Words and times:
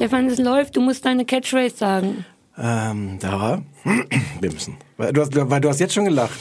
Stefan, 0.00 0.28
es 0.28 0.38
läuft, 0.38 0.76
du 0.76 0.80
musst 0.80 1.04
deine 1.04 1.26
Catchphrase 1.26 1.76
sagen. 1.76 2.24
Ähm, 2.56 3.18
Sarah, 3.20 3.60
wir 4.40 4.50
müssen. 4.50 4.78
Weil 4.96 5.12
du, 5.12 5.20
hast, 5.20 5.36
weil 5.36 5.60
du 5.60 5.68
hast 5.68 5.78
jetzt 5.78 5.92
schon 5.92 6.06
gelacht. 6.06 6.40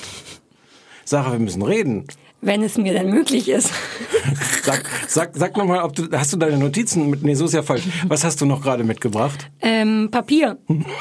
Sarah, 1.04 1.34
wir 1.34 1.40
müssen 1.40 1.62
reden. 1.62 2.08
Wenn 2.40 2.64
es 2.64 2.77
mir 2.77 2.94
dann 2.94 3.09
möglich 3.09 3.50
ist. 3.50 3.73
Sag, 4.64 4.86
sag, 5.08 5.31
sag 5.34 5.58
nochmal, 5.58 5.84
ob 5.84 5.94
du, 5.94 6.08
hast 6.09 6.31
du 6.31 6.38
deine 6.38 6.58
Notizen 6.58 7.09
mit, 7.09 7.22
nee, 7.22 7.34
so 7.34 7.44
ist 7.44 7.53
ja 7.53 7.62
falsch. 7.62 7.84
Was 8.08 8.23
hast 8.23 8.40
du 8.40 8.45
noch 8.45 8.62
gerade 8.62 8.86
mitgebracht? 8.86 9.50
Ähm, 9.59 10.08
Papier. 10.09 10.58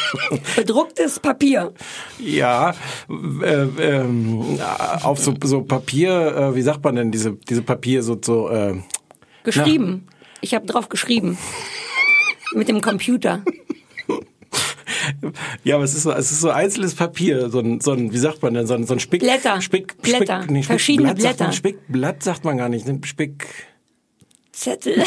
Bedrucktes 0.56 1.20
Papier. 1.20 1.72
Ja, 2.18 2.74
äh, 3.08 3.66
ähm, 3.78 4.58
auf 5.04 5.20
so, 5.20 5.32
so 5.44 5.62
Papier, 5.62 6.36
äh, 6.36 6.54
wie 6.56 6.62
sagt 6.62 6.82
man 6.82 6.96
denn, 6.96 7.12
diese, 7.12 7.36
diese 7.48 7.62
Papier, 7.62 8.02
so, 8.02 8.18
so, 8.20 8.50
äh, 8.50 8.74
Geschrieben. 9.44 10.08
Ich 10.40 10.54
habe 10.54 10.66
drauf 10.66 10.88
geschrieben. 10.88 11.38
Mit 12.54 12.68
dem 12.68 12.80
Computer. 12.80 13.42
ja, 15.64 15.74
aber 15.76 15.84
es 15.84 15.94
ist 15.94 16.02
so, 16.04 16.12
es 16.12 16.30
ist 16.32 16.40
so 16.40 16.50
einzelnes 16.50 16.94
Papier, 16.94 17.50
so 17.50 17.60
ein, 17.60 17.80
so 17.80 17.92
ein, 17.92 18.12
wie 18.12 18.18
sagt 18.18 18.42
man 18.42 18.54
denn, 18.54 18.66
so 18.66 18.74
ein, 18.74 18.86
so 18.86 18.94
ein 18.94 19.00
Spick. 19.00 19.20
Blätter. 19.20 19.60
Spick, 19.60 20.00
Blätter. 20.02 20.38
Spick, 20.42 20.50
nee, 20.50 20.58
Spick, 20.62 20.66
Verschiedene 20.66 21.08
Blatt 21.14 21.20
Sagt 21.22 21.36
Blätter. 21.36 21.44
man, 21.44 21.52
Spickblatt 21.52 22.22
sagt 22.22 22.44
man 22.44 22.56
gar 22.58 22.68
nicht, 22.68 22.86
ne? 22.86 23.00
Spick. 23.04 23.46
Zettel. 24.52 25.04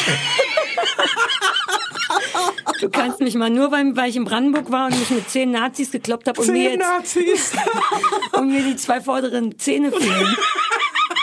Du 2.80 2.90
kannst 2.90 3.20
mich 3.20 3.36
mal 3.36 3.50
nur, 3.50 3.72
weil, 3.72 3.96
weil 3.96 4.10
ich 4.10 4.16
in 4.16 4.24
Brandenburg 4.26 4.72
war 4.72 4.88
und 4.88 4.98
mich 5.00 5.10
mit 5.12 5.30
zehn 5.30 5.52
Nazis 5.52 5.92
gekloppt 5.92 6.28
habe 6.28 6.42
und, 6.42 6.48
mir 6.48 6.54
Zehn 6.54 6.80
jetzt- 6.80 6.80
Nazis. 6.80 7.52
und 8.34 8.52
mir 8.52 8.64
die 8.64 8.76
zwei 8.76 9.02
vorderen 9.02 9.58
Zähne 9.60 9.92
fehlen. 9.92 10.36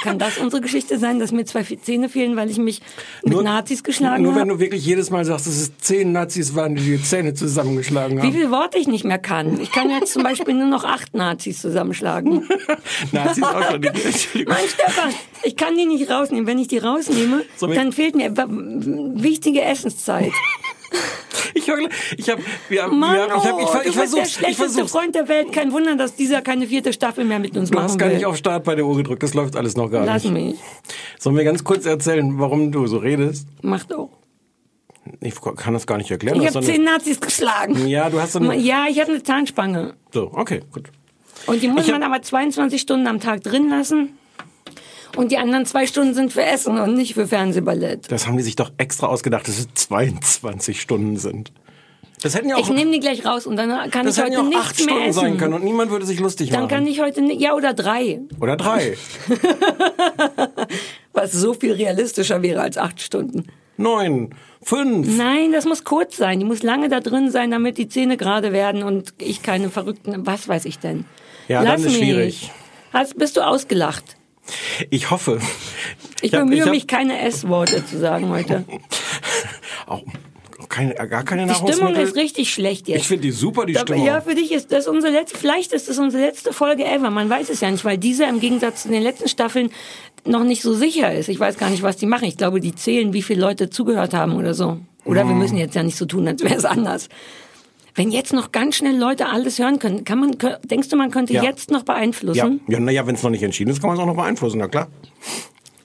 Kann 0.09 0.19
das 0.19 0.39
unsere 0.39 0.63
Geschichte 0.63 0.99
sein, 0.99 1.19
dass 1.19 1.33
mir 1.33 1.45
zwei 1.45 1.63
Zähne 1.63 2.09
fehlen, 2.09 2.37
weil 2.37 2.51
ich 2.51 2.59
mich 2.59 2.81
mit 3.23 3.33
Nur- 3.35 3.43
Nazis 3.43 3.83
geschlagen 3.85 4.23
Nur 4.23 4.33
wenn 4.35 4.41
habe? 4.43 4.53
du 4.55 4.61
wirklich 4.61 4.85
jedes 4.85 5.11
Mal 5.11 5.25
sagst, 5.25 5.47
dass 5.47 5.57
es 5.57 5.77
zehn 5.79 6.13
Nazis 6.13 6.55
waren, 6.55 6.75
die 6.75 6.83
die 6.83 7.03
Zähne 7.03 7.35
zusammengeschlagen 7.35 8.19
Wie 8.19 8.23
haben. 8.23 8.33
viele 8.33 8.51
Worte 8.51 8.79
ich 8.79 8.89
nicht 8.89 9.05
mehr 9.05 9.19
kann. 9.19 9.61
Ich 9.61 9.71
kann 9.73 9.91
jetzt 9.91 10.13
zum 10.13 10.23
Beispiel 10.23 10.55
nur 10.55 10.67
noch 10.69 10.85
acht 10.85 11.15
Nazis 11.15 11.61
zusammenschlagen. 11.61 12.49
Nazis 13.13 13.43
auch 13.45 13.63
schon. 13.71 13.81
Mann, 14.47 14.57
Stefan, 14.69 15.11
ich 15.43 15.57
kann 15.57 15.77
die 15.77 15.87
nicht 15.87 16.11
rausnehmen. 16.11 16.47
Wenn 16.47 16.59
ich 16.59 16.69
die 16.69 16.79
rausnehme, 16.79 17.45
wir- 17.61 17.75
dann 17.75 17.93
fehlt 17.93 18.15
mir 18.15 18.33
wichtige 18.37 19.63
Essenszeit. 19.63 20.33
Ich 21.55 21.67
ich 22.17 22.31
habe, 22.31 22.43
wir 22.69 22.83
haben, 22.83 22.99
Mann, 22.99 23.15
wir 23.15 23.23
haben, 23.23 23.39
ich 23.39 23.45
habe, 23.45 23.63
ich, 23.63 23.69
oh, 23.69 23.79
ich 23.85 23.93
du 23.95 24.01
bist 24.01 24.17
der 24.17 24.23
ich 24.23 24.33
schlechteste 24.33 24.65
versuch's. 24.65 24.93
Freund 24.93 25.15
der 25.15 25.29
Welt. 25.29 25.53
Kein 25.53 25.73
Wunder, 25.73 25.97
dass 25.97 26.15
dieser 26.15 26.41
keine 26.43 26.67
vierte 26.67 26.93
Staffel 26.93 27.25
mehr 27.25 27.39
mit 27.39 27.57
uns 27.57 27.71
Du 27.71 27.75
machen 27.75 27.85
hast 27.89 27.99
gar 27.99 28.09
will. 28.09 28.17
nicht 28.17 28.27
auf 28.27 28.37
Start 28.37 28.65
bei 28.65 28.75
der 28.75 28.87
Uhr 28.87 28.97
gedrückt, 28.97 29.23
das 29.23 29.35
läuft 29.35 29.57
alles 29.57 29.77
noch 29.77 29.91
gar 29.91 30.05
Lass 30.05 30.25
nicht. 30.25 30.33
mich. 30.33 30.57
Sollen 31.19 31.37
wir 31.37 31.45
ganz 31.45 31.65
kurz 31.65 31.85
erzählen, 31.87 32.39
warum 32.39 32.71
du 32.73 32.87
so 32.87 32.99
redest? 32.99 33.47
Mach 33.63 33.85
doch. 33.85 34.11
Ich 35.21 35.35
kann 35.57 35.73
das 35.75 35.87
gar 35.87 35.97
nicht 35.99 36.11
erklären. 36.11 36.37
Ich 36.37 36.49
du 36.49 36.55
habe 36.55 36.65
so 36.65 36.71
zehn 36.73 36.85
Nazis 36.85 37.21
geschlagen. 37.21 37.87
Ja, 37.87 38.09
du 38.11 38.21
hast 38.21 38.33
so 38.33 38.39
eine, 38.41 38.55
Ja, 38.57 38.87
ich 38.89 39.01
hatte 39.01 39.13
eine 39.13 39.23
Zahnspange. 39.23 39.95
so, 40.13 40.31
okay, 40.33 40.61
gut. 40.73 40.91
Und 41.47 41.63
die 41.63 41.69
muss 41.69 41.87
Ich 41.87 41.93
hab- 41.93 42.01
man 42.01 42.11
aber 42.13 42.23
22 42.23 42.81
Stunden 42.81 43.07
am 43.07 43.21
Tag 43.21 43.43
drin 43.43 43.69
lassen. 43.71 44.18
Und 45.17 45.33
die 45.33 45.39
anderen 45.39 45.67
zwei 45.67 45.87
Stunden 45.87 46.15
sind 46.15 46.33
für 46.33 46.43
Essen 46.45 46.79
und 46.79 46.95
nicht 46.95 47.15
für 47.15 47.27
Fernsehballett. 47.27 48.11
Das 48.11 48.27
haben 48.27 48.37
die 48.37 48.43
sich 48.43 48.57
doch 48.57 48.71
extra 48.79 49.07
ausgedacht, 49.09 49.49
dass 49.49 49.59
es 49.59 49.69
22 49.75 50.81
Stunden 50.81 51.17
sind. 51.17 51.53
Das 52.21 52.35
hätten 52.35 52.49
ja 52.49 52.57
auch, 52.57 52.61
Ich 52.61 52.69
nehme 52.71 52.91
die 52.91 52.99
gleich 53.01 53.25
raus 53.25 53.47
und 53.47 53.57
dann 53.57 53.69
kann 53.93 54.05
das 54.05 54.17
ich 54.17 54.23
heute 54.25 54.33
ja 54.35 54.41
auch 54.41 54.45
nichts 54.45 54.61
acht 54.65 54.77
mehr 54.79 54.85
Stunden 54.89 55.09
essen. 55.09 55.21
sein 55.21 55.37
können 55.39 55.55
und 55.55 55.63
niemand 55.65 55.91
würde 55.93 56.05
sich 56.05 56.19
lustig 56.19 56.51
Dann 56.51 56.63
machen. 56.63 56.69
kann 56.71 56.87
ich 56.87 57.01
heute 57.01 57.21
nicht, 57.23 57.41
ja 57.41 57.55
oder 57.55 57.75
drei, 57.75 58.21
Oder 58.41 58.57
drei. 58.57 58.97
was 61.13 61.33
so 61.33 61.55
viel 61.55 61.73
realistischer 61.73 62.43
wäre 62.43 62.61
als 62.61 62.77
acht 62.79 63.01
Stunden. 63.01 63.45
Neun. 63.77 64.31
Fünf. 64.63 65.17
Nein, 65.17 65.53
das 65.53 65.65
muss 65.65 65.85
kurz 65.85 66.17
sein. 66.17 66.41
Die 66.41 66.45
muss 66.45 66.65
lange 66.65 66.89
da 66.89 66.99
drin 66.99 67.31
sein, 67.31 67.53
damit 67.53 67.79
die 67.79 67.89
Zähne 67.89 68.17
gerade 68.17 68.53
werden 68.53 68.83
und 68.83 69.15
ich 69.19 69.43
keine 69.43 69.71
verrückten, 69.71 70.27
was 70.27 70.49
weiß 70.49 70.65
ich 70.65 70.81
denn. 70.81 71.05
Ja, 71.47 71.63
Lass 71.63 71.83
dann 71.83 71.83
ist 71.83 71.87
mich. 71.87 71.97
schwierig. 71.99 72.51
Hast, 72.93 73.17
bist 73.17 73.37
du 73.37 73.43
ausgelacht? 73.47 74.17
Ich 74.91 75.11
hoffe. 75.11 75.39
Ich, 76.21 76.33
hab- 76.35 76.41
bemühe 76.41 76.65
hab 76.65 76.71
mich, 76.71 76.87
keine 76.87 77.21
S-Worte 77.23 77.85
zu 77.87 77.99
sagen 77.99 78.29
heute. 78.29 78.65
Auch 79.87 80.03
keine, 80.69 80.95
gar 80.95 81.25
keine 81.25 81.47
Die 81.47 81.55
Stimmung 81.55 81.95
ist 81.95 82.15
richtig 82.17 82.53
schlecht 82.53 82.89
jetzt. 82.89 83.01
ich 83.01 83.09
finde 83.09 83.23
die 83.23 83.31
super, 83.31 83.65
die 83.65 83.73
Da- 83.73 83.81
Stimmung. 83.81 84.05
Ja, 84.05 84.21
für 84.21 84.35
dich 84.35 84.53
ist 84.53 84.71
das 84.73 84.87
unsere 84.89 85.13
letzte, 85.13 85.39
vielleicht 85.39 85.73
ist 85.73 85.89
das 85.89 85.99
unsere 85.99 86.25
letzte 86.25 86.53
Folge 86.53 86.85
ever. 86.85 87.11
Man 87.11 87.31
weiß 87.31 87.49
es 87.49 87.61
ja 87.61 87.71
nicht, 87.71 87.85
weil 87.85 87.97
diese 87.97 88.25
im 88.25 88.41
Gegensatz 88.41 88.83
zu 88.83 88.89
den 88.89 89.03
letzten 89.03 89.29
Staffeln 89.29 89.71
noch 90.25 90.45
nicht 90.45 90.63
so 90.63 90.75
sicher 90.75 91.13
ist. 91.15 91.29
Ich 91.29 91.41
weiß 91.41 91.57
gar 91.59 91.71
nicht, 91.71 91.83
was 91.83 91.97
die 91.97 92.07
machen. 92.07 92.25
Ich 92.25 92.37
glaube, 92.37 92.61
die 92.61 92.75
zählen, 92.75 93.13
wie 93.13 93.23
viele 93.23 93.41
Leute 93.41 93.71
zugehört 93.71 94.13
haben 94.15 94.35
oder 94.37 94.53
so. 94.53 94.79
Oder 95.05 95.27
wir 95.27 95.35
müssen 95.35 95.57
jetzt 95.57 95.75
ja 95.75 95.83
nicht 95.83 95.97
so 95.97 96.05
tun, 96.05 96.29
als 96.29 96.43
wäre 96.43 96.57
es 96.57 96.65
anders. 96.67 97.09
Wenn 97.99 98.13
jetzt 98.13 98.33
noch 98.33 98.53
ganz 98.53 98.77
schnell 98.77 98.97
Leute 98.97 99.27
alles 99.27 99.59
hören 99.59 99.81
können, 99.81 100.05
kann 100.05 100.21
man, 100.21 100.37
denkst 100.63 100.89
du, 100.89 100.95
man 100.95 101.11
könnte 101.11 101.33
Ja. 101.33 101.43
jetzt 101.43 101.73
noch 101.73 101.81
ja, 101.81 101.95
beeinflussen? 101.95 102.61
ja 102.69 102.79
naja, 102.79 103.05
wenn 103.09 103.17
es 103.17 103.25
noch 103.25 103.31
nicht 103.31 103.43
entschieden 103.43 103.71
ist, 103.73 103.81
kann 103.81 103.89
man 103.89 103.97
es 103.97 104.03
auch 104.03 104.07
noch 104.07 104.15
beeinflussen, 104.15 104.59
na 104.59 104.69
klar. 104.69 104.87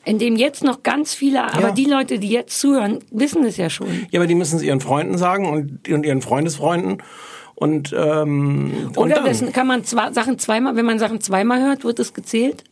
Indem 0.06 0.35
jetzt 0.35 0.63
noch 0.63 0.84
ganz 0.84 1.16
viele, 1.16 1.44
aber 1.44 1.72
die 1.72 1.85
Leute, 1.85 2.19
die 2.19 2.29
jetzt 2.29 2.59
zuhören, 2.59 3.00
wissen 3.09 3.44
es 3.46 3.57
ja 3.57 3.72
schon. 3.72 4.06
Ja, 4.12 4.19
aber 4.19 4.28
die 4.28 4.35
müssen 4.35 4.57
es 4.57 4.62
ihren 4.62 4.79
Freunden 4.79 5.18
sagen 5.18 5.50
und, 5.50 5.90
und 5.90 6.06
ihren 6.06 6.22
Freundesfreunden. 6.22 7.01
Und, 7.56 7.96
ähm, 7.97 8.74
und 8.90 8.97
Oder 8.97 9.24
das, 9.24 9.44
kann 9.51 9.66
man 9.66 9.84
zwei, 9.84 10.12
Sachen 10.12 10.38
zweimal, 10.38 10.75
wenn 10.75 10.85
man 10.85 11.00
Sachen 11.00 11.19
zweimal 11.19 11.63
hört, 11.63 11.84
wird 11.84 11.97
es 11.97 12.13
gezählt? 12.13 12.63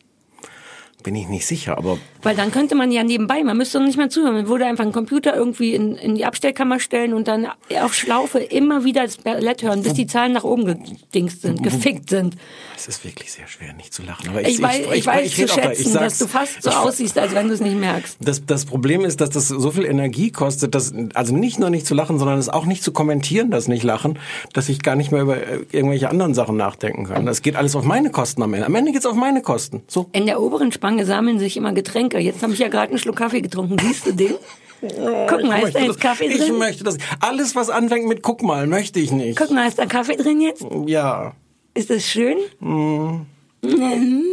bin 1.01 1.15
ich 1.15 1.27
nicht 1.27 1.45
sicher, 1.45 1.77
aber 1.77 1.97
Weil 2.23 2.35
dann 2.35 2.51
könnte 2.51 2.75
man 2.75 2.91
ja 2.91 3.03
nebenbei, 3.03 3.43
man 3.43 3.57
müsste 3.57 3.79
nicht 3.79 3.97
mehr 3.97 4.09
zuhören, 4.09 4.33
man 4.35 4.47
würde 4.47 4.65
einfach 4.65 4.83
einen 4.83 4.93
Computer 4.93 5.35
irgendwie 5.35 5.73
in, 5.73 5.95
in 5.95 6.15
die 6.15 6.25
Abstellkammer 6.25 6.79
stellen 6.79 7.13
und 7.13 7.27
dann 7.27 7.47
auf 7.81 7.93
Schlaufe 7.93 8.39
immer 8.39 8.83
wieder 8.83 9.03
das 9.03 9.17
Ballett 9.17 9.63
hören, 9.63 9.83
bis 9.83 9.93
die 9.93 10.07
Zahlen 10.07 10.33
nach 10.33 10.43
oben 10.43 10.65
gedingst 10.65 11.41
sind, 11.41 11.63
gefickt 11.63 12.09
sind. 12.09 12.35
es 12.77 12.87
ist 12.87 13.03
wirklich 13.05 13.31
sehr 13.31 13.47
schwer, 13.47 13.73
nicht 13.73 13.93
zu 13.93 14.03
lachen. 14.03 14.29
Aber 14.29 14.41
Ich, 14.47 14.61
weiß, 14.61 14.81
ich, 14.93 15.05
weiß 15.05 15.33
zu 15.33 15.41
red 15.41 15.51
auch 15.51 15.55
gleich. 15.55 15.77
schätzen, 15.77 15.87
Ich 15.87 15.93
dass 15.99 16.17
du 16.19 16.27
fast 16.27 16.61
so 16.63 16.69
Ich- 16.69 16.75
aussiehst, 16.75 17.17
als 17.17 17.33
wenn 17.33 17.47
du 17.47 17.53
es 17.53 17.61
nicht 17.61 17.75
merkst. 17.77 18.17
Das, 18.19 18.45
das 18.45 18.65
Problem 18.65 19.05
ist, 19.05 19.21
dass 19.21 19.29
das 19.31 19.47
so 19.47 19.71
viel 19.71 19.85
Energie 19.85 20.31
kostet, 20.31 20.75
dass, 20.75 20.93
also 21.13 21.35
nicht 21.35 21.59
nur 21.59 21.69
nicht 21.69 21.85
zu 21.87 21.95
lachen, 21.95 22.19
sondern 22.19 22.37
es 22.37 22.49
auch 22.49 22.65
nicht 22.65 22.83
zu 22.83 22.91
kommentieren, 22.91 23.49
das 23.51 23.67
nicht 23.67 23.83
lachen, 23.83 24.19
dass 24.53 24.69
ich 24.69 24.81
gar 24.83 24.95
nicht 24.95 25.11
mehr 25.11 25.21
über 25.23 25.37
äh, 25.37 25.59
irgendwelche 25.71 26.09
anderen 26.09 26.33
Sachen 26.33 26.57
nachdenken 26.57 27.05
kann. 27.05 27.25
Das 27.25 27.41
geht 27.41 27.55
alles 27.55 27.75
auf 27.75 27.83
meine 27.83 28.09
Kosten 28.11 28.43
am 28.43 28.53
Ende. 28.53 28.65
Am 28.65 28.75
Ende 28.75 28.91
geht's 28.91 29.05
auf 29.05 29.15
meine 29.15 29.41
Kosten. 29.41 29.81
So. 29.87 30.07
In 30.11 30.25
der 30.27 30.41
oberen 30.41 30.71
Spange 30.71 31.05
sammeln 31.05 31.39
sich 31.39 31.57
immer 31.57 31.73
Getränke. 31.73 32.10
Jetzt 32.19 32.41
habe 32.43 32.53
ich 32.53 32.59
ja 32.59 32.67
gerade 32.67 32.89
einen 32.89 32.99
Schluck 32.99 33.15
Kaffee 33.17 33.41
getrunken. 33.41 33.77
Siehst 33.79 34.05
du 34.07 34.11
den? 34.13 34.35
Guck 34.81 35.43
mal, 35.43 35.61
ist 35.61 35.75
da 35.75 35.79
das, 35.79 35.87
jetzt 35.89 35.99
Kaffee 36.01 36.25
ich 36.25 36.37
drin? 36.39 36.57
möchte 36.57 36.83
das. 36.83 36.97
Alles, 37.19 37.55
was 37.55 37.69
anfängt 37.69 38.07
mit 38.07 38.23
guck 38.23 38.41
mal, 38.41 38.65
möchte 38.67 38.99
ich 38.99 39.11
nicht. 39.11 39.37
Guck 39.37 39.51
mal, 39.51 39.67
ist 39.67 39.77
da 39.77 39.85
Kaffee 39.85 40.15
drin 40.15 40.41
jetzt? 40.41 40.65
Ja. 40.87 41.33
Ist 41.75 41.89
das 41.91 42.03
schön? 42.05 42.37
Mhm. 42.59 43.25
Mhm. 43.63 44.23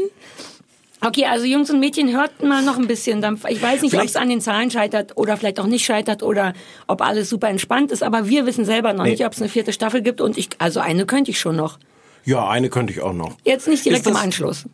Okay, 1.05 1.27
also 1.27 1.45
Jungs 1.45 1.71
und 1.71 1.79
Mädchen, 1.79 2.13
hört 2.17 2.43
mal 2.43 2.63
noch 2.65 2.77
ein 2.77 2.89
bisschen. 2.89 3.19
Ich 3.49 3.63
weiß 3.63 3.83
nicht, 3.83 3.95
ob 3.95 4.03
es 4.05 4.17
an 4.17 4.29
den 4.29 4.41
Zahlen 4.41 4.71
scheitert 4.71 5.17
oder 5.17 5.37
vielleicht 5.37 5.61
auch 5.61 5.67
nicht 5.67 5.85
scheitert 5.85 6.23
oder 6.25 6.55
ob 6.89 7.03
alles 7.03 7.29
super 7.31 7.49
entspannt 7.49 7.93
ist, 7.93 8.03
aber 8.03 8.29
wir 8.29 8.47
wissen 8.47 8.65
selber 8.65 8.93
noch 8.95 9.05
Nee. 9.05 9.11
nicht, 9.13 9.25
ob 9.25 9.33
es 9.33 9.41
eine 9.41 9.49
vierte 9.49 9.73
Staffel 9.73 10.03
gibt 10.03 10.21
und 10.21 10.37
ich, 10.37 10.49
also 10.59 10.81
eine 10.81 11.07
könnte 11.07 11.31
ich 11.31 11.39
schon 11.39 11.55
noch. 11.55 11.79
Ja, 12.25 12.49
eine 12.49 12.69
könnte 12.69 12.93
ich 12.93 13.01
auch 13.01 13.13
noch. 13.13 13.37
Jetzt 13.45 13.69
nicht 13.69 13.85
direkt 13.85 14.07
das- 14.07 14.11
im 14.13 14.17
Anschluss. 14.19 14.65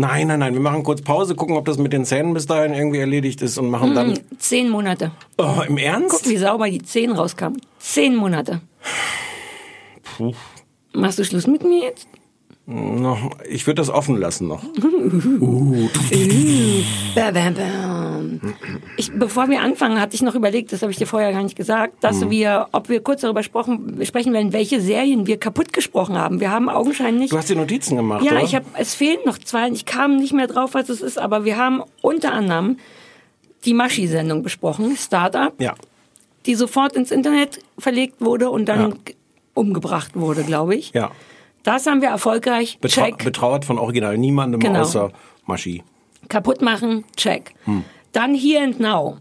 Nein, 0.00 0.28
nein, 0.28 0.38
nein. 0.38 0.54
Wir 0.54 0.62
machen 0.62 0.82
kurz 0.82 1.02
Pause, 1.02 1.34
gucken, 1.34 1.58
ob 1.58 1.66
das 1.66 1.76
mit 1.76 1.92
den 1.92 2.06
Zähnen 2.06 2.32
bis 2.32 2.46
dahin 2.46 2.72
irgendwie 2.72 3.00
erledigt 3.00 3.42
ist 3.42 3.58
und 3.58 3.68
machen 3.68 3.94
dann. 3.94 4.18
Zehn 4.38 4.70
Monate. 4.70 5.10
Oh, 5.36 5.60
im 5.68 5.76
Ernst? 5.76 6.22
Guck, 6.22 6.26
wie 6.30 6.38
sauber 6.38 6.70
die 6.70 6.80
Zehn 6.80 7.12
rauskamen. 7.12 7.60
Zehn 7.78 8.16
Monate. 8.16 8.62
Puh. 10.02 10.32
Machst 10.94 11.18
du 11.18 11.24
Schluss 11.24 11.46
mit 11.46 11.64
mir 11.64 11.84
jetzt? 11.84 12.08
Noch, 12.64 13.30
ich 13.46 13.66
würde 13.66 13.82
das 13.82 13.90
offen 13.90 14.16
lassen 14.16 14.48
noch. 14.48 14.64
Bam, 17.14 17.34
bam, 17.34 17.54
bam. 17.54 18.40
Ich, 19.00 19.10
bevor 19.12 19.48
wir 19.48 19.60
anfangen, 19.62 20.00
hatte 20.00 20.14
ich 20.14 20.22
noch 20.22 20.34
überlegt, 20.34 20.72
das 20.72 20.82
habe 20.82 20.92
ich 20.92 20.98
dir 20.98 21.06
vorher 21.06 21.32
gar 21.32 21.42
nicht 21.42 21.56
gesagt, 21.56 22.04
dass 22.04 22.20
Mhm. 22.20 22.30
wir, 22.30 22.68
ob 22.72 22.88
wir 22.88 23.02
kurz 23.02 23.22
darüber 23.22 23.42
sprechen, 23.42 23.98
sprechen 24.04 24.32
werden, 24.32 24.52
welche 24.52 24.80
Serien 24.80 25.26
wir 25.26 25.38
kaputt 25.38 25.72
gesprochen 25.72 26.16
haben. 26.18 26.38
Wir 26.40 26.50
haben 26.50 26.68
augenscheinlich. 26.68 27.30
Du 27.30 27.38
hast 27.38 27.48
dir 27.48 27.56
Notizen 27.56 27.96
gemacht, 27.96 28.22
ja, 28.24 28.32
oder? 28.32 28.42
ich 28.42 28.54
habe. 28.54 28.66
Es 28.78 28.94
fehlen 28.94 29.18
noch 29.24 29.38
zwei. 29.38 29.68
Ich 29.70 29.84
kam 29.86 30.16
nicht 30.16 30.32
mehr 30.32 30.46
drauf, 30.46 30.74
was 30.74 30.88
es 30.88 31.00
ist, 31.00 31.18
aber 31.18 31.44
wir 31.44 31.56
haben 31.56 31.82
unter 32.02 32.32
anderem 32.32 32.76
die 33.64 33.74
Maschi-Sendung 33.74 34.42
besprochen, 34.42 34.96
Startup. 34.96 35.52
Ja. 35.60 35.74
die 36.46 36.54
sofort 36.54 36.94
ins 36.96 37.10
Internet 37.10 37.58
verlegt 37.78 38.20
wurde 38.22 38.48
und 38.48 38.64
dann 38.66 38.90
Ja. 38.90 38.96
umgebracht 39.52 40.12
wurde, 40.16 40.42
glaube 40.42 40.74
ich. 40.74 40.92
Ja. 40.94 41.10
Das 41.64 41.86
haben 41.86 42.00
wir 42.00 42.08
erfolgreich. 42.08 42.78
Betrau 42.80 43.04
Check. 43.04 43.22
betrauert 43.24 43.66
von 43.66 43.78
original 43.78 44.16
niemandem 44.16 44.58
Genau. 44.60 44.80
außer 44.80 45.12
Maschi. 45.44 45.82
Kaputt 46.28 46.62
machen. 46.62 47.04
Check. 47.16 47.52
Hm. 47.66 47.84
Dann 48.12 48.34
Here 48.34 48.62
and 48.62 48.80
Now. 48.80 49.18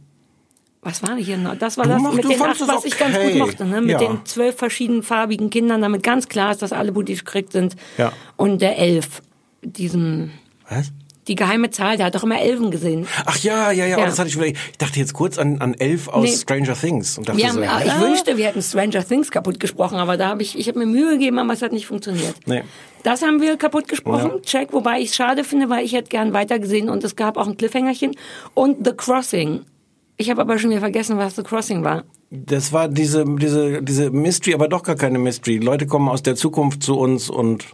Was 0.81 1.03
war 1.03 1.17
Here 1.17 1.35
and 1.35 1.43
Now? 1.43 1.55
Das 1.55 1.77
war 1.77 1.83
Du 1.85 1.91
das 1.91 2.01
mach- 2.01 2.13
mit 2.13 2.23
den 2.23 2.41
acht, 2.41 2.67
was 2.67 2.85
ich 2.85 2.97
ganz 2.97 3.15
okay. 3.15 3.31
gut 3.37 3.47
mochte. 3.47 3.65
Ne? 3.65 3.81
Mit 3.81 3.91
Ja. 3.91 3.97
den 4.07 4.25
zwölf 4.25 4.55
verschiedenen 4.55 5.03
farbigen 5.03 5.49
Kindern, 5.49 5.81
damit 5.81 6.03
ganz 6.03 6.27
klar 6.29 6.51
ist, 6.51 6.61
dass 6.61 6.71
alle 6.73 6.91
buddhisch 6.91 7.25
gekriegt 7.25 7.51
sind. 7.51 7.75
Ja. 7.97 8.11
Und 8.37 8.61
der 8.61 8.77
Elf. 8.77 9.21
Diesem, 9.61 10.31
Was? 10.69 10.91
Die 11.29 11.35
geheime 11.35 11.69
Zahl, 11.69 11.95
der 11.95 12.07
hat 12.07 12.15
doch 12.15 12.23
immer 12.23 12.41
Elfen 12.41 12.71
gesehen. 12.71 13.07
Ach 13.25 13.37
ja, 13.39 13.71
ja, 13.71 13.85
ja, 13.85 13.97
Ja. 13.97 14.03
Oh, 14.03 14.05
das 14.05 14.19
hatte 14.19 14.27
ich 14.27 14.35
wieder. 14.35 14.47
Ich 14.47 14.77
dachte 14.77 14.99
jetzt 14.99 15.13
kurz 15.13 15.37
an, 15.37 15.61
an 15.61 15.73
Elf 15.75 16.09
aus 16.09 16.23
Nee. 16.25 16.35
Stranger 16.35 16.73
Things 16.73 17.17
und 17.17 17.29
dachte 17.29 17.39
Wir 17.39 17.51
so, 17.51 17.65
haben, 17.65 17.79
hä? 17.79 17.87
ich 17.87 17.99
wünschte, 18.01 18.35
wir 18.37 18.45
hätten 18.47 18.61
Stranger 18.61 19.07
Things 19.07 19.31
kaputt 19.31 19.59
gesprochen, 19.59 19.95
aber 19.97 20.17
da 20.17 20.27
habe 20.29 20.41
ich, 20.41 20.57
ich 20.59 20.67
habe 20.67 20.79
mir 20.79 20.85
Mühe 20.87 21.11
gegeben, 21.13 21.39
aber 21.39 21.53
es 21.53 21.61
hat 21.61 21.71
nicht 21.71 21.85
funktioniert. 21.87 22.35
Nee. 22.45 22.63
Das 23.03 23.21
haben 23.21 23.41
wir 23.41 23.55
kaputt 23.55 23.87
gesprochen, 23.87 24.31
Ja. 24.35 24.39
check, 24.41 24.73
wobei 24.73 24.99
ich 24.99 25.09
es 25.11 25.15
schade 25.15 25.45
finde, 25.45 25.69
weil 25.69 25.85
ich 25.85 25.93
hätte 25.93 26.09
gern 26.09 26.33
weitergesehen 26.33 26.89
und 26.89 27.03
es 27.05 27.15
gab 27.15 27.37
auch 27.37 27.47
ein 27.47 27.55
Cliffhangerchen. 27.55 28.15
Und 28.55 28.85
The 28.85 28.91
Crossing. 28.93 29.61
Ich 30.17 30.29
habe 30.29 30.41
aber 30.41 30.59
schon 30.59 30.71
wieder 30.71 30.81
vergessen, 30.81 31.17
was 31.17 31.35
The 31.37 31.43
Crossing 31.43 31.83
war. 31.85 32.03
Das 32.31 32.73
war 32.73 32.89
diese, 32.89 33.23
diese, 33.25 33.81
diese 33.81 34.11
Mystery, 34.11 34.53
aber 34.53 34.67
doch 34.67 34.83
gar 34.83 34.95
keine 34.95 35.17
Mystery. 35.17 35.57
Leute 35.59 35.87
kommen 35.87 36.09
aus 36.09 36.21
der 36.23 36.35
Zukunft 36.35 36.83
zu 36.83 36.97
uns 36.97 37.29
und 37.29 37.65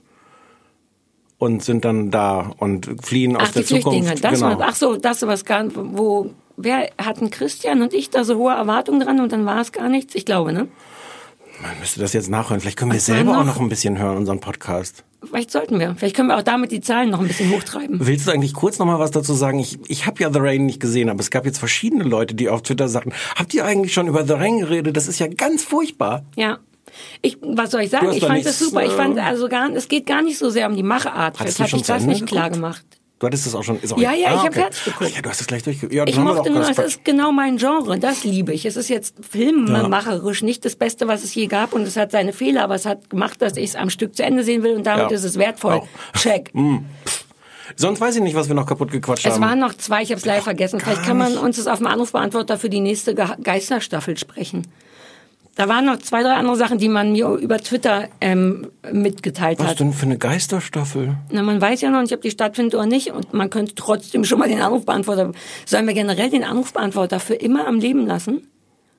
und 1.45 1.63
sind 1.63 1.85
dann 1.85 2.11
da 2.11 2.51
und 2.57 2.89
fliehen 3.01 3.35
aus 3.37 3.43
Ach, 3.43 3.47
die 3.49 3.59
der 3.59 3.65
Zukunft. 3.65 4.07
Flüchtlinge. 4.07 4.21
Das 4.21 4.39
genau. 4.39 4.59
war, 4.59 4.67
ach 4.69 4.75
so, 4.75 4.97
das 4.97 5.21
was 5.21 5.45
gar, 5.45 5.65
wo, 5.73 6.31
wer 6.57 6.89
hatten 6.97 7.29
Christian 7.29 7.81
und 7.81 7.93
ich 7.93 8.09
da 8.09 8.23
so 8.23 8.37
hohe 8.37 8.53
Erwartungen 8.53 8.99
dran 8.99 9.19
und 9.19 9.31
dann 9.31 9.45
war 9.45 9.61
es 9.61 9.71
gar 9.71 9.89
nichts? 9.89 10.15
Ich 10.15 10.25
glaube, 10.25 10.51
ne? 10.51 10.67
Man 11.61 11.79
müsste 11.79 12.01
das 12.01 12.11
jetzt 12.13 12.29
nachhören. 12.29 12.59
Vielleicht 12.59 12.77
können 12.77 12.91
wir 12.91 12.97
Was 12.97 13.07
war 13.07 13.15
selber 13.15 13.31
auch 13.31 13.45
noch? 13.45 13.55
noch 13.55 13.61
ein 13.61 13.69
bisschen 13.69 13.97
hören, 13.97 14.17
unseren 14.17 14.41
Podcast. 14.41 15.05
Vielleicht 15.23 15.51
sollten 15.51 15.79
wir. 15.79 15.95
Vielleicht 15.95 16.15
können 16.15 16.27
wir 16.27 16.37
auch 16.37 16.43
damit 16.43 16.71
die 16.71 16.81
Zahlen 16.81 17.09
noch 17.09 17.19
ein 17.19 17.27
bisschen 17.27 17.49
hochtreiben. 17.51 18.05
Willst 18.05 18.27
du 18.27 18.31
eigentlich 18.31 18.53
kurz 18.53 18.77
noch 18.77 18.85
mal 18.85 18.99
was 18.99 19.11
dazu 19.11 19.33
sagen? 19.33 19.59
Ich, 19.59 19.79
ich 19.87 20.05
habe 20.05 20.21
ja 20.21 20.31
The 20.31 20.39
Rain 20.39 20.65
nicht 20.65 20.79
gesehen, 20.79 21.09
aber 21.09 21.21
es 21.21 21.31
gab 21.31 21.45
jetzt 21.45 21.57
verschiedene 21.57 22.03
Leute, 22.03 22.35
die 22.35 22.49
auf 22.49 22.61
Twitter 22.61 22.87
sagten, 22.89 23.13
habt 23.35 23.53
ihr 23.53 23.65
eigentlich 23.65 23.93
schon 23.93 24.07
über 24.07 24.25
The 24.25 24.33
Rain 24.33 24.59
geredet? 24.59 24.95
Das 24.97 25.07
ist 25.07 25.19
ja 25.19 25.27
ganz 25.27 25.63
furchtbar. 25.63 26.25
Ja. 26.35 26.59
Ich, 27.21 27.37
was 27.41 27.71
soll 27.71 27.81
ich 27.81 27.89
sagen? 27.89 28.11
Ich 28.11 28.25
fand 28.25 28.45
das 28.45 28.59
super. 28.59 28.83
Ich 28.83 28.91
fand 28.91 29.17
äh, 29.17 29.21
also 29.21 29.47
gar, 29.47 29.69
es 29.71 29.87
geht 29.87 30.05
gar 30.05 30.21
nicht 30.21 30.37
so 30.37 30.49
sehr 30.49 30.67
um 30.67 30.75
die 30.75 30.83
Machart. 30.83 31.39
Habe 31.39 31.51
schon 31.51 31.79
ich 31.79 31.85
das 31.85 32.01
Ende 32.01 32.13
nicht 32.13 32.25
klar 32.25 32.49
geguckt? 32.49 32.55
gemacht. 32.61 32.85
Du 33.17 33.27
hattest 33.27 33.45
das 33.45 33.55
auch 33.55 33.63
schon. 33.63 33.79
Ist 33.79 33.93
auch 33.93 33.97
Ja, 33.97 34.11
ja, 34.11 34.17
ich 34.17 34.27
ah, 34.27 34.37
hab 34.39 34.45
okay. 34.49 34.59
fertig 34.59 34.83
geguckt. 34.83 35.09
Ach 35.11 35.15
ja, 35.15 35.21
du 35.21 35.29
hast 35.29 35.39
es 35.41 35.47
gleich 35.47 35.63
durchgeguckt. 35.63 35.93
Ja, 35.93 36.03
Ich 36.05 36.17
mochte 36.17 36.49
nur, 36.51 36.69
es 36.69 36.77
ist 36.77 37.05
genau 37.05 37.31
mein 37.31 37.55
Genre, 37.57 37.97
das 37.97 38.25
liebe 38.25 38.51
ich. 38.51 38.65
Es 38.65 38.75
ist 38.75 38.89
jetzt 38.89 39.15
filmmacherisch 39.25 40.41
nicht 40.43 40.65
das 40.65 40.75
Beste, 40.75 41.07
was 41.07 41.23
es 41.23 41.33
je 41.33 41.47
gab 41.47 41.71
und 41.73 41.83
es 41.83 41.95
hat 41.95 42.11
seine 42.11 42.33
Fehler, 42.33 42.63
aber 42.65 42.75
es 42.75 42.85
hat 42.85 43.09
gemacht, 43.09 43.41
dass 43.41 43.55
ich 43.55 43.69
es 43.69 43.75
am 43.75 43.89
Stück 43.89 44.15
zu 44.17 44.23
Ende 44.23 44.43
sehen 44.43 44.63
will 44.63 44.75
und 44.75 44.85
damit 44.85 45.11
Ja. 45.11 45.15
ist 45.15 45.23
es 45.23 45.37
wertvoll. 45.37 45.75
Auch. 45.75 45.87
Check. 46.17 46.51
Sonst 47.77 47.99
weiß 47.99 48.15
ich 48.17 48.21
nicht, 48.21 48.35
was 48.35 48.47
wir 48.47 48.55
noch 48.55 48.67
kaputt 48.67 48.91
gequatscht 48.91 49.25
Es 49.25 49.33
haben. 49.35 49.41
waren 49.41 49.59
noch 49.59 49.73
zwei, 49.73 50.01
ich 50.03 50.09
habe 50.11 50.19
es 50.19 50.25
leider 50.25 50.41
vergessen. 50.43 50.79
Vielleicht 50.79 51.03
kann 51.03 51.17
man 51.17 51.37
uns 51.37 51.57
das 51.57 51.67
auf 51.67 51.79
dem 51.79 51.87
Anrufbeantworter 51.87 52.57
für 52.57 52.69
die 52.69 52.79
nächste 52.79 53.15
Ge 53.15 53.25
Geisterstaffel 53.41 54.17
sprechen. 54.17 54.67
Da 55.55 55.69
waren 55.69 55.85
noch 55.85 55.99
zwei, 55.99 56.21
drei 56.21 56.33
andere 56.33 56.57
Sachen, 56.57 56.79
die 56.79 56.89
man 56.89 57.13
mir 57.13 57.29
über 57.29 57.57
Twitter 57.59 58.09
ähm, 58.19 58.67
mitgeteilt 58.91 59.59
was 59.59 59.67
hat. 59.67 59.79
denn 59.79 59.93
für 59.93 60.05
eine 60.05 60.17
Geisterstaffel? 60.17 61.15
Na, 61.31 61.43
man 61.43 61.61
weiß 61.61 61.79
ja 61.79 61.89
noch 61.89 62.01
nicht, 62.01 62.13
ob 62.13 62.21
die 62.21 62.29
stattfindet 62.29 62.75
oder 62.75 62.85
nicht. 62.85 63.11
Und 63.13 63.33
man 63.33 63.49
könnte 63.49 63.73
trotzdem 63.73 64.25
schon 64.25 64.39
mal 64.39 64.49
den 64.49 64.61
Anrufbeantworter. 64.61 65.31
Sollen 65.65 65.87
wir 65.87 65.93
generell 65.93 66.29
den 66.29 66.43
Anrufbeantworter 66.43 67.21
für 67.21 67.35
immer 67.35 67.67
am 67.67 67.79
Leben 67.79 68.05
lassen? 68.05 68.47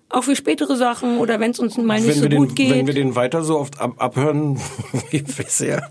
Auch 0.09 0.23
für 0.23 0.37
spätere 0.37 0.77
Sachen 0.77 1.19
oder 1.19 1.41
wenn 1.41 1.51
es 1.51 1.59
uns 1.59 1.77
mal 1.77 2.01
nicht 2.01 2.09
wenn, 2.09 2.15
so 2.15 2.23
wir 2.23 2.29
den, 2.31 2.39
gut 2.39 2.57
geht. 2.57 2.71
wenn 2.71 2.87
wir 2.87 2.95
den 2.95 3.17
weiter 3.17 3.43
so 3.43 3.59
oft 3.59 3.81
ab, 3.81 3.95
abhören 3.99 4.57
wie 5.11 5.23
bisher. 5.23 5.91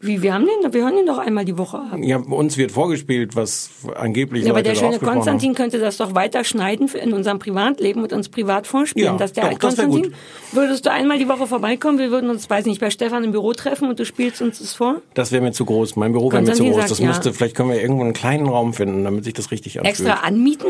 Wie, 0.00 0.22
wir 0.22 0.34
haben 0.34 0.46
den, 0.46 0.72
wir 0.72 0.82
hören 0.82 0.96
den 0.96 1.06
doch 1.06 1.18
einmal 1.18 1.44
die 1.44 1.56
Woche 1.56 1.78
ab. 1.78 1.98
Ja, 2.00 2.18
uns 2.18 2.56
wird 2.56 2.70
vorgespielt, 2.70 3.34
was 3.34 3.70
angeblich 3.96 4.44
Ja, 4.44 4.50
aber 4.50 4.62
der 4.62 4.74
schöne 4.74 4.98
Konstantin 4.98 5.54
könnte 5.54 5.78
das 5.78 5.96
doch 5.96 6.14
weiter 6.14 6.44
schneiden 6.44 6.88
in 6.88 7.12
unserem 7.12 7.38
Privatleben 7.38 8.02
und 8.02 8.12
uns 8.12 8.28
privat 8.28 8.66
vorspielen. 8.66 9.14
Ja, 9.14 9.18
dass 9.18 9.32
der 9.32 9.44
doch, 9.44 9.50
das 9.50 9.60
Konstantin, 9.60 10.02
gut. 10.04 10.12
würdest 10.52 10.86
du 10.86 10.92
einmal 10.92 11.18
die 11.18 11.28
Woche 11.28 11.46
vorbeikommen? 11.46 11.98
Wir 11.98 12.10
würden 12.10 12.30
uns, 12.30 12.48
weiß 12.48 12.66
nicht, 12.66 12.80
bei 12.80 12.90
Stefan 12.90 13.24
im 13.24 13.32
Büro 13.32 13.52
treffen 13.54 13.88
und 13.88 13.98
du 13.98 14.04
spielst 14.04 14.42
uns 14.42 14.58
das 14.58 14.74
vor? 14.74 14.98
haben. 14.98 15.02
Das 15.14 15.32
wäre 15.32 15.42
mir 15.42 15.52
zu 15.52 15.64
groß. 15.64 15.96
Mein 15.96 16.12
Büro 16.12 16.30
wäre 16.32 16.42
mir 16.42 16.52
zu 16.52 16.64
groß. 16.64 16.76
sagt 16.76 16.90
Das 16.90 16.98
ja. 16.98 17.06
müsste, 17.06 17.32
vielleicht 17.32 17.56
können 17.56 17.70
wir 17.70 17.80
irgendwo 17.80 18.02
einen 18.02 18.12
kleinen 18.12 18.46
Raum 18.46 18.74
finden, 18.74 19.04
damit 19.04 19.24
sich 19.24 19.34
das 19.34 19.50
richtig 19.50 19.78
anfühlt. 19.78 19.98
Extra 19.98 20.26
anmieten? 20.26 20.68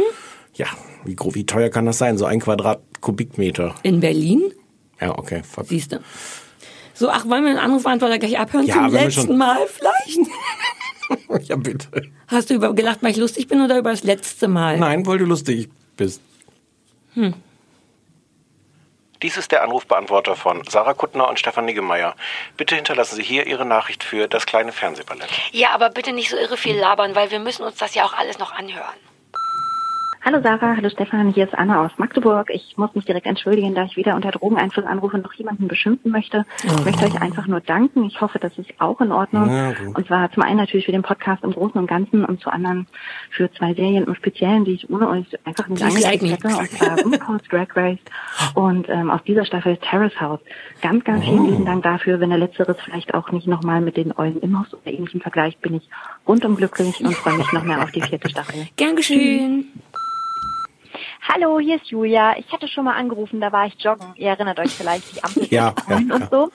Ja, 0.55 0.67
wie, 1.05 1.17
wie 1.33 1.47
teuer 1.47 1.69
kann 1.69 1.87
das 1.87 1.99
sein? 1.99 2.19
So 2.19 2.25
ein 2.25 2.41
Quadratkubikmeter. 2.41 3.75
In 3.83 4.01
Berlin? 4.01 4.53
Ja, 5.01 5.17
okay. 5.19 5.43
Fuck. 5.49 5.67
Siehst 5.67 5.93
du. 5.93 6.01
So, 6.99 7.11
ach, 7.11 7.27
wollen 7.27 7.45
wir 7.45 7.53
den 7.53 7.61
Anrufbeantworter 7.61 8.19
gleich 8.19 8.37
abhören 8.37 8.67
Ja, 8.67 8.75
zum 8.75 8.89
letzten 8.89 9.37
Mal 9.37 9.67
vielleicht? 9.69 10.19
Ja, 11.49 11.56
bitte. 11.56 11.89
Hast 12.27 12.50
du 12.50 12.55
über 12.55 12.75
gelacht, 12.75 12.99
weil 13.03 13.12
ich 13.12 13.17
lustig 13.17 13.49
bin 13.49 13.62
oder 13.62 13.79
über 13.79 13.91
das 13.91 14.03
letzte 14.03 14.47
Mal? 14.47 14.79
Nein, 14.79 15.06
weil 15.06 15.17
du 15.17 15.25
lustig 15.25 15.71
bist. 15.97 16.21
Hm. 17.15 17.33
Dies 19.23 19.39
ist 19.39 19.50
der 19.50 19.62
Anrufbeantworter 19.62 20.37
von 20.37 20.65
Sarah 20.69 20.93
Kuttner 20.93 21.29
und 21.29 21.39
Stefan 21.39 21.65
Niggemeier. 21.65 22.15
Bitte 22.59 22.75
hinterlassen 22.75 23.17
Sie 23.17 23.23
hier 23.23 23.47
Ihre 23.47 23.65
Nachricht 23.65 24.05
für 24.05 24.29
das 24.29 24.45
kleine 24.45 24.73
Fernsehballett. 24.73 25.29
Ja, 25.53 25.71
aber 25.71 25.89
bitte 25.89 26.12
nicht 26.12 26.29
so 26.29 26.37
irre 26.37 26.59
viel 26.59 26.77
labern, 26.77 27.15
weil 27.15 27.31
wir 27.31 27.39
müssen 27.39 27.62
uns 27.62 27.77
das 27.77 27.95
ja 27.95 28.05
auch 28.05 28.12
alles 28.12 28.39
noch 28.39 28.53
anhören. 28.53 28.97
Hallo 30.31 30.43
Sarah, 30.43 30.77
hallo 30.77 30.91
Stefan, 30.91 31.33
hier 31.33 31.45
ist 31.45 31.55
Anna 31.55 31.87
aus 31.87 31.93
Magdeburg. 31.97 32.51
Ich 32.53 32.77
muss 32.77 32.95
mich 32.95 33.07
direkt 33.07 33.25
entschuldigen, 33.25 33.75
da 33.75 33.85
ich 33.85 33.97
wieder 33.97 34.15
unter 34.15 34.31
Drogeneinfluss 34.31 34.85
anrufe 34.85 35.17
und 35.17 35.23
noch 35.23 35.33
jemanden 35.33 35.69
beschimpfen 35.69 36.13
möchte. 36.13 36.45
Ich 36.63 36.85
möchte 36.85 37.07
euch 37.07 37.19
einfach 37.23 37.47
nur 37.47 37.63
danken. 37.63 38.05
Ich 38.05 38.21
hoffe, 38.21 38.39
das 38.39 38.53
ist 38.59 38.69
auch 38.79 39.01
in 39.01 39.11
Ordnung. 39.11 39.49
Ja, 39.49 39.73
und 39.95 40.07
zwar 40.07 40.31
zum 40.33 40.43
einen 40.43 40.59
natürlich 40.59 40.85
für 40.85 40.93
den 40.93 41.01
Podcast 41.01 41.45
im 41.45 41.53
Großen 41.53 41.81
und 41.81 41.87
Ganzen 41.87 42.27
und 42.27 42.43
zu 42.43 42.51
anderen 42.51 42.87
für 43.31 43.51
zwei 43.53 43.73
Serien 43.73 44.05
im 44.05 44.15
Speziellen, 44.17 44.67
die 44.67 44.73
ich 44.73 44.91
ohne 44.91 45.09
euch 45.09 45.25
einfach 45.47 45.67
nicht 45.67 45.83
angeklickt 45.83 46.45
hätte. 46.45 46.49
Und 46.49 46.71
zwar 46.73 46.99
RuPaul's 46.99 47.49
Drag 47.49 47.75
Race 47.75 47.99
und 48.53 48.87
ähm, 48.91 49.11
aus 49.11 49.23
dieser 49.25 49.47
Staffel 49.47 49.79
Terrace 49.79 50.21
House. 50.21 50.41
Ganz, 50.83 51.05
ganz 51.05 51.25
vielen 51.25 51.47
lieben 51.47 51.65
Dank 51.65 51.85
dafür. 51.85 52.21
Wenn 52.21 52.29
der 52.29 52.39
Letzteres 52.39 52.77
vielleicht 52.85 53.15
auch 53.15 53.33
nicht 53.33 53.47
nochmal 53.47 53.81
mit 53.81 53.97
den 53.97 54.13
Eulen 54.19 54.41
im 54.41 54.59
Haus 54.61 54.75
oder 54.75 54.93
ähnlichem 54.93 55.23
vergleicht, 55.23 55.63
bin 55.63 55.77
ich 55.77 55.89
rundum 56.27 56.57
glücklich 56.57 57.03
und 57.03 57.15
freue 57.15 57.39
mich 57.39 57.51
noch 57.51 57.65
mehr 57.65 57.83
auf 57.83 57.93
die 57.93 58.03
vierte 58.03 58.29
Staffel. 58.29 58.67
Gern 58.77 58.95
geschehen. 58.95 59.73
Hallo, 61.23 61.59
hier 61.59 61.76
ist 61.76 61.87
Julia. 61.91 62.37
Ich 62.38 62.50
hatte 62.53 62.69
schon 62.69 62.85
mal 62.85 62.97
angerufen, 62.97 63.41
da 63.41 63.53
war 63.53 63.67
ich 63.67 63.75
joggen. 63.82 64.15
Ihr 64.17 64.29
erinnert 64.29 64.59
euch 64.61 64.70
vielleicht, 64.70 65.15
die 65.15 65.23
Ampel 65.23 65.47
Ja, 65.50 65.70
grün 65.73 66.09
ja, 66.09 66.14
und 66.14 66.21
ja. 66.23 66.28
so. 66.31 66.50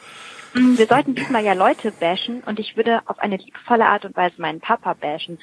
Mm, 0.53 0.77
Wir 0.77 0.87
sollten 0.87 1.15
diesmal 1.15 1.43
ja 1.43 1.53
Leute 1.53 1.91
bashen 1.91 2.41
und 2.45 2.59
ich 2.59 2.75
würde 2.75 3.01
auf 3.05 3.19
eine 3.19 3.37
liebevolle 3.37 3.85
Art 3.85 4.05
und 4.05 4.15
Weise 4.15 4.41
meinen 4.41 4.61
Papa 4.61 4.93
bashen. 4.93 5.39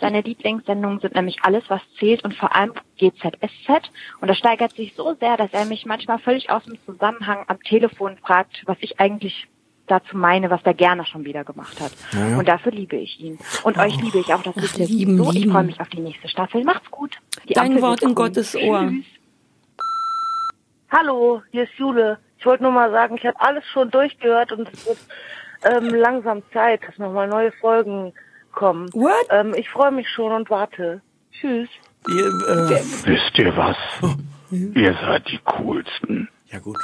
Seine 0.00 0.20
Lieblingssendungen 0.20 1.00
sind 1.00 1.14
nämlich 1.14 1.38
alles, 1.42 1.64
was 1.68 1.80
zählt 1.98 2.24
und 2.24 2.34
vor 2.34 2.54
allem 2.54 2.72
GZSZ. 2.98 3.90
Und 4.20 4.28
das 4.28 4.38
steigert 4.38 4.74
sich 4.76 4.94
so 4.94 5.14
sehr, 5.18 5.36
dass 5.36 5.52
er 5.52 5.64
mich 5.64 5.86
manchmal 5.86 6.18
völlig 6.18 6.50
aus 6.50 6.64
dem 6.64 6.78
Zusammenhang 6.84 7.44
am 7.48 7.60
Telefon 7.62 8.16
fragt, 8.18 8.62
was 8.66 8.76
ich 8.80 9.00
eigentlich 9.00 9.46
dazu 9.90 10.16
meine, 10.16 10.50
was 10.50 10.62
der 10.62 10.74
gerne 10.74 11.04
schon 11.06 11.24
wieder 11.24 11.44
gemacht 11.44 11.80
hat. 11.80 11.92
Ja. 12.12 12.38
Und 12.38 12.46
dafür 12.48 12.72
liebe 12.72 12.96
ich 12.96 13.18
ihn. 13.20 13.38
Und 13.64 13.78
euch 13.78 13.96
liebe 14.00 14.18
ich 14.18 14.32
auch, 14.32 14.42
das 14.42 14.56
wisst 14.56 14.78
ihr 14.78 14.86
lieben, 14.86 15.16
so. 15.18 15.30
Ich 15.30 15.38
lieben. 15.40 15.52
freue 15.52 15.64
mich 15.64 15.80
auf 15.80 15.88
die 15.88 16.00
nächste 16.00 16.28
Staffel. 16.28 16.64
Macht's 16.64 16.90
gut. 16.90 17.16
Die 17.48 17.54
Dein 17.54 17.68
Ampel 17.72 17.82
Wort 17.82 18.02
in. 18.02 18.14
Gottes 18.14 18.54
Ohr. 18.54 18.88
Tschüss. 18.88 19.04
Hallo, 20.90 21.42
hier 21.50 21.64
ist 21.64 21.74
Jule. 21.76 22.18
Ich 22.38 22.46
wollte 22.46 22.62
nur 22.62 22.72
mal 22.72 22.90
sagen, 22.90 23.16
ich 23.18 23.26
habe 23.26 23.38
alles 23.40 23.64
schon 23.72 23.90
durchgehört 23.90 24.52
und 24.52 24.68
es 24.72 24.86
wird 24.86 24.98
ähm, 25.64 25.88
langsam 25.94 26.42
Zeit, 26.52 26.80
dass 26.86 26.96
nochmal 26.98 27.28
neue 27.28 27.52
Folgen 27.52 28.12
kommen. 28.52 28.88
What? 28.94 29.12
Ähm, 29.30 29.54
ich 29.56 29.68
freue 29.68 29.90
mich 29.90 30.08
schon 30.08 30.32
und 30.32 30.48
warte. 30.50 31.02
Tschüss. 31.32 31.68
Ihr, 32.08 32.26
äh, 32.26 32.80
Wisst 33.04 33.38
ihr 33.38 33.56
was? 33.56 33.76
Ihr 34.50 34.94
seid 34.94 35.28
die 35.28 35.38
coolsten. 35.44 36.28
ja 36.46 36.58
gut. 36.58 36.78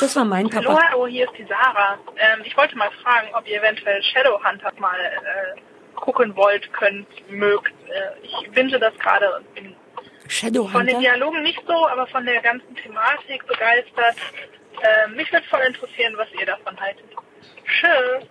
Das 0.00 0.16
war 0.16 0.24
mein 0.24 0.52
Hallo, 0.52 0.70
Papa. 0.70 0.88
hallo, 0.88 1.06
hier 1.06 1.26
ist 1.26 1.38
die 1.38 1.44
Sarah. 1.44 1.98
Ähm, 2.16 2.42
ich 2.44 2.56
wollte 2.56 2.76
mal 2.76 2.90
fragen, 3.02 3.28
ob 3.34 3.46
ihr 3.46 3.58
eventuell 3.60 4.02
Shadowhunter 4.02 4.72
mal 4.78 4.98
äh, 4.98 5.60
gucken 5.94 6.34
wollt, 6.36 6.72
könnt, 6.72 7.06
mögt. 7.30 7.72
Äh, 7.88 8.24
ich 8.24 8.50
binge 8.50 8.78
das 8.78 8.94
gerade 8.98 9.36
und 9.36 9.54
bin 9.54 9.64
von 9.64 10.04
den 10.04 10.30
Shadowhunter? 10.30 10.98
Dialogen 10.98 11.42
nicht 11.42 11.62
so, 11.66 11.86
aber 11.88 12.06
von 12.08 12.24
der 12.24 12.40
ganzen 12.42 12.74
Thematik 12.76 13.46
begeistert. 13.46 14.16
Ähm, 14.82 15.16
mich 15.16 15.32
würde 15.32 15.46
voll 15.46 15.60
interessieren, 15.66 16.14
was 16.16 16.28
ihr 16.38 16.46
davon 16.46 16.78
haltet. 16.80 17.04
Tschüss. 17.64 18.28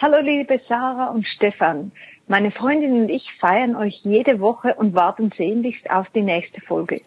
Hallo 0.00 0.20
liebe 0.20 0.60
Sarah 0.68 1.08
und 1.08 1.26
Stefan. 1.26 1.92
Meine 2.26 2.50
Freundin 2.50 3.02
und 3.02 3.08
ich 3.08 3.32
feiern 3.40 3.76
euch 3.76 4.00
jede 4.02 4.40
Woche 4.40 4.74
und 4.74 4.94
warten 4.94 5.32
sehnlichst 5.36 5.88
auf 5.90 6.08
die 6.10 6.22
nächste 6.22 6.60
Folge. 6.60 7.00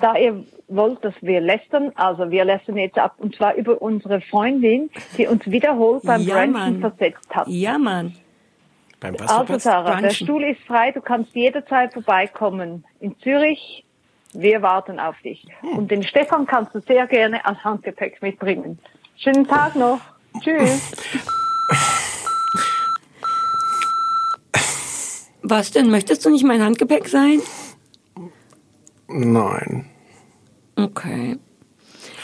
Da 0.00 0.16
ihr 0.16 0.44
wollt, 0.68 1.04
dass 1.04 1.14
wir 1.20 1.40
lästern, 1.40 1.92
also 1.94 2.30
wir 2.30 2.44
lästern 2.44 2.76
jetzt 2.76 2.98
ab, 2.98 3.14
und 3.18 3.34
zwar 3.34 3.54
über 3.54 3.80
unsere 3.80 4.20
Freundin, 4.20 4.90
die 5.16 5.26
uns 5.26 5.44
wiederholt 5.46 6.02
beim 6.04 6.20
Ja, 6.22 6.34
Brunchen 6.36 6.52
Mann. 6.52 6.80
versetzt 6.80 7.28
hat. 7.30 7.48
Ja, 7.48 7.78
Mann. 7.78 8.14
Beim 9.00 9.16
Also? 9.26 9.58
Sarah, 9.58 9.92
der 9.96 10.08
Brunchen. 10.08 10.26
Stuhl 10.26 10.42
ist 10.44 10.60
frei, 10.66 10.90
du 10.92 11.00
kannst 11.00 11.34
jederzeit 11.34 11.92
vorbeikommen. 11.92 12.84
In 13.00 13.18
Zürich 13.20 13.84
Wir 14.34 14.60
warten 14.60 15.00
auf 15.00 15.16
dich. 15.22 15.42
Hm. 15.60 15.78
Und 15.78 15.90
den 15.90 16.02
Stefan 16.02 16.44
kannst 16.46 16.74
du 16.74 16.80
sehr 16.80 17.06
gerne 17.06 17.42
als 17.46 17.64
Handgepäck 17.64 18.20
mitbringen. 18.20 18.78
Schönen 19.16 19.46
Tag 19.48 19.74
noch. 19.74 20.00
Tschüss. 20.42 20.92
Was 25.42 25.70
denn? 25.70 25.90
Möchtest 25.90 26.24
du 26.26 26.30
nicht 26.30 26.44
mein 26.44 26.62
Handgepäck 26.62 27.08
sein? 27.08 27.40
Nein. 29.08 29.86
Okay. 30.78 31.36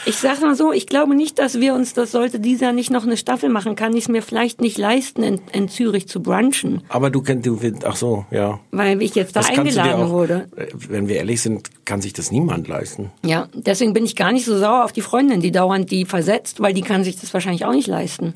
Ich 0.07 0.17
sag 0.17 0.39
mal 0.41 0.53
so, 0.55 0.71
ich 0.71 0.85
glaube 0.85 1.15
nicht, 1.15 1.39
dass 1.39 1.59
wir 1.59 1.73
uns, 1.73 1.93
das 1.95 2.11
sollte 2.11 2.39
dieser 2.39 2.71
nicht 2.73 2.91
noch 2.91 3.03
eine 3.07 3.17
Staffel 3.17 3.49
machen, 3.49 3.75
kann 3.75 3.93
ich 3.93 4.03
es 4.03 4.07
mir 4.07 4.21
vielleicht 4.21 4.61
nicht 4.61 4.77
leisten, 4.77 5.23
in, 5.23 5.41
in 5.51 5.67
Zürich 5.67 6.07
zu 6.07 6.21
brunchen, 6.21 6.83
Aber 6.89 7.09
du 7.09 7.23
kennst, 7.23 7.47
du, 7.47 7.59
ach 7.83 7.95
so, 7.95 8.23
ja. 8.29 8.59
weil 8.71 9.01
ich 9.01 9.15
jetzt 9.15 9.35
da 9.35 9.39
Das 9.41 9.49
eingeladen 9.49 10.03
auch- 10.03 10.09
wurde. 10.11 10.47
äh, 10.57 10.67
Wenn 10.75 11.07
wir 11.07 11.15
ehrlich 11.15 11.41
sind, 11.41 11.71
kann 11.85 12.01
sich 12.01 12.13
das 12.13 12.31
niemand 12.31 12.67
leisten. 12.67 13.11
Ja, 13.25 13.47
deswegen 13.55 13.93
bin 13.93 14.05
ich 14.05 14.15
gar 14.15 14.31
nicht 14.31 14.45
so 14.45 14.55
sauer 14.59 14.83
auf 14.85 14.91
die 14.93 15.01
Freundin, 15.01 15.41
die 15.41 15.51
dauernd 15.51 15.89
die 15.89 16.05
versetzt, 16.05 16.59
weil 16.61 16.75
die 16.75 16.83
kann 16.83 17.03
sich 17.03 17.19
das 17.19 17.33
wahrscheinlich 17.33 17.65
auch 17.65 17.73
nicht 17.73 17.87
leisten. 17.87 18.35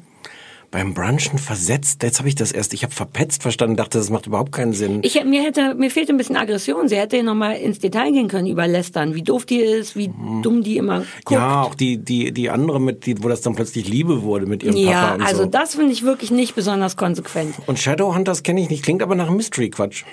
Beim 0.71 0.93
Brunchen 0.93 1.39
versetzt, 1.39 2.03
jetzt 2.03 2.19
habe 2.19 2.29
ich 2.29 2.35
das 2.35 2.51
erst, 2.51 2.73
ich 2.75 2.83
habe 2.83 2.93
verpetzt 2.93 3.41
verstanden, 3.41 3.75
dachte, 3.75 3.97
das 3.97 4.11
macht 4.11 4.27
überhaupt 4.27 4.51
keinen 4.51 4.73
Sinn. 4.73 4.99
Ich, 5.01 5.23
mir 5.23 5.41
hätte, 5.41 5.73
mir 5.73 5.89
fehlt 5.89 6.09
ein 6.11 6.17
bisschen 6.17 6.37
Aggression. 6.37 6.87
Sie 6.87 6.95
hätte 6.95 7.23
noch 7.23 7.33
mal 7.33 7.53
ins 7.53 7.79
Detail 7.79 8.11
gehen 8.11 8.27
können 8.27 8.45
über 8.45 8.67
Lästern, 8.67 9.15
wie 9.15 9.23
doof 9.23 9.45
die 9.47 9.61
ist, 9.61 9.95
wie 9.95 10.11
dumm 10.43 10.61
die 10.61 10.77
immer 10.77 10.99
guckt. 10.99 11.31
Mhm. 11.31 11.35
ja, 11.35 11.61
auch 11.63 11.73
die, 11.73 11.97
die, 11.97 12.31
die 12.31 12.51
andere 12.51 12.79
mit, 12.79 13.07
die, 13.07 13.23
wo 13.23 13.29
das 13.29 13.41
dann 13.41 13.55
plötzlich 13.55 13.87
Liebe 13.89 14.21
wurde 14.21 14.45
mit 14.45 14.61
ihrem 14.61 14.75
Ja, 14.77 14.91
Papa 15.01 15.15
und 15.15 15.21
also 15.23 15.43
so. 15.43 15.49
das 15.49 15.73
finde 15.73 15.91
ich 15.91 16.03
wirklich 16.03 16.29
nicht 16.29 16.53
besonders 16.53 16.95
konsequent. 16.97 17.55
Und 17.65 17.79
Shadowhunters 17.79 18.43
kenne 18.43 18.61
ich 18.61 18.69
nicht, 18.69 18.83
klingt 18.83 19.01
aber 19.01 19.15
nach 19.15 19.31
Mystery-Quatsch. 19.31 20.03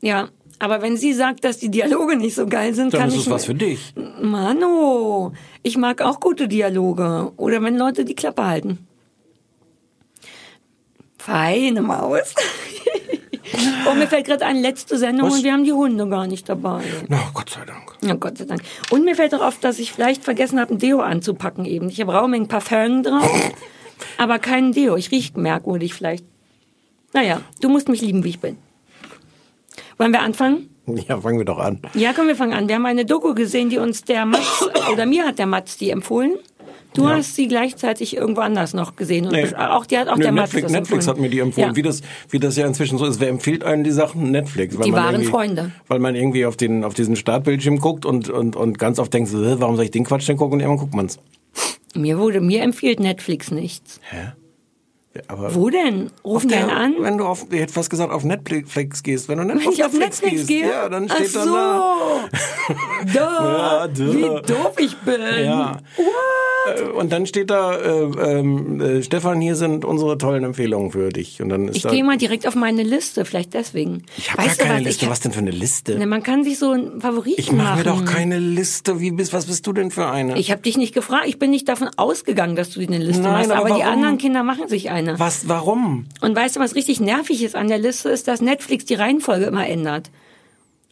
Ja, 0.00 0.28
aber 0.58 0.80
wenn 0.80 0.96
sie 0.96 1.12
sagt, 1.12 1.44
dass 1.44 1.58
die 1.58 1.70
Dialoge 1.70 2.16
nicht 2.16 2.34
so 2.34 2.46
geil 2.46 2.72
sind, 2.72 2.94
Dann 2.94 3.00
kann 3.00 3.08
ist 3.10 3.16
ich 3.16 3.20
es 3.22 3.30
was 3.30 3.44
für 3.44 3.54
dich. 3.54 3.92
Mano, 4.22 5.32
ich 5.62 5.76
mag 5.76 6.00
auch 6.00 6.18
gute 6.18 6.48
Dialoge. 6.48 7.32
Oder 7.36 7.62
wenn 7.62 7.76
Leute 7.76 8.04
die 8.06 8.14
Klappe 8.14 8.46
halten. 8.46 8.86
Feine 11.24 11.82
Maus. 11.82 12.34
oh, 13.88 13.94
mir 13.94 14.08
fällt 14.08 14.26
gerade 14.26 14.44
eine 14.44 14.60
letzte 14.60 14.98
Sendung 14.98 15.28
Was? 15.28 15.36
und 15.36 15.44
wir 15.44 15.52
haben 15.52 15.62
die 15.62 15.72
Hunde 15.72 16.08
gar 16.08 16.26
nicht 16.26 16.48
dabei. 16.48 16.82
Na, 17.08 17.30
Gott 17.32 17.50
sei 17.50 17.64
Dank. 17.64 17.92
Ja, 18.02 18.14
Gott 18.14 18.38
sei 18.38 18.44
Dank. 18.44 18.62
Und 18.90 19.04
mir 19.04 19.14
fällt 19.14 19.32
auch 19.34 19.40
auf, 19.40 19.60
dass 19.60 19.78
ich 19.78 19.92
vielleicht 19.92 20.24
vergessen 20.24 20.58
habe, 20.58 20.74
ein 20.74 20.78
Deo 20.78 20.98
anzupacken 20.98 21.64
eben. 21.64 21.88
Ich 21.88 22.00
habe 22.00 22.12
Rauming 22.12 22.48
Parfum 22.48 23.04
drauf, 23.04 23.52
aber 24.18 24.40
kein 24.40 24.72
Deo. 24.72 24.96
Ich 24.96 25.12
rieche 25.12 25.38
merkwürdig 25.38 25.94
vielleicht. 25.94 26.24
Naja, 27.12 27.40
du 27.60 27.68
musst 27.68 27.88
mich 27.88 28.00
lieben, 28.00 28.24
wie 28.24 28.30
ich 28.30 28.40
bin. 28.40 28.56
Wollen 29.98 30.12
wir 30.12 30.22
anfangen? 30.22 30.70
Ja, 30.86 31.20
fangen 31.20 31.38
wir 31.38 31.44
doch 31.44 31.58
an. 31.58 31.80
Ja, 31.94 32.12
komm, 32.12 32.26
wir 32.26 32.34
fangen 32.34 32.54
an. 32.54 32.66
Wir 32.66 32.74
haben 32.74 32.86
eine 32.86 33.04
Doku 33.04 33.34
gesehen, 33.34 33.70
die 33.70 33.78
uns 33.78 34.02
der 34.02 34.26
Matz, 34.26 34.66
oder 34.92 35.06
mir 35.06 35.24
hat 35.24 35.38
der 35.38 35.46
Matz 35.46 35.76
die 35.76 35.90
empfohlen. 35.90 36.34
Du 36.94 37.04
Ja. 37.08 37.16
hast 37.16 37.36
sie 37.36 37.48
gleichzeitig 37.48 38.16
irgendwo 38.16 38.42
anders 38.42 38.74
noch 38.74 38.96
gesehen. 38.96 39.24
Und 39.26 39.32
Nee. 39.32 39.54
auch 39.54 39.86
die 39.86 39.96
hat 39.96 40.08
auch 40.08 40.16
Nö, 40.16 40.22
der 40.24 40.32
Netflix, 40.32 40.64
das 40.64 40.72
Netflix 40.72 41.08
hat 41.08 41.18
mir 41.18 41.30
die 41.30 41.38
empfohlen. 41.38 41.70
Ja. 41.70 41.76
Wie, 41.76 41.82
das, 41.82 42.02
wie 42.28 42.38
das 42.38 42.56
ja 42.56 42.66
inzwischen 42.66 42.98
so 42.98 43.06
ist. 43.06 43.18
Wer 43.20 43.28
empfiehlt 43.28 43.64
einen 43.64 43.82
die 43.84 43.90
Sachen? 43.90 44.30
Netflix. 44.30 44.76
Weil 44.76 44.84
Die 44.84 44.90
man 44.90 45.00
wahren 45.04 45.14
irgendwie- 45.14 45.30
Freunde. 45.30 45.70
Weil 45.88 45.98
man 46.00 46.14
irgendwie 46.14 46.44
auf, 46.44 46.56
den, 46.56 46.84
auf 46.84 46.92
diesen 46.94 47.16
Startbildschirm 47.16 47.78
guckt 47.78 48.04
und, 48.04 48.28
und, 48.28 48.56
und 48.56 48.78
ganz 48.78 48.98
oft 48.98 49.12
denkt, 49.14 49.30
warum 49.32 49.76
soll 49.76 49.86
ich 49.86 49.90
den 49.90 50.04
Quatsch 50.04 50.28
denn 50.28 50.36
gucken? 50.36 50.54
Und 50.54 50.60
irgendwann 50.60 50.80
guckt 50.80 50.94
man's. 50.94 51.18
Mir 51.94 52.18
wurde, 52.18 52.40
mir 52.40 52.62
empfiehlt 52.62 53.00
Netflix 53.00 53.50
nichts. 53.50 54.00
Hä? 54.10 54.32
Ja, 55.14 55.54
Wo 55.54 55.68
denn? 55.68 56.10
Der, 56.24 56.60
einen 56.60 56.70
an? 56.70 56.94
Wenn 57.00 57.18
du 57.18 57.24
auf, 57.26 57.46
ich 57.50 57.60
hätte 57.60 57.72
fast 57.72 57.90
gesagt, 57.90 58.12
auf 58.12 58.24
Netflix 58.24 59.02
gehst. 59.02 59.28
Wenn 59.28 59.38
du 59.38 59.46
Wenn 59.46 59.58
ich 59.60 59.84
auf 59.84 59.92
Netflix 59.92 60.20
gehst, 60.22 60.48
gehe? 60.48 60.66
ja, 60.68 60.88
dann 60.88 61.06
Ach 61.10 61.16
steht 61.16 61.36
da. 61.36 61.44
so. 61.44 61.52
da. 63.14 63.14
Ja, 63.14 63.88
da. 63.88 63.98
Wie 63.98 64.20
doof 64.22 64.74
ich 64.78 64.96
bin. 64.98 65.20
Ja. 65.44 65.78
Äh, 66.76 66.82
Und 66.92 67.12
dann 67.12 67.26
steht 67.26 67.50
da, 67.50 67.74
äh, 67.74 68.02
ähm, 68.38 68.80
äh, 68.80 69.02
Stefan, 69.02 69.40
hier 69.40 69.56
sind 69.56 69.84
unsere 69.84 70.16
tollen 70.16 70.44
Empfehlungen 70.44 70.92
für 70.92 71.10
dich. 71.10 71.42
Und 71.42 71.48
dann 71.50 71.68
ist 71.68 71.76
Ich 71.76 71.82
da, 71.82 71.90
gehe 71.90 72.04
mal 72.04 72.16
direkt 72.16 72.46
auf 72.46 72.54
meine 72.54 72.82
Liste, 72.82 73.24
vielleicht 73.24 73.52
deswegen. 73.54 74.04
ich 74.16 74.32
habe 74.32 74.46
gar 74.46 74.54
keine 74.56 74.80
Liste. 74.80 75.04
Ich 75.04 75.10
was 75.10 75.20
denn 75.20 75.32
für 75.32 75.40
eine 75.40 75.50
Liste? 75.50 75.98
Ne, 75.98 76.06
man 76.06 76.22
kann 76.22 76.44
sich 76.44 76.58
so 76.58 76.70
einen 76.70 77.00
Favoriten 77.00 77.38
Ich 77.40 77.52
mache 77.52 77.78
mir 77.80 77.84
machen. 77.84 78.06
doch 78.06 78.12
keine 78.12 78.38
Liste. 78.38 79.00
Wie 79.00 79.10
bist, 79.10 79.32
was 79.32 79.46
bist 79.46 79.66
du 79.66 79.72
denn 79.72 79.90
für 79.90 80.06
eine? 80.06 80.38
Ich 80.38 80.50
habe 80.50 80.62
dich 80.62 80.76
nicht 80.78 80.94
gefragt. 80.94 81.24
Ich 81.26 81.38
bin 81.38 81.50
nicht 81.50 81.68
davon 81.68 81.90
ausgegangen, 81.96 82.56
dass 82.56 82.70
du 82.70 82.80
eine 82.80 82.98
Liste 82.98 83.22
Nein, 83.22 83.32
machst. 83.48 83.50
aber 83.50 83.66
Aber, 83.66 83.74
die 83.76 83.82
anderen 83.84 84.16
Kinder 84.18 84.42
machen 84.42 84.68
sich 84.68 84.90
eine. 84.90 85.01
Was, 85.16 85.48
warum? 85.48 86.06
Und 86.20 86.34
weißt 86.36 86.56
du, 86.56 86.60
was 86.60 86.74
richtig 86.74 87.00
nervig 87.00 87.42
ist 87.42 87.54
an 87.56 87.68
der 87.68 87.78
Liste, 87.78 88.08
ist, 88.10 88.28
dass 88.28 88.40
Netflix 88.40 88.84
die 88.84 88.94
Reihenfolge 88.94 89.44
immer 89.46 89.66
ändert. 89.66 90.10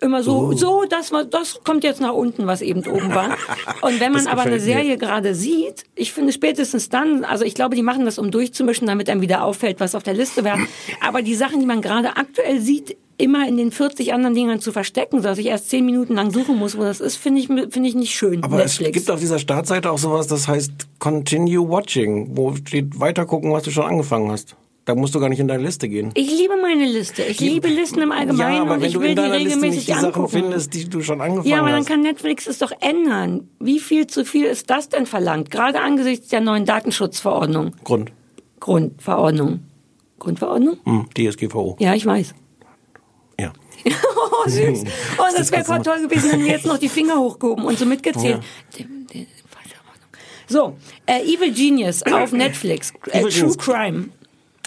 Immer 0.02 0.22
so, 0.22 0.48
Oh. 0.48 0.52
so, 0.52 0.84
das, 0.88 1.12
das 1.30 1.60
kommt 1.62 1.84
jetzt 1.84 2.00
nach 2.00 2.14
unten, 2.14 2.46
was 2.46 2.62
eben 2.62 2.86
oben 2.86 3.14
war. 3.14 3.36
Und 3.82 4.00
wenn 4.00 4.12
man 4.12 4.26
aber 4.28 4.42
eine 4.42 4.52
gefällt 4.52 4.76
mir. 4.76 4.82
Serie 4.82 4.96
gerade 4.98 5.34
sieht, 5.34 5.84
ich 5.94 6.12
finde 6.12 6.32
spätestens 6.32 6.88
dann, 6.88 7.22
also 7.24 7.44
ich 7.44 7.54
glaube, 7.54 7.76
die 7.76 7.82
machen 7.82 8.06
das, 8.06 8.18
um 8.18 8.30
durchzumischen, 8.30 8.86
damit 8.86 9.10
einem 9.10 9.20
wieder 9.20 9.44
auffällt, 9.44 9.78
was 9.78 9.94
auf 9.94 10.02
der 10.02 10.14
Liste 10.14 10.42
wäre. 10.42 10.58
Aber 11.02 11.20
die 11.20 11.34
Sachen, 11.34 11.60
die 11.60 11.66
man 11.66 11.82
gerade 11.82 12.16
aktuell 12.16 12.60
sieht, 12.60 12.96
immer 13.20 13.46
in 13.46 13.56
den 13.56 13.70
40 13.70 14.12
anderen 14.12 14.34
Dingern 14.34 14.60
zu 14.60 14.72
verstecken, 14.72 15.18
sodass 15.18 15.38
ich 15.38 15.46
erst 15.46 15.70
10 15.70 15.84
Minuten 15.84 16.14
lang 16.14 16.30
suchen 16.30 16.56
muss, 16.56 16.76
wo 16.76 16.82
das 16.82 17.00
ist, 17.00 17.16
finde 17.16 17.40
ich, 17.40 17.46
finde 17.46 17.88
ich 17.88 17.94
nicht 17.94 18.14
schön. 18.14 18.42
Aber 18.42 18.56
Netflix. 18.56 18.88
es 18.88 18.94
gibt 18.94 19.10
auf 19.10 19.20
dieser 19.20 19.38
Startseite 19.38 19.90
auch 19.90 19.98
sowas, 19.98 20.26
das 20.26 20.48
heißt 20.48 20.72
Continue 20.98 21.68
Watching, 21.68 22.36
wo 22.36 22.54
steht 22.56 22.98
weiter 22.98 23.26
gucken, 23.26 23.52
was 23.52 23.62
du 23.64 23.70
schon 23.70 23.84
angefangen 23.84 24.30
hast. 24.30 24.56
Da 24.86 24.94
musst 24.94 25.14
du 25.14 25.20
gar 25.20 25.28
nicht 25.28 25.38
in 25.38 25.46
deine 25.46 25.62
Liste 25.62 25.88
gehen. 25.88 26.10
Ich 26.14 26.30
liebe 26.30 26.54
meine 26.60 26.84
Liste. 26.86 27.22
Ich 27.22 27.38
liebe 27.38 27.68
Listen 27.68 28.00
im 28.00 28.10
Allgemeinen 28.12 28.54
ja, 28.54 28.62
aber 28.62 28.74
und 28.74 28.80
wenn 28.80 28.88
ich 28.88 28.94
du 28.94 29.00
will 29.00 29.10
in 29.10 29.16
die 29.16 29.22
deiner 29.22 29.38
Liste 29.38 29.56
regelmäßig 29.56 29.86
nicht 29.86 29.96
die 29.96 30.00
Sachen 30.00 30.26
findest, 30.28 30.74
die 30.74 30.88
du 30.88 31.02
schon 31.02 31.20
angefangen 31.20 31.48
Ja, 31.48 31.58
aber 31.60 31.68
dann 31.68 31.80
hast. 31.80 31.86
kann 31.88 32.00
Netflix 32.02 32.46
es 32.46 32.58
doch 32.58 32.72
ändern. 32.80 33.48
Wie 33.60 33.78
viel 33.78 34.06
zu 34.06 34.24
viel 34.24 34.46
ist 34.46 34.70
das 34.70 34.88
denn 34.88 35.06
verlangt? 35.06 35.50
Gerade 35.50 35.80
angesichts 35.80 36.28
der 36.28 36.40
neuen 36.40 36.64
Datenschutzverordnung. 36.64 37.72
Grund. 37.84 38.10
Grundverordnung. 38.58 39.60
Grundverordnung? 40.18 40.78
Hm, 40.84 41.06
DSGVO. 41.14 41.76
Ja, 41.78 41.94
ich 41.94 42.04
weiß. 42.06 42.34
Ja. 43.84 43.92
Oh, 44.42 44.48
süß. 44.48 44.84
Oh, 45.18 45.24
das 45.36 45.50
wäre 45.52 45.64
voll 45.64 45.82
toll 45.82 46.02
gewesen, 46.02 46.32
wenn 46.32 46.44
wir 46.44 46.52
jetzt 46.52 46.64
noch 46.64 46.78
die 46.78 46.88
Finger 46.88 47.18
hochgehoben 47.18 47.64
und 47.64 47.78
so 47.78 47.84
mitgezählt. 47.84 48.40
Ordnung. 48.40 49.26
So, 50.48 50.76
äh, 51.06 51.22
Evil 51.22 51.52
Genius 51.52 52.02
auf 52.02 52.32
Netflix. 52.32 52.92
Äh, 53.10 53.20
True 53.20 53.30
Genius. 53.30 53.58
Crime. 53.58 54.08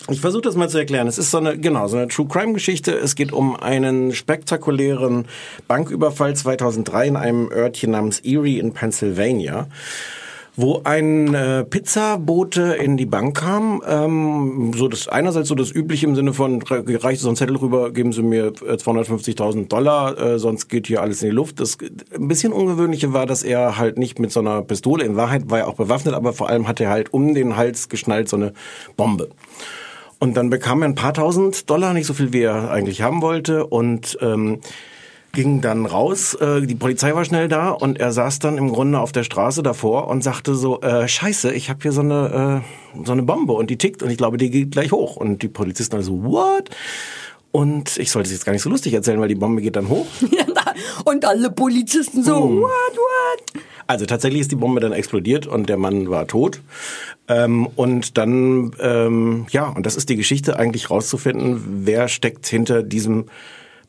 Ich 0.10 0.20
versuche 0.20 0.41
das 0.41 0.55
mal 0.55 0.70
zu 0.70 0.77
erklären. 0.77 1.08
Es 1.08 1.17
ist 1.17 1.32
so 1.32 1.38
eine, 1.38 1.58
genau, 1.58 1.88
so 1.88 1.98
eine 1.98 2.10
True 2.10 2.27
Crime 2.27 2.53
Geschichte. 2.53 2.91
Es 2.91 3.15
geht 3.15 3.32
um 3.32 3.55
einen 3.55 4.13
spektakulären 4.13 5.25
Banküberfall 5.67 6.36
2003 6.36 7.08
in 7.08 7.15
einem 7.15 7.51
Örtchen 7.51 7.91
namens 7.91 8.20
Erie 8.20 8.60
in 8.60 8.74
Pennsylvania. 8.74 9.67
Wo 10.55 10.81
ein 10.83 11.33
äh, 11.33 11.63
Pizzabote 11.63 12.75
in 12.75 12.95
die 12.95 13.07
Bank 13.07 13.38
kam, 13.38 13.81
ähm, 13.88 14.72
so 14.75 14.88
das 14.88 15.07
einerseits 15.07 15.48
so 15.50 15.55
das 15.55 15.72
übliche 15.72 16.05
im 16.05 16.15
Sinne 16.15 16.31
von 16.31 16.62
re- 16.62 16.83
reicht 17.03 17.22
so 17.22 17.29
ein 17.29 17.36
Zettel 17.36 17.55
rüber, 17.55 17.89
geben 17.91 18.13
Sie 18.13 18.22
mir 18.22 18.48
äh, 18.67 18.74
250.000 18.75 19.67
Dollar, 19.67 20.15
äh, 20.15 20.38
sonst 20.38 20.67
geht 20.67 20.86
hier 20.86 21.01
alles 21.01 21.24
in 21.24 21.29
die 21.29 21.36
Luft. 21.36 21.60
Das 21.60 21.79
ein 22.13 22.27
bisschen 22.27 22.53
ungewöhnliche 22.53 23.13
war, 23.13 23.25
dass 23.25 23.41
er 23.41 23.79
halt 23.79 23.98
nicht 23.98 24.19
mit 24.19 24.31
so 24.31 24.41
einer 24.41 24.62
Pistole, 24.62 25.03
in 25.03 25.15
Wahrheit 25.15 25.50
war 25.50 25.57
er 25.57 25.67
auch 25.67 25.74
bewaffnet, 25.74 26.13
aber 26.13 26.33
vor 26.33 26.50
allem 26.50 26.67
hat 26.67 26.79
er 26.79 26.91
halt 26.91 27.12
um 27.13 27.33
den 27.33 27.57
Hals 27.57 27.89
geschnallt 27.89 28.29
so 28.29 28.36
eine 28.36 28.53
Bombe. 28.95 29.29
Und 30.19 30.38
dann 30.38 30.51
bekam 30.51 30.83
er 30.83 30.88
ein 30.89 30.95
paar 30.95 31.15
tausend 31.15 31.67
Dollar, 31.67 31.93
nicht 31.95 32.05
so 32.05 32.13
viel 32.13 32.31
wie 32.31 32.41
er 32.43 32.69
eigentlich 32.69 33.01
haben 33.01 33.24
wollte 33.24 33.65
und 33.65 34.19
ähm, 34.22 34.60
ging 35.34 35.62
dann 35.62 35.86
raus. 35.88 36.36
Äh, 36.36 36.62
die 36.62 36.75
Polizei 36.75 37.13
war 37.16 37.25
schnell 37.25 37.48
da 37.48 37.70
und 37.72 38.00
er 38.00 38.13
saß 38.13 38.40
dann 38.40 38.58
im 38.58 38.72
Grunde 38.72 39.00
auf 39.00 39.12
der 39.12 39.24
Straße 39.24 39.63
davor 39.63 40.08
und 40.08 40.24
sagte 40.24 40.54
so, 40.54 40.80
äh, 40.82 41.08
scheiße, 41.08 41.52
ich 41.52 41.70
habe 41.70 41.80
hier 41.82 41.92
so 41.92 42.02
eine, 42.02 42.63
äh, 42.96 43.04
so 43.06 43.12
eine 43.12 43.24
Bombe 43.24 43.54
und 43.54 43.70
die 43.70 43.78
tickt 43.78 44.04
und 44.04 44.12
ich 44.12 44.18
glaube, 44.18 44.38
die 44.38 44.52
geht 44.52 44.72
gleich 44.72 44.92
hoch. 44.92 45.16
Und 45.16 45.42
die 45.42 45.48
Polizisten 45.48 45.96
also, 45.96 46.24
what? 46.24 46.70
Und 47.52 47.98
ich 47.98 48.12
sollte 48.12 48.28
es 48.28 48.34
jetzt 48.34 48.46
gar 48.46 48.54
nicht 48.54 48.62
so 48.62 48.70
lustig 48.70 48.94
erzählen, 48.94 49.20
weil 49.20 49.28
die 49.28 49.36
Bombe 49.36 49.62
geht 49.62 49.75
dann 49.75 49.90
hoch. 49.90 50.08
Und 51.06 51.25
alle 51.25 51.52
Polizisten 51.52 52.24
so, 52.24 52.50
Hm. 52.50 52.62
what, 52.62 52.96
what? 52.96 53.63
Also 53.86 54.06
tatsächlich 54.06 54.42
ist 54.42 54.52
die 54.52 54.56
Bombe 54.56 54.80
dann 54.80 54.94
explodiert 54.94 55.46
und 55.46 55.68
der 55.68 55.78
Mann 55.78 56.10
war 56.10 56.25
tot. 56.25 56.62
Ähm, 57.28 57.68
und 57.75 58.18
dann, 58.18 58.72
ähm, 58.80 59.46
ja, 59.52 59.68
und 59.68 59.86
das 59.86 59.96
ist 59.98 60.10
die 60.10 60.16
Geschichte, 60.16 60.58
eigentlich 60.58 60.90
rauszufinden, 60.90 61.82
wer 61.86 62.08
steckt 62.08 62.48
hinter 62.48 62.82
diesem 62.82 63.25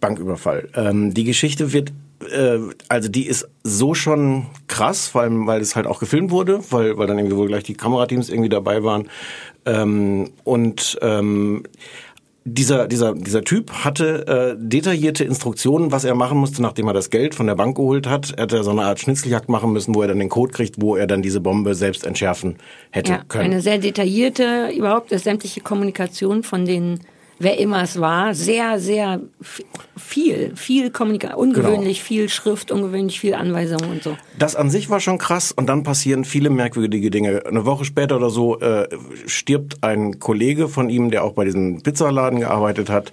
Banküberfall. 0.05 0.69
Ähm, 0.75 1.15
die 1.15 1.25
Geschichte 1.25 1.73
wird, 1.73 1.93
äh, 2.31 2.59
also 2.89 3.09
die 3.09 3.27
ist 3.27 3.49
so 3.63 3.95
schon 3.95 4.47
krass, 4.69 5.09
vor 5.09 5.23
allem 5.23 5.47
weil 5.47 5.61
es 5.61 5.77
halt 5.77 5.87
auch 5.87 5.99
gefilmt 5.99 6.31
wurde, 6.31 6.61
weil, 6.71 6.99
weil 6.99 7.07
dann 7.07 7.19
irgendwie 7.19 7.37
wohl 7.37 7.49
gleich 7.49 7.65
die 7.65 7.75
Kamerateams 7.75 8.29
irgendwie 8.29 8.51
dabei 8.51 8.85
waren. 8.85 9.09
Ähm, 9.65 10.31
und 10.45 10.99
ähm, 11.01 11.63
dieser, 12.47 12.87
dieser, 12.89 13.15
dieser 13.15 13.43
Typ 13.43 13.73
hatte 13.73 14.27
äh, 14.27 14.57
detaillierte 14.59 15.25
Instruktionen, 15.25 15.93
was 15.93 16.05
er 16.05 16.15
machen 16.15 16.37
musste, 16.37 16.61
nachdem 16.61 16.87
er 16.87 16.93
das 16.93 17.09
Geld 17.09 17.35
von 17.35 17.47
der 17.47 17.55
Bank 17.55 17.77
geholt 17.77 18.07
hat. 18.07 18.35
Er 18.37 18.43
hätte 18.43 18.63
so 18.63 18.71
eine 18.71 18.83
Art 18.83 19.01
Schnitzeljagd 19.01 19.49
machen 19.49 19.73
müssen, 19.73 19.95
wo 19.95 20.03
er 20.03 20.09
dann 20.09 20.19
den 20.19 20.29
Code 20.29 20.53
kriegt, 20.53 20.83
wo 20.83 20.97
er 20.97 21.07
dann 21.07 21.23
diese 21.23 21.41
Bombe 21.41 21.75
selbst 21.75 22.05
entschärfen 22.05 22.57
hätte 22.91 23.13
Ja, 23.13 23.23
können. 23.27 23.45
eine 23.45 23.63
sehr 23.63 23.79
detaillierte, 23.79 24.69
überhaupt 24.77 25.11
das 25.11 25.25
sämtliche 25.25 25.63
Kommunikation 25.63 26.43
von 26.43 26.67
den 26.67 27.01
wer 27.39 27.59
immer 27.59 27.83
es 27.83 28.01
war, 28.01 28.35
sehr, 28.35 28.79
sehr 28.79 29.21
viel, 29.97 30.53
viel 30.57 30.91
Kommunikation, 30.91 31.49
ungewöhnlich 31.49 32.03
viel 32.03 32.29
Schrift, 32.29 32.71
ungewöhnlich 32.71 33.21
viel 33.21 33.35
Anweisungen 33.35 33.91
und 33.91 34.03
so. 34.03 34.17
Das 34.39 34.57
an 34.57 34.71
sich 34.71 34.91
war 34.91 35.01
schon 35.01 35.19
krass 35.19 35.53
und 35.53 35.67
dann 35.67 35.83
passieren 35.83 36.25
viele 36.25 36.51
merkwürdige 36.51 37.11
Dinge. 37.11 37.45
Eine 37.47 37.65
Woche 37.65 37.85
später 37.85 38.17
oder 38.17 38.31
so 38.31 38.61
äh, 38.61 38.89
stirbt 39.27 39.83
ein 39.83 40.19
Kollege 40.19 40.69
von 40.69 40.91
ihm, 40.91 41.11
der 41.11 41.25
auch 41.25 41.33
bei 41.33 41.45
diesem 41.45 41.83
Pizzaladen 41.83 42.41
gearbeitet 42.41 42.91
hat. 42.91 43.13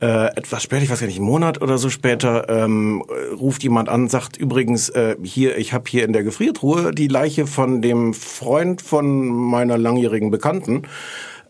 Äh, 0.00 0.26
etwas 0.36 0.62
später, 0.62 0.82
ich 0.82 0.90
weiß 0.90 1.00
gar 1.00 1.06
nicht, 1.06 1.16
einen 1.16 1.26
Monat 1.26 1.62
oder 1.62 1.78
so 1.78 1.88
später, 1.88 2.48
ähm, 2.50 3.02
äh, 3.08 3.34
ruft 3.34 3.62
jemand 3.62 3.88
an, 3.88 4.08
sagt 4.08 4.36
übrigens, 4.36 4.90
äh, 4.90 5.16
hier, 5.22 5.56
ich 5.56 5.72
habe 5.72 5.84
hier 5.88 6.04
in 6.04 6.12
der 6.12 6.22
Gefriertruhe 6.22 6.92
die 6.92 7.08
Leiche 7.08 7.46
von 7.46 7.80
dem 7.80 8.12
Freund 8.12 8.82
von 8.82 9.26
meiner 9.26 9.78
langjährigen 9.78 10.30
Bekannten 10.30 10.82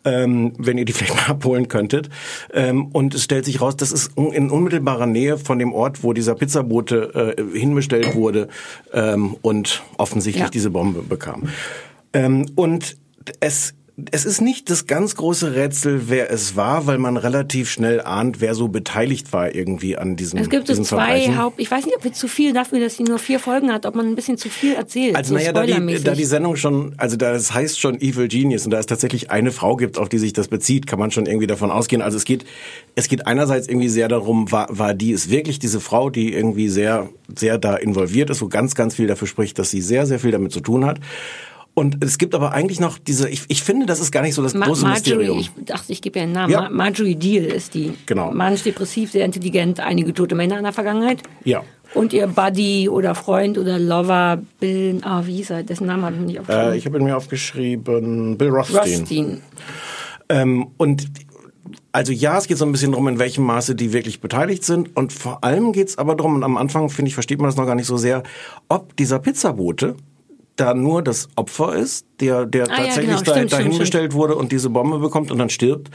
ähm, 0.07 0.55
wenn 0.57 0.79
ihr 0.79 0.87
die 0.87 0.93
vielleicht 0.95 1.15
mal 1.17 1.27
abholen 1.27 1.69
könntet. 1.69 2.09
Ähm, 2.55 2.87
und 2.87 3.15
es 3.15 3.23
stellt 3.25 3.45
sich 3.45 3.61
raus, 3.61 3.77
das 3.77 3.93
ist 3.93 4.17
un- 4.17 4.33
in 4.33 4.49
unmittelbarer 4.51 5.05
Nähe 5.07 5.37
von 5.37 5.59
dem 5.59 5.75
Ort, 5.75 6.03
wo 6.03 6.15
dieser 6.15 6.35
Pizzabote 6.35 7.37
äh, 7.37 7.59
hinbestellt 7.59 8.15
wurde 8.15 8.49
ähm, 8.95 9.37
und 9.43 9.83
offensichtlich 9.99 10.45
Ja. 10.45 10.49
diese 10.51 10.71
Bombe 10.71 11.03
bekam. 11.03 11.49
Ähm, 12.15 12.47
und 12.55 12.97
es 13.41 13.75
es 14.13 14.27
ist 14.27 14.43
nicht 14.43 14.69
das 14.69 14.87
ganz 14.87 15.15
große 15.15 15.55
Rätsel, 15.55 16.11
wer 16.11 16.31
es 16.31 16.55
war, 16.55 16.87
weil 16.87 16.99
man 16.99 17.17
relativ 17.17 17.71
schnell 17.71 18.03
ahnt, 18.03 18.43
wer 18.43 18.55
so 18.55 18.69
beteiligt 18.69 19.33
war 19.33 19.55
irgendwie 19.55 19.97
an 19.97 20.17
diesem 20.17 20.39
Es 20.39 20.51
gibt 20.51 20.67
so 20.67 20.83
zwei. 20.83 21.35
Haupt, 21.35 21.59
ich 21.59 21.71
weiß 21.71 21.87
nicht, 21.87 21.97
ob 21.97 22.05
wir 22.05 22.13
zu 22.13 22.29
viel 22.29 22.53
dafür, 22.53 22.79
dass 22.79 22.97
sie 22.97 23.05
nur 23.05 23.19
vier 23.19 23.41
Folgen 23.41 23.73
hat, 23.73 23.87
ob 23.87 23.95
man 23.95 24.07
ein 24.07 24.15
bisschen 24.15 24.37
zu 24.37 24.51
viel 24.51 24.75
erzählt, 24.75 25.17
Also 25.17 25.31
so 25.31 25.35
naja, 25.37 25.53
da 25.53 25.65
die, 25.65 26.03
da 26.03 26.15
die 26.15 26.25
Sendung 26.25 26.57
schon, 26.57 26.93
also 26.99 27.17
da 27.17 27.33
es 27.33 27.55
heißt 27.55 27.81
schon 27.81 27.99
Evil 27.99 28.29
Genius 28.29 28.67
und 28.67 28.71
da 28.71 28.79
es 28.79 28.85
tatsächlich 28.85 29.31
eine 29.31 29.51
Frau 29.51 29.77
gibt, 29.77 29.97
auf 29.97 30.11
die 30.11 30.19
sich 30.19 30.35
das 30.35 30.49
bezieht, 30.49 30.87
kann 30.87 30.99
man 30.99 31.11
schon 31.11 31.25
irgendwie 31.25 31.47
davon 31.47 31.71
ausgehen. 31.71 32.03
Also 32.03 32.19
es 32.19 32.27
geht, 32.27 32.45
es 32.97 33.09
geht 33.09 33.27
einerseits 33.27 33.67
irgendwie 33.67 33.89
sehr 33.89 34.09
darum, 34.09 34.53
war, 34.53 34.67
war 34.69 34.93
die 34.93 35.13
es 35.13 35.31
wirklich 35.31 35.59
diese 35.59 35.81
Frau, 35.81 36.11
die 36.11 36.35
irgendwie 36.35 36.69
sehr, 36.69 37.09
sehr 37.35 37.57
da 37.57 37.77
involviert 37.77 38.29
ist, 38.29 38.43
wo 38.43 38.49
ganz, 38.49 38.75
ganz 38.75 38.97
viel 38.97 39.07
dafür 39.07 39.27
spricht, 39.27 39.59
dass 39.59 39.71
sie 39.71 39.81
sehr, 39.81 40.05
sehr 40.05 40.19
viel 40.19 40.33
damit 40.33 40.53
zu 40.53 40.61
tun 40.61 40.85
hat. 40.85 41.01
Und 41.79 42.03
es 42.03 42.17
gibt 42.17 42.35
aber 42.35 42.53
eigentlich 42.53 42.81
noch 42.81 42.97
diese, 42.97 43.29
ich, 43.29 43.43
ich 43.49 43.63
finde, 43.63 43.85
das 43.85 44.01
ist 44.01 44.11
gar 44.11 44.23
nicht 44.23 44.33
so 44.33 44.43
das 44.43 44.55
Ma 44.55 44.65
große 44.65 44.87
Marjorie, 44.87 45.27
Mysterium. 45.27 45.39
ich 45.39 45.51
dachte, 45.67 45.93
ich 45.93 46.01
gebe 46.01 46.19
ihr 46.19 46.23
einen 46.23 46.33
Namen. 46.33 46.51
Ja. 46.51 46.63
Ma 46.63 46.71
Marjorie 46.71 47.17
Deal 47.17 47.45
ist 47.45 47.75
die. 47.75 47.93
Genau. 48.07 48.31
Manisch 48.31 48.63
depressiv, 48.63 49.11
sehr 49.11 49.27
intelligent, 49.27 49.79
einige 49.81 50.15
tote 50.15 50.35
Männer 50.35 50.57
in 50.57 50.65
der 50.65 50.73
Vergangenheit. 50.73 51.23
Ja. 51.45 51.63
Und 51.93 52.15
ihr 52.15 52.29
Buddy 52.29 52.89
oder 52.89 53.15
Freund 53.15 53.59
oder 53.59 53.79
Lover, 53.79 54.41
Bill, 54.59 55.01
ah, 55.03 55.27
wie 55.27 55.37
hieß 55.37 55.51
er? 55.51 55.65
Dessen 55.65 55.87
Namen 55.87 56.05
habe 56.07 56.17
ich 56.17 56.23
nicht 56.23 56.41
aufgeschrieben. 56.41 56.73
Äh, 56.73 56.77
ich 56.79 56.87
habe 56.87 56.99
ihn 56.99 57.05
mir 57.05 57.15
aufgeschrieben, 57.15 58.39
Bill 58.39 58.49
Rothstein. 58.49 58.99
Rothstein. 59.01 59.43
Ähm, 60.31 60.69
und 60.79 61.07
also 61.93 62.11
ja, 62.11 62.39
es 62.39 62.47
geht 62.47 62.57
so 62.57 62.65
ein 62.65 62.73
bisschen 62.73 62.93
darum, 62.93 63.07
in 63.09 63.19
welchem 63.19 63.45
Maße 63.45 63.75
die 63.75 63.93
wirklich 63.93 64.23
beteiligt 64.23 64.65
sind. 64.65 64.97
Und 64.97 65.13
vor 65.13 65.45
allem 65.45 65.73
geht 65.73 65.89
es 65.89 65.99
aber 65.99 66.15
darum, 66.15 66.37
und 66.37 66.43
am 66.43 66.57
Anfang, 66.57 66.89
finde 66.89 67.11
ich, 67.11 67.15
versteht 67.15 67.39
man 67.39 67.49
das 67.49 67.57
noch 67.57 67.67
gar 67.67 67.75
nicht 67.75 67.87
so 67.87 67.99
sehr, 67.99 68.23
ob 68.71 68.97
dieser 68.97 69.19
Pizzabote 69.19 69.95
da 70.57 70.75
nur 70.75 71.03
das 71.03 71.29
Opfer 71.37 71.75
ist, 71.77 72.07
der, 72.21 72.47
der 72.47 72.65
Ah, 72.65 72.69
ja, 72.71 72.77
tatsächlich 72.77 73.07
genau. 73.07 73.17
da, 73.19 73.33
Stimmt, 73.33 73.51
stimmt, 73.51 73.53
dahingestellt 73.53 74.13
wurde 74.15 74.37
und 74.37 74.53
diese 74.53 74.71
Bombe 74.71 74.99
bekommt 74.99 75.31
und 75.31 75.39
dann 75.39 75.51
stirbt, 75.51 75.91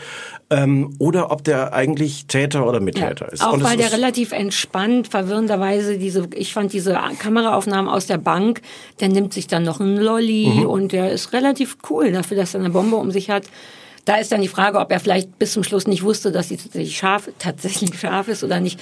ähm, 0.51 0.93
oder 0.99 1.31
ob 1.31 1.43
der 1.43 1.73
eigentlich 1.73 2.27
Täter 2.27 2.67
oder 2.67 2.79
Mittäter 2.79 3.31
ist. 3.31 3.41
Auch 3.43 3.53
und 3.53 3.63
weil 3.63 3.77
der 3.77 3.91
relativ 3.91 4.31
entspannt, 4.31 5.07
verwirrenderweise 5.07 5.97
diese, 5.97 6.27
ich 6.35 6.53
fand 6.53 6.73
diese 6.73 6.97
Kameraaufnahmen 7.19 7.89
aus 7.91 8.05
der 8.05 8.17
Bank, 8.19 8.61
der 8.99 9.09
nimmt 9.09 9.33
sich 9.33 9.47
dann 9.47 9.63
noch 9.63 9.79
einen 9.79 9.97
Lolli 9.97 10.47
Mhm. 10.57 10.65
und 10.67 10.91
der 10.91 11.11
ist 11.11 11.33
relativ 11.33 11.77
cool 11.89 12.11
dafür, 12.11 12.37
dass 12.37 12.53
er 12.53 12.59
eine 12.59 12.69
Bombe 12.69 12.97
um 12.97 13.09
sich 13.11 13.29
hat. 13.29 13.43
Da 14.05 14.15
ist 14.17 14.31
dann 14.31 14.41
die 14.41 14.47
Frage, 14.47 14.79
ob 14.79 14.91
er 14.91 14.99
vielleicht 14.99 15.37
bis 15.39 15.53
zum 15.53 15.63
Schluss 15.63 15.87
nicht 15.87 16.03
wusste, 16.03 16.31
dass 16.31 16.49
sie 16.49 16.57
tatsächlich 16.57 16.97
scharf, 16.97 17.29
tatsächlich 17.39 17.99
scharf 17.99 18.27
ist 18.27 18.43
oder 18.43 18.59
nicht. 18.59 18.79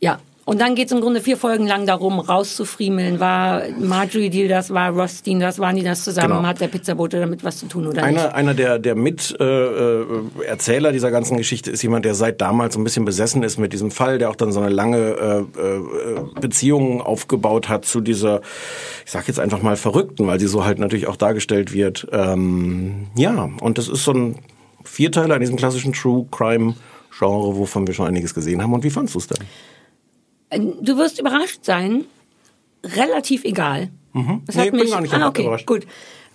Ja. 0.00 0.18
Und 0.46 0.60
dann 0.60 0.76
geht 0.76 0.86
es 0.86 0.92
im 0.92 1.00
Grunde 1.00 1.20
vier 1.20 1.36
Folgen 1.36 1.66
lang 1.66 1.86
darum, 1.86 2.20
rauszufriemeln, 2.20 3.18
war 3.18 3.62
Marjorie 3.80 4.30
Deal 4.30 4.46
das, 4.46 4.72
war 4.72 4.90
Rothstein 4.90 5.40
das, 5.40 5.58
waren 5.58 5.74
die 5.74 5.82
das 5.82 6.04
zusammen, 6.04 6.36
Genau. 6.36 6.46
hat 6.48 6.60
der 6.60 6.68
Pizzabote 6.68 7.18
damit 7.18 7.42
was 7.42 7.58
zu 7.58 7.66
tun 7.66 7.84
oder 7.88 8.06
nicht? 8.06 8.20
Einer, 8.20 8.32
einer 8.32 8.54
der, 8.54 8.78
der 8.78 8.94
Mit-Erzähler 8.94 10.40
äh, 10.40 10.46
Erzähler 10.46 10.92
dieser 10.92 11.10
ganzen 11.10 11.36
Geschichte 11.36 11.72
ist 11.72 11.82
jemand, 11.82 12.04
der 12.04 12.14
seit 12.14 12.40
damals 12.40 12.74
so 12.74 12.80
ein 12.80 12.84
bisschen 12.84 13.04
besessen 13.04 13.42
ist 13.42 13.58
mit 13.58 13.72
diesem 13.72 13.90
Fall, 13.90 14.18
der 14.18 14.30
auch 14.30 14.36
dann 14.36 14.52
so 14.52 14.60
eine 14.60 14.68
lange 14.68 14.98
äh, 14.98 15.60
äh, 15.60 16.40
Beziehung 16.40 17.02
aufgebaut 17.02 17.68
hat 17.68 17.84
zu 17.84 18.00
dieser, 18.00 18.40
ich 19.04 19.10
sag 19.10 19.26
jetzt 19.26 19.40
einfach 19.40 19.62
mal 19.62 19.74
Verrückten, 19.76 20.28
weil 20.28 20.38
sie 20.38 20.46
so 20.46 20.64
halt 20.64 20.78
natürlich 20.78 21.08
auch 21.08 21.16
dargestellt 21.16 21.72
wird. 21.72 22.06
Ähm, 22.12 23.08
ja, 23.16 23.50
und 23.60 23.78
das 23.78 23.88
ist 23.88 24.04
so 24.04 24.12
ein 24.12 24.36
Vierteiler 24.84 25.34
in 25.34 25.40
diesem 25.40 25.56
klassischen 25.56 25.92
True 25.92 26.24
Crime 26.30 26.74
Genre, 27.18 27.56
wovon 27.56 27.84
wir 27.86 27.94
schon 27.94 28.06
einiges 28.06 28.32
gesehen 28.32 28.62
haben. 28.62 28.72
Und 28.72 28.84
wie 28.84 28.90
fandst 28.90 29.16
du 29.16 29.18
es 29.18 29.26
denn? 29.26 29.44
Du 30.50 30.96
wirst 30.96 31.18
überrascht 31.18 31.64
sein. 31.64 32.04
Relativ 32.84 33.44
egal. 33.44 33.90
Mhm. 34.12 34.42
Das 34.46 34.56
Nee, 34.56 34.62
hat 34.62 34.70
bin 34.72 34.80
mich, 34.80 34.90
gar 34.90 35.00
nicht 35.00 35.14
ah, 35.14 35.28
okay, 35.28 35.42
überrascht. 35.42 35.66
gut. 35.66 35.86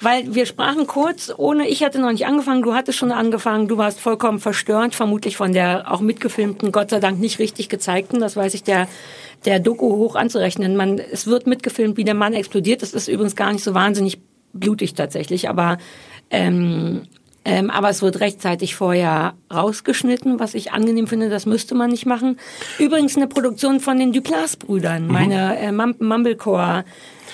Weil 0.04 0.34
wir 0.34 0.47
sprachen 0.47 0.88
kurz, 0.88 1.32
ohne, 1.38 1.67
ich 1.67 1.84
hatte 1.84 2.00
noch 2.00 2.12
nicht 2.12 2.26
angefangen, 2.26 2.63
du 2.63 2.74
hattest 2.74 2.97
schon 2.97 3.12
angefangen, 3.12 3.67
du 3.67 3.78
warst 3.78 4.00
vollkommen 4.00 4.39
verstört, 4.39 4.95
vermutlich 4.95 5.38
von 5.38 5.54
der 5.54 5.91
auch 5.91 6.02
mitgefilmten, 6.02 6.71
Gott 6.71 6.89
sei 6.89 7.00
Dank 7.00 7.19
nicht 7.19 7.38
richtig 7.38 7.69
gezeigten, 7.69 8.19
das 8.19 8.36
weiß 8.36 8.56
ich 8.56 8.63
der, 8.63 8.88
der 9.45 9.60
Doku 9.60 9.95
hoch 9.97 10.15
anzurechnen. 10.15 10.76
Man, 10.76 10.97
es 10.97 11.28
wird 11.28 11.45
mitgefilmt, 11.45 11.97
wie 11.97 12.04
der 12.04 12.15
Mann 12.15 12.34
explodiert. 12.34 12.82
Das 12.82 12.93
ist 12.93 13.08
übrigens 13.08 13.36
gar 13.36 13.54
nicht 13.54 13.63
so 13.63 13.76
wahnsinnig 13.76 14.19
blutig 14.54 14.95
tatsächlich, 14.95 15.47
aber, 15.50 15.78
ähm, 16.32 17.04
ähm, 17.43 17.69
aber 17.69 17.89
es 17.89 18.01
wird 18.01 18.19
rechtzeitig 18.19 18.75
vorher 18.75 19.34
rausgeschnitten, 19.54 20.39
was 20.39 20.54
ich 20.54 20.71
angenehm 20.73 21.08
finde, 21.08 21.30
das 21.30 21.45
müsste 21.45 21.73
man 21.75 21.89
nicht 21.89 22.06
machen. 22.06 22.38
Übrigens 22.80 23.15
eine 23.17 23.27
Produktion 23.27 23.80
von 23.80 23.97
den 23.97 24.12
Duplass-Brüdern, 24.13 25.08
Mhm. 25.08 25.12
meine 25.12 25.58
äh, 25.60 25.71
Mum- 25.71 25.95
Mumblecore 25.99 26.86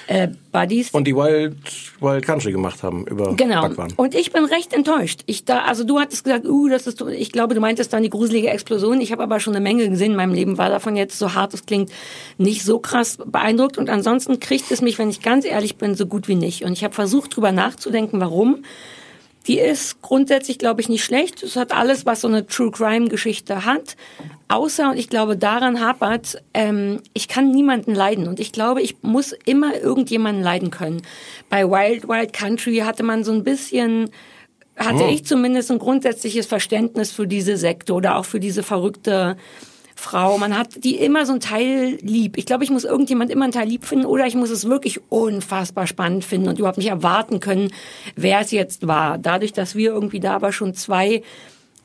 äh, 0.10 0.30
Buddies. 0.54 0.92
Und 0.92 1.06
die 1.06 1.14
Wild, 1.14 1.58
Wild 2.00 2.26
Country 2.26 2.54
gemacht 2.54 2.82
haben 2.82 3.06
über 3.08 3.36
Genau. 3.36 3.64
Backwaren. 3.64 3.92
Und 3.98 4.16
ich 4.16 4.32
bin 4.32 4.46
recht 4.46 4.72
enttäuscht. 4.72 5.22
Ich 5.26 5.44
da, 5.44 5.64
also 5.64 5.84
du 5.84 6.00
hattest 6.00 6.24
gesagt, 6.24 6.46
uh, 6.46 6.70
das 6.70 6.88
ist, 6.88 7.02
ich 7.02 7.34
glaube, 7.34 7.56
du 7.56 7.60
meintest 7.60 7.92
dann 7.92 8.04
die 8.04 8.10
gruselige 8.10 8.48
Explosion. 8.50 9.02
Ich 9.02 9.12
habe 9.12 9.24
aber 9.24 9.42
schon 9.42 9.54
eine 9.54 9.62
Menge 9.62 9.90
gesehen 9.90 10.12
in 10.12 10.18
meinem 10.18 10.34
Leben, 10.34 10.58
war 10.58 10.70
davon 10.70 10.96
jetzt 10.96 11.20
so 11.20 11.34
hart 11.34 11.54
es 11.54 11.66
klingt, 11.66 11.92
nicht 12.38 12.64
so 12.64 12.80
krass 12.80 13.18
beeindruckt. 13.26 13.78
Und 13.78 13.90
ansonsten 13.90 14.40
kriegt 14.40 14.72
es 14.72 14.80
mich, 14.82 14.98
wenn 14.98 15.10
ich 15.10 15.22
ganz 15.22 15.44
ehrlich 15.44 15.76
bin, 15.76 15.96
so 15.96 16.06
gut 16.06 16.30
wie 16.30 16.36
nicht. 16.36 16.64
Und 16.64 16.72
ich 16.72 16.86
habe 16.86 16.94
versucht, 16.94 17.36
drüber 17.36 17.52
nachzudenken, 17.52 18.22
warum. 18.22 18.64
Die 19.48 19.60
ist 19.60 20.02
grundsätzlich, 20.02 20.60
glaube 20.60 20.82
ich, 20.82 20.90
nicht 20.90 21.04
schlecht. 21.06 21.42
Es 21.42 21.56
hat 21.56 21.72
alles, 21.74 22.06
was 22.06 22.22
so 22.22 22.28
eine 22.28 22.46
True 22.46 22.72
Crime 22.72 23.08
Geschichte 23.08 23.66
hat. 23.66 23.96
Außer, 24.50 24.92
und 24.92 24.98
ich 24.98 25.10
glaube, 25.10 25.38
daran 25.38 25.80
hapert, 25.80 26.42
ähm, 26.54 27.02
ich 27.14 27.28
kann 27.28 27.52
niemanden 27.52 27.96
leiden. 27.96 28.28
Und 28.28 28.40
ich 28.40 28.52
glaube, 28.52 28.82
ich 28.82 28.98
muss 29.02 29.34
immer 29.46 29.76
irgendjemanden 29.76 30.44
leiden 30.44 30.70
können. 30.70 31.02
Bei 31.50 31.66
Wild 31.70 32.08
Wild 32.08 32.34
Country 32.34 32.78
hatte 32.78 33.04
man 33.04 33.24
so 33.24 33.32
ein 33.32 33.44
bisschen, 33.44 34.10
hatte 34.76 35.06
Oh. 35.06 35.10
ich 35.10 35.26
zumindest 35.26 35.72
ein 35.72 35.80
grundsätzliches 35.80 36.46
Verständnis 36.46 37.12
für 37.12 37.28
diese 37.28 37.56
Sekte 37.58 37.94
oder 37.94 38.18
auch 38.18 38.26
für 38.26 38.40
diese 38.40 38.64
verrückte 38.64 39.38
Frau. 40.00 40.38
Man 40.38 40.58
hat 40.58 40.84
die 40.84 40.96
immer 40.96 41.26
so 41.26 41.34
ein 41.34 41.40
Teil 41.40 41.98
lieb. 42.02 42.38
Ich 42.38 42.46
glaube, 42.46 42.64
ich 42.64 42.70
muss 42.70 42.84
irgendjemand 42.84 43.32
immer 43.32 43.46
ein 43.46 43.52
Teil 43.52 43.68
lieb 43.68 43.84
finden 43.84 44.06
oder 44.06 44.28
ich 44.28 44.36
muss 44.36 44.52
es 44.52 44.70
wirklich 44.70 45.02
unfassbar 45.10 45.88
spannend 45.88 46.24
finden 46.24 46.48
und 46.48 46.60
überhaupt 46.60 46.78
nicht 46.78 46.88
erwarten 46.90 47.40
können, 47.40 47.72
wer 48.16 48.42
es 48.42 48.52
jetzt 48.52 48.88
war. 48.88 49.18
Dadurch, 49.18 49.54
dass 49.54 49.76
wir 49.76 49.90
irgendwie 49.92 50.20
da 50.20 50.36
aber 50.36 50.52
schon 50.52 50.74
zwei 50.76 51.24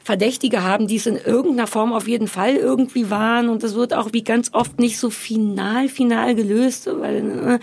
Verdächtige 0.05 0.63
haben, 0.63 0.89
die 0.89 0.97
es 0.97 1.07
in 1.07 1.17
irgendeiner 1.17 1.67
Form 1.67 1.93
auf 1.93 2.07
jeden 2.07 2.27
Fall 2.29 2.57
irgendwie 2.57 3.09
waren 3.09 3.49
und 3.49 3.63
das 3.63 3.75
wird 3.75 3.95
auch 3.95 4.13
wie 4.13 4.23
ganz 4.25 4.51
oft 4.53 4.79
nicht 4.81 4.99
so 4.99 5.11
final, 5.11 5.89
final 5.89 6.35
gelöst, 6.35 6.89
weil 6.93 7.17
äh, 7.17 7.59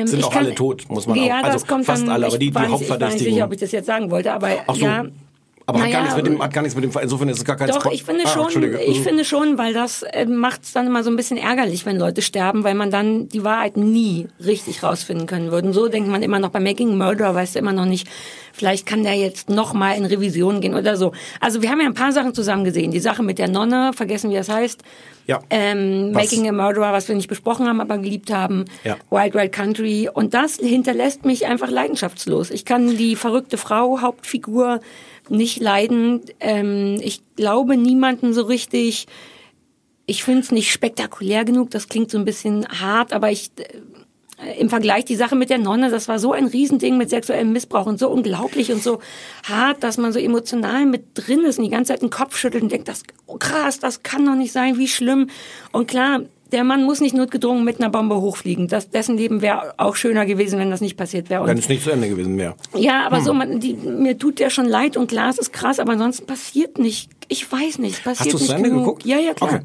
ähm, 0.00 0.06
Sind 0.08 0.24
auch 0.24 0.30
kann- 0.32 0.44
alle 0.46 0.54
tot, 0.54 0.84
muss 0.88 1.06
man 1.06 1.16
ja, 1.16 1.38
auch. 1.38 1.44
Also 1.44 1.52
das 1.52 1.66
kommt 1.66 1.86
fast 1.86 2.02
dann, 2.02 2.10
alle, 2.10 2.26
aber 2.26 2.34
ich 2.34 2.38
die, 2.40 2.50
die 2.50 2.58
nicht- 2.58 2.58
Ich 2.58 2.64
war 2.64 2.78
nicht 2.80 2.90
Hauptverdächtigen. 2.90 3.42
ob 3.44 3.52
ich 3.52 3.60
das 3.60 3.72
jetzt 3.72 3.86
sagen 3.86 4.10
wollte, 4.10 4.32
aber 4.32 4.48
so. 4.74 4.80
ja. 4.84 5.04
Aber 5.68 5.80
hat, 5.82 5.90
gar 5.92 6.00
Naja, 6.00 6.14
nichts 6.14 6.16
mit 6.16 6.26
dem, 6.26 6.42
hat 6.42 6.52
gar 6.54 6.62
nichts 6.62 6.74
mit 6.74 6.84
dem 6.84 6.92
Fall. 6.92 7.02
Insofern 7.02 7.28
ist 7.28 7.36
es 7.38 7.44
gar 7.44 7.56
kein 7.56 7.68
Doch, 7.68 7.80
Spoil- 7.82 7.92
ich 7.94 8.02
finde 8.02 8.24
Ah, 8.24 8.28
schon, 8.28 8.62
ich 8.62 8.98
Mhm. 9.00 9.02
finde 9.02 9.24
schon, 9.26 9.58
weil 9.58 9.74
das 9.74 10.02
äh, 10.02 10.24
macht 10.24 10.62
es 10.62 10.72
dann 10.72 10.86
immer 10.86 11.04
so 11.04 11.10
ein 11.10 11.16
bisschen 11.16 11.36
ärgerlich, 11.36 11.84
wenn 11.84 11.98
Leute 11.98 12.22
sterben, 12.22 12.64
weil 12.64 12.74
man 12.74 12.90
dann 12.90 13.28
die 13.28 13.44
Wahrheit 13.44 13.76
nie 13.76 14.28
richtig 14.42 14.82
rausfinden 14.82 15.26
können 15.26 15.50
würde. 15.50 15.68
Und 15.68 15.74
so 15.74 15.88
denkt 15.88 16.08
man 16.08 16.22
immer 16.22 16.38
noch 16.38 16.48
bei 16.48 16.58
Making 16.60 16.92
a 17.00 17.04
Murderer, 17.06 17.34
weißt 17.34 17.54
du 17.54 17.58
immer 17.58 17.74
noch 17.74 17.84
nicht, 17.84 18.08
vielleicht 18.54 18.86
kann 18.86 19.02
der 19.02 19.14
jetzt 19.16 19.50
noch 19.50 19.74
mal 19.74 19.92
in 19.94 20.06
Revision 20.06 20.62
gehen 20.62 20.74
oder 20.74 20.96
so. 20.96 21.12
Also 21.38 21.60
wir 21.60 21.68
haben 21.70 21.80
ja 21.80 21.86
ein 21.86 21.94
paar 21.94 22.12
Sachen 22.12 22.32
zusammen 22.32 22.64
gesehen. 22.64 22.90
Die 22.90 22.98
Sache 23.00 23.22
mit 23.22 23.38
der 23.38 23.48
Nonne, 23.48 23.92
vergessen 23.92 24.30
wie 24.30 24.36
das 24.36 24.48
heißt. 24.48 24.80
Ja. 25.26 25.40
Ähm, 25.50 26.12
Was? 26.14 26.22
Making 26.32 26.48
a 26.48 26.52
Murderer, 26.52 26.94
was 26.94 27.06
wir 27.08 27.14
nicht 27.14 27.28
besprochen 27.28 27.66
haben, 27.68 27.82
aber 27.82 27.98
geliebt 27.98 28.32
haben. 28.32 28.64
Ja. 28.84 28.96
Wild 29.10 29.34
Wild 29.34 29.52
Country. 29.52 30.08
Und 30.10 30.32
das 30.32 30.56
hinterlässt 30.56 31.26
mich 31.26 31.44
einfach 31.44 31.70
leidenschaftslos. 31.70 32.50
Ich 32.50 32.64
kann 32.64 32.96
die 32.96 33.14
verrückte 33.14 33.58
Frau, 33.58 34.00
Hauptfigur, 34.00 34.80
nicht 35.30 35.60
leiden. 35.60 36.22
Ähm, 36.40 36.98
ich 37.02 37.22
glaube 37.36 37.76
niemanden 37.76 38.32
so 38.32 38.42
richtig. 38.42 39.06
Ich 40.06 40.24
finde 40.24 40.40
es 40.40 40.52
nicht 40.52 40.72
spektakulär 40.72 41.44
genug. 41.44 41.70
Das 41.70 41.88
klingt 41.88 42.10
so 42.10 42.18
ein 42.18 42.24
bisschen 42.24 42.66
hart, 42.68 43.12
aber 43.12 43.30
ich, 43.30 43.50
äh, 43.58 44.60
im 44.60 44.70
Vergleich 44.70 45.04
die 45.04 45.16
Sache 45.16 45.34
mit 45.34 45.50
der 45.50 45.58
Nonne, 45.58 45.90
das 45.90 46.08
war 46.08 46.18
so 46.18 46.32
ein 46.32 46.46
Riesending 46.46 46.96
mit 46.96 47.10
sexuellem 47.10 47.52
Missbrauch 47.52 47.86
und 47.86 47.98
so 47.98 48.08
unglaublich 48.08 48.70
und 48.70 48.82
so 48.82 49.00
hart, 49.44 49.82
dass 49.82 49.98
man 49.98 50.12
so 50.12 50.18
emotional 50.18 50.86
mit 50.86 51.06
drin 51.14 51.44
ist 51.44 51.58
und 51.58 51.64
die 51.64 51.70
ganze 51.70 51.92
Zeit 51.92 52.02
den 52.02 52.10
Kopf 52.10 52.36
schüttelt 52.36 52.62
und 52.62 52.72
denkt, 52.72 52.88
das 52.88 53.02
oh 53.26 53.36
krass, 53.36 53.80
das 53.80 54.02
kann 54.02 54.24
doch 54.24 54.36
nicht 54.36 54.52
sein, 54.52 54.78
wie 54.78 54.88
schlimm. 54.88 55.28
Und 55.72 55.88
klar, 55.88 56.20
der 56.52 56.64
Mann 56.64 56.84
muss 56.84 57.00
nicht 57.00 57.14
notgedrungen 57.14 57.64
mit 57.64 57.78
einer 57.80 57.90
Bombe 57.90 58.20
hochfliegen. 58.20 58.68
Das, 58.68 58.90
dessen 58.90 59.16
Leben 59.16 59.42
wäre 59.42 59.74
auch 59.76 59.96
schöner 59.96 60.24
gewesen, 60.26 60.58
wenn 60.58 60.70
das 60.70 60.80
nicht 60.80 60.96
passiert 60.96 61.28
wäre. 61.30 61.46
Wenn 61.46 61.58
es 61.58 61.68
nicht 61.68 61.82
zu 61.82 61.90
Ende 61.90 62.08
gewesen 62.08 62.38
wäre. 62.38 62.54
ja, 62.74 63.04
aber 63.06 63.18
Hm. 63.18 63.24
so, 63.24 63.34
man, 63.34 63.60
die, 63.60 63.74
mir 63.74 64.16
tut 64.18 64.38
der 64.38 64.50
schon 64.50 64.64
leid 64.66 64.96
und 64.96 65.08
klar, 65.08 65.28
es 65.30 65.38
ist 65.38 65.52
krass, 65.52 65.78
aber 65.78 65.92
ansonsten 65.92 66.26
passiert 66.26 66.78
nicht. 66.78 67.10
Ich 67.28 67.50
weiß 67.52 67.78
nicht, 67.78 68.02
passiert 68.02 68.32
du's 68.32 68.40
nicht 68.40 68.50
zu 68.50 68.56
Ende 68.56 68.70
genug. 68.70 68.84
geguckt? 68.84 69.04
Ja, 69.04 69.18
ja, 69.18 69.34
klar. 69.34 69.50
Okay. 69.54 69.60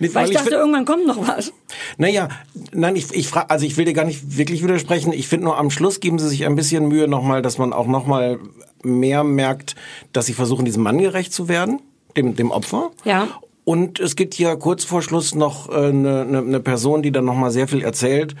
Nee, 0.00 0.08
weil, 0.08 0.14
weil 0.14 0.24
ich 0.24 0.30
ich 0.32 0.36
dachte, 0.36 0.50
find- 0.50 0.60
irgendwann 0.60 0.84
kommt 0.84 1.06
noch 1.06 1.26
was. 1.26 1.52
Naja, 1.96 2.28
nein, 2.72 2.94
ich, 2.96 3.10
ich 3.14 3.28
frage, 3.28 3.48
also 3.48 3.64
ich 3.64 3.76
will 3.78 3.86
dir 3.86 3.94
gar 3.94 4.04
nicht 4.04 4.36
wirklich 4.36 4.62
widersprechen. 4.62 5.12
Ich 5.14 5.28
finde 5.28 5.46
nur 5.46 5.56
am 5.58 5.70
Schluss 5.70 6.00
geben 6.00 6.18
sie 6.18 6.28
sich 6.28 6.44
ein 6.44 6.54
bisschen 6.56 6.88
Mühe 6.88 7.08
nochmal, 7.08 7.40
dass 7.40 7.56
man 7.56 7.72
auch 7.72 7.86
nochmal 7.86 8.38
mehr 8.82 9.24
merkt, 9.24 9.74
dass 10.12 10.26
sie 10.26 10.34
versuchen, 10.34 10.64
diesem 10.66 10.82
Mann 10.82 10.98
gerecht 10.98 11.32
zu 11.32 11.48
werden, 11.48 11.80
dem, 12.16 12.36
dem 12.36 12.50
Opfer. 12.50 12.90
Ja. 13.04 13.28
Und 13.68 13.98
es 13.98 14.14
gibt 14.14 14.34
hier 14.34 14.54
kurz 14.56 14.84
vor 14.84 15.02
Schluss 15.02 15.34
noch 15.34 15.68
äh, 15.68 15.88
eine, 15.88 16.20
eine, 16.22 16.38
eine 16.38 16.60
Person, 16.60 17.02
die 17.02 17.10
dann 17.10 17.24
nochmal 17.24 17.50
sehr 17.50 17.66
viel 17.66 17.82
erzählt, 17.82 18.36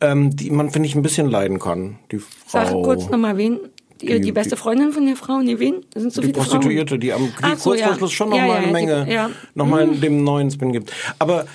ähm, 0.00 0.36
die 0.36 0.50
man, 0.52 0.70
finde 0.70 0.86
ich, 0.88 0.94
ein 0.94 1.02
bisschen 1.02 1.28
leiden 1.28 1.58
kann. 1.58 1.98
Die 2.12 2.18
Frau. 2.20 2.28
Sag 2.46 2.70
kurz 2.70 3.08
nochmal 3.08 3.36
wen. 3.36 3.58
Die, 4.00 4.20
die, 4.20 4.30
beste 4.30 4.56
Freundin 4.56 4.92
von 4.92 5.04
der 5.04 5.16
Frau, 5.16 5.40
nee, 5.40 5.58
wen? 5.58 5.84
Das 5.92 6.02
sind 6.02 6.12
so 6.12 6.20
die 6.20 6.28
viele 6.28 6.38
Prostituierte, 6.38 6.90
Frauen. 6.90 7.00
die 7.00 7.12
am 7.12 7.34
Krieg 7.34 7.58
so, 7.58 7.70
kurz 7.70 7.80
ja. 7.80 7.88
vor 7.88 7.96
Schluss 7.96 8.12
schon 8.12 8.28
noch 8.30 8.36
Ja, 8.36 8.46
mal 8.46 8.52
ja, 8.52 8.58
eine 8.58 8.66
die- 8.68 8.72
Menge, 8.72 9.12
ja. 9.12 9.30
noch 9.56 9.66
mal 9.66 9.84
Mhm. 9.88 10.00
dem 10.00 10.22
neuen 10.22 10.48
Spin 10.52 10.70
gibt. 10.72 10.92
Aber 11.18 11.46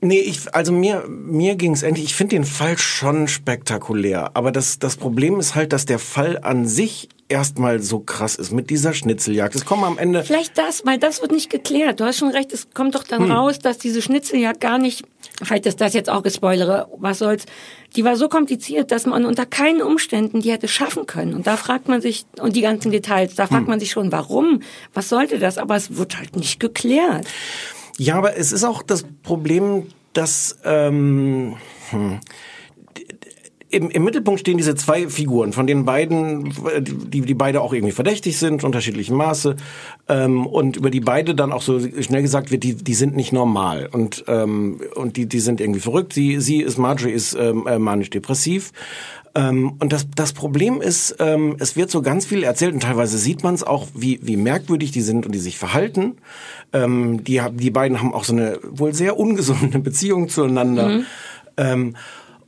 nee, 0.00 0.18
ich, 0.18 0.52
also 0.52 0.72
mir, 0.72 1.04
mir 1.08 1.54
ging 1.54 1.72
es 1.74 1.84
endlich. 1.84 2.06
Ich 2.06 2.14
finde 2.16 2.34
den 2.34 2.44
Fall 2.44 2.76
schon 2.76 3.28
spektakulär. 3.28 4.32
Aber 4.34 4.50
das, 4.50 4.80
das 4.80 4.96
Problem 4.96 5.38
ist 5.38 5.54
halt, 5.54 5.72
dass 5.72 5.86
der 5.86 6.00
Fall 6.00 6.40
an 6.42 6.66
sich 6.66 7.08
erstmal 7.32 7.80
so 7.80 7.98
krass 7.98 8.36
ist 8.36 8.52
mit 8.52 8.70
dieser 8.70 8.92
Schnitzeljagd. 8.94 9.54
Es 9.54 9.64
kommen 9.64 9.84
am 9.84 9.98
Ende. 9.98 10.22
Vielleicht 10.22 10.56
das, 10.58 10.84
weil 10.86 10.98
das 10.98 11.20
wird 11.22 11.32
nicht 11.32 11.50
geklärt. 11.50 11.98
Du 11.98 12.04
hast 12.04 12.18
schon 12.18 12.30
recht, 12.30 12.52
es 12.52 12.68
kommt 12.74 12.94
doch 12.94 13.02
dann 13.04 13.24
Hm. 13.24 13.30
raus, 13.32 13.58
dass 13.58 13.78
diese 13.78 14.02
Schnitzeljagd 14.02 14.60
gar 14.60 14.78
nicht, 14.78 15.04
vielleicht 15.42 15.66
ist 15.66 15.80
das 15.80 15.94
jetzt 15.94 16.10
auch 16.10 16.22
gespoilere, 16.22 16.88
was 16.98 17.18
soll's, 17.18 17.46
die 17.96 18.04
war 18.04 18.16
so 18.16 18.28
kompliziert, 18.28 18.92
dass 18.92 19.06
man 19.06 19.24
unter 19.24 19.46
keinen 19.46 19.82
Umständen 19.82 20.40
die 20.40 20.52
hätte 20.52 20.68
schaffen 20.68 21.06
können. 21.06 21.34
Und 21.34 21.46
da 21.46 21.56
fragt 21.56 21.88
man 21.88 22.00
sich, 22.00 22.24
und 22.40 22.54
die 22.54 22.60
ganzen 22.62 22.92
Details, 22.92 23.34
da 23.34 23.46
fragt 23.46 23.62
Hm. 23.62 23.70
man 23.70 23.80
sich 23.80 23.90
schon, 23.90 24.12
warum? 24.12 24.60
Was 24.94 25.08
sollte 25.08 25.38
das? 25.38 25.58
Aber 25.58 25.74
es 25.76 25.96
wird 25.96 26.18
halt 26.18 26.36
nicht 26.36 26.60
geklärt. 26.60 27.26
Ja, 27.98 28.16
aber 28.16 28.36
es 28.36 28.52
ist 28.52 28.64
auch 28.64 28.82
das 28.82 29.04
Problem, 29.22 29.86
dass 30.12 30.58
ähm, 30.64 31.56
hm, 31.90 32.20
im, 33.72 33.90
im 33.90 34.04
Mittelpunkt 34.04 34.40
stehen 34.40 34.58
diese 34.58 34.74
zwei 34.74 35.08
Figuren, 35.08 35.52
von 35.52 35.66
denen 35.66 35.84
beiden, 35.84 36.52
die, 36.80 37.22
die 37.22 37.34
beide 37.34 37.60
auch 37.60 37.72
irgendwie 37.72 37.92
verdächtig 37.92 38.38
sind, 38.38 38.64
unterschiedlichem 38.64 39.16
Maße, 39.16 39.56
ähm, 40.08 40.46
und 40.46 40.76
über 40.76 40.90
die 40.90 41.00
beide 41.00 41.34
dann 41.34 41.52
auch 41.52 41.62
so 41.62 41.80
schnell 42.02 42.22
gesagt 42.22 42.50
wird, 42.50 42.62
die, 42.62 42.74
die 42.74 42.94
sind 42.94 43.16
nicht 43.16 43.32
normal 43.32 43.88
und 43.90 44.24
ähm, 44.28 44.80
und 44.94 45.16
die, 45.16 45.26
die 45.26 45.40
sind 45.40 45.60
irgendwie 45.60 45.80
verrückt. 45.80 46.12
Sie, 46.12 46.40
sie 46.40 46.60
ist 46.60 46.78
Marjorie 46.78 47.12
ist 47.12 47.34
ähm, 47.34 47.66
äh, 47.66 47.78
manisch-depressiv. 47.78 48.72
Ähm, 49.34 49.74
und 49.78 49.92
das, 49.92 50.06
das 50.14 50.34
Problem 50.34 50.82
ist, 50.82 51.16
ähm, 51.18 51.56
es 51.58 51.74
wird 51.74 51.90
so 51.90 52.02
ganz 52.02 52.26
viel 52.26 52.42
erzählt 52.42 52.74
und 52.74 52.82
teilweise 52.82 53.16
sieht 53.16 53.42
man 53.42 53.54
es 53.54 53.62
auch, 53.62 53.88
wie, 53.94 54.20
wie 54.22 54.36
merkwürdig 54.36 54.90
die 54.90 55.00
sind 55.00 55.24
und 55.24 55.32
die 55.32 55.38
sich 55.38 55.56
verhalten. 55.56 56.16
Ähm, 56.74 57.24
die, 57.24 57.40
die 57.52 57.70
beiden 57.70 58.00
haben 58.00 58.12
auch 58.12 58.24
so 58.24 58.34
eine 58.34 58.58
wohl 58.62 58.92
sehr 58.92 59.18
ungesunde 59.18 59.78
Beziehung 59.78 60.28
zueinander. 60.28 60.88
Mhm. 60.88 61.06
Ähm, 61.56 61.96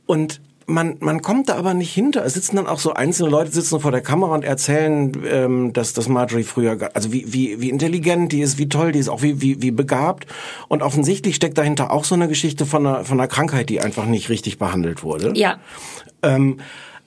und 0.05 0.41
man, 0.67 0.97
man 0.99 1.21
kommt 1.21 1.49
da 1.49 1.55
aber 1.55 1.73
nicht 1.73 1.93
hinter. 1.93 2.25
Es 2.25 2.33
sitzen 2.33 2.55
dann 2.55 2.67
auch 2.67 2.79
so 2.79 2.93
einzelne 2.93 3.29
Leute 3.29 3.51
sitzen 3.51 3.79
vor 3.79 3.91
der 3.91 4.01
Kamera 4.01 4.33
und 4.33 4.43
erzählen, 4.43 5.11
ähm, 5.29 5.73
dass, 5.73 5.93
dass 5.93 6.07
Marjorie 6.07 6.43
früher, 6.43 6.89
also 6.93 7.11
wie, 7.11 7.31
wie, 7.33 7.61
wie 7.61 7.69
intelligent 7.69 8.31
die 8.31 8.41
ist, 8.41 8.57
wie 8.57 8.69
toll 8.69 8.91
die 8.91 8.99
ist, 8.99 9.09
auch 9.09 9.21
wie, 9.21 9.41
wie, 9.41 9.61
wie 9.61 9.71
begabt. 9.71 10.25
Und 10.67 10.81
offensichtlich 10.81 11.35
steckt 11.35 11.57
dahinter 11.57 11.91
auch 11.91 12.03
so 12.03 12.15
eine 12.15 12.27
Geschichte 12.27 12.65
von 12.65 12.85
einer, 12.85 13.05
von 13.05 13.19
einer 13.19 13.27
Krankheit, 13.27 13.69
die 13.69 13.81
einfach 13.81 14.05
nicht 14.05 14.29
richtig 14.29 14.57
behandelt 14.57 15.03
wurde. 15.03 15.33
Ja. 15.35 15.59
Ähm, 16.23 16.59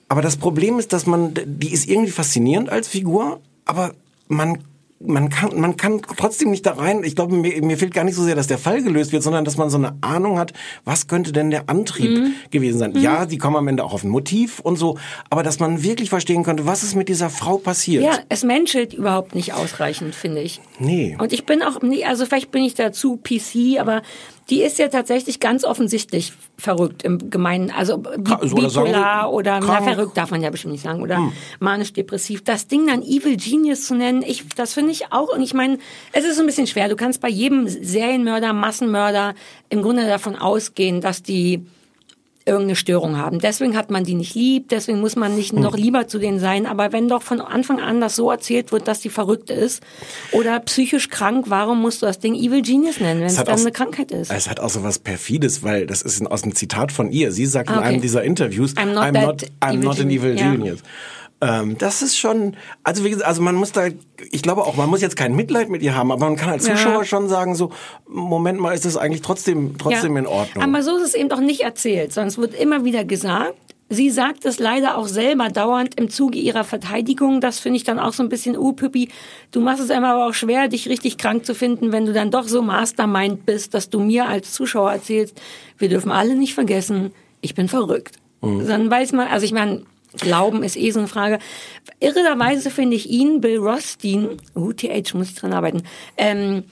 aber 0.07 0.21
das 0.21 0.37
Problem 0.37 0.79
ist, 0.79 0.93
dass 0.93 1.05
man, 1.05 1.33
die 1.45 1.71
ist 1.71 1.87
irgendwie 1.87 2.11
faszinierend 2.11 2.69
als 2.69 2.87
Figur, 2.87 3.41
aber 3.65 3.93
man 4.27 4.59
man 5.01 5.29
kann, 5.29 5.57
man 5.59 5.77
kann 5.77 6.01
trotzdem 6.17 6.51
nicht 6.51 6.65
da 6.65 6.73
rein. 6.73 7.03
Ich 7.05 7.15
glaube, 7.15 7.33
mir, 7.35 7.61
mir 7.63 7.77
fehlt 7.77 7.93
gar 7.93 8.03
nicht 8.03 8.15
so 8.15 8.23
sehr, 8.23 8.35
dass 8.35 8.47
der 8.47 8.57
Fall 8.57 8.83
gelöst 8.83 9.13
wird, 9.13 9.23
sondern 9.23 9.45
dass 9.45 9.55
man 9.55 9.69
so 9.69 9.77
eine 9.77 9.95
Ahnung 10.01 10.37
hat, 10.37 10.51
was 10.83 11.07
könnte 11.07 11.31
denn 11.31 11.51
der 11.51 11.69
Antrieb 11.69 12.09
Mhm. 12.11 12.33
gewesen 12.51 12.79
sein. 12.79 12.91
Mhm. 12.91 12.99
Ja, 12.99 13.25
die 13.25 13.37
kommen 13.37 13.55
am 13.55 13.67
Ende 13.69 13.83
auch 13.85 13.93
auf 13.93 14.03
ein 14.03 14.09
Motiv 14.09 14.59
und 14.59 14.75
so, 14.75 14.97
aber 15.29 15.41
dass 15.41 15.59
man 15.59 15.83
wirklich 15.83 16.09
verstehen 16.09 16.43
könnte, 16.43 16.65
was 16.65 16.83
ist 16.83 16.95
mit 16.95 17.07
dieser 17.07 17.29
Frau 17.29 17.57
passiert. 17.57 18.03
Ja, 18.03 18.19
es 18.27 18.43
menschelt 18.43 18.93
überhaupt 18.93 19.35
nicht 19.35 19.53
ausreichend, 19.53 20.15
finde 20.15 20.41
ich. 20.41 20.59
Nee. 20.79 21.15
Und 21.19 21.31
ich 21.31 21.45
bin 21.45 21.61
auch, 21.63 21.79
also 22.05 22.25
vielleicht 22.25 22.51
bin 22.51 22.63
ich 22.63 22.73
da 22.73 22.91
zu 22.91 23.17
PC, 23.17 23.79
aber 23.79 24.01
die 24.49 24.63
ist 24.63 24.79
ja 24.79 24.87
tatsächlich 24.87 25.39
ganz 25.39 25.63
offensichtlich 25.63 26.33
verrückt 26.57 27.03
im 27.03 27.29
Gemeinen. 27.29 27.71
Also 27.71 27.95
oder 27.95 28.69
sagen 28.69 28.87
bipolar 28.87 29.25
wir, 29.25 29.33
oder, 29.33 29.59
na, 29.59 29.81
verrückt 29.81 30.17
darf 30.17 30.31
man 30.31 30.41
ja 30.41 30.49
bestimmt 30.49 30.73
nicht 30.73 30.83
sagen, 30.83 31.01
oder 31.01 31.17
Hm. 31.17 31.31
manisch-depressiv. 31.59 32.43
Das 32.43 32.67
Ding 32.67 32.87
dann 32.87 33.01
Evil 33.03 33.37
Genius 33.37 33.85
zu 33.85 33.95
nennen, 33.95 34.23
ich, 34.23 34.47
das 34.55 34.73
finde 34.73 34.91
ich 34.91 35.11
auch, 35.11 35.33
und 35.33 35.41
ich 35.41 35.53
meine, 35.53 35.77
es 36.11 36.25
ist 36.25 36.35
so 36.35 36.43
ein 36.43 36.45
bisschen 36.47 36.67
schwer. 36.67 36.89
Du 36.89 36.95
kannst 36.95 37.21
bei 37.21 37.29
jedem 37.29 37.67
Serienmörder, 37.67 38.53
Massenmörder 38.53 39.35
im 39.69 39.81
Grunde 39.81 40.07
davon 40.07 40.35
ausgehen, 40.35 41.01
dass 41.01 41.21
die 41.21 41.65
irgendeine 42.49 42.75
Störung 42.75 43.17
haben. 43.17 43.39
Deswegen 43.39 43.77
hat 43.77 43.89
man 43.91 44.03
die 44.03 44.15
nicht 44.15 44.35
lieb, 44.35 44.69
deswegen 44.69 44.99
muss 44.99 45.15
man 45.15 45.35
nicht 45.35 45.53
Hm. 45.53 45.61
noch 45.61 45.77
lieber 45.77 46.07
zu 46.07 46.19
denen 46.19 46.39
sein. 46.39 46.65
Aber 46.65 46.91
wenn 46.91 47.07
doch 47.07 47.21
von 47.21 47.39
Anfang 47.41 47.79
an 47.79 48.01
das 48.01 48.15
so 48.15 48.29
erzählt 48.29 48.71
wird, 48.71 48.87
dass 48.87 48.99
die 48.99 49.09
verrückt 49.09 49.49
ist 49.49 49.81
oder 50.31 50.59
psychisch 50.59 51.09
krank, 51.09 51.45
warum 51.47 51.81
musst 51.81 52.01
du 52.01 52.05
das 52.05 52.19
Ding 52.19 52.35
Evil 52.35 52.61
Genius 52.61 52.99
nennen, 52.99 53.21
wenn 53.21 53.27
es 53.27 53.37
hat 53.37 53.47
dann 53.47 53.55
auch- 53.55 53.59
eine 53.61 53.71
Krankheit 53.71 54.11
ist? 54.11 54.31
Es 54.31 54.49
hat 54.49 54.59
auch 54.59 54.69
so 54.69 54.83
was 54.83 54.99
Perfides, 54.99 55.63
weil 55.63 55.85
das 55.85 56.01
ist 56.01 56.25
aus 56.25 56.43
einem 56.43 56.55
Zitat 56.55 56.91
von 56.91 57.11
ihr. 57.11 57.31
Sie 57.31 57.45
sagt 57.45 57.69
Ah, 57.69 57.73
in 57.73 57.79
okay. 57.79 57.87
einem 57.87 58.01
dieser 58.01 58.23
Interviews, 58.23 58.75
I'm 58.75 58.93
not 58.93 59.03
I'm 59.05 59.21
not, 59.25 59.43
I'm 59.61 59.73
evil 59.75 59.79
not 59.83 59.99
an 59.99 60.09
genius." 60.09 60.23
evil 60.23 60.75
Ja. 60.75 60.75
Ähm, 61.41 61.77
das 61.77 62.01
ist 62.01 62.17
schon, 62.17 62.57
also 62.83 63.03
wie 63.05 63.11
gesagt, 63.11 63.27
also 63.27 63.41
man 63.41 63.55
muss 63.55 63.71
da, 63.71 63.87
ich 64.31 64.41
glaube 64.41 64.63
auch, 64.63 64.75
man 64.75 64.89
muss 64.89 65.01
jetzt 65.01 65.15
kein 65.15 65.35
Mitleid 65.35 65.69
mit 65.69 65.81
ihr 65.81 65.95
haben, 65.95 66.11
aber 66.11 66.25
man 66.25 66.35
kann 66.35 66.49
als 66.49 66.67
Ja. 66.67 66.75
Zuschauer 66.75 67.05
schon 67.05 67.29
sagen, 67.29 67.55
so, 67.55 67.71
Moment 68.07 68.59
mal, 68.59 68.73
ist 68.73 68.83
das 68.85 68.97
eigentlich 68.97 69.21
trotzdem, 69.21 69.77
trotzdem 69.77 70.13
Ja. 70.13 70.19
in 70.19 70.27
Ordnung. 70.27 70.63
Aber 70.63 70.83
so 70.83 70.97
ist 70.97 71.03
es 71.03 71.13
eben 71.13 71.29
doch 71.29 71.39
nicht 71.39 71.61
erzählt, 71.61 72.11
sondern 72.11 72.27
es 72.27 72.37
wird 72.37 72.53
immer 72.59 72.83
wieder 72.83 73.05
gesagt. 73.05 73.53
Sie 73.91 74.11
sagt 74.11 74.45
es 74.45 74.59
leider 74.59 74.97
auch 74.97 75.07
selber 75.07 75.49
dauernd 75.49 75.99
im 75.99 76.09
Zuge 76.09 76.37
ihrer 76.37 76.63
Verteidigung. 76.63 77.41
Das 77.41 77.57
finde 77.57 77.77
ich 77.77 77.83
dann 77.83 77.97
auch 77.97 78.13
so 78.13 78.21
ein 78.21 78.29
bisschen, 78.29 78.55
uh, 78.55 78.73
Püppi, 78.73 79.09
du 79.51 79.61
machst 79.61 79.81
es 79.81 79.89
einmal 79.89 80.11
aber 80.11 80.27
auch 80.27 80.33
schwer, 80.35 80.67
dich 80.67 80.89
richtig 80.89 81.17
krank 81.17 81.43
zu 81.45 81.55
finden, 81.55 81.91
wenn 81.91 82.05
du 82.05 82.13
dann 82.13 82.29
doch 82.29 82.47
so 82.47 82.61
mastermind 82.61 83.47
bist, 83.47 83.73
dass 83.73 83.89
du 83.89 83.99
mir 83.99 84.27
als 84.27 84.51
Zuschauer 84.53 84.91
erzählst, 84.91 85.41
wir 85.79 85.89
dürfen 85.89 86.11
alle 86.11 86.35
nicht 86.35 86.53
vergessen, 86.53 87.13
ich 87.41 87.55
bin 87.55 87.67
verrückt. 87.67 88.17
Mhm. 88.41 88.67
Dann 88.67 88.91
weiß 88.91 89.13
man, 89.13 89.27
also 89.27 89.43
ich 89.45 89.53
meine, 89.53 89.81
Glauben 90.17 90.63
ist 90.63 90.75
eh 90.75 90.91
so 90.91 90.99
eine 90.99 91.07
Frage. 91.07 91.39
Irrerweise 91.99 92.71
finde 92.71 92.95
ich 92.95 93.09
ihn, 93.09 93.41
Bill 93.41 93.59
Rothstein, 93.59 94.37
UTH, 94.55 95.13
muss 95.13 95.29
ich 95.29 95.35
dran 95.35 95.53
arbeiten, 95.53 95.83
ähm, 96.17 96.63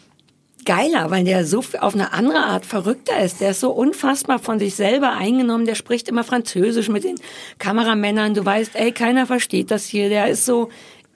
geiler, 0.68 1.10
weil 1.12 1.24
der 1.24 1.46
so 1.46 1.64
auf 1.80 1.94
eine 1.94 2.14
andere 2.14 2.40
Art 2.40 2.66
verrückter 2.66 3.20
ist. 3.20 3.40
Der 3.40 3.52
ist 3.52 3.62
so 3.62 3.72
unfassbar 3.72 4.38
von 4.38 4.60
sich 4.60 4.76
selber 4.76 5.12
eingenommen. 5.14 5.66
Der 5.66 5.76
spricht 5.76 6.10
immer 6.10 6.26
Französisch 6.26 6.90
mit 6.90 7.06
den 7.06 7.16
Kameramännern. 7.58 8.34
Du 8.34 8.44
weißt, 8.44 8.76
ey, 8.76 8.92
keiner 8.92 9.26
versteht 9.26 9.72
das 9.72 9.86
hier. 9.86 10.10
Der 10.10 10.28
ist 10.28 10.46
so, 10.46 10.70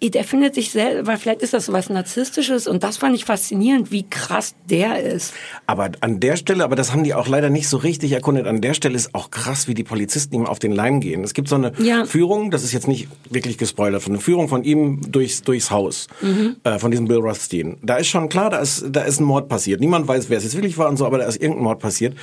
der 0.10 0.24
findet 0.24 0.56
sich 0.56 0.72
selber, 0.72 1.06
weil 1.08 1.18
vielleicht 1.18 1.42
ist 1.44 1.54
das 1.54 1.68
so 1.68 1.74
was 1.74 1.90
Narzisstisches 1.90 2.66
und 2.68 2.82
das 2.84 2.98
fand 2.98 3.16
ich 3.16 3.26
faszinierend, 3.26 3.92
wie 3.92 4.04
krass 4.10 4.56
der 4.70 5.02
ist. 5.04 5.34
Aber 5.68 5.92
an 6.02 6.20
der 6.20 6.38
Stelle, 6.38 6.64
aber 6.64 6.76
das 6.76 6.92
haben 6.92 7.04
die 7.04 7.14
auch 7.14 7.28
leider 7.28 7.50
nicht 7.52 7.70
so 7.70 7.78
richtig 7.78 8.12
erkundet, 8.12 8.48
an 8.48 8.62
der 8.62 8.74
Stelle 8.74 8.96
ist 8.96 9.14
auch 9.14 9.30
krass, 9.30 9.68
wie 9.68 9.74
die 9.76 9.84
Polizisten 9.84 10.34
ihm 10.36 10.46
auf 10.48 10.58
den 10.60 10.72
Leim 10.72 11.02
gehen. 11.02 11.24
Es 11.24 11.34
gibt 11.36 11.48
so 11.48 11.56
eine 11.56 11.74
Ja. 11.78 12.06
Führung, 12.06 12.50
das 12.50 12.64
ist 12.64 12.72
jetzt 12.74 12.88
nicht 12.88 13.08
wirklich 13.30 13.58
gespoilert, 13.60 14.02
von 14.02 14.14
eine 14.14 14.22
Führung 14.22 14.48
von 14.48 14.64
ihm 14.64 15.02
durchs, 15.12 15.44
durchs 15.44 15.70
Haus, 15.70 16.08
Mhm. 16.22 16.56
äh, 16.64 16.80
von 16.80 16.90
diesem 16.90 17.08
Bill 17.08 17.18
Rothstein. 17.20 17.78
Da 17.84 17.98
ist 17.98 18.08
schon 18.08 18.28
klar, 18.28 18.50
da 18.50 18.58
ist, 18.60 18.86
da 18.90 19.02
ist 19.02 19.20
ein 19.20 19.26
Mord 19.26 19.50
passiert. 19.50 19.80
Niemand 19.82 20.08
weiß, 20.08 20.30
wer 20.30 20.38
es 20.38 20.44
jetzt 20.44 20.56
wirklich 20.56 20.78
war 20.78 20.90
und 20.90 20.98
so, 20.98 21.06
aber 21.06 21.20
da 21.20 21.26
ist 21.26 21.42
irgendein 21.42 21.64
Mord 21.66 21.80
passiert. 21.80 22.16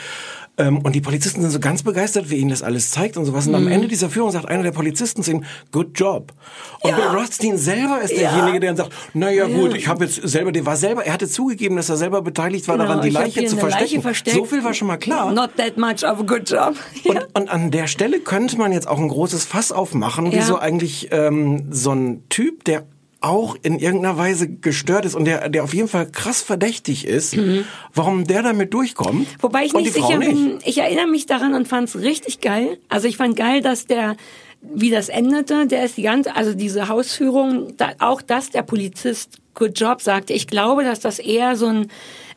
Ähm, 0.59 0.79
und 0.79 0.95
die 0.95 1.01
Polizisten 1.01 1.41
sind 1.41 1.51
so 1.51 1.61
ganz 1.61 1.83
begeistert, 1.83 2.31
wie 2.31 2.37
ihnen 2.37 2.51
das 2.51 2.63
alles 2.63 2.91
zeigt 2.91 3.17
und 3.17 3.25
sowas. 3.25 3.47
Und 3.47 3.55
am 3.55 3.65
Mhm. 3.65 3.73
Ende 3.73 3.89
dieser 3.89 4.11
Führung 4.11 4.31
sagt 4.33 4.47
einer 4.49 4.63
der 4.65 4.73
Polizisten 4.73 5.23
zu 5.23 5.31
ihm, 5.31 5.45
good 5.73 5.91
job. 5.99 6.33
Und 6.81 6.95
Bill 6.97 7.05
Rothstein 7.07 7.57
selber 7.57 8.01
ist 8.03 8.17
derjenige, 8.17 8.61
der 8.61 8.71
dann 8.75 8.77
sagt, 8.77 8.93
naja 9.15 9.47
Ja. 9.47 9.57
gut, 9.57 9.75
ich 9.77 9.87
habe 9.89 10.05
jetzt 10.05 10.21
selber, 10.29 10.51
der 10.53 10.67
war 10.67 10.77
selber, 10.77 11.05
er 11.07 11.13
hatte 11.13 11.29
zugegeben, 11.29 11.77
dass 11.77 11.89
er 11.89 11.97
selber 11.97 12.23
beteiligt 12.23 12.67
war 12.69 12.77
Genau, 12.77 12.89
daran, 12.89 13.03
die 13.03 13.11
Leiche 13.11 13.45
zu 13.47 13.57
verstecken. 13.57 13.85
Leiche 13.85 14.01
versteckt. 14.03 14.37
So 14.37 14.45
viel 14.45 14.65
war 14.65 14.75
schon 14.75 14.89
mal 14.89 14.97
klar. 14.99 15.33
Not 15.33 15.51
that 15.57 15.77
much 15.79 16.03
of 16.05 16.19
a 16.21 16.23
good 16.23 16.49
job. 16.51 16.75
Und, 17.05 17.27
und 17.35 17.49
an 17.49 17.71
der 17.71 17.87
Stelle 17.87 18.21
könnte 18.21 18.59
man 18.59 18.73
jetzt 18.73 18.89
auch 18.89 18.99
ein 18.99 19.09
großes 19.09 19.45
Fass 19.45 19.71
aufmachen, 19.73 20.27
Ja. 20.27 20.39
wieso 20.39 20.59
eigentlich 20.59 21.09
ähm, 21.13 21.67
so 21.71 21.93
ein 21.93 22.25
Typ, 22.29 22.65
der 22.65 22.85
auch 23.21 23.57
in 23.63 23.79
irgendeiner 23.79 24.17
Weise 24.17 24.49
gestört 24.49 25.05
ist 25.05 25.15
und 25.17 25.25
der, 25.25 25.49
der 25.49 25.65
auf 25.65 25.75
jeden 25.75 25.89
Fall 25.89 26.07
krass 26.11 26.41
verdächtig 26.41 27.05
ist, 27.07 27.37
Mhm. 27.37 27.65
warum 27.93 28.25
der 28.25 28.43
damit 28.43 28.73
durchkommt. 28.73 29.27
Wobei 29.41 29.65
ich 29.65 29.73
nicht 29.73 29.93
sicher 29.93 30.19
bin, 30.19 30.59
ich 30.65 30.79
erinnere 30.79 31.09
mich 31.09 31.27
daran 31.27 31.55
und 31.55 31.67
fand 31.67 31.89
es 31.89 31.97
richtig 32.01 32.41
geil. 32.41 32.79
Also 32.89 33.09
ich 33.09 33.17
fand 33.17 33.35
geil, 33.37 33.61
dass 33.61 33.87
der, 33.87 34.17
wie 34.63 34.91
das 34.91 35.09
endete, 35.09 35.67
der 35.67 35.85
ist 35.85 35.97
die 35.97 36.03
ganze, 36.03 36.37
also 36.37 36.55
diese 36.55 36.89
Hausführung, 36.89 37.77
da, 37.77 37.91
auch 37.99 38.23
dass 38.23 38.51
der 38.51 38.63
Polizist 38.63 39.39
Good 39.55 39.79
Job 39.81 40.01
sagte. 40.01 40.33
Ich 40.33 40.47
glaube, 40.47 40.85
dass 40.85 41.01
das 41.01 41.19
eher 41.19 41.57
so 41.57 41.67
ein, 41.67 41.89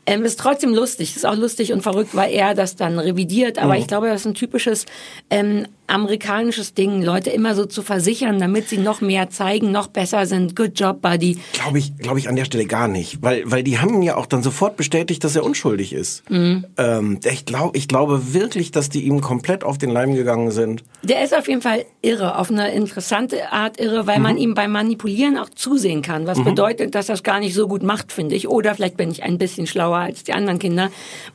ähm, 0.08 0.26
ist 0.26 0.40
trotzdem 0.40 0.74
lustig, 0.74 1.16
ist 1.16 1.28
auch 1.28 1.36
lustig 1.36 1.74
und 1.74 1.84
verrückt, 1.84 2.16
weil 2.16 2.34
er 2.34 2.56
das 2.56 2.76
dann 2.76 2.98
revidiert. 2.98 3.60
Aber 3.60 3.76
Mhm. 3.76 3.82
ich 3.82 3.88
glaube, 3.88 4.08
das 4.08 4.22
ist 4.22 4.26
ein 4.26 4.34
typisches 4.34 4.88
ähm, 5.30 5.68
amerikanisches 5.92 6.74
Ding, 6.74 7.02
Leute 7.04 7.30
immer 7.30 7.56
so 7.56 7.66
zu 7.66 7.82
versichern, 7.82 8.40
damit 8.40 8.68
sie 8.70 8.78
noch 8.78 9.02
mehr 9.02 9.30
zeigen, 9.30 9.72
noch 9.72 9.88
besser 9.88 10.26
sind. 10.26 10.56
Good 10.56 10.80
Job, 10.80 11.02
Buddy. 11.02 11.38
Glaube 11.54 11.80
ich, 11.80 11.96
glaube 11.98 12.20
ich 12.20 12.28
an 12.30 12.36
der 12.36 12.46
Stelle 12.46 12.66
gar 12.66 12.88
nicht, 12.88 13.22
weil, 13.22 13.44
weil 13.46 13.64
die 13.64 13.80
haben 13.80 14.02
ja 14.02 14.16
auch 14.18 14.26
dann 14.26 14.42
sofort 14.44 14.78
bestätigt, 14.78 15.24
dass 15.24 15.36
er 15.36 15.44
unschuldig 15.44 15.94
ist. 15.94 16.30
Mhm. 16.30 16.66
Ähm, 16.78 17.20
ich 17.30 17.46
glaube, 17.46 17.78
ich 17.78 17.88
glaube 17.88 18.34
wirklich, 18.34 18.72
dass 18.72 18.90
die 18.90 19.04
ihm 19.04 19.22
komplett 19.22 19.64
auf 19.64 19.78
den 19.78 19.90
Leim 19.92 20.16
gegangen 20.16 20.52
sind. 20.52 20.84
Der 21.04 21.24
ist 21.24 21.36
auf 21.38 21.48
jeden 21.48 21.62
Fall 21.62 21.86
irre, 22.02 22.38
auf 22.38 22.50
eine 22.50 22.72
interessante 22.74 23.52
Art 23.52 23.80
irre, 23.80 24.08
weil 24.08 24.20
man 24.20 24.38
ihm 24.38 24.54
beim 24.54 24.72
Manipulieren 24.72 25.38
auch 25.38 25.50
zusehen 25.50 26.02
kann. 26.02 26.28
Was 26.28 26.38
Mhm. 26.40 26.44
bedeutet, 26.46 26.96
dass 26.96 27.10
er 27.10 27.16
es 27.16 27.24
gar 27.24 27.40
nicht 27.40 27.54
so 27.54 27.68
gut 27.68 27.84
macht, 27.84 28.12
finde 28.12 28.36
ich. 28.36 28.48
Oder 28.48 28.76
vielleicht 28.76 28.98
bin 28.98 29.12
ich 29.12 29.24
ein 29.24 29.38
bisschen 29.38 29.68
schlauer 29.68 29.98
als 29.98 30.24
die 30.24 30.34
anderen 30.34 30.60
Kinder. 30.60 30.90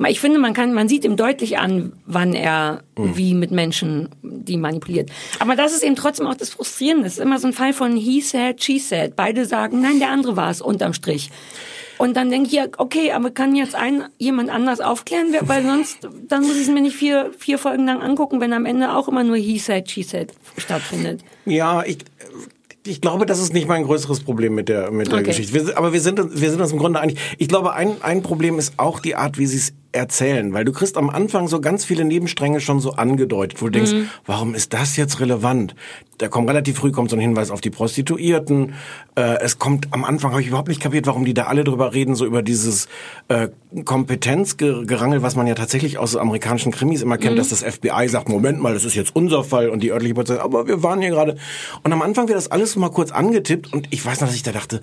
Ich 0.08 0.20
finde, 0.20 0.38
man 0.38 0.54
kann, 0.54 0.72
man 0.72 0.88
sieht 0.88 1.04
ihm 1.04 1.16
deutlich 1.16 1.58
an, 1.58 1.92
wann 2.06 2.32
er 2.34 2.82
Mhm. 2.98 3.16
wie 3.16 3.34
mit 3.34 3.50
Menschen 3.50 4.08
die 4.48 4.56
manipuliert. 4.56 5.10
Aber 5.38 5.56
das 5.56 5.72
ist 5.74 5.82
eben 5.82 5.96
trotzdem 5.96 6.26
auch 6.26 6.34
das 6.34 6.50
Frustrierende. 6.50 7.04
Das 7.04 7.14
ist 7.14 7.18
immer 7.20 7.38
so 7.38 7.46
ein 7.48 7.52
Fall 7.52 7.72
von 7.72 7.96
he 7.96 8.20
said, 8.20 8.62
she 8.62 8.78
said. 8.78 9.16
Beide 9.16 9.44
sagen, 9.46 9.80
nein, 9.80 9.98
der 9.98 10.10
andere 10.10 10.36
war 10.36 10.50
es 10.50 10.60
unterm 10.60 10.92
Strich. 10.94 11.30
Und 11.98 12.14
dann 12.14 12.28
denke 12.28 12.48
ich 12.48 12.52
ja, 12.52 12.66
okay, 12.76 13.12
aber 13.12 13.30
kann 13.30 13.54
jetzt 13.56 13.74
ein 13.74 14.04
jemand 14.18 14.50
anders 14.50 14.80
aufklären, 14.80 15.28
weil 15.42 15.62
sonst 15.64 16.06
dann 16.28 16.42
muss 16.42 16.56
ich 16.56 16.62
es 16.62 16.68
mir 16.68 16.82
nicht 16.82 16.94
vier, 16.96 17.30
vier 17.38 17.56
Folgen 17.58 17.86
lang 17.86 18.02
angucken, 18.02 18.38
wenn 18.40 18.52
am 18.52 18.66
Ende 18.66 18.94
auch 18.94 19.08
immer 19.08 19.24
nur 19.24 19.36
he 19.36 19.58
said, 19.58 19.90
she 19.90 20.02
said 20.02 20.34
stattfindet. 20.58 21.22
Ja, 21.46 21.82
ich, 21.84 21.98
ich 22.86 23.00
glaube, 23.00 23.24
das 23.24 23.38
ist 23.40 23.54
nicht 23.54 23.66
mein 23.66 23.82
größeres 23.84 24.20
Problem 24.20 24.54
mit 24.54 24.68
der, 24.68 24.90
mit 24.90 25.06
der 25.08 25.14
Okay. 25.20 25.24
Geschichte. 25.28 25.54
Wir, 25.54 25.78
aber 25.78 25.94
wir 25.94 26.00
sind, 26.02 26.20
uns- 26.20 26.38
wir 26.38 26.50
sind 26.50 26.60
uns 26.60 26.70
im 26.72 26.78
Grunde 26.78 27.00
einig. 27.00 27.18
Ich 27.38 27.48
glaube, 27.48 27.72
ein, 27.72 27.96
ein 28.02 28.22
Problem 28.22 28.58
ist 28.58 28.74
auch 28.76 29.00
die 29.00 29.14
Art, 29.16 29.38
wie 29.38 29.46
sie 29.46 29.56
es 29.56 29.72
erzählen, 29.96 30.52
weil 30.52 30.64
du 30.64 30.72
kriegst 30.72 30.96
am 30.96 31.10
Anfang 31.10 31.48
so 31.48 31.60
ganz 31.60 31.84
viele 31.84 32.04
Nebenstränge 32.04 32.60
schon 32.60 32.78
so 32.80 32.92
angedeutet, 32.92 33.60
wo 33.60 33.66
du 33.66 33.72
denkst, 33.72 33.92
Mhm. 33.92 34.08
warum 34.26 34.54
ist 34.54 34.72
das 34.72 34.96
jetzt 34.96 35.18
relevant? 35.20 35.74
Da 36.18 36.28
kommt 36.28 36.48
relativ 36.48 36.78
früh 36.78 36.92
kommt 36.92 37.10
so 37.10 37.16
ein 37.16 37.20
Hinweis 37.20 37.50
auf 37.50 37.60
die 37.60 37.68
Prostituierten. 37.68 38.72
Äh, 39.16 39.38
es 39.42 39.58
kommt 39.58 39.88
am 39.92 40.02
Anfang 40.04 40.30
habe 40.30 40.40
ich 40.40 40.48
überhaupt 40.48 40.68
nicht 40.68 40.80
kapiert, 40.80 41.06
warum 41.06 41.26
die 41.26 41.34
da 41.34 41.44
alle 41.44 41.62
drüber 41.62 41.92
reden, 41.92 42.14
so 42.14 42.24
über 42.24 42.40
dieses 42.42 42.88
äh, 43.28 43.48
Kompetenzgerangel, 44.16 45.22
was 45.22 45.36
man 45.36 45.46
ja 45.46 45.54
tatsächlich 45.54 45.98
aus 45.98 46.16
amerikanischen 46.16 46.72
Krimis 46.72 47.02
immer 47.02 47.18
kennt, 47.18 47.34
Mhm. 47.34 47.38
dass 47.38 47.48
das 47.50 47.62
FBI 47.62 48.08
sagt, 48.08 48.28
Moment 48.28 48.60
mal, 48.62 48.72
das 48.72 48.84
ist 48.84 48.94
jetzt 48.94 49.14
unser 49.14 49.44
Fall 49.44 49.68
und 49.68 49.82
die 49.82 49.92
örtliche 49.92 50.14
Polizei, 50.14 50.40
aber 50.40 50.66
wir 50.66 50.82
waren 50.82 51.00
hier 51.00 51.10
gerade. 51.10 51.36
Und 51.82 51.92
am 51.92 52.00
Anfang 52.02 52.28
wird 52.28 52.38
das 52.38 52.50
alles 52.50 52.72
so 52.72 52.80
mal 52.80 52.90
kurz 52.90 53.10
angetippt 53.10 53.72
und 53.72 53.88
ich 53.90 54.04
weiß 54.04 54.20
noch, 54.20 54.28
dass 54.28 54.36
ich 54.36 54.42
da 54.42 54.52
dachte, 54.52 54.80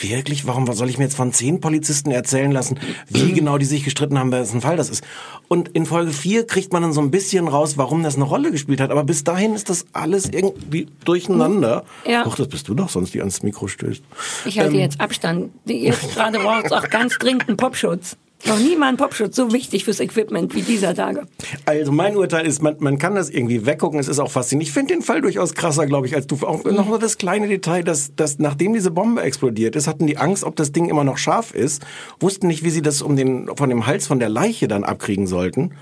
wirklich, 0.00 0.46
warum 0.46 0.70
soll 0.72 0.88
ich 0.90 0.98
mir 0.98 1.04
jetzt 1.04 1.16
von 1.16 1.32
zehn 1.32 1.60
Polizisten 1.60 2.10
erzählen 2.10 2.52
lassen, 2.52 2.78
wie 3.08 3.32
genau 3.34 3.56
die 3.58 3.64
sich 3.66 3.84
gestritten 3.84 4.18
haben, 4.18 4.30
wessen 4.54 4.60
Fall 4.60 4.76
das 4.76 4.88
ist. 4.90 5.04
Und 5.48 5.68
in 5.70 5.84
Folge 5.86 6.12
4 6.12 6.46
kriegt 6.46 6.72
man 6.72 6.82
dann 6.82 6.92
so 6.92 7.00
ein 7.00 7.10
bisschen 7.10 7.48
raus, 7.48 7.76
warum 7.76 8.02
das 8.02 8.14
eine 8.14 8.24
Rolle 8.24 8.50
gespielt 8.50 8.80
hat. 8.80 8.90
Aber 8.90 9.04
bis 9.04 9.24
dahin 9.24 9.54
ist 9.54 9.68
das 9.70 9.86
alles 9.92 10.28
irgendwie 10.28 10.86
durcheinander. 11.04 11.84
Ja. 12.06 12.24
Ach, 12.26 12.36
das 12.36 12.48
bist 12.48 12.68
du 12.68 12.74
doch 12.74 12.88
sonst, 12.88 13.14
die 13.14 13.20
ans 13.20 13.42
Mikro 13.42 13.66
stößt. 13.68 14.02
Ich 14.44 14.58
halte 14.58 14.74
Ähm, 14.74 14.80
jetzt 14.80 15.00
Abstand. 15.00 15.50
Die- 15.64 15.82
Jetzt 15.84 16.14
gerade 16.14 16.38
braucht 16.42 16.66
es 16.66 16.72
auch 16.72 16.88
ganz 16.88 17.18
dringend 17.18 17.48
einen 17.48 17.56
Popschutz. 17.56 18.16
Noch 18.46 18.58
nie 18.58 18.76
mal 18.76 18.88
ein 18.88 18.96
Popschutz 18.96 19.36
so 19.36 19.52
wichtig 19.52 19.84
fürs 19.84 20.00
Equipment 20.00 20.54
wie 20.54 20.62
dieser 20.62 20.94
Tage. 20.94 21.26
Also 21.64 21.92
mein 21.92 22.16
Urteil 22.16 22.46
ist, 22.46 22.62
man, 22.62 22.76
man 22.78 22.98
kann 22.98 23.14
das 23.14 23.30
irgendwie 23.30 23.64
weggucken, 23.64 23.98
es 23.98 24.08
ist 24.08 24.18
auch 24.18 24.30
faszinierend. 24.30 24.68
Ich 24.68 24.74
finde 24.74 24.94
den 24.94 25.02
Fall 25.02 25.20
durchaus 25.22 25.54
krasser, 25.54 25.86
glaube 25.86 26.06
ich, 26.06 26.14
als 26.14 26.26
du. 26.26 26.36
Auch 26.44 26.64
noch 26.64 26.88
mal 26.88 26.98
das 26.98 27.16
kleine 27.16 27.48
Detail, 27.48 27.82
dass, 27.82 28.14
dass 28.14 28.38
nachdem 28.38 28.74
diese 28.74 28.90
Bombe 28.90 29.22
explodiert 29.22 29.76
ist, 29.76 29.86
hatten 29.86 30.06
die 30.06 30.18
Angst, 30.18 30.44
ob 30.44 30.56
das 30.56 30.72
Ding 30.72 30.88
immer 30.88 31.04
noch 31.04 31.16
scharf 31.16 31.54
ist, 31.54 31.84
wussten 32.20 32.48
nicht, 32.48 32.64
wie 32.64 32.70
sie 32.70 32.82
das 32.82 33.02
um 33.02 33.16
den, 33.16 33.48
von 33.56 33.70
dem 33.70 33.86
Hals 33.86 34.06
von 34.06 34.18
der 34.18 34.28
Leiche 34.28 34.68
dann 34.68 34.84
abkriegen 34.84 35.26
sollten 35.26 35.72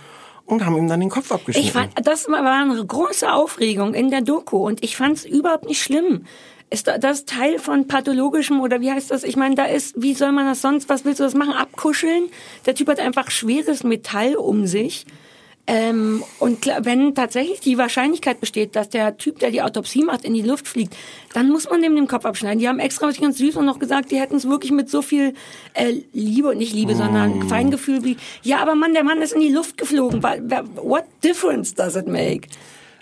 und 0.45 0.65
haben 0.65 0.77
ihm 0.77 0.89
dann 0.89 1.01
den 1.01 1.11
Kopf 1.11 1.33
abgeschnitten. 1.33 1.67
Ich 1.67 1.73
fand, 1.73 1.93
das 2.07 2.29
war 2.29 2.43
eine 2.43 2.85
große 2.85 3.33
Aufregung 3.33 3.95
in 3.95 4.11
der 4.11 4.21
Doku 4.21 4.59
und 4.59 4.85
ich 4.85 4.97
fand 4.97 5.19
es 5.19 5.25
überhaupt 5.25 5.67
nicht 5.67 5.83
schlimm. 5.83 6.27
Ist 6.73 6.89
da- 6.89 6.99
das 6.99 7.25
Teil 7.27 7.59
von 7.59 7.87
pathologischem 7.87 8.61
oder 8.61 8.81
wie 8.81 8.91
heißt 8.91 9.11
das? 9.11 9.25
Ich 9.25 9.37
meine, 9.37 9.55
da 9.55 9.65
ist, 9.65 9.95
wie 10.01 10.15
soll 10.15 10.33
man 10.33 10.47
das 10.47 10.63
sonst, 10.63 10.89
was 10.89 11.05
willst 11.05 11.21
du 11.21 11.25
das 11.25 11.35
machen? 11.35 11.53
Abkuscheln? 11.53 12.31
Der 12.67 12.75
Typ 12.75 12.89
hat 12.89 12.99
einfach 12.99 13.31
schweres 13.31 13.85
Metall 13.85 14.37
um 14.37 14.67
sich. 14.67 15.05
Ähm, 15.69 16.25
und 16.41 16.63
klar, 16.63 16.85
wenn 16.85 17.15
tatsächlich 17.15 17.61
die 17.61 17.79
Wahrscheinlichkeit 17.79 18.41
besteht, 18.41 18.75
dass 18.75 18.89
der 18.89 19.17
Typ, 19.17 19.39
der 19.39 19.53
die 19.53 19.63
Autopsie 19.63 20.03
macht, 20.03 20.25
in 20.25 20.35
die 20.35 20.43
Luft 20.43 20.67
fliegt, 20.67 20.97
dann 21.35 21.51
muss 21.51 21.71
man 21.71 21.81
dem 21.83 21.95
den 21.95 22.09
Kopf 22.09 22.25
abschneiden. 22.25 22.59
Die 22.59 22.69
haben 22.69 22.81
extra 22.81 23.07
was 23.07 23.21
ganz 23.21 23.39
süß 23.39 23.55
und 23.57 23.67
noch 23.67 23.79
gesagt, 23.79 24.11
die 24.11 24.19
hätten 24.19 24.35
es 24.35 24.49
wirklich 24.49 24.73
mit 24.73 24.91
so 24.91 25.03
viel 25.03 25.35
äh, 25.75 26.01
Liebe, 26.13 26.57
nicht 26.57 26.73
Liebe, 26.75 26.97
sondern 26.97 27.49
Feingefühl 27.49 28.03
wie, 28.03 28.17
ja, 28.43 28.59
aber 28.59 28.75
Mann, 28.75 28.93
der 28.93 29.05
Mann 29.05 29.23
ist 29.23 29.35
in 29.35 29.41
die 29.41 29.53
Luft 29.53 29.79
geflogen. 29.79 30.21
What 30.21 31.05
difference 31.23 31.75
does 31.75 31.95
it 31.95 32.09
make? 32.09 32.49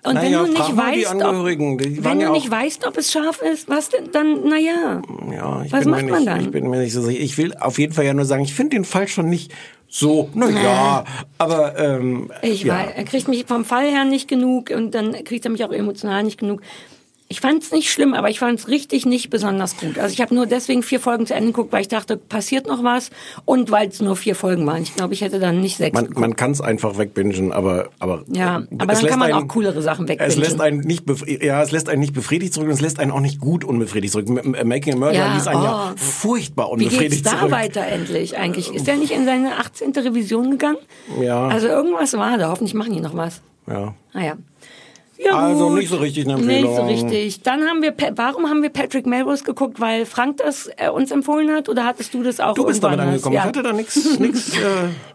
Und 0.02 0.14
Naja, 0.14 0.38
wenn 0.44 0.46
du 0.46 0.52
nicht 0.58 0.68
die 0.68 0.76
weißt, 0.76 0.96
die 0.96 1.06
ob, 1.08 1.22
waren 1.22 1.44
wenn 1.46 2.20
ja 2.20 2.26
du 2.26 2.30
auch- 2.32 2.34
nicht 2.34 2.50
weißt, 2.50 2.86
ob 2.86 2.96
es 2.96 3.12
scharf 3.12 3.42
ist, 3.42 3.68
was 3.68 3.90
denn 3.90 4.10
dann, 4.12 4.44
naja. 4.48 5.02
Ja, 5.30 5.62
ich 5.62 5.72
Was 5.72 5.80
bin 5.82 5.90
macht 5.90 6.04
mir 6.04 6.10
man 6.12 6.18
nicht, 6.20 6.28
dann? 6.28 6.40
Ich 6.40 6.50
bin 6.50 6.70
mir 6.70 6.78
nicht 6.80 6.92
so 6.94 7.02
sicher. 7.02 7.20
Ich 7.20 7.36
will 7.36 7.54
auf 7.60 7.78
jeden 7.78 7.92
Fall 7.92 8.06
ja 8.06 8.14
nur 8.14 8.24
sagen, 8.24 8.42
ich 8.42 8.54
finde 8.54 8.76
den 8.76 8.84
Fall 8.86 9.08
schon 9.08 9.28
nicht 9.28 9.52
so, 9.88 10.30
na 10.34 10.48
ja, 10.48 11.04
aber 11.36 11.76
ähm, 11.78 12.30
Ich 12.42 12.62
ja. 12.62 12.74
weiß, 12.78 12.90
er 12.96 13.04
kriegt 13.04 13.28
mich 13.28 13.44
vom 13.46 13.64
Fall 13.64 13.90
her 13.90 14.04
nicht 14.04 14.28
genug 14.28 14.70
und 14.70 14.94
dann 14.94 15.12
kriegt 15.24 15.44
er 15.44 15.50
mich 15.50 15.64
auch 15.64 15.72
emotional 15.72 16.22
nicht 16.22 16.38
genug. 16.38 16.62
Ich 17.32 17.40
fand 17.40 17.62
es 17.62 17.70
nicht 17.70 17.92
schlimm, 17.92 18.12
aber 18.14 18.28
ich 18.28 18.40
fand 18.40 18.58
es 18.58 18.66
richtig 18.66 19.06
nicht 19.06 19.30
besonders 19.30 19.76
gut. 19.76 20.00
Also 20.00 20.12
ich 20.12 20.20
habe 20.20 20.34
nur 20.34 20.46
deswegen 20.46 20.82
vier 20.82 20.98
Folgen 20.98 21.26
zu 21.26 21.34
Ende 21.34 21.52
geguckt, 21.52 21.72
weil 21.72 21.82
ich 21.82 21.86
dachte, 21.86 22.16
passiert 22.16 22.66
noch 22.66 22.82
was 22.82 23.10
und 23.44 23.70
weil 23.70 23.86
es 23.88 24.00
nur 24.02 24.16
vier 24.16 24.34
Folgen 24.34 24.66
waren. 24.66 24.82
Ich 24.82 24.96
glaube, 24.96 25.14
ich 25.14 25.20
hätte 25.20 25.38
dann 25.38 25.60
nicht 25.60 25.76
sechs. 25.76 25.94
Man, 25.94 26.10
man 26.16 26.34
kann 26.34 26.50
es 26.50 26.60
einfach 26.60 26.98
wegbingen, 26.98 27.52
aber 27.52 27.90
aber 28.00 28.24
Ja, 28.26 28.58
äh, 28.58 28.66
aber 28.78 28.94
dann 28.94 29.06
kann 29.06 29.20
man 29.20 29.30
einen- 29.32 29.44
auch 29.44 29.48
coolere 29.48 29.80
Sachen 29.80 30.08
wegbingen. 30.08 30.28
Es 30.28 30.36
lässt 30.36 30.60
einen 30.60 30.80
nicht 30.80 31.04
ja, 31.40 31.62
es 31.62 31.70
lässt 31.70 31.88
einen 31.88 32.00
nicht 32.00 32.14
befriedigt 32.14 32.52
zurück 32.52 32.66
und 32.66 32.74
es 32.74 32.80
lässt 32.80 32.98
einen 32.98 33.12
auch 33.12 33.20
nicht 33.20 33.40
gut 33.40 33.62
unbefriedigt 33.62 34.12
zurück. 34.12 34.28
Making 34.66 34.94
a 34.94 34.96
Murder 34.96 35.12
Ja, 35.14 35.34
ließ 35.34 35.46
einen 35.46 35.62
ja 35.62 35.92
oh. 35.92 35.96
furchtbar 35.96 36.66
Wie 36.74 36.78
geht's 36.78 36.94
unbefriedigt 36.94 37.26
da 37.26 37.38
zurück. 37.38 37.52
weiter 37.52 37.86
endlich 37.86 38.36
eigentlich? 38.38 38.74
Ist 38.74 38.88
er 38.88 38.96
nicht 38.96 39.12
in 39.12 39.24
seine 39.24 39.56
18. 39.58 39.92
Revision 39.92 40.50
gegangen? 40.50 40.78
Ja. 41.22 41.46
Also 41.46 41.68
irgendwas 41.68 42.12
war 42.14 42.38
da. 42.38 42.48
Hoffentlich 42.48 42.74
machen 42.74 42.92
die 42.92 43.00
noch 43.00 43.14
was. 43.16 43.40
ja. 43.68 43.94
Naja. 44.14 44.34
Ja, 45.22 45.36
Also 45.38 45.68
gut. 45.68 45.78
nicht 45.78 45.88
so 45.90 45.96
richtig 45.96 46.24
eine 46.24 46.34
Empfehlung. 46.34 46.70
Nicht 46.86 47.00
so 47.00 47.06
richtig. 47.06 47.42
Dann 47.42 47.62
haben 47.64 47.82
wir, 47.82 47.94
warum 48.16 48.48
haben 48.48 48.62
wir 48.62 48.70
Patrick 48.70 49.06
Melrose 49.06 49.44
geguckt? 49.44 49.78
Weil 49.80 50.06
Frank 50.06 50.38
das 50.38 50.70
äh, 50.78 50.88
uns 50.88 51.10
empfohlen 51.10 51.50
hat? 51.52 51.68
Oder 51.68 51.84
hattest 51.84 52.14
du 52.14 52.22
das 52.22 52.40
auch 52.40 52.54
Du 52.54 52.64
bist 52.64 52.82
damit 52.82 53.00
angekommen. 53.00 53.34
Ja. 53.34 53.42
Ich 53.42 53.46
hatte 53.48 53.62
da 53.62 53.72
nichts 53.72 54.18
nix, 54.18 54.54
äh, 54.56 54.60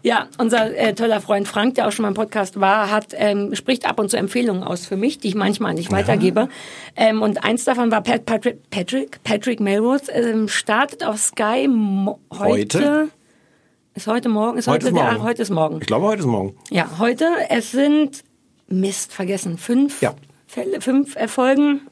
Ja, 0.02 0.26
unser 0.38 0.76
äh, 0.76 0.94
toller 0.94 1.20
Freund 1.20 1.48
Frank, 1.48 1.74
der 1.74 1.88
auch 1.88 1.92
schon 1.92 2.02
mal 2.04 2.08
im 2.08 2.14
Podcast 2.14 2.60
war, 2.60 2.90
hat 2.90 3.06
ähm, 3.14 3.54
spricht 3.54 3.88
ab 3.88 3.98
und 3.98 4.10
zu 4.10 4.16
Empfehlungen 4.16 4.62
aus 4.62 4.86
für 4.86 4.96
mich, 4.96 5.18
die 5.18 5.28
ich 5.28 5.34
manchmal 5.34 5.74
nicht 5.74 5.90
weitergebe. 5.90 6.48
Ähm, 6.94 7.22
und 7.22 7.42
eins 7.44 7.64
davon 7.64 7.90
war 7.90 8.02
Pat, 8.02 8.24
Patrick, 8.26 8.70
Patrick, 8.70 9.22
Patrick 9.24 9.58
Melrose, 9.60 10.10
ähm, 10.12 10.46
startet 10.48 11.04
auf 11.04 11.18
Sky 11.18 11.68
heute. 12.38 12.78
Heute? 12.78 13.08
Ist 13.94 14.06
heute 14.06 14.28
morgen? 14.28 14.58
Ist 14.58 14.68
Heute 14.68 14.86
heute, 14.86 14.94
ist 14.94 15.02
der, 15.02 15.12
morgen. 15.12 15.22
heute 15.24 15.42
ist 15.42 15.50
morgen. 15.50 15.78
Ich 15.80 15.86
glaube, 15.86 16.04
heute 16.04 16.20
ist 16.20 16.26
morgen. 16.26 16.54
Ja, 16.70 16.86
heute. 16.98 17.24
Es 17.48 17.70
sind 17.72 18.22
Mist 18.68 19.12
vergessen 19.12 19.58
fünf 19.58 20.00
Ja. 20.02 20.14
Fälle, 20.46 20.80
fünf 20.80 21.16
Erfolgen 21.16 21.82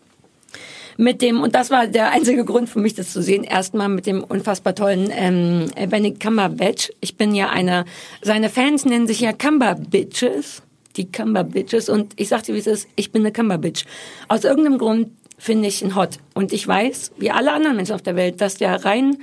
mit 0.97 1.23
dem 1.23 1.43
und 1.43 1.55
das 1.55 1.71
war 1.71 1.87
der 1.87 2.11
einzige 2.11 2.45
Grund 2.45 2.69
für 2.69 2.79
mich, 2.79 2.95
das 2.95 3.13
zu 3.13 3.23
sehen. 3.23 3.45
Erstmal 3.45 3.89
mit 3.89 4.07
dem 4.07 4.23
unfassbar 4.23 4.75
tollen 4.75 5.11
ähm, 5.13 5.71
Benedict 5.89 6.21
Cumberbatch. 6.21 6.93
Ich 7.01 7.17
bin 7.17 7.35
ja 7.35 7.51
einer. 7.51 7.85
Seine 8.23 8.49
Fans 8.49 8.85
nennen 8.85 9.07
sich 9.07 9.21
ja 9.21 9.33
Cumberbitches, 9.33 10.63
die 10.97 11.11
Cumberbitches 11.11 11.89
und 11.89 12.13
ich 12.17 12.29
sag 12.29 12.45
dir, 12.45 12.55
wie 12.55 12.61
es 12.61 12.67
ist. 12.67 12.89
Ich 12.97 13.11
bin 13.11 13.23
eine 13.23 13.33
Cumberbitch. 13.33 13.85
Aus 14.29 14.45
irgendeinem 14.45 14.79
Grund 14.79 15.11
finde 15.37 15.69
ich 15.69 15.83
ihn 15.83 15.97
hot 15.97 16.19
und 16.35 16.53
ich 16.53 16.67
weiß, 16.67 17.13
wie 17.19 17.31
alle 17.31 17.53
anderen 17.53 17.77
Menschen 17.77 17.95
auf 17.95 18.03
der 18.03 18.17
Welt, 18.17 18.41
dass 18.41 18.55
der 18.57 18.85
rein 18.85 19.19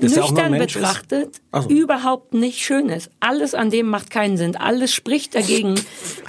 Nüchtern 0.00 0.58
betrachtet 0.58 1.40
Ach 1.52 1.62
so. 1.62 1.68
überhaupt 1.68 2.34
nicht 2.34 2.58
schön 2.58 2.88
ist. 2.88 3.10
Alles 3.20 3.54
an 3.54 3.70
dem 3.70 3.86
macht 3.86 4.10
keinen 4.10 4.36
Sinn. 4.36 4.56
Alles 4.56 4.92
spricht 4.92 5.34
dagegen, 5.34 5.80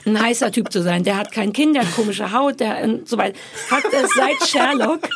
ein 0.05 0.21
heißer 0.21 0.51
Typ 0.51 0.71
zu 0.71 0.83
sein. 0.83 1.03
Der 1.03 1.17
hat 1.17 1.31
kein 1.31 1.51
Kind, 1.51 1.75
der 1.75 1.83
hat 1.83 1.95
komische 1.95 2.31
Haut, 2.31 2.59
der 2.59 2.83
und 2.83 3.09
so 3.09 3.17
weiter. 3.17 3.37
Fakt 3.67 3.91
ist, 3.91 4.13
seit 4.15 4.47
Sherlock 4.47 5.09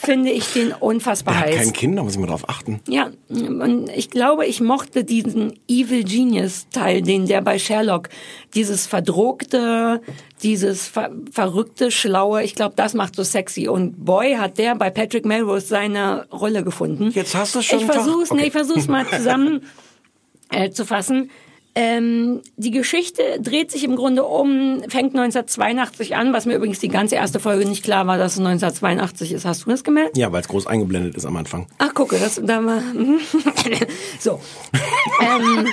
finde 0.00 0.30
ich 0.30 0.52
den 0.52 0.72
unfassbar 0.72 1.34
Er 1.34 1.40
hat 1.40 1.46
heiß. 1.48 1.56
kein 1.56 1.72
Kind, 1.72 1.98
da 1.98 2.02
muss 2.02 2.14
ich 2.14 2.18
mal 2.18 2.26
drauf 2.26 2.48
achten. 2.48 2.80
Ja, 2.88 3.10
und 3.28 3.90
ich 3.94 4.10
glaube, 4.10 4.46
ich 4.46 4.60
mochte 4.60 5.04
diesen 5.04 5.58
Evil 5.68 6.04
Genius 6.04 6.68
Teil, 6.70 7.02
den 7.02 7.26
der 7.26 7.42
bei 7.42 7.58
Sherlock, 7.58 8.08
dieses 8.54 8.86
verdruckte, 8.86 10.00
dieses 10.42 10.88
ver 10.88 11.10
verrückte, 11.30 11.90
schlaue, 11.90 12.42
ich 12.42 12.54
glaube, 12.54 12.74
das 12.76 12.94
macht 12.94 13.14
so 13.14 13.22
sexy. 13.22 13.68
Und 13.68 14.04
boy, 14.04 14.36
hat 14.36 14.58
der 14.58 14.74
bei 14.74 14.90
Patrick 14.90 15.26
Melrose 15.26 15.66
seine 15.66 16.26
Rolle 16.32 16.64
gefunden. 16.64 17.10
Jetzt 17.14 17.34
hast 17.34 17.54
du 17.54 17.62
schon 17.62 17.80
Ich 17.80 17.84
versuch's, 17.84 18.30
nee, 18.30 18.38
okay. 18.38 18.46
ich 18.46 18.52
versuch's 18.52 18.88
mal 18.88 19.06
zusammen 19.14 19.62
äh, 20.50 20.70
zu 20.70 20.86
fassen. 20.86 21.30
Ähm, 21.74 22.40
die 22.56 22.72
Geschichte 22.72 23.22
dreht 23.40 23.70
sich 23.70 23.84
im 23.84 23.94
Grunde 23.94 24.24
um, 24.24 24.80
fängt 24.88 25.14
1982 25.16 26.16
an, 26.16 26.32
was 26.32 26.46
mir 26.46 26.54
übrigens 26.56 26.80
die 26.80 26.88
ganze 26.88 27.14
erste 27.14 27.38
Folge 27.38 27.64
nicht 27.64 27.84
klar 27.84 28.06
war, 28.06 28.18
dass 28.18 28.32
es 28.32 28.38
1982 28.38 29.32
ist. 29.32 29.44
Hast 29.44 29.66
du 29.66 29.70
das 29.70 29.84
gemerkt? 29.84 30.16
Ja, 30.16 30.32
weil 30.32 30.40
es 30.40 30.48
groß 30.48 30.66
eingeblendet 30.66 31.14
ist 31.16 31.26
am 31.26 31.36
Anfang. 31.36 31.68
Ach, 31.78 31.94
gucke, 31.94 32.18
das 32.18 32.40
da 32.42 32.64
war. 32.64 32.80
mhm. 32.80 33.20
so. 34.18 34.40
ähm, 35.22 35.68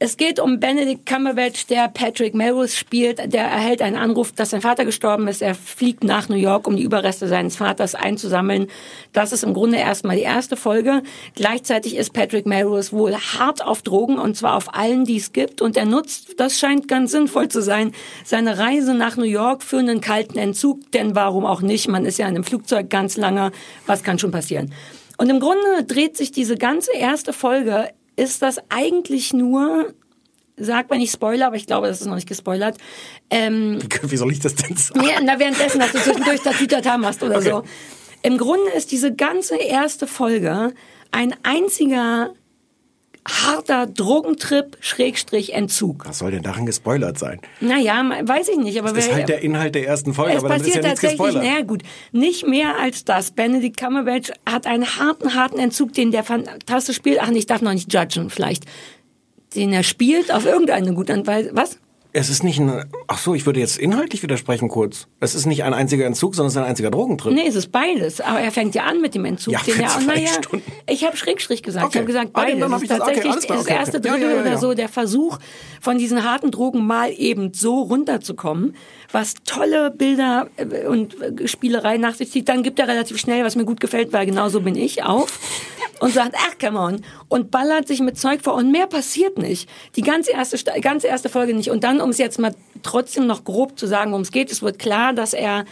es 0.00 0.16
geht 0.16 0.38
um 0.38 0.60
Benedict 0.60 1.06
Cumberbatch, 1.06 1.66
der 1.66 1.88
Patrick 1.88 2.32
Melrose 2.32 2.76
spielt. 2.76 3.32
Der 3.32 3.42
erhält 3.42 3.82
einen 3.82 3.96
Anruf, 3.96 4.30
dass 4.30 4.50
sein 4.50 4.60
Vater 4.60 4.84
gestorben 4.84 5.26
ist. 5.26 5.42
Er 5.42 5.56
fliegt 5.56 6.04
nach 6.04 6.28
New 6.28 6.36
York, 6.36 6.68
um 6.68 6.76
die 6.76 6.84
Überreste 6.84 7.26
seines 7.26 7.56
Vaters 7.56 7.96
einzusammeln. 7.96 8.68
Das 9.12 9.32
ist 9.32 9.42
im 9.42 9.54
Grunde 9.54 9.78
erstmal 9.78 10.14
die 10.14 10.22
erste 10.22 10.56
Folge. 10.56 11.02
Gleichzeitig 11.34 11.96
ist 11.96 12.12
Patrick 12.12 12.46
Melrose 12.46 12.92
wohl 12.92 13.16
hart 13.16 13.64
auf 13.64 13.82
Drogen 13.82 14.20
und 14.20 14.36
zwar 14.36 14.54
auf 14.54 14.72
allen, 14.72 15.04
die 15.04 15.16
es 15.16 15.32
gibt. 15.32 15.60
Und 15.60 15.76
er 15.76 15.86
nutzt, 15.86 16.38
das 16.38 16.60
scheint 16.60 16.86
ganz 16.86 17.10
sinnvoll 17.10 17.48
zu 17.48 17.60
sein, 17.60 17.90
seine 18.24 18.56
Reise 18.56 18.94
nach 18.94 19.16
New 19.16 19.24
York 19.24 19.64
für 19.64 19.78
einen 19.78 20.00
kalten 20.00 20.38
Entzug. 20.38 20.92
Denn 20.92 21.16
warum 21.16 21.44
auch 21.44 21.60
nicht? 21.60 21.88
Man 21.88 22.04
ist 22.04 22.18
ja 22.18 22.28
in 22.28 22.36
einem 22.36 22.44
Flugzeug 22.44 22.88
ganz 22.88 23.16
lange. 23.16 23.50
Was 23.86 24.04
kann 24.04 24.20
schon 24.20 24.30
passieren? 24.30 24.72
Und 25.16 25.28
im 25.28 25.40
Grunde 25.40 25.82
dreht 25.84 26.16
sich 26.16 26.30
diese 26.30 26.56
ganze 26.56 26.92
erste 26.92 27.32
Folge 27.32 27.88
ist 28.18 28.42
das 28.42 28.58
eigentlich 28.68 29.32
nur, 29.32 29.94
sag 30.56 30.90
mal 30.90 30.98
nicht 30.98 31.12
Spoiler, 31.12 31.46
aber 31.46 31.56
ich 31.56 31.66
glaube, 31.66 31.86
das 31.86 32.00
ist 32.00 32.06
noch 32.06 32.14
nicht 32.16 32.28
gespoilert. 32.28 32.76
Ähm, 33.30 33.78
Wie 34.02 34.16
soll 34.16 34.32
ich 34.32 34.40
das 34.40 34.54
denn 34.56 34.76
sagen? 34.76 35.02
ja, 35.04 35.20
na, 35.22 35.38
währenddessen, 35.38 35.78
dass 35.80 35.92
du 35.92 35.98
zwischendurch 35.98 36.40
das 36.42 36.56
Tütata 36.58 36.98
machst 36.98 37.22
oder 37.22 37.36
Okay. 37.38 37.50
so. 37.50 37.62
Im 38.22 38.36
Grunde 38.36 38.70
ist 38.72 38.90
diese 38.90 39.14
ganze 39.14 39.56
erste 39.56 40.06
Folge 40.08 40.74
ein 41.12 41.34
einziger 41.44 42.34
harter 43.26 43.86
Drogentrip, 43.86 44.76
Schrägstrich 44.80 45.52
Entzug. 45.54 46.04
Was 46.06 46.18
soll 46.18 46.30
denn 46.30 46.42
daran 46.42 46.66
gespoilert 46.66 47.18
sein? 47.18 47.40
Naja, 47.60 48.02
weiß 48.22 48.48
ich 48.48 48.56
nicht, 48.58 48.78
aber 48.78 48.88
Das 48.92 48.98
ist 49.04 49.08
wer- 49.08 49.14
halt 49.16 49.28
der 49.28 49.40
Inhalt 49.42 49.74
der 49.74 49.86
ersten 49.86 50.14
Folge, 50.14 50.32
es 50.32 50.38
aber 50.38 50.48
dann 50.48 50.58
ist 50.60 50.66
passiert 50.66 50.84
ja 50.84 50.90
tatsächlich, 50.90 51.18
gespoilert. 51.18 51.44
naja 51.44 51.62
gut, 51.62 51.82
nicht 52.12 52.46
mehr 52.46 52.78
als 52.78 53.04
das. 53.04 53.30
Benedict 53.32 53.76
Cumberbatch 53.78 54.30
hat 54.48 54.66
einen 54.66 54.86
harten, 54.98 55.34
harten 55.34 55.58
Entzug, 55.58 55.92
den 55.92 56.10
der 56.10 56.24
fantastisch 56.24 56.96
spielt. 56.96 57.18
Ach, 57.20 57.30
ich 57.30 57.46
darf 57.46 57.60
noch 57.62 57.72
nicht 57.72 57.92
judgen, 57.92 58.30
vielleicht. 58.30 58.64
Den 59.54 59.72
er 59.72 59.82
spielt 59.82 60.32
auf 60.32 60.44
irgendeine 60.46 60.92
gute 60.94 61.26
Weise. 61.26 61.50
Was? 61.54 61.78
Es 62.20 62.30
ist 62.30 62.42
nicht 62.42 62.58
ein, 62.58 62.84
ach 63.06 63.18
so, 63.18 63.34
ich 63.36 63.46
würde 63.46 63.60
jetzt 63.60 63.78
inhaltlich 63.78 64.24
widersprechen 64.24 64.68
kurz. 64.68 65.06
Es 65.20 65.36
ist 65.36 65.46
nicht 65.46 65.62
ein 65.62 65.72
einziger 65.72 66.04
Entzug, 66.04 66.34
sondern 66.34 66.48
es 66.48 66.54
ist 66.54 66.58
ein 66.58 66.64
einziger 66.64 66.90
Drogentrip. 66.90 67.32
Nee, 67.32 67.46
es 67.46 67.54
ist 67.54 67.70
beides. 67.70 68.20
Aber 68.20 68.40
er 68.40 68.50
fängt 68.50 68.74
ja 68.74 68.84
an 68.86 69.00
mit 69.00 69.14
dem 69.14 69.24
Entzug. 69.24 69.52
Ja, 69.54 69.60
den 69.60 69.78
er, 69.80 69.88
zwei 70.00 70.14
naja, 70.16 70.26
Stunden. 70.32 70.64
ich 70.88 71.04
habe 71.04 71.16
Schrägstrich 71.16 71.62
gesagt. 71.62 71.86
Okay. 71.86 71.92
Ich 71.92 72.00
habe 72.00 72.06
gesagt, 72.06 72.30
Ah, 72.32 72.40
beides. 72.42 72.62
hab 72.64 72.72
es 72.76 72.82
ich 72.82 72.88
das- 72.88 73.00
okay, 73.00 73.14
tatsächlich 73.14 73.46
klar, 73.46 73.56
das 73.58 73.66
okay, 73.66 73.74
erste 73.76 73.98
okay. 73.98 74.06
Ja, 74.08 74.12
Drittel 74.14 74.30
ja, 74.30 74.34
ja, 74.36 74.40
oder 74.42 74.58
so, 74.58 74.74
der 74.74 74.88
Versuch, 74.88 75.38
von 75.80 75.96
diesen 75.98 76.24
harten 76.24 76.50
Drogen 76.50 76.84
mal 76.84 77.12
eben 77.16 77.52
so 77.54 77.82
runterzukommen, 77.82 78.74
was 79.10 79.34
tolle 79.44 79.90
Bilder 79.90 80.48
äh, 80.56 80.86
und 80.86 81.20
äh, 81.20 81.48
Spielerei 81.48 81.96
nach 81.96 82.14
sich 82.14 82.30
zieht. 82.30 82.48
Dann 82.48 82.62
gibt 82.62 82.78
er 82.78 82.88
relativ 82.88 83.18
schnell, 83.18 83.44
was 83.44 83.56
mir 83.56 83.64
gut 83.64 83.80
gefällt, 83.80 84.12
weil 84.12 84.26
genau 84.26 84.48
so 84.48 84.60
bin 84.60 84.76
ich, 84.76 85.02
auf 85.02 85.38
und 86.00 86.12
sagt, 86.12 86.34
ach, 86.36 86.58
come 86.60 86.78
on. 86.78 87.04
Und 87.28 87.50
ballert 87.50 87.88
sich 87.88 88.00
mit 88.00 88.18
Zeug 88.18 88.42
vor 88.42 88.54
und 88.54 88.70
mehr 88.70 88.86
passiert 88.86 89.38
nicht. 89.38 89.68
Die 89.96 90.02
ganze 90.02 90.32
erste, 90.32 90.58
ganze 90.80 91.06
erste 91.06 91.28
Folge 91.28 91.54
nicht. 91.54 91.70
Und 91.70 91.84
dann, 91.84 92.00
um 92.00 92.10
es 92.10 92.18
jetzt 92.18 92.38
mal 92.38 92.54
trotzdem 92.82 93.26
noch 93.26 93.44
grob 93.44 93.78
zu 93.78 93.86
sagen, 93.86 94.10
worum 94.10 94.22
es 94.22 94.30
geht, 94.32 94.50
es 94.50 94.62
wird 94.62 94.78
klar, 94.78 95.12
dass 95.12 95.32
er 95.32 95.64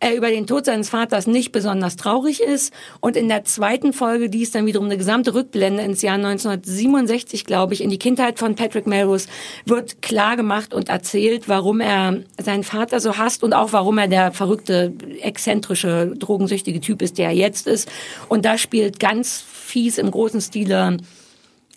er 0.00 0.14
über 0.14 0.28
den 0.28 0.46
Tod 0.46 0.64
seines 0.64 0.90
Vaters 0.90 1.26
nicht 1.26 1.50
besonders 1.50 1.96
traurig 1.96 2.40
ist. 2.40 2.72
Und 3.00 3.16
in 3.16 3.28
der 3.28 3.44
zweiten 3.44 3.92
Folge, 3.92 4.30
die 4.30 4.42
ist 4.42 4.54
dann 4.54 4.66
wiederum 4.66 4.86
eine 4.86 4.96
gesamte 4.96 5.34
Rückblende 5.34 5.82
ins 5.82 6.02
Jahr 6.02 6.14
1967, 6.14 7.44
glaube 7.44 7.74
ich, 7.74 7.82
in 7.82 7.90
die 7.90 7.98
Kindheit 7.98 8.38
von 8.38 8.54
Patrick 8.54 8.86
Melrose, 8.86 9.28
wird 9.64 10.00
klar 10.00 10.36
gemacht 10.36 10.72
und 10.72 10.88
erzählt, 10.88 11.48
warum 11.48 11.80
er 11.80 12.18
seinen 12.40 12.64
Vater 12.64 13.00
so 13.00 13.18
hasst 13.18 13.42
und 13.42 13.52
auch 13.52 13.72
warum 13.72 13.98
er 13.98 14.08
der 14.08 14.32
verrückte, 14.32 14.92
exzentrische, 15.20 16.14
drogensüchtige 16.16 16.80
Typ 16.80 17.02
ist, 17.02 17.18
der 17.18 17.28
er 17.28 17.34
jetzt 17.34 17.66
ist. 17.66 17.90
Und 18.28 18.44
da 18.44 18.56
spielt 18.56 19.00
ganz 19.00 19.40
fies 19.40 19.98
im 19.98 20.10
großen 20.10 20.40
Stile 20.40 20.98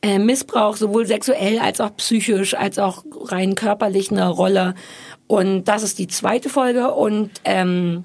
äh, 0.03 0.19
Missbrauch, 0.19 0.77
sowohl 0.77 1.05
sexuell 1.05 1.59
als 1.59 1.81
auch 1.81 1.95
psychisch, 1.97 2.53
als 2.53 2.79
auch 2.79 3.03
rein 3.25 3.55
körperlich 3.55 4.11
eine 4.11 4.27
Rolle. 4.27 4.75
Und 5.27 5.65
das 5.65 5.83
ist 5.83 5.99
die 5.99 6.07
zweite 6.07 6.49
Folge. 6.49 6.91
Und 6.91 7.29
ähm, 7.45 8.03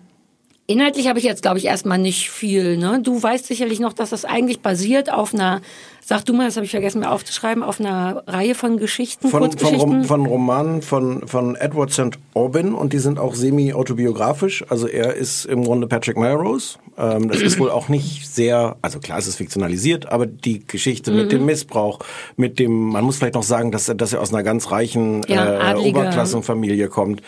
inhaltlich 0.67 1.09
habe 1.09 1.19
ich 1.19 1.25
jetzt, 1.25 1.43
glaube 1.43 1.59
ich, 1.59 1.67
erstmal 1.67 1.99
nicht 1.99 2.31
viel. 2.31 2.77
Ne? 2.77 3.01
Du 3.03 3.23
weißt 3.23 3.47
sicherlich 3.47 3.81
noch, 3.81 3.93
dass 3.93 4.11
das 4.11 4.25
eigentlich 4.25 4.61
basiert 4.61 5.13
auf 5.13 5.33
einer, 5.35 5.61
sag 6.05 6.25
du 6.25 6.33
mal, 6.33 6.47
das 6.47 6.57
habe 6.57 6.65
ich 6.65 6.71
vergessen 6.73 7.01
mir 7.01 7.11
aufzuschreiben, 7.11 7.63
auf 7.63 7.81
einer 7.81 8.23
Reihe 8.27 8.55
von 8.55 8.77
Geschichten, 8.77 9.29
Von, 9.29 9.51
von. 9.53 9.75
Rom, 9.77 10.05
von 10.05 10.27
Romanen 10.27 10.83
von, 10.83 11.27
von 11.29 11.57
Edward 11.57 11.93
St. 11.93 12.19
Aubin 12.35 12.75
und 12.75 12.93
die 12.93 12.99
sind 12.99 13.19
auch 13.19 13.35
semi-autobiografisch. 13.35 14.65
Also 14.69 14.87
er 14.89 15.15
ist 15.15 15.45
im 15.47 15.65
Grunde 15.65 15.87
Patrick 15.87 16.17
Melrose. 16.17 16.79
Ähm, 16.99 17.29
das 17.29 17.43
ist 17.43 17.59
wohl 17.59 17.71
auch 17.71 17.89
nicht 17.89 18.27
sehr, 18.27 18.77
also 18.83 18.99
klar, 19.01 19.19
es 19.19 19.27
ist 19.27 19.37
fiktionalisiert, 19.37 20.07
aber 20.11 20.27
die 20.27 20.67
Geschichte 20.67 21.11
mit 21.13 21.27
Mhm. 21.27 21.31
dem 21.31 21.47
Missbrauch, 21.47 21.99
mit 22.37 22.59
dem, 22.59 22.73
man 22.89 23.05
muss 23.05 23.19
vielleicht 23.19 23.35
noch 23.35 23.43
sagen, 23.43 23.71
dass 23.71 23.89
er, 23.89 23.95
dass 23.95 24.13
er 24.13 24.21
aus 24.21 24.33
einer 24.33 24.43
ganz 24.43 24.71
reichen 24.71 25.23
Ja, 25.29 25.73
äh, 25.73 25.77
Oberklassenfamilie 25.77 26.89
kommt. 26.89 27.23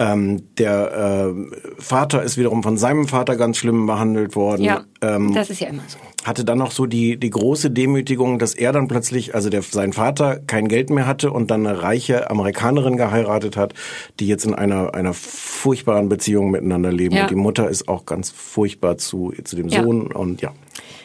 Ähm, 0.00 0.44
der 0.58 1.32
äh, 1.34 1.82
Vater 1.82 2.22
ist 2.22 2.36
wiederum 2.38 2.62
von 2.62 2.78
seinem 2.78 3.08
Vater 3.08 3.34
ganz 3.36 3.56
schlimm 3.56 3.86
behandelt 3.86 4.36
worden. 4.36 4.62
ja, 4.62 4.84
Ähm, 5.02 5.34
das 5.34 5.50
ist 5.50 5.60
ja 5.60 5.68
immer 5.68 5.82
so. 5.88 5.98
hatte 6.24 6.44
dann 6.44 6.58
noch 6.58 6.70
so 6.70 6.86
die, 6.86 7.16
die 7.16 7.30
große 7.30 7.70
Demütigung, 7.72 8.38
dass 8.38 8.54
er 8.54 8.72
dann 8.72 8.86
plötzlich, 8.86 9.34
also 9.34 9.50
der, 9.50 9.62
sein 9.62 9.92
Vater 9.92 10.38
kein 10.46 10.68
Geld 10.68 10.90
mehr 10.90 11.06
hatte 11.06 11.32
und 11.32 11.50
dann 11.50 11.66
eine 11.66 11.82
reiche 11.82 12.30
Amerikanerin 12.30 12.96
geheiratet 12.96 13.56
hat, 13.56 13.74
die 14.20 14.28
jetzt 14.28 14.44
in 14.44 14.54
einer, 14.54 14.94
einer 14.94 15.14
furchtbaren 15.14 16.08
Beziehung 16.08 16.50
miteinander 16.52 16.92
leben. 16.92 17.16
Ja. 17.16 17.22
Und 17.22 17.30
die 17.30 17.34
Mutter 17.36 17.68
ist 17.68 17.88
auch 17.88 18.06
ganz 18.06 18.30
furchtbar 18.30 18.98
zu, 18.98 19.32
zu 19.42 19.56
dem 19.56 19.68
Ja. 19.68 19.82
Sohn 19.82 20.12
und 20.12 20.42
ja. 20.42 20.52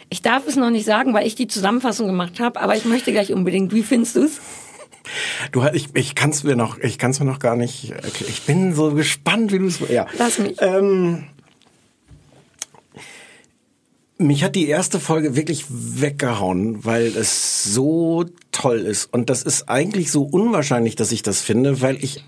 Ich 0.09 0.21
darf 0.21 0.47
es 0.47 0.55
noch 0.55 0.69
nicht 0.69 0.85
sagen, 0.85 1.15
weil 1.15 1.25
ich 1.25 1.33
die 1.33 1.47
Zusammenfassung 1.47 2.05
gemacht 2.05 2.39
habe, 2.39 2.61
aber 2.61 2.75
ich 2.75 2.85
möchte 2.85 3.11
gleich 3.11 3.33
unbedingt. 3.33 3.73
Wie 3.73 3.81
findest 3.81 4.15
du's? 4.17 4.39
Du, 5.51 5.63
ich, 5.73 5.89
ich 5.95 6.15
kann 6.15 6.31
es 6.31 6.43
mir 6.43 6.55
noch, 6.55 6.77
ich 6.79 6.97
kann 6.97 7.11
es 7.11 7.19
mir 7.19 7.25
noch 7.25 7.39
gar 7.39 7.55
nicht 7.55 7.91
erklären. 7.91 8.29
Ich 8.29 8.41
bin 8.43 8.73
so 8.73 8.93
gespannt, 8.93 9.51
wie 9.51 9.59
du 9.59 9.67
es, 9.67 9.79
ja. 9.89 10.07
Lass 10.17 10.39
mich. 10.39 10.57
Ähm, 10.59 11.25
mich 14.17 14.43
hat 14.43 14.55
die 14.55 14.67
erste 14.67 14.99
Folge 14.99 15.35
wirklich 15.35 15.65
weggehauen, 15.69 16.85
weil 16.85 17.07
es 17.07 17.63
so 17.63 18.25
toll 18.51 18.79
ist. 18.79 19.11
Und 19.11 19.29
das 19.29 19.43
ist 19.43 19.69
eigentlich 19.69 20.11
so 20.11 20.23
unwahrscheinlich, 20.23 20.95
dass 20.95 21.11
ich 21.11 21.23
das 21.23 21.41
finde, 21.41 21.81
weil 21.81 22.03
ich 22.03 22.23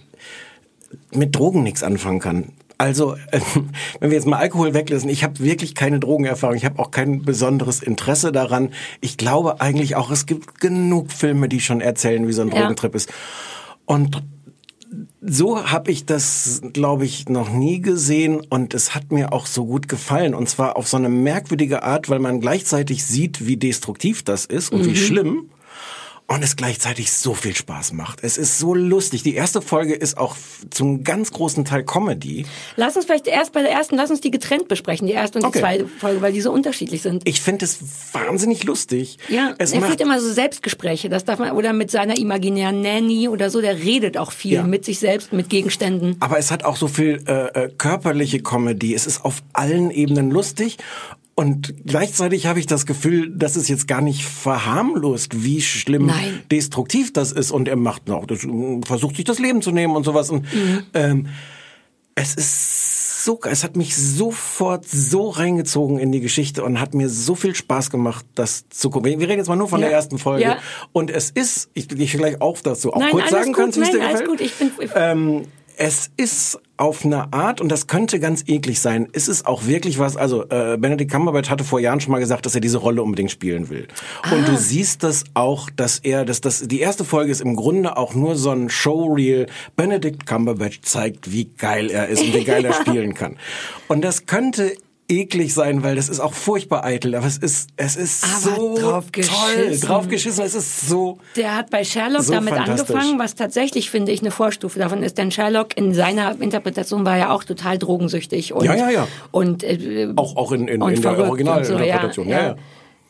mit 1.12 1.36
Drogen 1.36 1.64
nichts 1.64 1.84
anfangen 1.84 2.20
kann. 2.20 2.52
Also, 2.78 3.16
äh, 3.32 3.40
wenn 4.00 4.10
wir 4.12 4.18
jetzt 4.18 4.28
mal 4.28 4.38
Alkohol 4.38 4.74
weglassen, 4.74 5.10
ich 5.10 5.24
habe 5.24 5.40
wirklich 5.40 5.76
keine 5.76 6.00
Drogenerfahrung, 6.00 6.56
ich 6.56 6.66
habe 6.66 6.80
auch 6.80 6.92
kein 6.92 7.22
besonderes 7.24 7.82
Interesse 7.82 8.32
daran. 8.32 8.70
Ich 9.02 9.18
glaube 9.18 9.62
eigentlich 9.62 9.96
auch, 9.96 10.12
es 10.12 10.26
gibt 10.26 10.60
genug 10.60 11.12
Filme, 11.12 11.48
die 11.50 11.60
schon 11.62 11.82
erzählen, 11.82 12.28
wie 12.28 12.34
so 12.34 12.42
ein 12.42 12.50
Ja. 12.50 12.62
Drogentrip 12.62 12.96
ist. 12.96 13.12
Und 13.86 14.24
so 15.22 15.70
habe 15.72 15.92
ich 15.92 16.06
das, 16.06 16.62
glaube 16.74 17.06
ich, 17.06 17.28
noch 17.28 17.50
nie 17.50 17.82
gesehen 17.82 18.42
und 18.42 18.74
es 18.74 18.94
hat 18.96 19.12
mir 19.12 19.34
auch 19.34 19.46
so 19.48 19.66
gut 19.66 19.90
gefallen. 19.90 20.34
Und 20.36 20.48
zwar 20.48 20.78
auf 20.78 20.88
so 20.88 20.98
eine 20.98 21.10
merkwürdige 21.10 21.84
Art, 21.84 22.10
weil 22.10 22.20
man 22.20 22.40
gleichzeitig 22.40 23.04
sieht, 23.04 23.46
wie 23.46 23.58
destruktiv 23.58 24.24
das 24.24 24.46
ist 24.46 24.72
und 24.72 24.86
wie 24.86 24.92
Mhm. 24.92 24.96
schlimm. 24.96 25.50
Und 26.28 26.44
es 26.44 26.56
gleichzeitig 26.56 27.12
so 27.12 27.36
viel 27.36 27.56
Spaß 27.56 27.94
macht. 27.94 28.24
Es 28.24 28.40
ist 28.40 28.58
so 28.58 28.74
lustig. 28.74 29.22
Die 29.22 29.36
erste 29.36 29.62
Folge 29.62 29.94
ist 29.94 30.18
auch 30.18 30.36
zum 30.72 31.04
ganz 31.04 31.32
großen 31.32 31.66
Teil 31.66 31.84
Comedy. 31.84 32.48
Lass 32.78 32.96
uns 32.96 33.06
vielleicht 33.06 33.28
erst 33.28 33.54
bei 33.54 33.62
der 33.62 33.70
ersten, 33.70 33.96
lass 33.96 34.10
uns 34.10 34.22
die 34.22 34.32
getrennt 34.32 34.68
besprechen, 34.68 35.06
die 35.06 35.14
erste 35.14 35.38
und 35.38 35.44
die 35.44 35.48
Okay. 35.50 35.60
zweite 35.60 35.88
Folge, 35.88 36.22
weil 36.24 36.34
die 36.34 36.42
so 36.42 36.52
unterschiedlich 36.52 37.04
sind. 37.04 37.22
Ich 37.28 37.42
finde 37.42 37.66
es 37.66 37.78
wahnsinnig 38.12 38.64
lustig. 38.64 39.20
Ja, 39.30 39.54
es 39.60 39.72
er 39.72 39.84
führt 39.84 40.02
immer 40.02 40.20
so 40.20 40.32
Selbstgespräche, 40.34 41.10
das 41.10 41.26
darf 41.26 41.38
man, 41.38 41.52
oder 41.52 41.74
mit 41.74 41.92
seiner 41.92 42.18
imaginären 42.18 42.82
Nanny 42.82 43.28
oder 43.30 43.52
so, 43.52 43.62
der 43.62 43.78
redet 43.78 44.18
auch 44.18 44.32
viel 44.32 44.54
Ja. 44.54 44.64
mit 44.64 44.84
sich 44.84 44.98
selbst, 44.98 45.32
mit 45.32 45.50
Gegenständen. 45.50 46.16
Aber 46.22 46.40
es 46.40 46.50
hat 46.50 46.64
auch 46.64 46.76
so 46.78 46.88
viel 46.88 47.24
äh, 47.28 47.66
äh, 47.66 47.70
körperliche 47.78 48.40
Comedy. 48.42 48.96
Es 48.96 49.06
ist 49.06 49.24
auf 49.24 49.44
allen 49.54 49.92
Ebenen 49.92 50.32
lustig. 50.32 50.78
Und 51.38 51.74
gleichzeitig 51.86 52.46
habe 52.48 52.60
ich 52.60 52.66
das 52.66 52.86
Gefühl, 52.86 53.30
dass 53.36 53.58
es 53.58 53.68
jetzt 53.68 53.88
gar 53.90 54.00
nicht 54.00 54.24
verharmlost, 54.24 55.44
wie 55.44 55.62
schlimm 55.62 56.06
Nein. 56.06 56.42
destruktiv 56.50 57.12
das 57.12 57.34
ist. 57.34 57.52
Und 57.52 57.68
er 57.68 57.76
macht 57.76 58.08
noch, 58.08 58.26
das, 58.26 58.46
äh, 58.46 58.80
versucht 58.86 59.18
sich 59.18 59.26
das 59.26 59.38
Leben 59.40 59.62
zu 59.62 59.72
nehmen 59.72 59.96
und 59.98 60.06
sowas. 60.06 60.30
Und 60.30 60.44
Mhm. 60.54 60.84
ähm, 60.94 61.28
es 62.16 62.36
ist 62.36 63.26
so, 63.26 63.40
es 63.44 63.66
hat 63.66 63.76
mich 63.76 63.98
sofort 63.98 64.88
so 64.88 65.30
reingezogen 65.30 66.00
in 66.00 66.14
die 66.14 66.22
Geschichte 66.22 66.64
und 66.64 66.80
hat 66.80 66.94
mir 66.94 67.10
so 67.10 67.36
viel 67.36 67.54
Spaß 67.56 67.90
gemacht, 67.90 68.26
das 68.36 68.70
zu 68.70 68.90
gucken. 68.90 69.20
Wir 69.20 69.28
reden 69.28 69.40
jetzt 69.40 69.48
mal 69.50 69.56
nur 69.58 69.68
von 69.68 69.82
Ja. 69.82 69.88
der 69.88 69.96
ersten 69.98 70.18
Folge. 70.18 70.44
Ja. 70.44 70.58
Und 70.94 71.10
es 71.12 71.32
ist, 71.32 71.70
ich, 71.74 71.92
ich 71.92 72.12
gleich 72.14 72.40
auch 72.40 72.62
dazu 72.62 72.94
auch 72.94 73.00
Nein, 73.00 73.12
kurz 73.12 73.24
alles 73.24 73.32
sagen 73.32 73.52
gut, 73.54 73.62
kannst, 73.62 73.78
wie 73.78 73.82
es 73.84 73.90
nein, 73.90 74.00
dir 74.00 74.08
alles 74.08 74.20
gefällt. 74.22 74.40
gut. 74.40 74.42
Ich 74.42 74.54
bin, 74.54 74.72
Ähm, 74.96 75.42
es 75.78 76.10
ist 76.18 76.60
auf 76.78 77.06
eine 77.06 77.32
Art, 77.32 77.62
und 77.62 77.70
das 77.70 77.88
könnte 77.88 78.20
ganz 78.20 78.44
eklig 78.48 78.82
sein, 78.82 79.08
ist 79.14 79.30
es 79.30 79.46
auch 79.46 79.66
wirklich 79.66 79.98
was, 79.98 80.18
also 80.18 80.44
äh, 80.50 80.78
Benedict 80.78 81.10
Cumberbatch 81.10 81.50
hatte 81.50 81.64
vor 81.64 81.80
Jahren 81.80 82.02
schon 82.02 82.12
mal 82.12 82.20
gesagt, 82.20 82.46
dass 82.46 82.54
er 82.54 82.60
diese 82.62 82.80
Rolle 82.80 83.02
unbedingt 83.02 83.32
spielen 83.32 83.70
will. 83.70 83.88
Und 84.32 84.44
Ah. 84.44 84.46
du 84.46 84.58
siehst 84.58 85.04
das 85.04 85.24
auch, 85.36 85.70
dass 85.70 86.00
er, 86.00 86.26
dass 86.26 86.42
das, 86.42 86.68
die 86.68 86.82
erste 86.82 87.06
Folge 87.06 87.32
ist 87.32 87.42
im 87.42 87.56
Grunde 87.56 87.96
auch 87.96 88.14
nur 88.14 88.36
so 88.36 88.52
ein 88.52 88.70
Showreel. 88.70 89.46
Benedict 89.78 90.26
Cumberbatch 90.26 90.82
zeigt, 90.82 91.32
wie 91.32 91.46
geil 91.46 91.90
er 91.90 92.08
ist 92.10 92.22
und 92.22 92.34
wie 92.34 92.44
geil 92.44 92.66
er 92.66 92.74
spielen 92.82 93.14
kann. 93.14 93.38
Und 93.88 94.04
das 94.04 94.26
könnte 94.26 94.74
eklig 95.08 95.54
sein, 95.54 95.84
weil 95.84 95.96
das 95.96 96.10
ist 96.10 96.20
auch 96.20 96.34
furchtbar 96.34 96.84
eitel, 96.84 97.16
aber 97.16 97.28
es 97.28 97.38
ist, 97.38 97.70
es 97.78 97.96
ist 97.96 98.24
Aber 98.24 98.56
so 98.56 98.78
drauf 98.78 99.06
toll, 99.12 99.24
geschissen. 99.24 99.88
drauf 99.88 100.08
geschissen, 100.08 100.44
es 100.44 100.56
ist 100.56 100.88
so, 100.88 101.20
Der 101.36 101.56
hat 101.56 101.70
bei 101.70 101.84
Sherlock 101.84 102.24
So 102.24 102.34
damit 102.34 102.54
angefangen, 102.54 103.20
was 103.20 103.36
tatsächlich, 103.36 103.90
finde 103.90 104.12
ich, 104.12 104.22
eine 104.22 104.32
Vorstufe 104.32 104.80
davon 104.80 105.04
ist. 105.04 105.18
Denn 105.18 105.32
Sherlock 105.32 105.78
in 105.78 105.94
seiner 105.94 106.40
Interpretation 106.42 107.06
war 107.06 107.18
ja 107.18 107.32
auch 107.32 107.44
total 107.44 107.78
drogensüchtig. 107.78 108.54
Und, 108.54 108.66
Ja, 108.66 108.76
ja, 108.76 108.90
ja. 108.90 109.08
Und, 109.32 109.64
äh, 109.64 110.12
auch, 110.16 110.36
auch 110.36 110.52
in, 110.52 110.68
in, 110.68 110.82
in 110.82 111.02
der 111.02 111.20
Originalinterpretation, 111.20 112.26
so, 112.26 112.32
ja, 112.32 112.44
ja. 112.48 112.56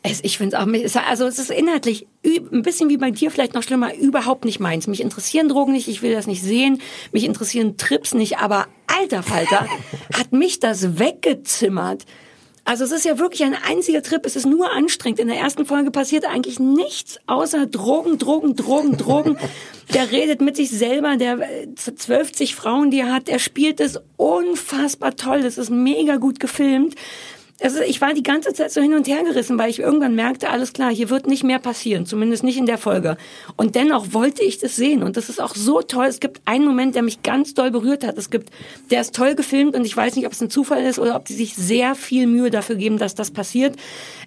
Es, 0.07 0.19
ich 0.23 0.37
finde 0.37 0.57
es 0.83 0.95
auch, 0.95 1.07
also 1.07 1.25
es 1.25 1.39
ist 1.39 1.49
inhaltlich 1.49 2.05
ein 2.23 2.61
bisschen 2.61 2.89
wie 2.89 2.97
bei 2.97 3.09
dir 3.09 3.31
vielleicht 3.31 3.55
noch 3.55 3.63
schlimmer, 3.63 3.95
überhaupt 3.95 4.45
nicht 4.45 4.59
meins. 4.59 4.85
Mich 4.85 5.01
interessieren 5.01 5.49
Drogen 5.49 5.73
nicht, 5.73 5.87
ich 5.87 6.01
will 6.03 6.13
das 6.13 6.27
nicht 6.27 6.43
sehen, 6.43 6.79
mich 7.11 7.23
interessieren 7.23 7.77
Trips 7.77 8.13
nicht, 8.13 8.37
aber 8.37 8.67
alter 8.99 9.23
Falter, 9.23 9.67
hat 10.13 10.31
mich 10.31 10.59
das 10.59 10.99
weggezimmert. 10.99 12.05
Also 12.67 12.83
es 12.83 12.91
ist 12.91 13.05
ja 13.05 13.19
wirklich 13.19 13.43
ein 13.43 13.53
einziger 13.53 14.01
Trip, 14.01 14.25
es 14.25 14.35
ist 14.35 14.47
nur 14.47 14.71
anstrengend. 14.71 15.19
In 15.19 15.27
der 15.27 15.37
ersten 15.37 15.67
Folge 15.67 15.91
passiert 15.91 16.25
eigentlich 16.25 16.59
nichts 16.59 17.19
außer 17.27 17.67
Drogen, 17.67 18.17
Drogen, 18.17 18.55
Drogen, 18.55 18.97
Drogen. 18.97 19.37
Der 19.93 20.11
redet 20.11 20.41
mit 20.41 20.55
sich 20.55 20.71
selber, 20.71 21.15
der 21.15 21.39
äh, 21.41 21.67
12 21.75 22.55
Frauen, 22.55 22.89
die 22.89 23.01
er 23.01 23.13
hat, 23.13 23.29
er 23.29 23.37
spielt 23.37 23.79
es 23.79 23.99
unfassbar 24.17 25.15
toll, 25.15 25.43
das 25.43 25.59
ist 25.59 25.69
mega 25.69 26.15
gut 26.15 26.39
gefilmt. 26.39 26.95
Also 27.61 27.79
ich 27.79 28.01
war 28.01 28.13
die 28.13 28.23
ganze 28.23 28.53
Zeit 28.53 28.71
so 28.71 28.81
hin 28.81 28.93
und 28.93 29.07
her 29.07 29.23
gerissen, 29.23 29.57
weil 29.57 29.69
ich 29.69 29.79
irgendwann 29.79 30.13
merkte, 30.13 30.49
alles 30.49 30.73
klar, 30.73 30.91
hier 30.91 31.09
wird 31.09 31.25
nicht 31.25 31.43
mehr 31.43 31.59
passieren, 31.59 32.05
zumindest 32.05 32.43
nicht 32.43 32.57
in 32.57 32.65
der 32.65 32.77
Folge. 32.77 33.15
Und 33.55 33.75
dennoch 33.75 34.11
wollte 34.11 34.43
ich 34.43 34.57
das 34.57 34.75
sehen 34.75 35.03
und 35.03 35.15
das 35.15 35.29
ist 35.29 35.39
auch 35.39 35.55
so 35.55 35.81
toll. 35.81 36.07
Es 36.07 36.19
gibt 36.19 36.41
einen 36.43 36.65
Moment, 36.65 36.95
der 36.95 37.01
mich 37.01 37.23
ganz 37.23 37.53
doll 37.53 37.71
berührt 37.71 38.05
hat. 38.05 38.17
Es 38.17 38.29
gibt, 38.29 38.49
der 38.91 38.99
ist 38.99 39.15
toll 39.15 39.35
gefilmt 39.35 39.73
und 39.73 39.85
ich 39.85 39.95
weiß 39.95 40.17
nicht, 40.17 40.25
ob 40.25 40.33
es 40.33 40.41
ein 40.41 40.49
Zufall 40.49 40.83
ist 40.83 40.99
oder 40.99 41.15
ob 41.15 41.25
die 41.25 41.33
sich 41.33 41.55
sehr 41.55 41.95
viel 41.95 42.27
Mühe 42.27 42.49
dafür 42.49 42.75
geben, 42.75 42.97
dass 42.97 43.15
das 43.15 43.31
passiert. 43.31 43.77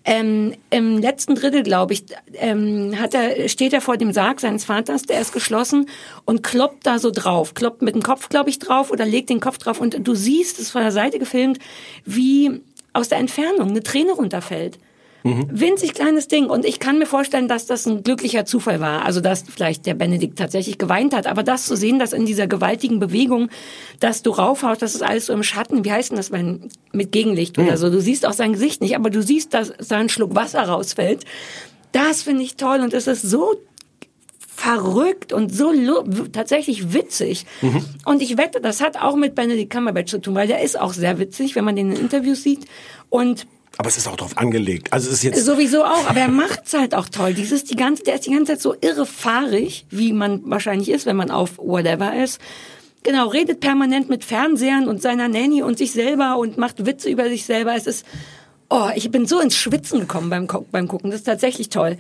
Ähm, 0.07 0.55
Im 0.71 0.97
letzten 0.97 1.35
Drittel, 1.35 1.63
glaube 1.63 1.93
ich, 1.93 2.05
ähm, 2.35 2.99
hat 2.99 3.13
er, 3.13 3.47
steht 3.51 3.75
er 3.75 3.83
vor 3.83 3.99
dem 3.99 4.15
Sarg 4.15 4.41
seines 4.41 4.65
Vaters, 4.65 5.03
der 5.03 5.21
ist 5.21 5.35
geschlossen 5.35 5.87
und 6.25 6.43
kloppt 6.43 6.87
da 6.87 6.99
so 6.99 7.11
drauf, 7.11 7.53
kloppt 7.53 7.83
mit 7.83 7.95
dem 7.95 8.03
Kopf, 8.03 8.31
glaube 8.31 8.49
ich, 8.49 8.59
drauf 8.59 8.91
oder 8.91 9.05
legt 9.05 9.29
den 9.29 9.41
Kopf 9.41 9.59
drauf 9.59 9.83
und 9.83 10.07
du 10.07 10.15
siehst, 10.15 10.57
es 10.57 10.67
ist 10.67 10.71
von 10.71 10.83
der 10.83 10.93
Seite 10.93 11.19
gefilmt, 11.19 11.59
wie 12.07 12.63
aus 12.99 13.09
der 13.09 13.19
Entfernung 13.19 13.71
eine 13.71 13.83
Träne 13.83 14.13
runterfällt. 14.13 14.79
Winzig 15.25 15.95
kleines 15.95 16.29
Ding. 16.29 16.47
Und 16.47 16.65
ich 16.65 16.81
kann 16.81 16.99
mir 16.99 17.07
vorstellen, 17.07 17.49
dass 17.49 17.67
das 17.67 17.87
ein 17.87 18.03
glücklicher 18.03 18.45
Zufall 18.45 18.81
war. 18.81 19.05
Also, 19.05 19.21
dass 19.21 19.43
vielleicht 19.43 19.85
der 19.85 19.95
Benedikt 19.95 20.39
tatsächlich 20.39 20.79
geweint 20.79 21.15
hat. 21.15 21.27
Aber 21.27 21.43
das 21.43 21.67
zu 21.67 21.77
sehen, 21.77 21.99
dass 21.99 22.13
in 22.13 22.25
dieser 22.25 22.47
gewaltigen 22.47 22.99
Bewegung, 22.99 23.51
dass 24.01 24.23
du 24.23 24.31
raufhaust, 24.31 24.81
das 24.81 24.95
ist 24.95 25.03
alles 25.03 25.27
so 25.27 25.33
im 25.33 25.43
Schatten. 25.43 25.85
Wie 25.85 25.93
heißt 25.93 26.11
denn 26.11 26.17
das, 26.17 26.31
wenn, 26.31 26.71
mit 26.93 27.13
Gegenlicht 27.13 27.59
oder 27.59 27.77
so? 27.77 27.91
Du 27.91 28.01
siehst 28.01 28.25
auch 28.25 28.33
sein 28.33 28.53
Gesicht 28.53 28.81
nicht, 28.81 28.97
aber 28.97 29.11
du 29.11 29.23
siehst, 29.23 29.55
dass 29.55 29.73
da 29.89 29.99
ein 29.99 30.09
Schluck 30.09 30.35
Wasser 30.35 30.63
rausfällt. 30.63 31.25
Das 31.93 32.23
finde 32.23 32.43
ich 32.45 32.57
toll. 32.57 32.81
Und 32.81 32.95
es 32.95 33.07
ist 33.07 33.23
so 33.23 33.55
verrückt 34.59 35.33
und 35.33 35.55
so 35.55 35.73
tatsächlich 36.33 36.93
witzig. 36.93 37.47
Und 38.05 38.21
ich 38.21 38.37
wette, 38.37 38.61
das 38.61 38.81
hat 38.81 39.01
auch 39.01 39.15
mit 39.15 39.37
Benedict 39.37 39.71
Cumberbatch 39.71 40.11
zu 40.11 40.19
tun, 40.19 40.35
weil 40.35 40.49
der 40.49 40.63
ist 40.63 40.79
auch 40.79 40.93
sehr 40.93 41.21
witzig, 41.21 41.55
wenn 41.55 41.65
man 41.65 41.77
den 41.77 41.93
in 41.93 42.01
Interviews 42.01 42.43
sieht. 42.43 42.65
Und 43.09 43.47
aber 43.77 43.89
es 43.89 43.97
ist 43.97 44.09
auch 44.09 44.17
drauf 44.17 44.37
angelegt. 44.37 44.93
Also 44.93 45.09
es 45.09 45.15
ist 45.15 45.23
jetzt, 45.23 45.45
Sowieso 45.45 45.85
auch, 45.85 46.09
aber 46.09 46.19
er 46.19 46.29
macht's 46.29 46.75
halt 46.75 46.97
auch 46.97 47.09
toll. 47.09 47.35
Dieses 47.35 47.63
die 47.63 47.77
ganze, 47.77 48.03
der 48.03 48.17
ist 48.17 48.27
die 48.27 48.33
ganze 48.33 48.55
Zeit 48.55 48.61
so 48.61 48.75
irre 48.81 49.07
fahrig, 49.07 49.87
wie 49.91 50.13
man 50.13 50.43
wahrscheinlich 50.51 50.89
ist, 50.89 51.07
wenn 51.07 51.15
man 51.15 51.31
auf 51.31 51.59
whatever 51.59 52.21
ist. 52.21 52.41
Genau, 53.05 53.29
redet 53.29 53.61
permanent 53.61 54.09
mit 54.09 54.25
Fernsehern 54.25 54.89
und 54.89 55.01
seiner 55.01 55.29
Nanny 55.29 55.63
und 55.63 55.79
sich 55.79 55.93
selber 55.93 56.37
und 56.37 56.59
macht 56.59 56.85
Witze 56.85 57.09
über 57.09 57.29
sich 57.29 57.45
selber. 57.45 57.77
Es 57.77 57.87
ist, 57.87 58.05
oh, 58.71 58.89
ich 58.95 59.11
bin 59.11 59.27
so 59.27 59.41
ins 59.41 59.57
Schwitzen 59.57 60.01
gekommen 60.01 60.29
beim, 60.29 60.47
beim 60.71 60.89
Gucken. 60.89 61.11
Das 61.11 61.21
ist 61.21 61.25
tatsächlich 61.25 61.71
toll. 61.71 61.97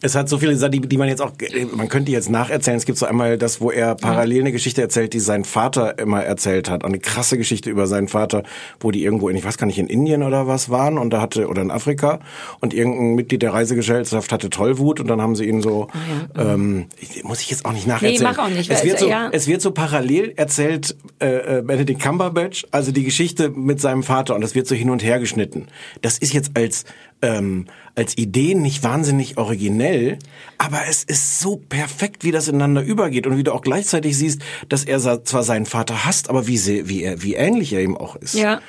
Es 0.00 0.14
hat 0.14 0.28
so 0.28 0.38
viele 0.38 0.56
Sachen, 0.56 0.72
die, 0.72 0.80
die 0.80 0.96
man 0.96 1.08
jetzt 1.08 1.20
auch, 1.20 1.32
man 1.72 1.88
könnte 1.88 2.12
jetzt 2.12 2.30
nacherzählen. 2.30 2.76
Es 2.76 2.84
gibt 2.84 2.98
so 2.98 3.06
einmal 3.06 3.36
das, 3.36 3.60
wo 3.60 3.70
er 3.70 3.94
parallel 3.96 4.42
eine 4.42 4.52
Geschichte 4.52 4.80
erzählt, 4.80 5.12
die 5.12 5.20
sein 5.20 5.44
Vater 5.44 5.98
immer 5.98 6.22
erzählt 6.22 6.70
hat. 6.70 6.84
Eine 6.84 7.00
krasse 7.00 7.36
Geschichte 7.36 7.68
über 7.68 7.86
seinen 7.86 8.08
Vater, 8.08 8.44
wo 8.80 8.90
die 8.90 9.02
irgendwo 9.02 9.28
in, 9.28 9.36
ich 9.36 9.44
weiß 9.44 9.58
gar 9.58 9.66
nicht, 9.66 9.78
in 9.78 9.88
Indien 9.88 10.22
oder 10.22 10.46
was 10.46 10.70
waren 10.70 10.98
und 10.98 11.10
da 11.10 11.20
hatte, 11.20 11.48
oder 11.48 11.62
in 11.62 11.70
Afrika 11.70 12.20
und 12.60 12.74
irgendein 12.74 13.14
Mitglied 13.14 13.42
der 13.42 13.52
Reisegesellschaft 13.52 14.30
hatte 14.30 14.50
Tollwut 14.50 15.00
und 15.00 15.08
dann 15.08 15.20
haben 15.20 15.34
sie 15.34 15.46
ihn 15.46 15.62
so, 15.62 15.88
ähm, 16.36 16.86
ich, 16.98 17.24
muss 17.24 17.40
ich 17.40 17.50
jetzt 17.50 17.64
auch 17.64 17.72
nicht 17.72 17.86
nacherzählen. 17.86 18.22
mach 18.22 18.38
auch 18.38 18.48
nicht, 18.48 18.70
Es 18.70 18.84
wird 18.84 19.00
so, 19.00 19.08
ja. 19.08 19.30
es 19.32 19.48
wird 19.48 19.62
so 19.62 19.72
parallel 19.72 20.32
erzählt, 20.36 20.96
äh, 21.20 21.58
äh, 21.58 21.62
Benedict 21.62 22.00
Cumberbatch, 22.00 22.66
also 22.70 22.92
die 22.92 23.04
Geschichte 23.04 23.50
mit 23.50 23.80
seinem 23.80 24.02
Vater 24.02 24.34
und 24.34 24.40
das 24.40 24.54
wird 24.54 24.66
so 24.66 24.74
hin 24.74 24.90
und 24.90 25.02
her 25.02 25.18
geschnitten. 25.18 25.66
Das 26.04 26.18
ist 26.18 26.34
jetzt 26.34 26.50
als 26.54 26.84
ähm, 27.22 27.66
als 27.94 28.18
Idee 28.18 28.54
nicht 28.54 28.82
wahnsinnig 28.82 29.38
originell, 29.38 30.18
aber 30.58 30.82
es 30.88 31.04
ist 31.04 31.40
so 31.40 31.56
perfekt, 31.56 32.24
wie 32.24 32.32
das 32.32 32.48
ineinander 32.48 32.82
übergeht 32.82 33.26
und 33.26 33.38
wie 33.38 33.44
du 33.44 33.52
auch 33.52 33.62
gleichzeitig 33.62 34.18
siehst, 34.18 34.42
dass 34.68 34.84
er 34.84 35.24
zwar 35.24 35.42
seinen 35.44 35.64
Vater 35.64 36.04
hasst, 36.04 36.28
aber 36.28 36.46
wie 36.46 36.58
sie, 36.58 36.88
wie 36.88 37.02
er, 37.02 37.22
wie 37.22 37.34
ähnlich 37.34 37.72
er 37.72 37.80
ihm 37.80 37.96
auch 37.96 38.16
ist. 38.16 38.34
Ja. 38.34 38.60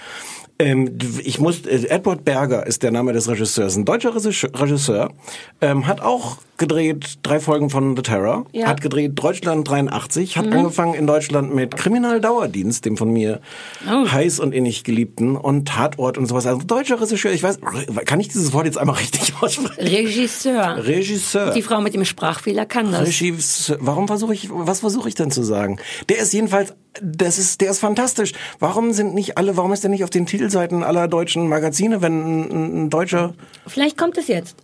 Ähm, 0.58 0.98
ich 1.24 1.40
muss, 1.40 1.66
äh, 1.66 1.86
Edward 1.90 2.24
Berger 2.24 2.66
ist 2.66 2.82
der 2.82 2.92
Name 2.92 3.12
des 3.12 3.28
Regisseurs, 3.28 3.76
ein 3.76 3.84
deutscher 3.84 4.16
Regisseur, 4.16 5.12
ähm, 5.60 5.86
hat 5.86 6.00
auch 6.00 6.38
gedreht 6.58 7.18
drei 7.24 7.42
Folgen 7.42 7.70
von 7.70 7.98
The 7.98 8.02
Terror, 8.04 8.46
Ja. 8.54 8.68
hat 8.68 8.80
gedreht 8.80 9.12
Deutschland 9.16 9.70
83, 9.70 10.38
hat 10.38 10.46
Mhm. 10.46 10.54
angefangen 10.54 10.94
in 10.94 11.06
Deutschland 11.08 11.54
mit 11.54 11.76
Kriminaldauerdienst, 11.76 12.86
dem 12.86 12.96
von 12.96 13.12
mir 13.12 13.42
Oh. 13.86 14.10
heiß 14.10 14.40
und 14.40 14.54
innig 14.54 14.86
geliebten 14.86 15.36
und 15.36 15.68
Tatort 15.68 16.18
und 16.18 16.26
sowas. 16.28 16.46
Also 16.48 16.62
deutscher 16.66 17.02
Regisseur, 17.02 17.34
ich 17.34 17.44
weiß, 17.44 17.60
kann 18.06 18.22
ich 18.22 18.30
dieses 18.30 18.54
Wort 18.54 18.66
jetzt 18.66 18.78
einmal 18.78 18.96
richtig 19.00 19.34
aussprechen? 19.42 19.78
Regisseur. 19.84 20.78
Regisseur. 20.86 21.52
Die 21.52 21.62
Frau 21.64 21.82
mit 21.82 21.94
dem 21.94 22.06
Sprachfehler 22.06 22.66
kann 22.66 22.94
das. 22.94 23.06
Regisseur. 23.06 23.78
Warum 23.82 24.08
versuche 24.08 24.34
ich, 24.34 24.48
was 24.50 24.80
versuche 24.80 25.10
ich 25.10 25.16
denn 25.16 25.32
zu 25.32 25.44
sagen? 25.44 25.80
Der 26.08 26.20
ist 26.20 26.32
jedenfalls, 26.34 26.74
das 27.02 27.38
ist, 27.38 27.62
der 27.62 27.72
ist 27.72 27.80
fantastisch. 27.80 28.34
Warum 28.60 28.94
sind 28.94 29.14
nicht 29.14 29.38
alle, 29.38 29.58
warum 29.58 29.74
ist 29.74 29.84
der 29.84 29.90
nicht 29.90 30.04
auf 30.04 30.10
den 30.10 30.26
Titelseiten 30.26 30.84
aller 30.84 31.08
deutschen 31.08 31.48
Magazine, 31.48 32.02
wenn 32.02 32.42
ein, 32.44 32.86
ein 32.86 32.90
Deutscher, 32.90 33.34
Vielleicht 33.68 33.98
kommt 33.98 34.18
es 34.18 34.28
jetzt. 34.28 34.56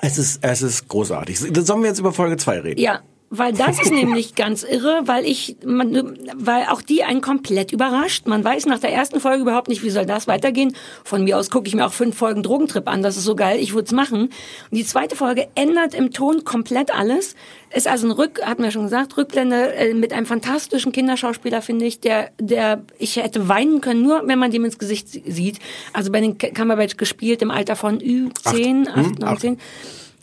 es 0.00 0.18
ist, 0.18 0.38
es 0.42 0.62
ist 0.62 0.88
großartig. 0.88 1.38
Sollen 1.38 1.82
wir 1.82 1.88
jetzt 1.88 1.98
über 1.98 2.12
Folge 2.12 2.36
2 2.36 2.60
reden? 2.60 2.80
Ja, 2.80 3.00
weil 3.30 3.52
das 3.52 3.80
ist 3.80 3.92
nämlich 3.92 4.34
ganz 4.36 4.62
irre, 4.62 5.00
weil 5.06 5.24
ich, 5.24 5.56
man, 5.64 6.16
weil 6.36 6.66
auch 6.70 6.80
die 6.80 7.02
einen 7.02 7.20
komplett 7.20 7.72
überrascht. 7.72 8.26
Man 8.26 8.44
weiß 8.44 8.66
nach 8.66 8.78
der 8.78 8.92
ersten 8.92 9.18
Folge 9.20 9.42
überhaupt 9.42 9.68
nicht, 9.68 9.82
wie 9.82 9.90
soll 9.90 10.06
das 10.06 10.26
weitergehen. 10.28 10.74
Von 11.04 11.24
mir 11.24 11.36
aus 11.38 11.50
gucke 11.50 11.66
ich 11.68 11.74
mir 11.74 11.86
auch 11.86 11.92
fünf 11.92 12.16
Folgen 12.16 12.42
Drogentrip 12.42 12.88
an. 12.88 13.02
Das 13.02 13.16
ist 13.16 13.24
so 13.24 13.34
geil, 13.34 13.58
ich 13.60 13.74
würde 13.74 13.86
es 13.86 13.92
machen. 13.92 14.22
Und 14.22 14.30
die 14.70 14.84
zweite 14.84 15.16
Folge 15.16 15.48
ändert 15.54 15.94
im 15.94 16.12
Ton 16.12 16.44
komplett 16.44 16.94
alles. 16.94 17.34
Ist 17.74 17.88
also 17.88 18.06
ein 18.06 18.12
Rück, 18.12 18.40
hatten 18.44 18.62
wir 18.62 18.70
schon 18.70 18.84
gesagt, 18.84 19.16
Rückblende 19.16 19.74
äh, 19.74 19.92
mit 19.92 20.12
einem 20.12 20.24
fantastischen 20.24 20.92
Kinderschauspieler, 20.92 21.62
finde 21.62 21.84
ich, 21.84 21.98
der, 22.00 22.30
der, 22.40 22.82
ich 22.98 23.16
hätte 23.16 23.48
weinen 23.48 23.80
können, 23.80 24.02
nur 24.02 24.22
wenn 24.26 24.38
man 24.38 24.52
dem 24.52 24.64
ins 24.64 24.78
Gesicht 24.78 25.08
sie- 25.08 25.24
sieht. 25.26 25.58
Also 25.92 26.12
bei 26.12 26.20
den 26.20 26.38
Cumberbatch 26.38 26.96
gespielt 26.96 27.42
im 27.42 27.50
Alter 27.50 27.74
von 27.74 27.98
Ü10, 27.98 28.86
Acht. 28.86 28.96
8, 28.96 28.96
Hm, 28.96 29.14
9, 29.18 29.24
acht. 29.24 29.40
10. 29.40 29.58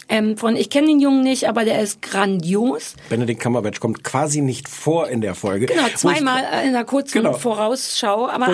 Ähm, 0.09 0.37
von, 0.37 0.55
ich 0.55 0.69
kenne 0.69 0.87
den 0.87 0.99
Jungen 0.99 1.21
nicht, 1.21 1.47
aber 1.47 1.63
der 1.65 1.81
ist 1.81 2.01
grandios. 2.01 2.95
Benedict 3.09 3.39
Cumberbatch 3.41 3.79
kommt 3.79 4.03
quasi 4.03 4.41
nicht 4.41 4.67
vor 4.67 5.07
in 5.07 5.21
der 5.21 5.33
Folge. 5.35 5.65
Genau, 5.67 5.83
Wo 5.83 5.87
ich- 5.87 5.95
zweimal 5.95 6.39
in 6.63 6.69
einer 6.69 6.83
kurzen 6.83 7.19
Genau. 7.23 7.33
Vorausschau. 7.33 8.27
Aber 8.27 8.47
Wo 8.47 8.51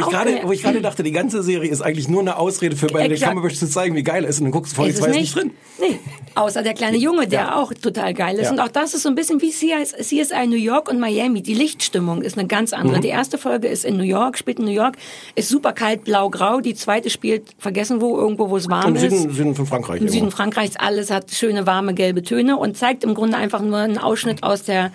ich, 0.52 0.62
gerade, 0.62 0.76
ich 0.76 0.82
dachte, 0.82 1.04
die 1.04 1.12
ganze 1.12 1.42
Serie 1.44 1.70
ist 1.70 1.82
eigentlich 1.82 2.08
nur 2.08 2.22
eine 2.22 2.38
Ausrede 2.38 2.76
für 2.76 2.88
Benedict 2.88 3.14
Exakt. 3.14 3.32
Cumberbatch 3.34 3.58
zu 3.58 3.68
zeigen, 3.70 3.96
wie 3.96 4.04
geil 4.04 4.24
er 4.24 4.30
ist. 4.30 4.40
Und 4.40 4.46
dann 4.46 4.52
guckst 4.52 4.78
du 4.78 4.84
es 4.84 4.98
2 4.98 5.08
ist 5.08 5.16
nicht 5.16 5.36
drin. 5.36 5.52
Nee, 5.80 6.00
außer 6.36 6.62
der 6.62 6.74
kleine 6.74 6.98
Junge, 7.10 7.28
der 7.28 7.58
auch 7.58 7.74
total 7.74 8.14
geil 8.14 8.36
ist. 8.38 8.46
Ja. 8.46 8.52
Und 8.52 8.60
auch 8.60 8.68
das 8.68 8.94
ist 8.94 9.04
so 9.04 9.10
ein 9.10 9.16
bisschen 9.16 9.42
wie 9.42 9.50
CSI, 9.52 10.48
New 10.48 10.56
York 10.56 10.90
und 10.90 11.00
Miami. 11.00 11.42
Die 11.42 11.54
Lichtstimmung 11.54 12.22
ist 12.22 12.38
eine 12.38 12.48
ganz 12.48 12.74
andere. 12.74 12.98
Mhm. 12.98 13.02
Die 13.02 13.08
erste 13.10 13.38
Folge 13.38 13.68
ist 13.68 13.86
in 13.86 13.98
New 13.98 14.04
York, 14.04 14.38
spielt 14.38 14.60
in 14.60 14.66
New 14.66 14.72
York, 14.72 14.96
ist 15.36 15.50
super 15.50 15.74
kalt, 15.74 16.04
blau-grau. 16.04 16.60
Die 16.62 16.76
zweite 16.76 17.10
spielt, 17.10 17.44
vergessen 17.58 18.02
wo, 18.02 18.18
irgendwo, 18.18 18.50
wo 18.50 18.58
es 18.58 18.70
warm 18.70 18.90
Im 18.90 18.96
ist. 18.96 19.02
Süden, 19.02 19.34
Süden 19.34 19.56
von 19.56 19.66
Frankreich. 19.66 20.02
Im. 20.02 20.10
Süden 20.10 20.32
Frankreichs 20.32 20.76
alles 20.78 21.10
hat 21.12 21.32
schöne 21.40 21.66
warme 21.66 21.94
gelbe 21.94 22.22
Töne 22.22 22.58
und 22.58 22.78
zeigt 22.78 23.04
im 23.04 23.14
Grunde 23.14 23.38
einfach 23.38 23.62
nur 23.62 23.78
einen 23.78 23.98
Ausschnitt 23.98 24.44
aus 24.44 24.64
der 24.64 24.92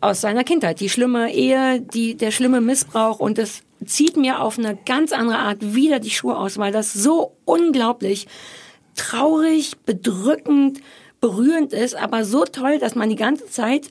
aus, 0.00 0.22
seiner 0.22 0.42
Kindheit, 0.42 0.80
die 0.80 0.88
schlimme 0.88 1.34
Ehe, 1.34 1.82
die 1.82 2.14
der 2.14 2.30
schlimme 2.30 2.62
Missbrauch 2.62 3.20
und 3.20 3.36
das 3.36 3.62
zieht 3.84 4.16
mir 4.16 4.40
auf 4.40 4.58
eine 4.58 4.78
ganz 4.86 5.12
andere 5.12 5.38
Art 5.38 5.74
wieder 5.74 6.00
die 6.00 6.10
Schuhe 6.10 6.38
aus, 6.38 6.56
weil 6.56 6.72
das 6.72 6.94
so 6.94 7.36
unglaublich 7.44 8.26
traurig, 8.94 9.76
bedrückend, 9.84 10.80
berührend 11.20 11.74
ist, 11.74 11.94
aber 11.94 12.24
so 12.24 12.44
toll, 12.44 12.78
dass 12.78 12.94
man 12.94 13.10
die 13.10 13.16
ganze 13.16 13.46
Zeit 13.46 13.90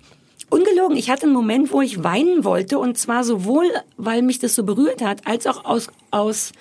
Ungelogen, 0.50 0.96
ich 0.96 1.10
hatte 1.10 1.24
einen 1.24 1.34
Moment, 1.34 1.72
wo 1.72 1.82
ich 1.82 2.04
weinen 2.04 2.44
wollte 2.44 2.78
und 2.78 2.98
zwar 2.98 3.24
sowohl, 3.24 3.66
weil 3.98 4.22
mich 4.22 4.40
das 4.40 4.54
so 4.56 4.64
berührt 4.64 5.02
hat, 5.02 5.26
als 5.26 5.48
auch 5.48 5.66
aus, 5.66 5.90
aus 6.12 6.52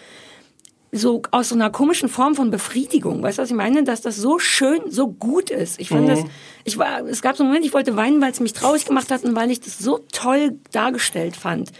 so 0.97 1.22
aus 1.32 1.49
so 1.49 1.55
einer 1.57 1.70
komischen 1.70 2.09
Form 2.09 2.34
von 2.36 2.51
Befriedigung. 2.51 3.22
Weißt 3.22 3.38
du, 3.38 3.42
was 3.42 3.51
ich 3.51 3.57
meine? 3.57 3.82
Dass 3.84 4.01
das 4.01 4.16
so 4.16 4.38
schön, 4.38 4.90
so 4.90 5.09
gut 5.09 5.51
ist. 5.51 5.80
Ich 5.80 5.88
fand 5.88 6.05
Mhm. 6.05 6.09
das, 6.09 6.24
ich 6.64 6.78
war, 6.78 7.05
es 7.07 7.20
gab 7.20 7.36
so 7.36 7.42
einen 7.42 7.51
Moment, 7.51 7.66
ich 7.66 7.74
wollte 7.74 7.97
weinen, 7.97 8.20
weil 8.20 8.30
es 8.30 8.38
mich 8.40 8.53
traurig 8.53 8.84
gemacht 8.86 9.11
hat 9.11 9.24
und 9.24 9.34
weil 9.34 9.51
ich 9.51 9.61
das 9.61 9.78
so 9.78 10.01
toll 10.12 10.59
dargestellt 10.72 11.36
fand. 11.36 11.72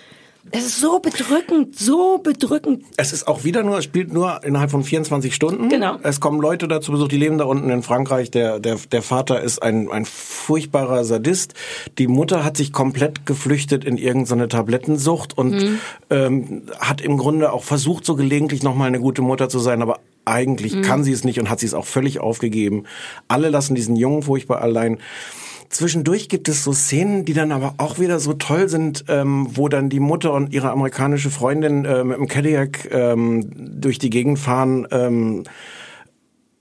Es 0.51 0.65
ist 0.67 0.81
so 0.81 0.99
bedrückend, 1.01 1.77
so 1.79 2.19
bedrückend. 2.19 2.85
Es 2.97 3.13
ist 3.13 3.27
auch 3.27 3.45
wieder 3.45 3.63
nur, 3.63 3.79
es 3.79 3.85
spielt 3.85 4.13
nur 4.13 4.45
innerhalb 4.45 4.71
von 4.71 4.85
24 4.85 5.35
Stunden. 5.35 5.69
Genau. 5.69 5.97
Es 6.03 6.21
kommen 6.21 6.41
Leute 6.41 6.69
dazu 6.69 6.93
Besuch, 6.93 7.09
die 7.09 7.17
leben 7.17 7.39
da 7.39 7.45
unten 7.45 7.71
in 7.71 7.83
Frankreich. 7.83 8.31
Der, 8.31 8.61
der, 8.61 8.77
der 8.93 9.03
Vater 9.03 9.41
ist 9.41 9.63
ein, 9.63 9.91
ein 9.91 10.05
furchtbarer 10.05 11.05
Sadist. 11.05 11.55
Die 11.99 12.07
Mutter 12.07 12.45
hat 12.45 12.57
sich 12.57 12.73
komplett 12.73 13.27
geflüchtet 13.27 13.85
in 13.85 13.97
irgendeine 13.97 14.49
Tablettensucht 14.49 15.37
und 15.37 15.55
Mhm. 15.55 15.79
ähm, 16.11 16.63
hat 16.79 17.01
im 17.01 17.17
Grunde 17.17 17.53
auch 17.53 17.65
versucht, 17.65 18.05
so 18.05 18.15
gelegentlich 18.15 18.63
nochmal 18.63 18.89
eine 18.89 19.01
gute 19.01 19.23
Mutter 19.23 19.49
zu 19.49 19.59
sein, 19.59 19.83
aber 19.83 19.99
eigentlich 20.27 20.75
Mhm. 20.75 20.83
kann 20.83 21.05
sie 21.05 21.13
es 21.13 21.25
nicht 21.25 21.39
und 21.41 21.51
hat 21.51 21.61
sie 21.61 21.67
es 21.67 21.75
auch 21.75 21.85
völlig 21.87 22.21
aufgegeben. 22.21 22.85
Alle 23.29 23.49
lassen 23.51 23.75
diesen 23.75 23.97
Jungen 23.97 24.23
furchtbar 24.23 24.61
allein. 24.63 24.99
Zwischendurch 25.75 26.29
gibt 26.29 26.49
es 26.49 26.63
so 26.63 26.73
Szenen, 26.73 27.25
die 27.25 27.33
dann 27.33 27.51
aber 27.51 27.75
auch 27.79 27.99
wieder 27.99 28.21
so 28.21 28.35
toll 28.35 28.69
sind, 28.69 29.07
ähm, 29.09 29.49
wo 29.51 29.69
dann 29.69 29.89
die 29.89 29.99
Mutter 29.99 30.33
und 30.33 30.53
ihre 30.53 30.71
amerikanische 30.71 31.31
Freundin 31.31 31.85
äh, 31.85 32.05
mit 32.05 32.17
dem 32.17 32.29
Cadillac 32.29 32.89
ähm, 32.93 33.81
durch 33.81 33.99
die 33.99 34.09
Gegend 34.09 34.39
fahren 34.39 34.87
ähm, 34.93 35.43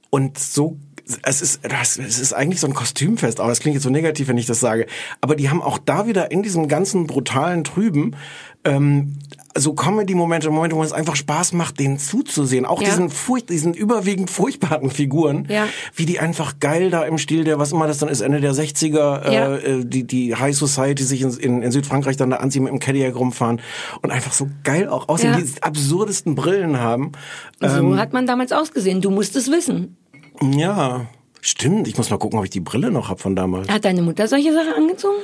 und 0.09 0.39
so 0.39 0.77
es 1.21 1.41
ist, 1.41 1.59
es 1.65 1.97
ist 1.97 2.33
eigentlich 2.33 2.61
so 2.61 2.67
ein 2.67 2.73
Kostümfest, 2.73 3.39
aber 3.39 3.49
das 3.49 3.59
klingt 3.59 3.75
jetzt 3.75 3.83
so 3.83 3.89
negativ, 3.89 4.29
wenn 4.29 4.37
ich 4.37 4.45
das 4.45 4.61
sage. 4.61 4.87
Aber 5.21 5.35
die 5.35 5.49
haben 5.49 5.61
auch 5.61 5.77
da 5.77 6.07
wieder 6.07 6.31
in 6.31 6.43
diesem 6.43 6.69
ganzen 6.69 7.07
brutalen 7.07 7.65
Trüben 7.65 8.15
ähm, 8.63 9.19
so 9.55 9.73
Comedy-Momente, 9.73 10.49
Momente, 10.49 10.75
wo 10.75 10.83
es 10.83 10.91
einfach 10.93 11.15
Spaß 11.15 11.53
macht, 11.53 11.79
denen 11.79 11.99
zuzusehen. 11.99 12.65
Auch 12.65 12.81
Ja. 12.81 12.89
diesen, 12.89 13.09
furcht, 13.09 13.49
diesen 13.49 13.73
überwiegend 13.75 14.29
furchtbaren 14.31 14.89
Figuren, 14.89 15.45
Ja. 15.49 15.67
wie 15.95 16.05
die 16.07 16.19
einfach 16.19 16.59
geil 16.59 16.89
da 16.89 17.03
im 17.03 17.17
Stil 17.19 17.43
der, 17.43 17.59
was 17.59 17.71
immer 17.71 17.85
das 17.85 17.99
dann 17.99 18.09
ist, 18.09 18.21
Ende 18.21 18.41
der 18.41 18.53
60er, 18.53 19.31
Ja. 19.31 19.55
äh, 19.55 19.79
äh, 19.81 19.85
die, 19.85 20.05
die 20.05 20.35
High 20.35 20.55
Society 20.57 21.03
sich 21.03 21.21
in, 21.21 21.29
in, 21.37 21.61
in 21.61 21.71
Südfrankreich 21.71 22.17
dann 22.17 22.31
da 22.31 22.37
anziehen, 22.37 22.63
mit 22.63 22.71
dem 22.73 22.79
Cadillac 22.79 23.15
rumfahren 23.15 23.61
und 24.01 24.11
einfach 24.11 24.33
so 24.33 24.47
geil 24.63 24.89
auch 24.89 25.07
aussehen, 25.07 25.35
die 25.37 25.61
absurdesten 25.61 26.33
Brillen 26.35 26.79
haben. 26.79 27.11
So 27.59 27.67
Ähm, 27.67 27.97
hat 27.97 28.11
man 28.13 28.25
damals 28.25 28.51
ausgesehen. 28.51 29.01
Du 29.01 29.11
musst 29.11 29.35
es 29.35 29.51
wissen. 29.51 29.97
ja, 30.41 31.05
stimmt. 31.41 31.87
Ich 31.87 31.95
muss 31.97 32.09
mal 32.09 32.17
gucken, 32.17 32.39
ob 32.39 32.45
ich 32.45 32.51
die 32.51 32.59
Brille 32.59 32.89
noch 32.89 33.09
hab 33.09 33.19
von 33.21 33.35
damals. 33.35 33.69
Hat 33.69 33.85
deine 33.85 34.01
Mutter 34.01 34.27
solche 34.27 34.51
Sachen 34.53 34.73
angezogen? 34.75 35.17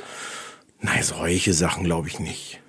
Nein, 0.80 1.02
solche 1.02 1.52
Sachen 1.52 1.82
glaube 1.84 2.06
ich 2.08 2.20
nicht. 2.20 2.60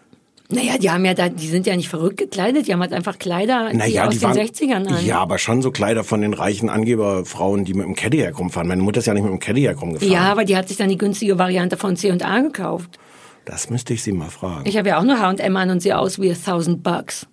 Naja, 0.51 0.77
die 0.77 0.89
haben 0.89 1.05
ja 1.05 1.13
da, 1.13 1.29
die 1.29 1.47
sind 1.47 1.65
ja 1.67 1.75
nicht 1.75 1.89
verrückt 1.89 2.17
gekleidet, 2.17 2.67
die 2.67 2.73
haben 2.73 2.81
halt 2.81 2.93
einfach 2.93 3.17
Kleider, 3.19 3.69
die 3.71 3.77
Naja, 3.77 4.05
aus 4.07 4.13
die 4.13 4.19
den 4.19 4.29
waren, 4.29 4.37
60ern 4.37 4.87
an. 4.87 5.05
Ja, 5.05 5.19
aber 5.19 5.37
schon 5.37 5.61
so 5.61 5.71
Kleider 5.71 6.03
von 6.03 6.21
den 6.21 6.33
reichen 6.33 6.69
Angeberfrauen, 6.69 7.65
die 7.65 7.73
mit 7.73 7.85
dem 7.85 7.95
Cadillac 7.95 8.37
rumfahren. 8.39 8.67
Meine 8.67 8.81
Mutter 8.81 8.99
ist 8.99 9.05
ja 9.05 9.13
nicht 9.13 9.23
mit 9.23 9.31
dem 9.31 9.39
Cadillac 9.39 9.81
rumgefahren. 9.81 10.11
Ja, 10.11 10.31
aber 10.31 10.45
die 10.45 10.55
hat 10.57 10.67
sich 10.67 10.77
dann 10.77 10.89
die 10.89 10.97
günstige 10.97 11.37
Variante 11.39 11.77
von 11.77 11.95
C&A 11.95 12.39
gekauft. 12.41 12.99
Das 13.45 13.69
müsste 13.69 13.93
ich 13.93 14.03
sie 14.03 14.11
mal 14.11 14.29
fragen. 14.29 14.67
Ich 14.67 14.77
habe 14.77 14.89
ja 14.89 14.99
auch 14.99 15.03
nur 15.03 15.19
H&M 15.19 15.57
an 15.57 15.69
und 15.69 15.79
sehe 15.81 15.97
aus 15.97 16.19
wie 16.19 16.31
a 16.31 16.35
thousand 16.35 16.83
bugs. 16.83 17.27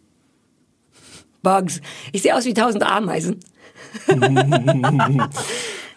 Bugs. 1.43 1.81
Ich 2.13 2.23
sehe 2.23 2.35
aus 2.35 2.45
wie 2.45 2.55
tausend 2.55 2.83
Ameisen. 2.83 3.41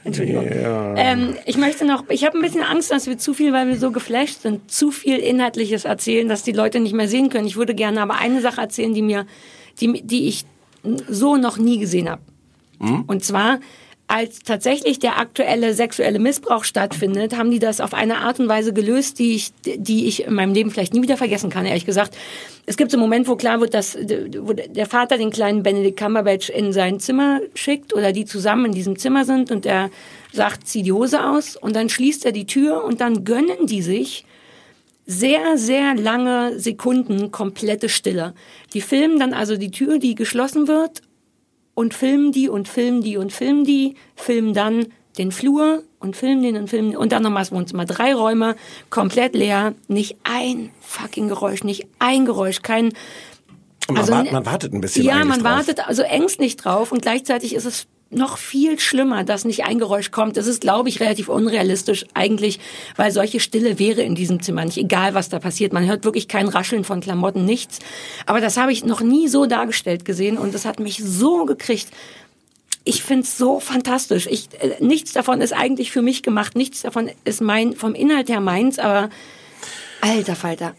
Entschuldigung. 0.04 0.46
Ähm, 0.48 1.36
ich 1.46 1.58
möchte 1.58 1.86
noch, 1.86 2.10
ich 2.10 2.26
habe 2.26 2.38
ein 2.38 2.42
bisschen 2.42 2.64
Angst, 2.64 2.92
dass 2.92 3.08
wir 3.08 3.18
zu 3.18 3.34
viel, 3.34 3.54
weil 3.54 3.68
wir 3.68 3.78
so 3.78 3.92
geflasht 3.92 4.42
sind, 4.42 4.72
zu 4.72 4.92
viel 4.92 5.18
Inhaltliches 5.18 5.86
erzählen, 5.86 6.28
dass 6.28 6.44
die 6.44 6.52
Leute 6.52 6.80
nicht 6.80 6.94
mehr 6.94 7.08
sehen 7.08 7.30
können. 7.30 7.46
Ich 7.46 7.56
würde 7.56 7.76
gerne 7.76 8.02
aber 8.02 8.16
eine 8.16 8.42
Sache 8.42 8.62
erzählen, 8.62 8.94
die 8.94 9.02
mir, 9.02 9.26
die, 9.80 10.02
die 10.02 10.28
ich 10.28 10.46
so 11.08 11.38
noch 11.38 11.58
nie 11.58 11.78
gesehen 11.78 12.10
habe. 12.10 12.22
Und 13.08 13.24
zwar, 13.24 13.60
als 14.12 14.40
tatsächlich 14.40 15.00
der 15.00 15.18
aktuelle 15.20 15.74
sexuelle 15.74 16.20
Missbrauch 16.20 16.66
stattfindet, 16.66 17.38
haben 17.38 17.50
die 17.50 17.60
das 17.60 17.80
auf 17.80 17.94
eine 17.94 18.18
Art 18.18 18.42
und 18.42 18.50
Weise 18.50 18.74
gelöst, 18.74 19.20
die 19.20 19.36
ich, 19.36 19.54
die 19.64 20.06
ich 20.06 20.26
in 20.26 20.34
meinem 20.34 20.54
Leben 20.54 20.70
vielleicht 20.70 20.94
nie 20.94 21.02
wieder 21.02 21.16
vergessen 21.16 21.50
kann, 21.50 21.66
ehrlich 21.66 21.86
gesagt. 21.86 22.18
Es 22.66 22.76
gibt 22.76 22.92
so 22.92 22.98
einen 22.98 23.04
Moment, 23.04 23.30
wo 23.30 23.38
klar 23.38 23.62
wird, 23.62 23.74
dass 23.74 23.96
wo 23.96 24.52
der 24.52 24.86
Vater 24.86 25.18
den 25.18 25.30
kleinen 25.30 25.64
Benedict 25.64 25.98
Cumberbatch 25.98 26.50
in 26.50 26.74
sein 26.74 27.00
Zimmer 27.00 27.40
schickt 27.56 27.94
oder 27.94 28.12
die 28.12 28.26
zusammen 28.26 28.66
in 28.66 28.72
diesem 28.74 29.00
Zimmer 29.00 29.24
sind 29.24 29.50
und 29.50 29.66
er 29.66 29.90
sagt, 30.34 30.68
zieh 30.68 30.84
die 30.84 30.92
Hose 30.92 31.26
aus 31.26 31.56
und 31.56 31.74
dann 31.78 31.88
schließt 31.88 32.26
er 32.26 32.34
die 32.34 32.46
Tür 32.46 32.84
und 32.84 33.00
dann 33.00 33.24
gönnen 33.24 33.66
die 33.66 33.82
sich 33.82 34.26
sehr, 35.06 35.58
sehr 35.58 35.96
lange 35.96 36.60
Sekunden 36.60 37.32
komplette 37.32 37.88
Stille. 37.88 38.34
Die 38.74 38.82
filmen 38.82 39.20
dann 39.20 39.34
also 39.34 39.56
die 39.56 39.72
Tür, 39.72 40.00
die 40.00 40.16
geschlossen 40.16 40.68
wird 40.68 41.02
und 41.74 41.94
filmen 41.94 42.32
die 42.32 42.50
und 42.50 42.68
filmen 42.68 43.02
die 43.02 43.18
und 43.18 43.32
filmen 43.32 43.64
die, 43.64 43.96
filmen 44.16 44.54
dann 44.54 44.88
den 45.18 45.32
Flur 45.32 45.84
und 46.00 46.16
filmen 46.16 46.42
den 46.42 46.56
und 46.58 46.70
filmen 46.70 46.96
und 46.96 47.12
dann 47.12 47.24
nochmal 47.24 47.44
das 47.44 47.52
Wohnzimmer. 47.52 47.86
Drei 47.86 48.14
Räume, 48.14 48.56
komplett 48.90 49.36
leer, 49.36 49.74
nicht 49.88 50.18
ein 50.24 50.72
fucking 50.82 51.28
Geräusch, 51.28 51.64
nicht 51.64 51.88
ein 52.00 52.26
Geräusch, 52.26 52.62
kein... 52.62 52.94
man, 53.90 53.98
also 53.98 54.14
wart, 54.14 54.26
ne- 54.26 54.32
man 54.32 54.46
wartet 54.46 54.74
ein 54.74 54.82
bisschen 54.82 55.06
Ja, 55.06 55.24
man 55.26 55.40
drauf. 55.42 55.58
wartet 55.58 55.88
also 55.88 56.02
ängstlich 56.04 56.56
drauf 56.56 56.92
und 56.92 57.02
gleichzeitig 57.02 57.54
ist 57.56 57.66
es 57.66 57.88
noch 58.12 58.38
viel 58.38 58.80
schlimmer, 58.80 59.24
dass 59.24 59.46
nicht 59.46 59.64
ein 59.66 59.80
Geräusch 59.80 60.12
kommt. 60.12 60.38
Das 60.38 60.48
ist, 60.48 60.62
glaube 60.62 60.90
ich, 60.90 61.00
relativ 61.00 61.30
unrealistisch 61.30 62.06
eigentlich, 62.14 62.60
weil 62.96 63.12
solche 63.12 63.40
Stille 63.40 63.80
wäre 63.80 64.02
in 64.02 64.16
diesem 64.16 64.42
Zimmer 64.42 64.66
nicht, 64.66 64.78
egal 64.78 65.14
was 65.14 65.30
da 65.30 65.40
passiert. 65.40 65.74
Man 65.74 65.88
hört 65.88 66.04
wirklich 66.04 66.28
kein 66.28 66.48
Rascheln 66.48 66.84
von 66.84 67.00
Klamotten, 67.02 67.46
nichts. 67.46 67.80
Aber 68.26 68.42
das 68.42 68.58
habe 68.58 68.72
ich 68.72 68.84
noch 68.84 69.02
nie 69.02 69.28
so 69.28 69.46
dargestellt 69.46 70.06
gesehen 70.06 70.38
und 70.38 70.54
das 70.54 70.66
hat 70.66 70.80
mich 70.80 71.02
so 71.04 71.46
gekriegt. 71.46 71.88
Ich 72.84 73.04
find's 73.04 73.38
so 73.38 73.60
fantastisch. 73.60 74.28
Ich, 74.28 74.50
äh, 74.60 74.84
nichts 74.84 75.14
davon 75.14 75.42
ist 75.42 75.54
eigentlich 75.54 75.92
für 75.92 76.02
mich 76.02 76.24
gemacht, 76.24 76.56
nichts 76.56 76.82
davon 76.82 77.12
ist 77.24 77.42
mein 77.42 77.76
vom 77.76 77.94
Inhalt 77.94 78.30
her 78.30 78.40
meins, 78.40 78.80
aber 78.80 79.10
alter 80.02 80.36
Falter. 80.36 80.74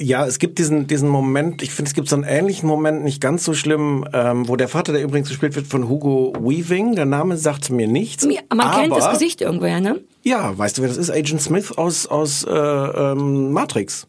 Ja, 0.00 0.26
es 0.26 0.38
gibt 0.38 0.58
diesen, 0.58 0.86
diesen 0.86 1.08
Moment, 1.08 1.62
ich 1.62 1.70
finde, 1.70 1.88
es 1.90 1.94
gibt 1.94 2.08
so 2.08 2.16
einen 2.16 2.24
ähnlichen 2.24 2.66
Moment, 2.66 3.04
nicht 3.04 3.20
ganz 3.20 3.44
so 3.44 3.52
schlimm, 3.54 4.06
ähm, 4.12 4.48
wo 4.48 4.56
der 4.56 4.68
Vater, 4.68 4.92
der 4.92 5.02
übrigens 5.02 5.28
gespielt 5.28 5.54
wird 5.54 5.66
von 5.66 5.88
Hugo 5.88 6.32
Weaving, 6.40 6.96
der 6.96 7.04
Name 7.04 7.36
sagt 7.36 7.70
mir 7.70 7.86
nichts. 7.86 8.24
Mir- 8.24 8.40
Man 8.50 8.60
aber, 8.66 8.80
kennt 8.80 8.96
das 8.96 9.10
Gesicht 9.12 9.42
irgendwoher, 9.42 9.80
ne? 9.80 10.00
Ja, 10.22 10.56
weißt 10.56 10.78
du, 10.78 10.82
wer 10.82 10.88
das 10.88 10.96
ist? 10.96 11.10
Agent 11.10 11.42
Smith 11.42 11.72
aus, 11.76 12.06
aus 12.06 12.42
äh, 12.44 12.50
ähm, 12.50 13.52
Matrix. 13.52 14.06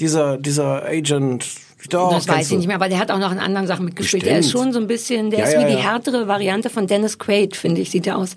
Dieser, 0.00 0.36
dieser 0.36 0.84
Agent. 0.84 1.46
Doch, 1.90 2.12
das 2.12 2.26
weiß 2.28 2.50
ich 2.50 2.58
nicht 2.58 2.66
mehr, 2.66 2.76
aber 2.76 2.88
der 2.88 2.98
hat 2.98 3.10
auch 3.10 3.18
noch 3.18 3.32
in 3.32 3.38
anderen 3.38 3.66
Sachen 3.66 3.84
mitgespielt. 3.86 4.24
Der 4.26 4.38
ist 4.38 4.46
Bestimmt. 4.46 4.64
schon 4.64 4.72
so 4.74 4.80
ein 4.80 4.86
bisschen, 4.86 5.30
der 5.30 5.40
Ja, 5.40 5.44
ist 5.46 5.52
ja, 5.54 5.60
wie 5.60 5.70
die 5.70 5.78
ja. 5.78 5.92
härtere 5.92 6.26
Variante 6.28 6.68
von 6.70 6.86
Dennis 6.86 7.18
Quaid, 7.18 7.56
finde 7.56 7.80
ich, 7.80 7.90
sieht 7.90 8.06
er 8.06 8.18
aus. 8.18 8.34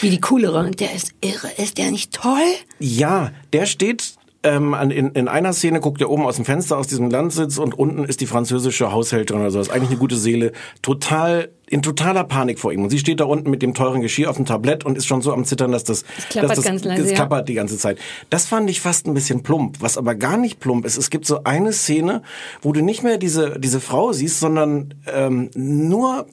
Wie 0.00 0.10
die 0.10 0.20
coolere. 0.20 0.70
Der 0.72 0.94
ist 0.94 1.12
irre. 1.22 1.48
Ist 1.56 1.78
der 1.78 1.90
nicht 1.90 2.12
toll? 2.12 2.42
Ja, 2.80 3.30
der 3.52 3.64
steht 3.66 4.14
ähm, 4.42 4.74
in, 4.74 5.10
in 5.12 5.28
einer 5.28 5.52
Szene, 5.52 5.80
guckt 5.80 6.00
er 6.00 6.10
oben 6.10 6.24
aus 6.24 6.36
dem 6.36 6.44
Fenster 6.44 6.76
aus 6.76 6.86
diesem 6.86 7.10
Landsitz 7.10 7.58
und 7.58 7.78
unten 7.78 8.04
ist 8.04 8.20
die 8.20 8.26
französische 8.26 8.92
Haushälterin 8.92 9.42
oder 9.42 9.50
so. 9.50 9.58
Das 9.58 9.68
ist 9.68 9.72
eigentlich 9.72 9.90
eine 9.90 9.98
gute 9.98 10.16
Seele. 10.16 10.52
Total, 10.82 11.50
in 11.72 11.80
totaler 11.80 12.24
Panik 12.24 12.58
vor 12.58 12.70
ihm. 12.70 12.82
Und 12.82 12.90
sie 12.90 12.98
steht 12.98 13.18
da 13.18 13.24
unten 13.24 13.48
mit 13.48 13.62
dem 13.62 13.72
teuren 13.72 14.02
Geschirr 14.02 14.28
auf 14.28 14.36
dem 14.36 14.44
Tablett 14.44 14.84
und 14.84 14.98
ist 14.98 15.06
schon 15.06 15.22
so 15.22 15.32
am 15.32 15.46
Zittern, 15.46 15.72
dass 15.72 15.84
das, 15.84 16.04
klappert 16.28 16.50
dass 16.50 16.56
das, 16.56 16.64
ganz 16.66 16.84
leise, 16.84 17.02
das 17.02 17.10
ja. 17.12 17.16
klappert 17.16 17.48
die 17.48 17.54
ganze 17.54 17.78
Zeit. 17.78 17.98
Das 18.28 18.44
fand 18.44 18.68
ich 18.68 18.82
fast 18.82 19.06
ein 19.06 19.14
bisschen 19.14 19.42
plump. 19.42 19.78
Was 19.80 19.96
aber 19.96 20.14
gar 20.14 20.36
nicht 20.36 20.60
plump 20.60 20.84
ist, 20.84 20.98
es 20.98 21.08
gibt 21.08 21.24
so 21.24 21.44
eine 21.44 21.72
Szene, 21.72 22.20
wo 22.60 22.72
du 22.72 22.82
nicht 22.82 23.02
mehr 23.02 23.16
diese, 23.16 23.58
diese 23.58 23.80
Frau 23.80 24.12
siehst, 24.12 24.38
sondern 24.38 24.94
ähm, 25.10 25.48
nur 25.54 26.26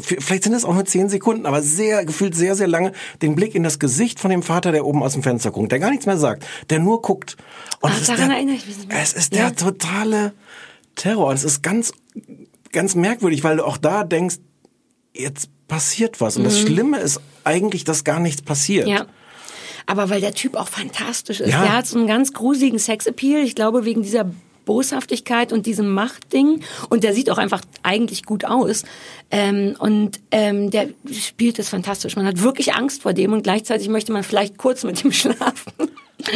vielleicht 0.00 0.44
sind 0.44 0.54
es 0.54 0.64
auch 0.64 0.72
nur 0.72 0.86
zehn 0.86 1.10
Sekunden, 1.10 1.44
aber 1.44 1.60
sehr, 1.60 2.06
gefühlt 2.06 2.34
sehr, 2.34 2.54
sehr 2.54 2.68
lange, 2.68 2.92
den 3.20 3.34
Blick 3.34 3.54
in 3.54 3.62
das 3.64 3.78
Gesicht 3.78 4.18
von 4.18 4.30
dem 4.30 4.42
Vater, 4.42 4.72
der 4.72 4.86
oben 4.86 5.02
aus 5.02 5.12
dem 5.12 5.22
Fenster 5.22 5.50
guckt, 5.50 5.70
der 5.70 5.80
gar 5.80 5.90
nichts 5.90 6.06
mehr 6.06 6.16
sagt, 6.16 6.46
der 6.70 6.78
nur 6.78 7.02
guckt. 7.02 7.36
Und 7.80 7.90
Ach, 7.90 7.94
es 7.94 8.00
ist 8.00 8.08
daran 8.08 8.28
der, 8.28 8.36
erinnere 8.38 8.56
ich 8.56 8.66
mich. 8.66 8.76
es 8.88 9.12
ist 9.12 9.34
Ja. 9.34 9.50
der 9.50 9.56
totale 9.56 10.32
Terror. 10.94 11.26
Und 11.26 11.34
es 11.34 11.44
ist 11.44 11.62
ganz, 11.62 11.92
ganz 12.72 12.94
merkwürdig, 12.94 13.44
weil 13.44 13.58
du 13.58 13.66
auch 13.66 13.76
da 13.76 14.04
denkst, 14.04 14.36
jetzt 15.18 15.50
passiert 15.68 16.20
was. 16.20 16.36
Und 16.36 16.44
das 16.44 16.62
Mhm. 16.62 16.66
Schlimme 16.66 16.98
ist 17.00 17.20
eigentlich, 17.44 17.84
dass 17.84 18.04
gar 18.04 18.20
nichts 18.20 18.42
passiert. 18.42 18.88
Ja. 18.88 19.06
Aber 19.86 20.10
weil 20.10 20.20
der 20.20 20.34
Typ 20.34 20.54
auch 20.56 20.68
fantastisch 20.68 21.40
ist. 21.40 21.50
Ja. 21.50 21.62
Der 21.62 21.72
hat 21.72 21.86
so 21.86 21.98
einen 21.98 22.06
ganz 22.06 22.32
gruseligen 22.32 22.78
Sexappeal. 22.78 23.42
Ich 23.42 23.54
glaube, 23.54 23.84
wegen 23.84 24.02
dieser 24.02 24.30
Boshaftigkeit 24.66 25.50
und 25.52 25.64
diesem 25.64 25.88
Machtding. 25.94 26.62
Und 26.90 27.02
der 27.04 27.14
sieht 27.14 27.30
auch 27.30 27.38
einfach 27.38 27.62
eigentlich 27.82 28.24
gut 28.26 28.44
aus. 28.44 28.84
Ähm, 29.30 29.76
und 29.78 30.20
ähm, 30.30 30.70
der 30.70 30.88
spielt 31.10 31.58
es 31.58 31.70
fantastisch. 31.70 32.16
Man 32.16 32.26
hat 32.26 32.42
wirklich 32.42 32.74
Angst 32.74 33.02
vor 33.02 33.14
dem 33.14 33.32
und 33.32 33.42
gleichzeitig 33.42 33.88
möchte 33.88 34.12
man 34.12 34.22
vielleicht 34.24 34.58
kurz 34.58 34.84
mit 34.84 35.02
ihm 35.04 35.12
schlafen. 35.12 35.72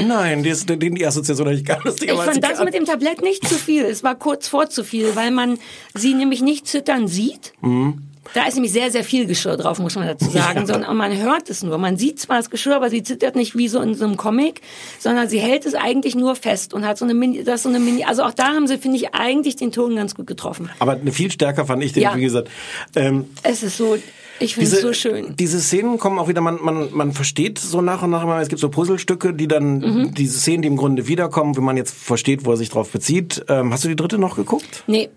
Nein, 0.06 0.42
die, 0.42 0.48
ist, 0.50 0.68
die, 0.70 0.78
die 0.78 1.06
Assoziation 1.06 1.46
habe 1.48 1.56
ich 1.56 1.64
gar 1.64 1.84
nicht. 1.84 2.02
Ich 2.02 2.10
fand 2.10 2.42
das 2.42 2.62
mit 2.64 2.72
dem 2.72 2.86
Tablett 2.86 3.20
nicht 3.20 3.46
zu 3.46 3.56
viel. 3.56 3.84
Es 3.84 4.02
war 4.02 4.14
kurz 4.14 4.48
vor 4.48 4.70
zu 4.70 4.82
viel, 4.84 5.14
weil 5.14 5.30
man 5.30 5.58
sie 5.94 6.14
nämlich 6.14 6.40
nicht 6.40 6.66
zittern 6.66 7.08
sieht. 7.08 7.52
Mhm. 7.60 8.02
Da 8.34 8.46
ist 8.46 8.54
nämlich 8.54 8.72
sehr, 8.72 8.90
sehr 8.90 9.04
viel 9.04 9.26
Geschirr 9.26 9.56
drauf, 9.56 9.78
muss 9.78 9.96
man 9.96 10.06
dazu 10.06 10.30
sagen. 10.30 10.66
Sondern 10.66 10.96
man 10.96 11.16
hört 11.16 11.50
es 11.50 11.62
nur. 11.62 11.76
Man 11.78 11.96
sieht 11.96 12.20
zwar 12.20 12.36
das 12.36 12.50
Geschirr, 12.50 12.76
aber 12.76 12.88
sie 12.88 13.02
zittert 13.02 13.34
nicht 13.36 13.56
wie 13.56 13.68
so 13.68 13.80
in 13.80 13.94
so 13.94 14.04
einem 14.04 14.16
Comic, 14.16 14.60
sondern 14.98 15.28
sie 15.28 15.38
hält 15.38 15.66
es 15.66 15.74
eigentlich 15.74 16.14
nur 16.14 16.36
fest 16.36 16.72
und 16.74 16.86
hat 16.86 16.98
so 16.98 17.04
eine 17.04 17.14
Mini, 17.14 17.42
das 17.44 17.64
so 17.64 17.68
eine 17.68 17.78
Mini, 17.80 18.04
also 18.04 18.22
auch 18.22 18.32
da 18.32 18.48
haben 18.54 18.66
sie, 18.66 18.78
finde 18.78 18.96
ich, 18.96 19.14
eigentlich 19.14 19.56
den 19.56 19.72
Ton 19.72 19.96
ganz 19.96 20.14
gut 20.14 20.26
getroffen. 20.26 20.70
Aber 20.78 20.98
viel 21.10 21.30
stärker 21.30 21.66
fand 21.66 21.82
ich 21.82 21.92
den, 21.92 22.02
Ja. 22.04 22.16
wie 22.16 22.22
gesagt. 22.22 22.48
Ähm, 22.96 23.26
Es 23.42 23.62
ist 23.62 23.76
so, 23.76 23.96
ich 24.38 24.54
finde 24.54 24.70
es 24.70 24.80
so 24.80 24.92
schön. 24.92 25.34
Diese 25.36 25.60
Szenen 25.60 25.98
kommen 25.98 26.18
auch 26.18 26.28
wieder, 26.28 26.40
man, 26.40 26.58
man, 26.62 26.88
man 26.92 27.12
versteht 27.12 27.58
so 27.58 27.80
nach 27.80 28.02
und 28.02 28.10
nach 28.10 28.22
immer, 28.22 28.40
es 28.40 28.48
gibt 28.48 28.60
so 28.60 28.68
Puzzlestücke, 28.68 29.34
die 29.34 29.48
dann, 29.48 29.78
Mhm. 29.78 30.14
diese 30.14 30.38
Szenen, 30.38 30.62
die 30.62 30.68
im 30.68 30.76
Grunde 30.76 31.06
wiederkommen, 31.08 31.56
wenn 31.56 31.64
man 31.64 31.76
jetzt 31.76 31.94
versteht, 31.94 32.44
wo 32.44 32.52
er 32.52 32.56
sich 32.56 32.70
drauf 32.70 32.90
bezieht. 32.90 33.44
Ähm, 33.48 33.72
hast 33.72 33.84
du 33.84 33.88
die 33.88 33.96
dritte 33.96 34.18
noch 34.18 34.36
geguckt? 34.36 34.84
Nee, 34.86 35.10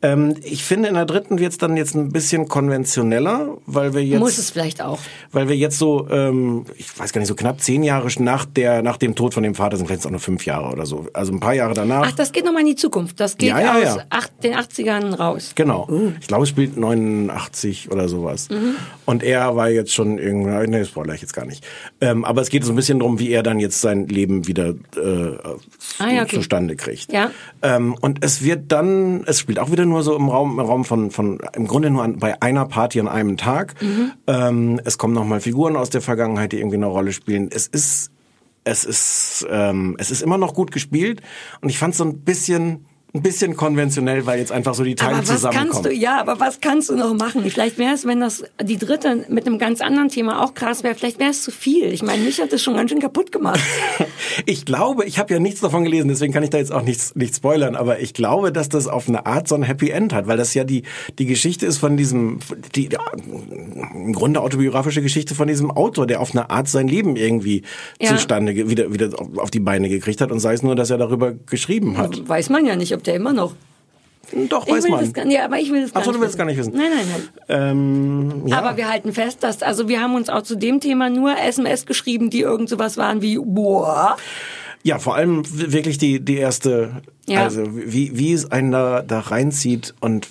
Ähm, 0.00 0.36
ich 0.42 0.64
finde, 0.64 0.88
in 0.88 0.94
der 0.94 1.06
dritten 1.06 1.38
wird's 1.38 1.58
dann 1.58 1.76
jetzt 1.76 1.94
ein 1.94 2.10
bisschen 2.12 2.48
konventioneller, 2.48 3.58
weil 3.66 3.94
wir 3.94 4.04
jetzt... 4.04 4.20
muss 4.20 4.38
es 4.38 4.50
vielleicht 4.50 4.80
auch. 4.80 4.98
Weil 5.32 5.48
wir 5.48 5.56
jetzt 5.56 5.78
so, 5.78 6.08
ähm, 6.10 6.66
ich 6.76 6.96
weiß 6.98 7.12
gar 7.12 7.20
nicht, 7.20 7.28
so 7.28 7.34
knapp 7.34 7.60
zehn 7.60 7.82
Jahre 7.82 8.08
nach 8.22 8.44
der, 8.44 8.82
nach 8.82 8.96
dem 8.96 9.14
Tod 9.14 9.34
von 9.34 9.42
dem 9.42 9.54
Vater 9.54 9.76
sind 9.76 9.86
vielleicht 9.86 10.06
auch 10.06 10.10
nur 10.10 10.20
fünf 10.20 10.46
Jahre 10.46 10.72
oder 10.72 10.86
so. 10.86 11.06
Also 11.12 11.32
ein 11.32 11.40
paar 11.40 11.54
Jahre 11.54 11.74
danach. 11.74 12.06
Ach, 12.08 12.12
das 12.12 12.32
geht 12.32 12.44
nochmal 12.44 12.62
in 12.62 12.68
die 12.68 12.76
Zukunft. 12.76 13.18
Das 13.20 13.36
geht 13.36 13.48
Ja, 13.50 13.60
ja, 13.60 13.74
aus 13.76 13.96
ja. 13.96 14.04
acht, 14.10 14.32
den 14.44 14.54
80ern 14.54 15.14
raus. 15.16 15.52
Genau. 15.54 15.88
Ich 16.20 16.28
glaube, 16.28 16.44
es 16.44 16.48
spielt 16.48 16.76
89 16.76 17.90
oder 17.90 18.08
sowas. 18.08 18.48
Mhm. 18.50 18.76
Und 19.04 19.22
er 19.22 19.56
war 19.56 19.68
jetzt 19.68 19.92
schon 19.92 20.18
irgendwie, 20.18 20.68
nee, 20.68 20.84
spoiler 20.84 21.14
ich 21.14 21.22
jetzt 21.22 21.32
gar 21.34 21.44
nicht. 21.44 21.66
Ähm, 22.00 22.24
aber 22.24 22.40
es 22.40 22.50
geht 22.50 22.64
so 22.64 22.72
ein 22.72 22.76
bisschen 22.76 23.00
drum, 23.00 23.18
wie 23.18 23.30
er 23.30 23.42
dann 23.42 23.58
jetzt 23.58 23.80
sein 23.80 24.06
Leben 24.06 24.46
wieder 24.46 24.68
äh, 24.96 25.38
Ah, 25.98 26.10
ja, 26.10 26.22
okay. 26.22 26.36
zustande 26.36 26.76
kriegt. 26.76 27.12
Ja. 27.12 27.30
Ähm, 27.62 27.94
und 28.00 28.24
es 28.24 28.42
wird 28.42 28.70
dann, 28.70 29.24
es 29.26 29.37
spielt 29.38 29.58
auch 29.58 29.70
wieder 29.70 29.86
nur 29.86 30.02
so 30.02 30.16
im 30.16 30.28
Raum, 30.28 30.58
im 30.58 30.66
Raum 30.66 30.84
von, 30.84 31.10
von 31.10 31.38
im 31.54 31.66
Grunde 31.66 31.90
nur 31.90 32.02
an, 32.02 32.18
bei 32.18 32.40
einer 32.42 32.66
Party 32.66 33.00
an 33.00 33.08
einem 33.08 33.36
Tag. 33.36 33.74
Mhm. 33.82 34.12
Ähm, 34.26 34.80
es 34.84 34.98
kommen 34.98 35.14
nochmal 35.14 35.40
Figuren 35.40 35.76
aus 35.76 35.90
der 35.90 36.00
Vergangenheit, 36.00 36.52
die 36.52 36.58
irgendwie 36.58 36.76
eine 36.76 36.86
Rolle 36.86 37.12
spielen. 37.12 37.48
Es 37.52 37.66
ist, 37.66 38.10
es 38.64 38.84
ist, 38.84 39.46
ähm, 39.50 39.96
es 39.98 40.10
ist 40.10 40.22
immer 40.22 40.38
noch 40.38 40.54
gut 40.54 40.70
gespielt 40.72 41.22
und 41.60 41.68
ich 41.68 41.78
fand 41.78 41.92
es 41.92 41.98
so 41.98 42.04
ein 42.04 42.20
bisschen, 42.20 42.86
ein 43.14 43.22
bisschen 43.22 43.56
konventionell, 43.56 44.26
weil 44.26 44.38
jetzt 44.38 44.52
einfach 44.52 44.74
so 44.74 44.84
die 44.84 44.94
Teile 44.94 45.12
Aber 45.16 45.20
was 45.20 45.28
zusammenkommen. 45.28 45.70
kannst 45.72 45.86
du, 45.86 45.94
ja, 45.94 46.20
aber 46.20 46.40
was 46.40 46.60
kannst 46.60 46.90
du 46.90 46.94
noch 46.96 47.14
machen? 47.14 47.42
Vielleicht 47.50 47.78
wäre 47.78 47.94
es, 47.94 48.04
wenn 48.06 48.20
das 48.20 48.44
die 48.62 48.76
dritte 48.76 49.24
mit 49.30 49.46
einem 49.46 49.58
ganz 49.58 49.80
anderen 49.80 50.10
Thema 50.10 50.44
auch 50.44 50.52
krass 50.52 50.82
wäre, 50.82 50.94
vielleicht 50.94 51.18
wäre 51.18 51.30
es 51.30 51.42
zu 51.42 51.50
viel. 51.50 51.90
Ich 51.92 52.02
meine, 52.02 52.22
mich 52.22 52.38
hat 52.38 52.52
das 52.52 52.62
schon 52.62 52.74
ganz 52.76 52.90
schön 52.90 53.00
kaputt 53.00 53.32
gemacht. 53.32 53.60
Ich 54.46 54.64
glaube, 54.64 55.04
ich 55.04 55.18
habe 55.18 55.32
ja 55.34 55.40
nichts 55.40 55.60
davon 55.60 55.84
gelesen, 55.84 56.08
deswegen 56.08 56.32
kann 56.32 56.42
ich 56.42 56.50
da 56.50 56.58
jetzt 56.58 56.72
auch 56.72 56.82
nichts, 56.82 57.14
nichts 57.16 57.38
spoilern, 57.38 57.74
aber 57.76 58.00
ich 58.00 58.14
glaube, 58.14 58.52
dass 58.52 58.68
das 58.68 58.86
auf 58.86 59.08
eine 59.08 59.26
Art 59.26 59.48
so 59.48 59.54
ein 59.54 59.62
Happy 59.62 59.90
End 59.90 60.12
hat, 60.12 60.26
weil 60.26 60.36
das 60.36 60.54
ja 60.54 60.64
die, 60.64 60.84
die 61.18 61.26
Geschichte 61.26 61.66
ist 61.66 61.78
von 61.78 61.96
diesem, 61.96 62.38
die, 62.74 62.88
ja, 62.92 63.00
im 63.94 64.12
Grunde 64.12 64.40
autobiografische 64.40 65.02
Geschichte 65.02 65.34
von 65.34 65.48
diesem 65.48 65.70
Autor, 65.70 66.06
der 66.06 66.20
auf 66.20 66.32
eine 66.32 66.50
Art 66.50 66.68
sein 66.68 66.88
Leben 66.88 67.16
irgendwie 67.16 67.62
Ja. 68.00 68.10
zustande, 68.10 68.68
wieder, 68.68 68.92
wieder 68.92 69.10
auf 69.36 69.50
die 69.50 69.60
Beine 69.60 69.88
gekriegt 69.88 70.20
hat 70.20 70.30
und 70.30 70.40
sei 70.40 70.52
es 70.52 70.62
nur, 70.62 70.76
dass 70.76 70.90
er 70.90 70.98
darüber 70.98 71.32
geschrieben 71.32 71.96
hat. 71.98 72.28
Weiß 72.28 72.48
man 72.50 72.64
ja 72.66 72.76
nicht, 72.76 72.92
ob 72.98 73.04
der 73.04 73.14
immer 73.14 73.32
noch. 73.32 73.54
Doch, 74.50 74.66
Ich 74.66 74.72
weiß 74.74 74.88
man. 74.88 75.12
gar, 75.14 75.26
ja, 75.26 75.46
aber 75.46 75.58
ich 75.58 75.70
will 75.72 75.80
das 75.80 75.94
gar 75.94 76.04
so, 76.04 76.10
nicht 76.10 76.18
du 76.18 76.22
willst 76.22 76.36
gar 76.36 76.44
nicht 76.44 76.58
wissen. 76.58 76.74
Nein, 76.76 76.90
nein, 76.94 77.06
nein. 77.10 77.28
Ähm, 77.48 78.46
ja. 78.46 78.58
Aber 78.58 78.76
wir 78.76 78.90
halten 78.90 79.14
fest, 79.14 79.42
dass, 79.42 79.62
also 79.62 79.88
wir 79.88 80.02
haben 80.02 80.14
uns 80.14 80.28
auch 80.28 80.42
zu 80.42 80.54
dem 80.56 80.80
Thema 80.80 81.08
nur 81.08 81.38
SMS 81.38 81.86
geschrieben, 81.86 82.28
die 82.28 82.40
irgend 82.40 82.68
sowas 82.68 82.98
waren 82.98 83.22
wie, 83.22 83.38
boah. 83.38 84.18
Ja, 84.82 84.98
vor 84.98 85.14
allem 85.16 85.42
wirklich 85.50 85.96
die, 85.96 86.20
die 86.20 86.36
erste, 86.36 87.00
Ja. 87.26 87.44
also 87.44 87.62
wie, 87.72 88.18
wie 88.18 88.32
es 88.34 88.50
einen 88.52 88.70
da, 88.70 89.00
da 89.02 89.20
reinzieht 89.20 89.94
und 90.00 90.28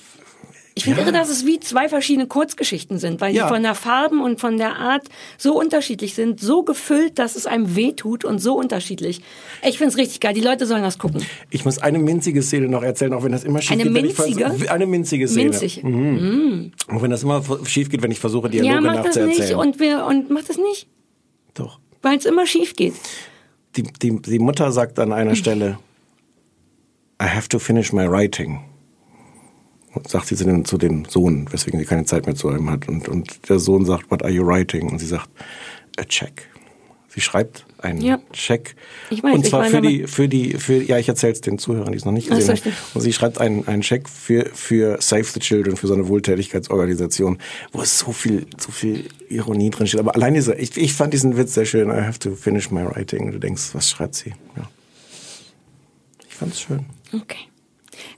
Ich 0.77 0.83
finde 0.83 1.01
irre, 1.01 1.11
dass 1.11 1.29
es 1.29 1.45
wie 1.45 1.59
zwei 1.59 1.89
verschiedene 1.89 2.27
Kurzgeschichten 2.27 2.99
sind, 2.99 3.19
weil 3.19 3.33
Ja. 3.35 3.43
die 3.47 3.49
von 3.53 3.63
der 3.63 3.73
Farben 3.75 4.21
und 4.21 4.39
von 4.39 4.57
der 4.57 4.75
Art 4.77 5.07
so 5.37 5.57
unterschiedlich 5.59 6.13
sind, 6.13 6.39
so 6.39 6.63
gefüllt, 6.63 7.17
dass 7.19 7.35
es 7.35 7.45
einem 7.47 7.75
wehtut 7.75 8.23
und 8.23 8.39
so 8.39 8.55
unterschiedlich. 8.57 9.21
Ich 9.67 9.77
finde 9.79 9.91
es 9.91 9.97
richtig 9.97 10.19
geil. 10.19 10.33
Die 10.33 10.41
Leute 10.41 10.65
sollen 10.65 10.83
das 10.83 10.97
gucken. 10.99 11.23
Ich 11.49 11.65
muss 11.65 11.79
eine 11.79 11.97
minzige 11.99 12.41
Szene 12.43 12.67
noch 12.69 12.83
erzählen, 12.83 13.13
auch 13.13 13.23
wenn 13.23 13.31
das 13.31 13.43
immer 13.43 13.61
schief 13.61 13.71
Eine 13.71 13.83
geht. 13.83 13.91
minzige? 13.93 14.71
Eine 14.71 14.85
minzige 14.85 15.27
Szene. 15.27 15.49
Minzig. 15.49 15.83
Mhm. 15.83 16.71
Auch 16.89 17.01
wenn 17.01 17.09
das 17.11 17.23
immer 17.23 17.43
schief 17.65 17.89
geht, 17.89 18.01
wenn 18.03 18.11
ich 18.11 18.19
versuche, 18.19 18.49
Dialoge 18.49 18.73
ja, 18.75 18.79
mach 18.81 18.95
das 19.03 19.15
nicht 19.15 19.25
nachzuerzählen. 19.27 19.59
und 19.59 19.79
wir 19.79 20.05
und 20.05 20.29
mach 20.29 20.43
das 20.43 20.57
nicht, 20.57 20.87
Doch. 21.55 21.79
weil 22.01 22.17
es 22.17 22.25
immer 22.25 22.45
schief 22.45 22.75
geht. 22.75 22.93
Die, 23.75 23.83
die, 23.83 24.21
die 24.21 24.39
Mutter 24.39 24.71
sagt 24.71 24.99
an 24.99 25.11
einer 25.11 25.35
Stelle, 25.41 25.79
I 27.21 27.25
have 27.25 27.49
to 27.49 27.57
finish 27.59 27.91
my 27.91 28.07
writing. 28.09 28.59
Sagt 30.07 30.27
sie 30.27 30.35
zu 30.35 30.45
dem, 30.45 30.65
zu 30.65 30.77
dem 30.77 31.05
Sohn, 31.05 31.47
weswegen 31.51 31.79
sie 31.79 31.85
keine 31.85 32.05
Zeit 32.05 32.25
mehr 32.25 32.35
zu 32.35 32.49
ihm 32.49 32.69
hat. 32.69 32.87
Und, 32.87 33.07
und 33.07 33.49
der 33.49 33.59
Sohn 33.59 33.85
sagt, 33.85 34.09
what 34.11 34.23
are 34.23 34.31
you 34.31 34.45
writing? 34.45 34.89
Und 34.89 34.99
sie 34.99 35.07
sagt, 35.07 35.29
a 35.97 36.03
check. 36.03 36.49
Sie 37.17 37.21
schreibt 37.21 37.65
einen 37.79 37.99
Ja. 37.99 38.19
Check. 38.31 38.75
Ich 39.09 39.23
weiß, 39.23 39.33
und 39.33 39.43
ich 39.43 39.49
zwar 39.49 39.61
meine 39.61 39.71
für 39.71 39.81
die, 39.81 40.07
für 40.07 40.27
die, 40.27 40.53
für, 40.53 40.83
ja, 40.83 40.99
ich 40.99 41.07
erzähle 41.07 41.33
es 41.33 41.41
den 41.41 41.57
Zuhörern, 41.57 41.91
die 41.91 41.97
es 41.97 42.05
noch 42.05 42.11
nicht 42.11 42.29
gesehen 42.29 42.55
haben. 42.55 42.73
Und 42.93 43.01
sie 43.01 43.11
schreibt 43.11 43.39
einen, 43.39 43.67
einen 43.67 43.81
Check 43.81 44.07
für, 44.07 44.51
für 44.53 45.01
Save 45.01 45.23
the 45.23 45.39
Children, 45.39 45.77
für 45.77 45.87
so 45.87 45.95
eine 45.95 46.07
Wohltätigkeitsorganisation, 46.07 47.39
wo 47.71 47.81
es 47.81 47.97
so 47.97 48.11
viel, 48.11 48.45
so 48.59 48.71
viel 48.71 49.09
Ironie 49.29 49.71
drin 49.71 49.87
steht. 49.87 49.99
Aber 49.99 50.13
allein 50.13 50.35
dieser, 50.35 50.59
ich, 50.59 50.77
ich 50.77 50.93
fand 50.93 51.11
diesen 51.11 51.37
Witz 51.37 51.55
sehr 51.55 51.65
schön. 51.65 51.89
I 51.89 52.01
have 52.03 52.19
to 52.19 52.35
finish 52.35 52.69
my 52.69 52.85
writing. 52.85 53.25
Und 53.25 53.31
du 53.31 53.39
denkst, 53.39 53.69
was 53.73 53.89
schreibt 53.89 54.13
sie? 54.13 54.33
Ja. 54.55 54.69
Ich 56.27 56.35
fand's 56.35 56.61
schön. 56.61 56.85
Okay. 57.13 57.47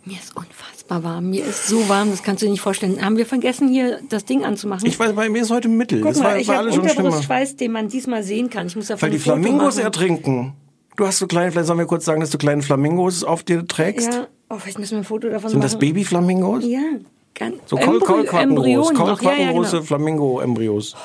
Mir 0.03 0.17
ist 0.17 0.35
unfassbar 0.35 0.78
warm. 0.89 1.29
Mir 1.29 1.45
ist 1.45 1.67
so 1.67 1.87
warm, 1.89 2.11
das 2.11 2.23
kannst 2.23 2.41
du 2.41 2.45
dir 2.47 2.51
nicht 2.51 2.61
vorstellen. 2.61 3.03
Haben 3.03 3.17
wir 3.17 3.25
vergessen, 3.25 3.69
hier 3.69 3.99
das 4.09 4.25
Ding 4.25 4.43
anzumachen? 4.43 4.85
Ich 4.87 4.99
weiß, 4.99 5.13
bei 5.13 5.29
mir 5.29 5.41
ist 5.41 5.51
heute 5.51 5.67
Mittel. 5.69 6.01
Guck 6.01 6.11
das 6.11 6.19
mal, 6.19 6.25
war, 6.31 6.37
ich 6.37 6.47
war 6.47 6.55
habe 6.55 6.65
alles 6.65 6.75
schon 6.75 6.89
schlimmer. 6.89 7.45
Den 7.59 7.71
man 7.71 7.87
diesmal 7.87 8.23
sehen 8.23 8.49
kann. 8.49 8.67
Ich 8.67 8.75
muss 8.75 8.87
davon 8.87 9.03
Weil 9.03 9.11
die 9.11 9.19
Flamingos 9.19 9.75
machen. 9.75 9.85
ertrinken. 9.85 10.53
Du 10.97 11.07
hast 11.07 11.19
so 11.19 11.27
kleine, 11.27 11.51
vielleicht 11.51 11.67
sollen 11.67 11.79
wir 11.79 11.85
kurz 11.85 12.05
sagen, 12.05 12.19
dass 12.19 12.29
du 12.29 12.37
kleine 12.37 12.61
Flamingos 12.61 13.23
auf 13.23 13.43
dir 13.43 13.65
trägst. 13.65 14.11
Ja, 14.11 14.27
oh, 14.49 14.55
vielleicht 14.57 14.79
müssen 14.79 14.91
wir 14.91 14.97
ein 14.99 15.03
Foto 15.05 15.29
davon 15.29 15.49
Sind 15.49 15.59
machen. 15.59 15.71
das 15.71 15.79
Babyflamingos? 15.79 16.65
Ja, 16.65 16.81
ganz 17.35 17.55
So 17.67 17.77
Embryonen 17.77 18.95
noch. 18.97 19.21
Ja, 19.21 19.31
ja, 19.33 19.51
genau. 19.51 19.81
Flamingo-Embryos. 19.83 20.95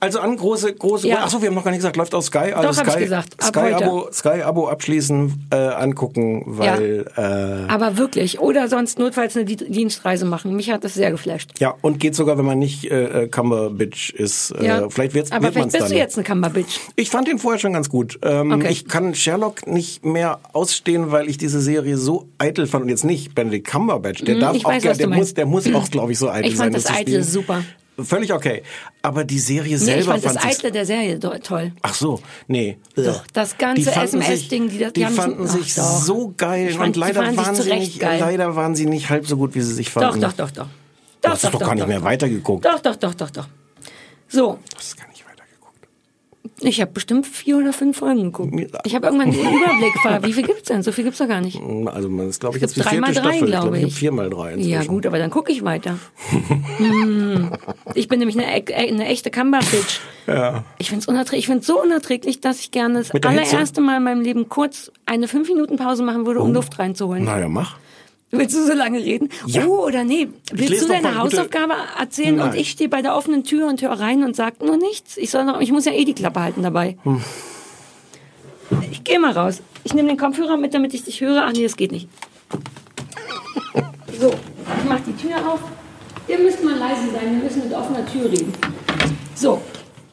Also 0.00 0.20
an 0.20 0.36
große, 0.36 0.74
große, 0.74 1.08
Ja. 1.08 1.24
achso, 1.24 1.40
wir 1.40 1.48
haben 1.48 1.54
noch 1.54 1.64
gar 1.64 1.70
nicht 1.70 1.78
gesagt, 1.80 1.96
läuft 1.96 2.14
auf 2.14 2.24
Sky. 2.24 2.52
Also 2.52 2.68
Doch, 2.68 2.76
hab 2.78 2.86
ich 2.86 2.92
Sky, 2.92 3.02
gesagt, 3.04 3.34
ab 3.38 3.44
Sky. 3.56 3.72
Abo, 3.74 4.08
Sky 4.12 4.42
Abo 4.42 4.68
abschließen, 4.68 5.46
äh, 5.50 5.56
angucken, 5.56 6.42
weil, 6.46 7.06
äh, 7.16 7.20
Aber 7.72 7.96
wirklich. 7.98 8.40
Oder 8.40 8.68
sonst 8.68 8.98
notfalls 8.98 9.36
eine 9.36 9.44
Di- 9.44 9.56
Dienstreise 9.56 10.24
machen. 10.24 10.54
Mich 10.56 10.70
hat 10.70 10.84
das 10.84 10.94
sehr 10.94 11.10
geflasht. 11.10 11.50
ja, 11.60 11.74
und 11.82 12.00
geht 12.00 12.14
sogar, 12.14 12.38
wenn 12.38 12.44
man 12.44 12.58
nicht 12.58 12.90
äh, 12.90 13.24
äh, 13.24 13.28
Cumberbitch 13.28 14.10
ist. 14.10 14.50
Äh, 14.52 14.66
Ja. 14.66 14.88
Vielleicht 14.88 15.14
wird's, 15.14 15.32
Aber 15.32 15.42
wird 15.44 15.54
vielleicht 15.54 15.72
bist 15.72 15.82
dann. 15.84 15.90
du 15.90 15.96
jetzt 15.96 16.16
eine 16.16 16.24
Cumberbitch. 16.24 16.80
Ich 16.96 17.10
fand 17.10 17.28
den 17.28 17.38
vorher 17.38 17.58
schon 17.58 17.72
ganz 17.72 17.88
gut. 17.88 18.18
Ähm, 18.22 18.52
Okay. 18.52 18.68
Ich 18.70 18.88
kann 18.88 19.14
Sherlock 19.14 19.66
nicht 19.66 20.04
mehr 20.04 20.38
ausstehen, 20.52 21.10
weil 21.12 21.28
ich 21.28 21.38
diese 21.38 21.60
Serie 21.60 21.96
so 21.96 22.26
eitel 22.38 22.66
fand. 22.66 22.82
Und 22.84 22.88
jetzt 22.90 23.04
nicht 23.04 23.34
Benedict 23.34 23.66
Cumberbatch. 23.68 24.22
Der 24.24 24.36
Mhm, 24.36 24.40
darf 24.40 24.56
ich 24.56 24.66
auch 24.66 24.70
weiß, 24.70 24.98
der 24.98 25.08
muss, 25.08 25.34
der 25.34 25.46
muss 25.46 25.72
auch, 25.72 25.88
glaube 25.90 26.12
ich, 26.12 26.18
so 26.18 26.28
eitel 26.30 26.50
Ich 26.50 26.56
sein. 26.56 26.72
fand 26.72 26.76
das 26.76 26.86
Eitle 26.90 27.00
spielen. 27.02 27.22
super. 27.24 27.62
Völlig 28.04 28.32
okay. 28.32 28.62
Aber 29.02 29.24
die 29.24 29.38
Serie 29.38 29.72
Nee, 29.72 29.84
selber 29.84 30.00
ich 30.00 30.06
fand 30.06 30.24
das 30.24 30.32
fand 30.34 30.44
ich 30.44 30.58
Eitle 30.58 30.72
der 30.72 30.86
Serie 30.86 31.18
toll. 31.18 31.72
Ach 31.82 31.94
so, 31.94 32.20
nee. 32.48 32.78
Doch, 32.96 33.24
das 33.32 33.56
ganze 33.58 33.90
fanden 33.90 34.20
SMS-Ding, 34.20 34.68
sich- 34.68 34.78
die 34.78 34.84
das- 34.84 34.92
die 34.92 35.00
die 35.00 35.06
haben- 35.06 35.14
fanden 35.14 35.46
sich 35.48 35.74
doch. 35.74 35.82
so 36.02 36.34
geil 36.36 36.70
fand- 36.72 36.88
und 36.88 36.96
leider 36.96 37.22
fanden 37.22 37.36
sich 37.36 37.46
waren 37.46 37.54
sie 37.56 37.72
nicht, 37.74 38.00
geil. 38.00 38.20
leider 38.20 38.56
waren 38.56 38.74
sie 38.74 38.86
nicht 38.86 39.08
halb 39.10 39.26
so 39.26 39.36
gut, 39.36 39.54
wie 39.54 39.60
sie 39.60 39.74
sich 39.74 39.86
Doch, 39.92 40.00
fanden. 40.02 40.20
doch, 40.20 40.32
doch, 40.32 40.50
doch. 40.50 40.66
Du 41.22 41.28
hast 41.28 41.44
doch, 41.44 41.50
doch 41.50 41.60
gar 41.60 41.74
nicht 41.74 41.86
mehr 41.86 42.02
weitergeguckt. 42.02 42.64
Doch, 42.64 42.80
doch, 42.80 42.96
doch, 42.96 43.14
doch, 43.14 43.30
doch. 43.30 43.46
So. 44.28 44.58
Ich 46.62 46.80
habe 46.80 46.90
bestimmt 46.92 47.26
vier 47.26 47.56
oder 47.56 47.72
fünf 47.72 47.98
Folgen 47.98 48.24
geguckt. 48.32 48.54
Ich 48.84 48.94
habe 48.94 49.06
irgendwann 49.06 49.30
den 49.30 49.40
Überblick 49.40 49.94
ver. 50.02 50.22
Wie 50.22 50.32
viel 50.32 50.42
gibt's 50.44 50.68
denn? 50.68 50.82
So 50.82 50.92
viel 50.92 51.04
gibt's 51.04 51.18
doch 51.18 51.28
gar 51.28 51.40
nicht. 51.40 51.58
Also 51.86 52.08
man 52.10 52.28
ist, 52.28 52.40
glaube 52.40 52.56
ich, 52.56 52.62
jetzt 52.62 52.76
die 52.76 52.80
drei 52.80 52.90
vierte 52.90 53.12
drei, 53.12 53.20
Staffel. 53.32 53.46
glaube 53.48 53.78
ich. 53.78 53.94
Vier 53.94 54.12
mal 54.12 54.28
drei 54.28 54.52
inzwischen. 54.52 54.70
Ja 54.70 54.84
gut, 54.84 55.06
aber 55.06 55.18
dann 55.18 55.30
gucke 55.30 55.50
ich 55.52 55.64
weiter. 55.64 55.98
Hm. 56.78 57.50
Ich 57.94 58.08
bin 58.08 58.18
nämlich 58.18 58.38
eine, 58.38 58.58
e- 58.68 58.74
eine 58.74 59.06
echte 59.06 59.30
Cumber-Bitch. 59.30 60.00
Ja. 60.26 60.64
Ich 60.78 60.88
finde 60.88 61.02
es 61.02 61.08
unerträglich. 61.08 61.40
Ich 61.40 61.46
find's 61.46 61.66
so 61.66 61.80
unerträglich, 61.82 62.40
dass 62.40 62.60
ich 62.60 62.70
gerne 62.70 62.98
das 63.00 63.08
der 63.08 63.20
Hitze? 63.20 63.28
allererste 63.28 63.80
Mal 63.80 63.96
in 63.96 64.04
meinem 64.04 64.20
Leben 64.20 64.48
kurz 64.48 64.90
eine 65.06 65.28
fünf 65.28 65.48
Minuten 65.48 65.76
Pause 65.76 66.02
machen 66.02 66.26
würde, 66.26 66.40
um 66.40 66.50
Oh. 66.50 66.54
Luft 66.54 66.78
reinzuholen. 66.78 67.24
Naja, 67.24 67.48
mach. 67.48 67.76
Willst 68.32 68.54
du 68.54 68.64
so 68.64 68.72
lange 68.72 68.98
reden? 68.98 69.28
Ja. 69.46 69.66
Oh, 69.66 69.86
oder 69.86 70.04
nee. 70.04 70.28
Willst 70.52 70.82
du 70.82 70.88
deine 70.88 71.18
Hausaufgabe 71.18 71.74
erzählen 71.98 72.40
und 72.40 72.50
Nein. 72.50 72.58
ich 72.58 72.70
stehe 72.70 72.88
bei 72.88 73.02
der 73.02 73.16
offenen 73.16 73.42
Tür 73.42 73.66
und 73.66 73.82
höre 73.82 73.98
rein 73.98 74.22
und 74.22 74.36
sag 74.36 74.62
nur 74.62 74.76
nichts? 74.76 75.16
Ich 75.16 75.30
soll 75.30 75.44
noch, 75.44 75.60
ich 75.60 75.72
muss 75.72 75.84
ja 75.84 75.92
eh 75.92 76.04
die 76.04 76.14
Klappe 76.14 76.40
halten 76.40 76.62
dabei. 76.62 76.96
Hm. 77.02 77.20
Ich 78.92 79.02
gehe 79.02 79.18
mal 79.18 79.32
raus. 79.32 79.62
Ich 79.82 79.94
nehme 79.94 80.08
den 80.08 80.16
Kopfhörer 80.16 80.56
mit, 80.56 80.74
damit 80.74 80.94
ich 80.94 81.02
dich 81.02 81.20
höre. 81.20 81.44
Ach 81.44 81.52
nee, 81.52 81.64
das 81.64 81.76
geht 81.76 81.90
nicht. 81.90 82.08
So, 84.20 84.28
ich 84.28 84.88
mach 84.88 85.00
die 85.00 85.16
Tür 85.16 85.36
auf. 85.38 85.60
Ihr 86.28 86.38
müsst 86.38 86.62
mal 86.62 86.76
leise 86.76 87.10
sein, 87.12 87.32
wir 87.32 87.42
müssen 87.42 87.64
mit 87.64 87.72
offener 87.72 88.06
Tür 88.06 88.30
reden. 88.30 88.52
So, 89.34 89.60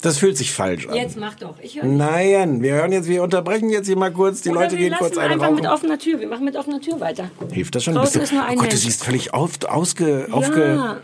Das 0.02 0.20
fühlt 0.20 0.38
sich 0.38 0.52
falsch 0.52 0.88
an. 0.88 0.96
Jetzt 0.96 1.18
mach 1.18 1.36
doch. 1.36 1.56
Ich 1.62 1.76
höre. 1.76 1.86
Nein, 1.86 2.62
wir 2.62 2.74
hören 2.74 2.92
jetzt, 2.92 3.08
wir 3.08 3.24
unterbrechen 3.24 3.70
jetzt 3.70 3.88
hier 3.88 3.98
mal 3.98 4.12
kurz, 4.12 4.42
die 4.42 4.50
Oder 4.50 4.62
Leute 4.62 4.78
gehen 4.78 4.94
kurz 4.98 5.18
eine 5.18 5.34
einfach 5.34 5.48
rauchen. 5.48 5.56
mit 5.56 5.66
offener 5.68 5.98
Tür. 5.98 6.20
Wir 6.20 6.28
machen 6.28 6.46
mit 6.46 6.56
offener 6.56 6.80
Tür 6.80 7.00
weiter. 7.00 7.32
Hilft 7.52 7.76
das 7.76 7.84
schon? 7.84 7.96
Draußen 7.96 8.20
Bist 8.22 8.32
du, 8.32 8.36
ist 8.36 8.40
nur 8.40 8.44
ein 8.44 8.58
oh 8.58 8.62
Gott, 8.62 8.68
du 8.68 8.76
Mensch. 8.76 8.84
siehst 8.84 9.04
völlig 9.04 9.34
auf, 9.34 9.64
ausge, 9.68 10.28
aufge... 10.32 10.76
Ja. 10.76 10.98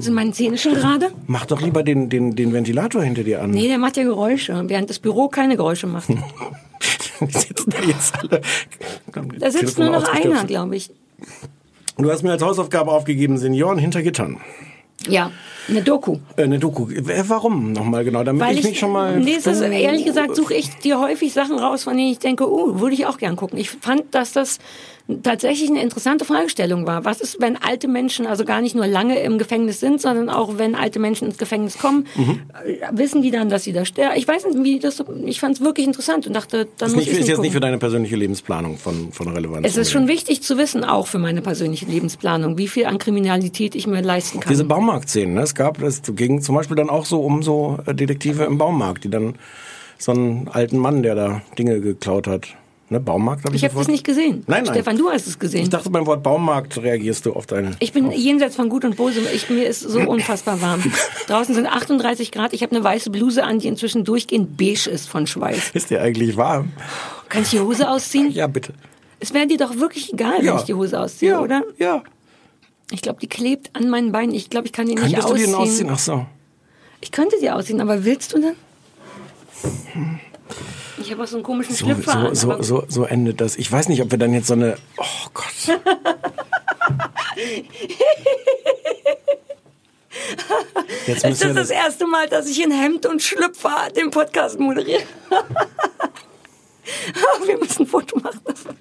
Sind 0.00 0.14
meine 0.14 0.32
Zähne 0.32 0.58
schon 0.58 0.74
gerade? 0.74 1.12
Mach 1.28 1.46
doch 1.46 1.60
lieber 1.60 1.84
den, 1.84 2.08
den, 2.08 2.34
den 2.34 2.52
Ventilator 2.52 3.04
hinter 3.04 3.22
dir 3.22 3.40
an. 3.40 3.50
Nee, 3.50 3.68
der 3.68 3.78
macht 3.78 3.96
ja 3.96 4.02
Geräusche, 4.02 4.64
während 4.66 4.90
das 4.90 4.98
Büro 4.98 5.28
keine 5.28 5.56
Geräusche 5.56 5.86
macht. 5.86 6.08
Die 7.20 7.38
sitzen 7.38 7.70
da 7.70 7.78
jetzt 7.80 8.14
alle. 8.18 8.40
Da 9.38 9.50
sitzt 9.50 9.76
Telefon 9.76 9.84
nur 9.84 10.00
noch 10.00 10.08
einer, 10.12 10.44
glaube 10.44 10.74
ich. 10.74 10.90
Du 11.98 12.10
hast 12.10 12.22
mir 12.22 12.32
als 12.32 12.42
Hausaufgabe 12.42 12.90
aufgegeben, 12.90 13.38
Senioren 13.38 13.78
hinter 13.78 14.02
Gittern. 14.02 14.40
Ja, 15.08 15.30
eine 15.68 15.82
Doku. 15.82 16.18
Äh, 16.36 16.42
eine 16.42 16.58
Doku. 16.58 16.90
Äh, 16.90 17.24
Warum 17.28 17.72
nochmal 17.72 18.04
genau? 18.04 18.24
Damit 18.24 18.42
Weil 18.42 18.58
ich, 18.58 18.64
mich 18.64 18.78
schon 18.78 18.92
mal. 18.92 19.18
Nee, 19.18 19.34
ist, 19.34 19.46
ehrlich 19.46 20.04
gesagt 20.04 20.34
suche 20.34 20.54
ich 20.54 20.76
dir 20.76 21.00
häufig 21.00 21.32
Sachen 21.32 21.58
raus, 21.58 21.84
von 21.84 21.96
denen 21.96 22.10
ich 22.10 22.18
denke, 22.18 22.50
uh, 22.50 22.80
würde 22.80 22.94
ich 22.94 23.06
auch 23.06 23.18
gern 23.18 23.36
gucken. 23.36 23.58
Ich 23.58 23.70
fand, 23.70 24.14
dass 24.14 24.32
das 24.32 24.58
tatsächlich 25.22 25.68
eine 25.70 25.82
interessante 25.82 26.24
Fragestellung 26.24 26.86
war. 26.86 27.04
Was 27.04 27.20
ist, 27.20 27.40
wenn 27.40 27.56
alte 27.56 27.88
Menschen 27.88 28.26
also 28.26 28.44
gar 28.44 28.60
nicht 28.60 28.74
nur 28.74 28.86
lange 28.86 29.18
im 29.20 29.38
Gefängnis 29.38 29.80
sind, 29.80 30.00
sondern 30.00 30.28
auch 30.28 30.58
wenn 30.58 30.74
alte 30.74 30.98
Menschen 30.98 31.26
ins 31.28 31.38
Gefängnis 31.38 31.78
kommen, 31.78 32.06
Mhm. 32.16 32.40
wissen 32.92 33.22
die 33.22 33.30
dann, 33.30 33.48
dass 33.48 33.64
sie 33.64 33.72
da 33.72 33.84
sterben? 33.84 34.14
Ich 34.16 34.26
weiß 34.26 34.46
nicht, 34.46 34.62
wie 34.64 34.78
das. 34.78 34.96
so- 34.96 35.04
Ich 35.24 35.40
fand 35.40 35.56
es 35.56 35.60
wirklich 35.62 35.86
interessant 35.86 36.26
und 36.26 36.34
dachte, 36.34 36.68
dann 36.78 36.88
ist, 36.88 36.94
muss 36.94 37.04
nicht, 37.04 37.12
ich 37.12 37.20
ist 37.20 37.26
jetzt 37.28 37.36
gucken. 37.36 37.42
nicht 37.42 37.52
für 37.54 37.60
deine 37.60 37.78
persönliche 37.78 38.16
Lebensplanung 38.16 38.76
von, 38.78 39.12
von 39.12 39.28
Relevanz. 39.28 39.66
Es 39.66 39.76
ist 39.76 39.90
schon 39.90 40.08
wichtig 40.08 40.42
zu 40.42 40.58
wissen, 40.58 40.84
auch 40.84 41.06
für 41.06 41.18
meine 41.18 41.42
persönliche 41.42 41.86
Lebensplanung, 41.86 42.58
wie 42.58 42.68
viel 42.68 42.86
an 42.86 42.98
Kriminalität 42.98 43.74
ich 43.74 43.86
mir 43.86 44.02
leisten 44.02 44.40
kann. 44.40 44.50
Diese 44.50 44.64
Baumarktszenen, 44.64 45.34
ne? 45.34 45.42
es 45.42 45.54
gab, 45.54 45.80
es 45.82 46.02
ging 46.14 46.40
zum 46.42 46.54
Beispiel 46.54 46.76
dann 46.76 46.90
auch 46.90 47.04
so 47.06 47.20
um 47.20 47.42
so 47.42 47.78
äh, 47.86 47.94
Detektive 47.94 48.44
im 48.44 48.58
Baumarkt, 48.58 49.04
die 49.04 49.10
dann 49.10 49.34
so 49.98 50.12
einen 50.12 50.48
alten 50.48 50.78
Mann, 50.78 51.02
der 51.02 51.14
da 51.14 51.42
Dinge 51.58 51.80
geklaut 51.80 52.26
hat. 52.26 52.48
Ne, 52.92 52.98
Baumarkt 52.98 53.44
habe 53.44 53.54
ich 53.54 53.62
ich 53.62 53.68
habe 53.70 53.78
das 53.78 53.86
nicht 53.86 54.02
gesehen. 54.02 54.42
Nein, 54.48 54.64
nein. 54.64 54.74
Stefan, 54.74 54.98
du 54.98 55.08
hast 55.10 55.28
es 55.28 55.38
gesehen. 55.38 55.62
Ich 55.62 55.68
dachte, 55.70 55.88
beim 55.90 56.06
Wort 56.06 56.24
Baumarkt 56.24 56.76
reagierst 56.76 57.24
du 57.24 57.32
auf 57.34 57.46
deine. 57.46 57.76
Ich 57.78 57.92
bin 57.92 58.10
jenseits 58.10 58.56
von 58.56 58.68
Gut 58.68 58.84
und 58.84 58.96
Böse. 58.96 59.20
Ich, 59.32 59.48
mir 59.48 59.64
ist 59.68 59.80
so 59.80 60.00
unfassbar 60.00 60.60
warm. 60.60 60.82
Draußen 61.28 61.54
sind 61.54 61.66
38 61.66 62.32
Grad. 62.32 62.52
Ich 62.52 62.62
habe 62.64 62.74
eine 62.74 62.82
weiße 62.82 63.10
Bluse 63.10 63.44
an, 63.44 63.60
die 63.60 63.68
inzwischen 63.68 64.04
durchgehend 64.04 64.56
beige 64.56 64.90
ist 64.90 65.08
von 65.08 65.28
Schweiß. 65.28 65.70
Ist 65.72 65.90
dir 65.90 66.02
eigentlich 66.02 66.36
warm? 66.36 66.72
Kann 67.28 67.42
ich 67.42 67.50
die 67.50 67.60
Hose 67.60 67.88
ausziehen? 67.88 68.32
Ja, 68.32 68.48
bitte. 68.48 68.74
Es 69.20 69.32
wäre 69.32 69.46
dir 69.46 69.58
doch 69.58 69.76
wirklich 69.76 70.12
egal, 70.12 70.38
wenn 70.38 70.46
Ja. 70.46 70.56
ich 70.56 70.62
die 70.64 70.74
Hose 70.74 70.98
ausziehe, 70.98 71.30
Ja, 71.30 71.40
oder? 71.40 71.62
Ja. 71.78 72.02
Ich 72.90 73.02
glaube, 73.02 73.20
die 73.20 73.28
klebt 73.28 73.70
an 73.76 73.88
meinen 73.88 74.10
Beinen. 74.10 74.34
Ich 74.34 74.50
glaube, 74.50 74.66
ich 74.66 74.72
kann 74.72 74.86
die 74.86 74.94
nicht 74.96 75.04
Könntest 75.04 75.28
du 75.30 75.34
die 75.34 75.42
ausziehen. 75.44 75.54
ausziehen? 75.54 75.90
Ach 75.92 75.98
so. 76.00 76.26
Ich 77.00 77.12
könnte 77.12 77.36
die 77.40 77.50
ausziehen, 77.52 77.80
aber 77.80 78.04
willst 78.04 78.32
du 78.34 78.40
denn? 78.40 80.16
Ich 80.98 81.10
habe 81.10 81.22
auch 81.22 81.26
so 81.26 81.36
einen 81.36 81.44
komischen 81.44 81.74
So, 81.74 81.86
Schlüpfer 81.86 82.34
so, 82.34 82.52
an. 82.52 82.62
so, 82.62 82.64
so, 82.80 82.84
so 82.88 83.04
endet 83.04 83.40
das. 83.40 83.56
Ich 83.56 83.70
weiß 83.70 83.88
nicht, 83.88 84.02
ob 84.02 84.10
wir 84.10 84.18
dann 84.18 84.34
jetzt 84.34 84.48
so 84.48 84.54
eine. 84.54 84.76
Oh 84.96 85.28
Gott. 85.32 85.80
Jetzt 91.06 91.24
Ist 91.24 91.24
müssen 91.24 91.48
wir 91.48 91.54
das 91.54 91.68
das 91.68 91.70
erste 91.70 92.06
Mal, 92.06 92.28
dass 92.28 92.48
ich 92.48 92.62
in 92.62 92.70
Hemd 92.70 93.06
und 93.06 93.22
Schlüpfer 93.22 93.88
den 93.96 94.10
Podcast 94.10 94.58
moderiere? 94.58 95.02
wir 97.46 97.58
müssen 97.58 97.82
ein 97.82 97.86
Foto 97.86 98.18
machen 98.18 98.40
davon. 98.44 98.76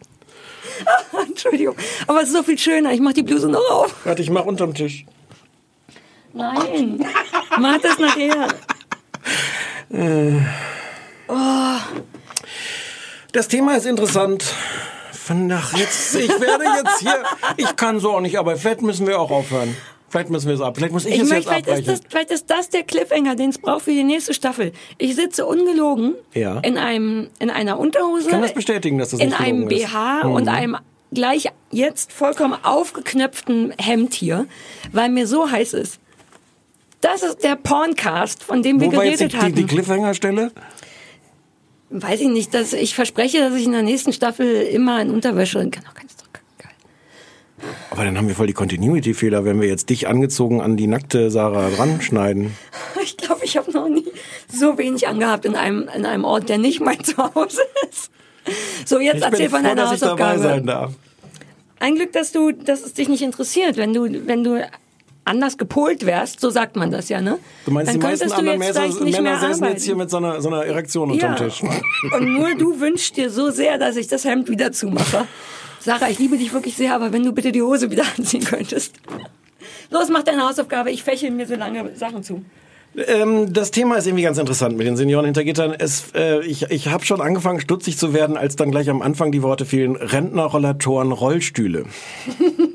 Entschuldigung, 1.27 1.75
aber 2.07 2.21
es 2.21 2.29
ist 2.29 2.35
so 2.35 2.43
viel 2.43 2.57
schöner. 2.57 2.93
Ich 2.93 3.01
mache 3.01 3.15
die 3.15 3.23
Bluse 3.23 3.49
noch 3.49 3.69
auf. 3.69 3.93
Warte, 4.05 4.21
ich 4.21 4.29
mach 4.29 4.45
unterm 4.45 4.73
Tisch. 4.73 5.05
Nein, 6.33 7.05
mach 7.59 7.79
das 7.81 7.99
nachher. 7.99 8.47
Äh. 9.91 10.39
Oh, 11.29 11.77
Das 13.31 13.47
Thema 13.47 13.75
ist 13.75 13.85
interessant. 13.85 14.43
Nach 15.31 15.77
jetzt, 15.77 16.15
ich 16.15 16.27
werde 16.27 16.63
jetzt 16.83 17.01
hier, 17.01 17.23
ich 17.57 17.75
kann 17.75 17.99
so 17.99 18.13
auch 18.13 18.19
nicht, 18.19 18.39
aber 18.39 18.55
vielleicht 18.55 18.81
müssen 18.81 19.05
wir 19.05 19.19
auch 19.19 19.29
aufhören. 19.29 19.77
Vielleicht 20.09 20.31
müssen 20.31 20.47
wir 20.47 20.55
es 20.55 20.61
ab. 20.61 20.75
Vielleicht 20.75 20.91
muss 20.91 21.05
ich, 21.05 21.13
ich 21.13 21.21
es 21.21 21.29
möchte, 21.29 21.51
jetzt 21.53 21.65
vielleicht, 21.65 21.67
ist 21.67 21.71
abbrechen. 21.71 22.01
das, 22.01 22.11
vielleicht 22.11 22.31
ist 22.31 22.49
das 22.49 22.69
der 22.69 22.81
Cliffhanger, 22.83 23.35
den 23.35 23.51
es 23.51 23.59
braucht 23.59 23.83
für 23.83 23.91
die 23.91 24.03
nächste 24.03 24.33
Staffel. 24.33 24.71
Ich 24.97 25.13
sitze 25.15 25.45
ungelogen 25.45 26.15
Ja. 26.33 26.59
in 26.61 26.79
einem 26.79 27.29
in 27.37 27.51
einer 27.51 27.77
Unterhose, 27.77 28.23
Ich 28.23 28.29
kann 28.29 28.41
das 28.41 28.55
bestätigen, 28.55 28.97
dass 28.97 29.09
das 29.11 29.19
in 29.19 29.27
nicht 29.29 29.39
einem 29.39 29.67
gelogen 29.67 29.83
ist. 29.83 29.91
BH 29.93 30.23
Mhm. 30.23 30.31
und 30.33 30.47
einem 30.47 30.77
gleich 31.11 31.49
jetzt 31.69 32.11
vollkommen 32.11 32.55
aufgeknöpften 32.63 33.75
Hemd 33.79 34.15
hier, 34.15 34.47
weil 34.91 35.09
mir 35.09 35.27
so 35.27 35.51
heiß 35.51 35.73
ist. 35.75 35.99
Das 37.01 37.21
ist 37.21 37.43
der 37.43 37.55
Porncast, 37.55 38.43
von 38.43 38.63
dem 38.63 38.81
wir 38.81 38.91
Wo 38.91 38.95
war 38.97 39.05
jetzt 39.05 39.19
geredet 39.19 39.41
die, 39.49 39.61
die 39.61 39.67
Cliffhanger-Stelle? 39.67 40.51
Weiß 41.91 42.21
ich 42.21 42.27
nicht, 42.27 42.53
dass 42.53 42.73
ich 42.73 42.93
verspreche, 42.93 43.39
dass 43.39 43.55
ich 43.55 43.65
in 43.65 43.71
der 43.71 43.81
nächsten 43.81 44.13
Staffel 44.13 44.61
immer 44.61 45.01
in 45.01 45.09
Unterwäsche 45.09 45.67
kann 45.69 45.85
auch 45.87 45.95
ganz 45.95 46.09
Aber 47.91 48.03
dann 48.03 48.17
haben 48.17 48.27
wir 48.27 48.35
voll 48.35 48.47
die 48.47 48.53
Continuity-Fehler, 48.53 49.45
wenn 49.45 49.59
wir 49.59 49.67
jetzt 49.67 49.89
dich 49.89 50.07
angezogen 50.07 50.61
an 50.61 50.77
die 50.77 50.87
nackte 50.87 51.29
Sarah 51.31 51.69
dran 51.69 52.01
schneiden. 52.01 52.55
Ich 53.01 53.17
glaube, 53.17 53.43
ich 53.45 53.57
habe 53.57 53.71
noch 53.71 53.87
nie 53.87 54.05
so 54.51 54.77
wenig 54.77 55.07
angehabt 55.07 55.45
in 55.45 55.55
einem 55.55 55.89
in 55.95 56.05
einem 56.05 56.25
Ort, 56.25 56.49
der 56.49 56.57
nicht 56.57 56.79
mein 56.79 56.99
Zuhause 57.03 57.61
ist. 57.89 58.11
So, 58.85 58.99
jetzt 58.99 59.17
ich 59.17 59.23
erzähl 59.23 59.49
von 59.49 59.61
froh, 59.61 59.69
deiner 59.69 59.83
dass 59.83 59.93
ich 59.93 59.99
dabei 59.99 60.33
Hausaufgabe. 60.33 60.55
sein 60.55 60.65
darf. 60.65 60.93
Ein 61.79 61.95
Glück, 61.95 62.11
dass 62.11 62.31
du, 62.31 62.51
dass 62.51 62.83
es 62.83 62.93
dich 62.93 63.07
nicht 63.07 63.21
interessiert, 63.21 63.77
wenn 63.77 63.93
du, 63.93 64.27
wenn 64.27 64.43
du 64.43 64.65
anders 65.25 65.57
gepolt 65.57 66.05
wärst, 66.05 66.39
so 66.39 66.49
sagt 66.49 66.75
man 66.75 66.91
das 66.91 67.09
ja, 67.09 67.21
ne? 67.21 67.37
Du 67.65 67.71
meinst, 67.71 67.89
Dann 67.93 67.99
die 67.99 68.05
meisten 68.05 68.29
könntest 68.29 68.31
du 68.31 68.35
anderen 68.39 68.61
jetzt 68.61 68.73
Männer, 68.75 68.85
vielleicht 68.87 69.03
nicht 69.03 69.21
mehr 69.21 69.33
Männer 69.33 69.43
arbeiten. 69.45 69.65
jetzt 69.65 69.83
hier 69.85 69.95
mit 69.95 70.09
so 70.09 70.17
einer, 70.17 70.41
so 70.41 70.49
einer 70.49 70.65
Erektion 70.65 71.11
unterm 71.11 71.31
Ja. 71.31 71.37
Tisch. 71.37 71.61
Und 72.13 72.33
nur 72.33 72.55
du 72.55 72.79
wünschst 72.79 73.17
dir 73.17 73.29
so 73.29 73.51
sehr, 73.51 73.77
dass 73.77 73.95
ich 73.95 74.07
das 74.07 74.25
Hemd 74.25 74.49
wieder 74.49 74.71
zumache. 74.71 75.27
Sarah, 75.81 76.09
ich 76.09 76.19
liebe 76.19 76.37
dich 76.37 76.51
wirklich 76.53 76.75
sehr, 76.75 76.93
aber 76.95 77.13
wenn 77.13 77.23
du 77.23 77.31
bitte 77.31 77.51
die 77.51 77.61
Hose 77.61 77.91
wieder 77.91 78.03
anziehen 78.17 78.43
könntest. 78.43 78.95
Los, 79.91 80.09
mach 80.09 80.23
deine 80.23 80.47
Hausaufgabe, 80.47 80.91
ich 80.91 81.03
fächel 81.03 81.31
mir 81.31 81.47
so 81.47 81.55
lange 81.55 81.95
Sachen 81.95 82.23
zu. 82.23 82.43
Ähm, 82.97 83.53
das 83.53 83.71
Thema 83.71 83.95
ist 83.95 84.07
irgendwie 84.07 84.23
ganz 84.23 84.37
interessant 84.37 84.77
mit 84.77 84.87
den 84.87 84.97
Senioren 84.97 85.25
hinter 85.25 85.43
Gittern. 85.43 85.73
Es, 85.77 86.11
äh, 86.15 86.45
ich 86.45 86.63
ich 86.69 86.87
habe 86.87 87.05
schon 87.05 87.21
angefangen, 87.21 87.59
stutzig 87.59 87.97
zu 87.97 88.13
werden, 88.13 88.37
als 88.37 88.55
dann 88.55 88.71
gleich 88.71 88.89
am 88.89 89.01
Anfang 89.01 89.31
die 89.31 89.43
Worte 89.43 89.65
fielen, 89.65 89.95
Rentner, 89.95 90.43
Rollatoren, 90.43 91.11
Rollstühle. 91.11 91.85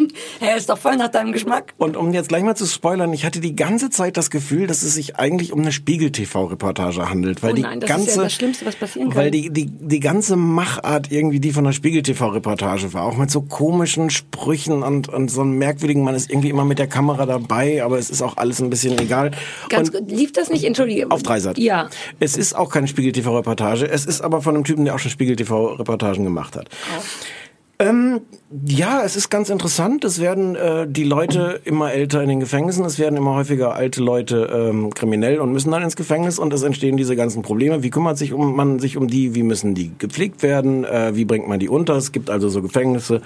Hey, 0.40 0.56
ist 0.56 0.68
doch 0.68 0.78
voll 0.78 0.96
nach 0.96 1.08
deinem 1.08 1.32
Geschmack. 1.32 1.74
Und 1.76 1.96
um 1.96 2.12
jetzt 2.12 2.28
gleich 2.28 2.42
mal 2.42 2.54
zu 2.54 2.66
spoilern, 2.66 3.12
ich 3.12 3.24
hatte 3.24 3.40
die 3.40 3.56
ganze 3.56 3.90
Zeit 3.90 4.16
das 4.16 4.30
Gefühl, 4.30 4.66
dass 4.66 4.82
es 4.82 4.94
sich 4.94 5.16
eigentlich 5.16 5.52
um 5.52 5.60
eine 5.60 5.72
Spiegel-TV-Reportage 5.72 7.08
handelt. 7.08 7.42
Weil 7.42 7.52
oh 7.52 7.56
die 7.56 7.62
nein, 7.62 7.80
das 7.80 7.88
ganze, 7.88 8.10
ist 8.10 8.16
ja 8.16 8.22
das 8.24 8.32
Schlimmste, 8.34 8.66
was 8.66 8.76
passieren 8.76 9.08
kann. 9.08 9.16
Weil 9.16 9.30
die, 9.30 9.50
die, 9.50 9.66
die 9.66 10.00
ganze 10.00 10.36
Machart 10.36 11.10
irgendwie 11.10 11.40
die 11.40 11.52
von 11.52 11.64
der 11.64 11.72
Spiegel-TV-Reportage 11.72 12.92
war. 12.92 13.04
Auch 13.04 13.16
mit 13.16 13.30
so 13.30 13.42
komischen 13.42 14.10
Sprüchen 14.10 14.82
und, 14.82 15.08
und 15.08 15.30
so 15.30 15.42
einem 15.42 15.58
merkwürdigen, 15.58 16.04
man 16.04 16.14
ist 16.14 16.30
irgendwie 16.30 16.50
immer 16.50 16.64
mit 16.64 16.78
der 16.78 16.88
Kamera 16.88 17.26
dabei, 17.26 17.82
aber 17.82 17.98
es 17.98 18.10
ist 18.10 18.22
auch 18.22 18.36
alles 18.36 18.60
ein 18.60 18.70
bisschen 18.70 18.98
egal. 18.98 19.32
Ganz 19.68 19.90
und 19.90 19.98
gut, 19.98 20.03
lief 20.08 20.32
das 20.32 20.50
nicht? 20.50 20.64
Entschuldige. 20.64 21.10
auf 21.10 21.22
Dreisat. 21.22 21.58
Ja. 21.58 21.88
Es 22.20 22.36
ist 22.36 22.54
auch 22.54 22.70
keine 22.70 22.86
Spiegel-TV-Reportage. 22.86 23.88
Es 23.88 24.04
ist 24.06 24.20
aber 24.20 24.42
von 24.42 24.54
einem 24.54 24.64
Typen, 24.64 24.84
der 24.84 24.94
auch 24.94 24.98
schon 24.98 25.10
Spiegel-TV-Reportagen 25.10 26.24
gemacht 26.24 26.56
hat. 26.56 26.68
Ähm, 27.80 28.20
ja, 28.66 29.02
es 29.02 29.16
ist 29.16 29.30
ganz 29.30 29.50
interessant. 29.50 30.04
Es 30.04 30.20
werden 30.20 30.54
äh, 30.54 30.86
die 30.88 31.02
Leute 31.02 31.60
immer 31.64 31.92
älter 31.92 32.22
in 32.22 32.28
den 32.28 32.38
Gefängnissen. 32.38 32.84
Es 32.84 33.00
werden 33.00 33.16
immer 33.16 33.34
häufiger 33.34 33.74
alte 33.74 34.00
Leute 34.00 34.48
ähm, 34.52 34.94
kriminell 34.94 35.40
und 35.40 35.52
müssen 35.52 35.72
dann 35.72 35.82
ins 35.82 35.96
Gefängnis 35.96 36.38
und 36.38 36.52
es 36.52 36.62
entstehen 36.62 36.96
diese 36.96 37.16
ganzen 37.16 37.42
Probleme. 37.42 37.82
Wie 37.82 37.90
kümmert 37.90 38.16
sich 38.16 38.32
um, 38.32 38.54
man 38.54 38.78
sich 38.78 38.96
um 38.96 39.08
die? 39.08 39.34
Wie 39.34 39.42
müssen 39.42 39.74
die 39.74 39.90
gepflegt 39.98 40.44
werden? 40.44 40.84
Äh, 40.84 41.16
wie 41.16 41.24
bringt 41.24 41.48
man 41.48 41.58
die 41.58 41.68
unter? 41.68 41.96
Es 41.96 42.12
gibt 42.12 42.30
also 42.30 42.48
so 42.48 42.62
Gefängnisse, 42.62 43.22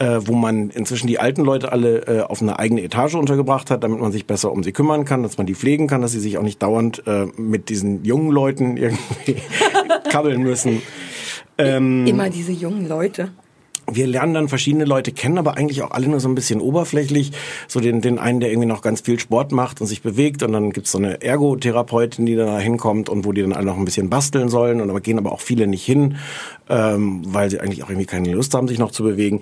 äh, 0.00 0.18
wo 0.24 0.32
man 0.34 0.70
inzwischen 0.70 1.06
die 1.06 1.20
alten 1.20 1.44
Leute 1.44 1.70
alle 1.70 1.98
äh, 2.08 2.20
auf 2.22 2.42
eine 2.42 2.58
eigene 2.58 2.82
Etage 2.82 3.14
untergebracht 3.14 3.70
hat, 3.70 3.84
damit 3.84 4.00
man 4.00 4.10
sich 4.10 4.26
besser 4.26 4.50
um 4.50 4.64
sie 4.64 4.72
kümmern 4.72 5.04
kann, 5.04 5.22
dass 5.22 5.38
man 5.38 5.46
die 5.46 5.54
pflegen 5.54 5.86
kann, 5.86 6.02
dass 6.02 6.10
sie 6.10 6.20
sich 6.20 6.36
auch 6.36 6.42
nicht 6.42 6.60
dauernd 6.60 7.04
äh, 7.06 7.26
mit 7.36 7.68
diesen 7.68 8.04
jungen 8.04 8.32
Leuten 8.32 8.76
irgendwie 8.76 9.36
kabbeln 10.10 10.42
müssen. 10.42 10.82
Ähm, 11.58 12.04
Immer 12.08 12.28
diese 12.30 12.50
jungen 12.50 12.88
Leute. 12.88 13.30
Wir 13.90 14.06
lernen 14.06 14.34
dann 14.34 14.48
verschiedene 14.48 14.84
Leute 14.84 15.12
kennen, 15.12 15.38
aber 15.38 15.56
eigentlich 15.56 15.82
auch 15.82 15.90
alle 15.90 16.08
nur 16.08 16.20
so 16.20 16.28
ein 16.28 16.34
bisschen 16.34 16.60
oberflächlich. 16.60 17.32
So 17.68 17.80
den, 17.80 18.00
den 18.00 18.18
einen, 18.18 18.40
der 18.40 18.50
irgendwie 18.50 18.68
noch 18.68 18.82
ganz 18.82 19.02
viel 19.02 19.18
Sport 19.18 19.52
macht 19.52 19.80
und 19.80 19.86
sich 19.86 20.02
bewegt. 20.02 20.42
Und 20.42 20.52
dann 20.52 20.70
gibt's 20.70 20.92
so 20.92 20.98
eine 20.98 21.22
Ergotherapeutin, 21.22 22.26
die 22.26 22.36
da 22.36 22.58
hinkommt 22.58 23.08
und 23.08 23.24
wo 23.24 23.32
die 23.32 23.42
dann 23.42 23.52
alle 23.52 23.66
noch 23.66 23.76
ein 23.76 23.84
bisschen 23.84 24.10
basteln 24.10 24.48
sollen. 24.48 24.80
Und 24.80 24.90
aber 24.90 25.00
gehen 25.00 25.18
aber 25.18 25.32
auch 25.32 25.40
viele 25.40 25.66
nicht 25.66 25.84
hin, 25.84 26.16
ähm, 26.68 27.22
weil 27.26 27.50
sie 27.50 27.60
eigentlich 27.60 27.82
auch 27.82 27.90
irgendwie 27.90 28.06
keine 28.06 28.32
Lust 28.32 28.54
haben, 28.54 28.68
sich 28.68 28.78
noch 28.78 28.90
zu 28.90 29.02
bewegen. 29.02 29.40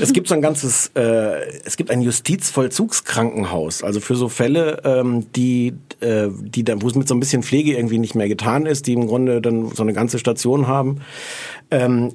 es 0.00 0.12
gibt 0.12 0.28
so 0.28 0.34
ein 0.34 0.42
ganzes, 0.42 0.90
äh, 0.94 1.60
es 1.64 1.76
gibt 1.76 1.90
ein 1.90 2.00
Justizvollzugskrankenhaus. 2.00 3.84
Also 3.84 4.00
für 4.00 4.16
so 4.16 4.28
Fälle, 4.28 4.82
ähm, 4.84 5.26
die, 5.36 5.74
äh, 6.00 6.28
die 6.30 6.64
dann, 6.64 6.82
wo 6.82 6.88
es 6.88 6.94
mit 6.94 7.06
so 7.06 7.14
ein 7.14 7.20
bisschen 7.20 7.42
Pflege 7.42 7.76
irgendwie 7.76 7.98
nicht 7.98 8.14
mehr 8.14 8.28
getan 8.28 8.66
ist, 8.66 8.86
die 8.86 8.94
im 8.94 9.06
Grunde 9.06 9.40
dann 9.40 9.70
so 9.70 9.82
eine 9.82 9.92
ganze 9.92 10.18
Station 10.18 10.66
haben. 10.66 11.00
Ähm, 11.70 12.12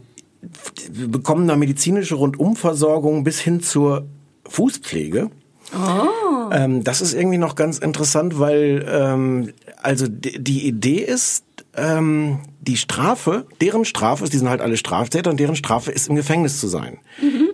bekommen 0.91 1.47
da 1.47 1.55
medizinische 1.55 2.15
Rundumversorgung 2.15 3.23
bis 3.23 3.39
hin 3.39 3.61
zur 3.61 4.07
Fußpflege. 4.47 5.29
Oh. 5.73 6.49
Ähm, 6.51 6.83
das 6.83 7.01
ist 7.01 7.13
irgendwie 7.13 7.37
noch 7.37 7.55
ganz 7.55 7.77
interessant, 7.77 8.39
weil 8.39 8.85
ähm, 8.89 9.53
also 9.81 10.07
die, 10.07 10.67
Idee 10.67 11.01
ist, 11.01 11.43
ähm, 11.75 12.39
die 12.61 12.77
Strafe, 12.77 13.45
deren 13.61 13.85
Strafe 13.85 14.23
ist, 14.23 14.33
die 14.33 14.37
sind 14.37 14.49
halt 14.49 14.61
alle 14.61 14.77
Straftäter 14.77 15.29
und 15.29 15.39
deren 15.39 15.55
Strafe 15.55 15.91
ist 15.91 16.09
im 16.09 16.15
Gefängnis 16.15 16.59
zu 16.59 16.67
sein. 16.67 16.97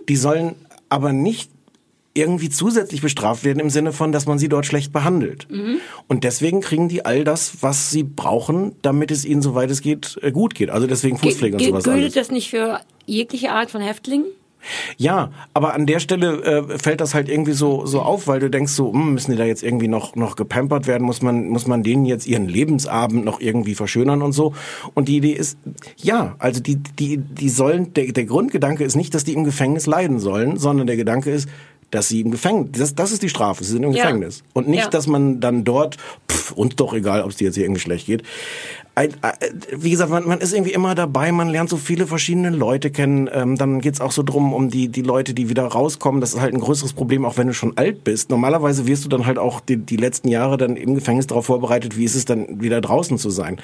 Die 0.08 0.16
sollen 0.16 0.54
aber 0.88 1.12
nicht 1.12 1.50
irgendwie 2.16 2.48
zusätzlich 2.48 3.02
bestraft 3.02 3.44
werden 3.44 3.60
im 3.60 3.70
Sinne 3.70 3.92
von, 3.92 4.10
dass 4.12 4.26
man 4.26 4.38
sie 4.38 4.48
dort 4.48 4.66
schlecht 4.66 4.92
behandelt. 4.92 5.46
Und 6.08 6.24
deswegen 6.24 6.60
kriegen 6.60 6.88
die 6.88 7.04
all 7.04 7.24
das, 7.24 7.58
was 7.60 7.90
sie 7.90 8.02
brauchen, 8.02 8.72
damit 8.82 9.10
es 9.10 9.24
ihnen, 9.24 9.42
soweit 9.42 9.70
es 9.70 9.80
geht, 9.82 10.18
äh, 10.22 10.32
gut 10.32 10.54
geht. 10.54 10.70
Also 10.70 10.86
deswegen 10.86 11.18
Fußpflege 11.18 11.56
und 11.56 11.58
Ge- 11.58 11.68
sowas 11.70 11.86
alles. 11.88 12.00
Gilt 12.00 12.16
das 12.16 12.30
nicht 12.30 12.50
für 12.50 12.80
jegliche 13.06 13.52
Art 13.52 13.70
von 13.70 13.80
Häftlingen? 13.80 14.26
Ja, 14.96 15.30
aber 15.54 15.74
an 15.74 15.86
der 15.86 16.00
Stelle 16.00 16.42
äh, 16.42 16.78
fällt 16.78 17.00
das 17.00 17.14
halt 17.14 17.28
irgendwie 17.28 17.52
so 17.52 17.86
so 17.86 18.00
auf, 18.00 18.26
weil 18.26 18.40
du 18.40 18.50
denkst 18.50 18.72
so, 18.72 18.92
hm, 18.92 19.14
müssen 19.14 19.30
die 19.30 19.36
da 19.36 19.44
jetzt 19.44 19.62
irgendwie 19.62 19.86
noch 19.86 20.16
noch 20.16 20.34
gepampert 20.34 20.88
werden, 20.88 21.04
muss 21.04 21.22
man 21.22 21.46
muss 21.48 21.68
man 21.68 21.84
denen 21.84 22.04
jetzt 22.04 22.26
ihren 22.26 22.48
Lebensabend 22.48 23.24
noch 23.24 23.40
irgendwie 23.40 23.76
verschönern 23.76 24.22
und 24.22 24.32
so. 24.32 24.54
Und 24.94 25.06
die 25.06 25.18
Idee 25.18 25.32
ist, 25.34 25.56
ja, 25.98 26.34
also 26.40 26.60
die 26.60 26.76
die 26.98 27.18
die 27.18 27.48
sollen 27.48 27.92
der 27.94 28.10
der 28.10 28.24
Grundgedanke 28.24 28.82
ist 28.82 28.96
nicht, 28.96 29.14
dass 29.14 29.22
die 29.22 29.34
im 29.34 29.44
Gefängnis 29.44 29.86
leiden 29.86 30.18
sollen, 30.18 30.56
sondern 30.56 30.88
der 30.88 30.96
Gedanke 30.96 31.30
ist 31.30 31.48
dass 31.90 32.08
sie 32.08 32.20
im 32.20 32.30
Gefängnis, 32.30 32.70
das, 32.78 32.94
das 32.94 33.12
ist 33.12 33.22
die 33.22 33.28
Strafe, 33.28 33.62
sie 33.64 33.72
sind 33.72 33.82
im 33.84 33.92
Ja. 33.92 34.04
Gefängnis. 34.04 34.42
Und 34.52 34.68
nicht, 34.68 34.84
Ja. 34.84 34.88
dass 34.90 35.06
man 35.06 35.40
dann 35.40 35.64
dort, 35.64 35.96
pff, 36.30 36.52
uns 36.52 36.76
doch 36.76 36.92
egal, 36.94 37.22
ob 37.22 37.30
es 37.30 37.36
dir 37.36 37.44
jetzt 37.46 37.54
hier 37.54 37.64
irgendwie 37.64 37.80
schlecht 37.80 38.06
geht. 38.06 38.22
Äh, 38.96 39.10
wie 39.72 39.90
gesagt, 39.90 40.10
man, 40.10 40.26
man 40.26 40.40
ist 40.40 40.54
irgendwie 40.54 40.72
immer 40.72 40.94
dabei, 40.94 41.30
man 41.30 41.48
lernt 41.48 41.68
so 41.68 41.76
viele 41.76 42.06
verschiedene 42.06 42.48
Leute 42.48 42.90
kennen. 42.90 43.28
Ähm, 43.30 43.56
dann 43.56 43.80
geht's 43.82 44.00
auch 44.00 44.10
so 44.10 44.22
drum, 44.22 44.54
um 44.54 44.70
die, 44.70 44.88
die 44.88 45.02
Leute, 45.02 45.34
die 45.34 45.50
wieder 45.50 45.66
rauskommen. 45.66 46.22
Das 46.22 46.32
ist 46.32 46.40
halt 46.40 46.54
ein 46.54 46.60
größeres 46.60 46.94
Problem, 46.94 47.26
auch 47.26 47.36
wenn 47.36 47.46
du 47.46 47.52
schon 47.52 47.76
alt 47.76 48.04
bist. 48.04 48.30
Normalerweise 48.30 48.86
wirst 48.86 49.04
du 49.04 49.10
dann 49.10 49.26
halt 49.26 49.38
auch 49.38 49.60
die, 49.60 49.76
die 49.76 49.96
letzten 49.96 50.28
Jahre 50.28 50.56
dann 50.56 50.76
im 50.76 50.94
Gefängnis 50.94 51.26
darauf 51.26 51.44
vorbereitet, 51.46 51.98
wie 51.98 52.04
ist 52.04 52.14
es 52.14 52.24
dann 52.24 52.62
wieder 52.62 52.80
draußen 52.80 53.18
zu 53.18 53.28
sein. 53.28 53.60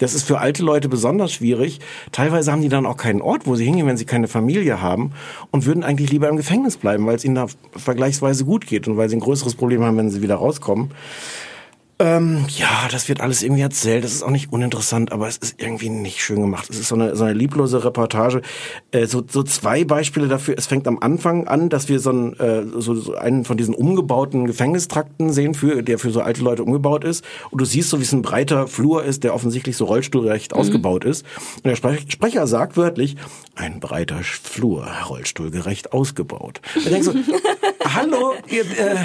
Das 0.00 0.14
ist 0.14 0.26
für 0.26 0.38
alte 0.38 0.62
Leute 0.62 0.90
besonders 0.90 1.32
schwierig. 1.32 1.80
Teilweise 2.12 2.52
haben 2.52 2.60
die 2.60 2.68
dann 2.68 2.84
auch 2.84 2.98
keinen 2.98 3.22
Ort, 3.22 3.46
wo 3.46 3.56
sie 3.56 3.64
hingehen, 3.64 3.86
wenn 3.86 3.96
sie 3.96 4.04
keine 4.04 4.28
Familie 4.28 4.82
haben 4.82 5.12
und 5.50 5.64
würden 5.64 5.82
eigentlich 5.82 6.10
lieber 6.10 6.28
im 6.28 6.36
Gefängnis 6.36 6.76
bleiben, 6.76 7.06
weil 7.06 7.16
es 7.16 7.24
ihnen 7.24 7.36
da 7.36 7.46
vergleichsweise 7.74 8.44
gut 8.44 8.66
geht 8.66 8.86
und 8.86 8.98
weil 8.98 9.08
sie 9.08 9.16
ein 9.16 9.20
größeres 9.20 9.54
Problem 9.54 9.82
haben, 9.82 9.96
wenn 9.96 10.10
sie 10.10 10.20
wieder 10.20 10.36
rauskommen. 10.36 10.90
Ähm, 12.00 12.46
ja, 12.48 12.88
das 12.90 13.08
wird 13.08 13.20
alles 13.20 13.42
irgendwie 13.42 13.62
erzählt. 13.62 14.02
Das 14.02 14.12
ist 14.12 14.24
auch 14.24 14.30
nicht 14.30 14.52
uninteressant, 14.52 15.12
aber 15.12 15.28
es 15.28 15.36
ist 15.36 15.62
irgendwie 15.62 15.90
nicht 15.90 16.20
schön 16.20 16.40
gemacht. 16.40 16.68
Es 16.68 16.78
ist 16.78 16.88
so 16.88 16.96
eine, 16.96 17.14
so 17.14 17.22
eine 17.22 17.34
lieblose 17.34 17.84
Reportage. 17.84 18.42
Äh, 18.90 19.06
so, 19.06 19.22
so 19.28 19.44
zwei 19.44 19.84
Beispiele 19.84 20.26
dafür. 20.26 20.56
Es 20.58 20.66
fängt 20.66 20.88
am 20.88 20.98
Anfang 20.98 21.46
an, 21.46 21.68
dass 21.68 21.88
wir 21.88 22.00
so, 22.00 22.10
einen, 22.10 22.32
äh, 22.40 22.64
so, 22.78 22.96
so 22.96 23.14
einen 23.14 23.44
von 23.44 23.56
diesen 23.56 23.74
umgebauten 23.74 24.46
Gefängnistrakten 24.46 25.32
sehen, 25.32 25.54
für, 25.54 25.82
der 25.82 26.00
für 26.00 26.10
so 26.10 26.20
alte 26.20 26.42
Leute 26.42 26.64
umgebaut 26.64 27.04
ist. 27.04 27.24
Und 27.50 27.60
du 27.60 27.64
siehst 27.64 27.90
so, 27.90 28.00
wie 28.00 28.04
es 28.04 28.12
ein 28.12 28.22
breiter 28.22 28.66
Flur 28.66 29.04
ist, 29.04 29.22
der 29.22 29.32
offensichtlich 29.32 29.76
so 29.76 29.84
rollstuhlgerecht 29.84 30.52
ausgebaut 30.52 31.04
ist. 31.04 31.24
Und 31.56 31.66
der 31.66 31.76
Sprech 31.76 32.06
Sprecher 32.08 32.48
sagt 32.48 32.76
wörtlich, 32.76 33.16
ein 33.54 33.78
breiter 33.78 34.18
Flur, 34.22 34.84
rollstuhlgerecht 35.08 35.92
ausgebaut. 35.92 36.60
Und 36.74 36.86
denkst 36.86 37.06
so, 37.06 37.14
hallo, 37.84 38.34
ihr, 38.48 38.62
äh, 38.62 38.96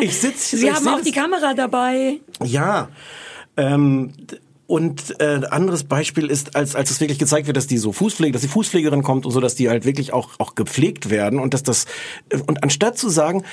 ich 0.00 0.18
sitze 0.18 0.56
Sie 0.56 0.72
haben 0.72 0.86
auch 0.88 1.00
die 1.00 1.12
Kamera 1.12 1.54
dabei. 1.54 2.20
ja. 2.44 2.88
Ähm, 3.56 4.12
und 4.66 5.20
äh, 5.20 5.40
anderes 5.50 5.82
Beispiel 5.82 6.26
ist, 6.26 6.54
als 6.54 6.76
als 6.76 6.92
es 6.92 7.00
wirklich 7.00 7.18
gezeigt 7.18 7.48
wird, 7.48 7.56
dass 7.56 7.66
die 7.66 7.76
so 7.76 7.90
Fußpflege, 7.90 8.32
dass 8.32 8.42
die 8.42 8.48
Fußpflegerin 8.48 9.02
kommt 9.02 9.26
und 9.26 9.32
so, 9.32 9.40
dass 9.40 9.56
die 9.56 9.68
halt 9.68 9.84
wirklich 9.84 10.12
auch 10.12 10.30
auch 10.38 10.54
gepflegt 10.54 11.10
werden 11.10 11.40
und 11.40 11.54
dass 11.54 11.64
das 11.64 11.86
äh, 12.28 12.38
und 12.46 12.62
anstatt 12.62 12.96
zu 12.96 13.08
sagen 13.08 13.44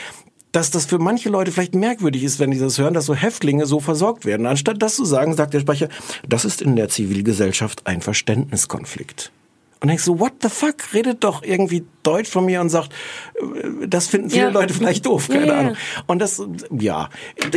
dass 0.51 0.71
das 0.71 0.85
für 0.85 0.97
manche 0.97 1.29
Leute 1.29 1.51
vielleicht 1.51 1.75
merkwürdig 1.75 2.23
ist, 2.23 2.39
wenn 2.39 2.51
die 2.51 2.57
das 2.57 2.77
hören, 2.77 2.93
dass 2.93 3.05
so 3.05 3.13
Häftlinge 3.13 3.65
so 3.65 3.79
versorgt 3.79 4.25
werden. 4.25 4.45
Anstatt 4.45 4.81
das 4.81 4.95
zu 4.95 5.05
sagen, 5.05 5.35
sagt 5.35 5.53
der 5.53 5.59
Sprecher, 5.59 5.89
das 6.27 6.45
ist 6.45 6.61
in 6.61 6.75
der 6.75 6.89
Zivilgesellschaft 6.89 7.85
ein 7.85 8.01
Verständniskonflikt. 8.01 9.31
Und 9.79 9.89
denkst 9.89 10.03
so, 10.03 10.19
what 10.19 10.33
the 10.41 10.49
fuck? 10.49 10.93
Redet 10.93 11.23
doch 11.23 11.43
irgendwie 11.43 11.85
Deutsch 12.01 12.29
von 12.29 12.45
mir 12.45 12.61
und 12.61 12.69
sagt, 12.69 12.93
äh, 13.35 13.87
das 13.87 14.07
finden 14.07 14.29
viele 14.29 14.45
Ja. 14.45 14.49
Leute 14.49 14.73
vielleicht 14.73 15.05
doof, 15.05 15.27
keine 15.27 15.45
ja, 15.45 15.53
ja. 15.53 15.59
Ahnung. 15.59 15.77
Und 16.07 16.19
das, 16.19 16.41
ja, 16.71 17.09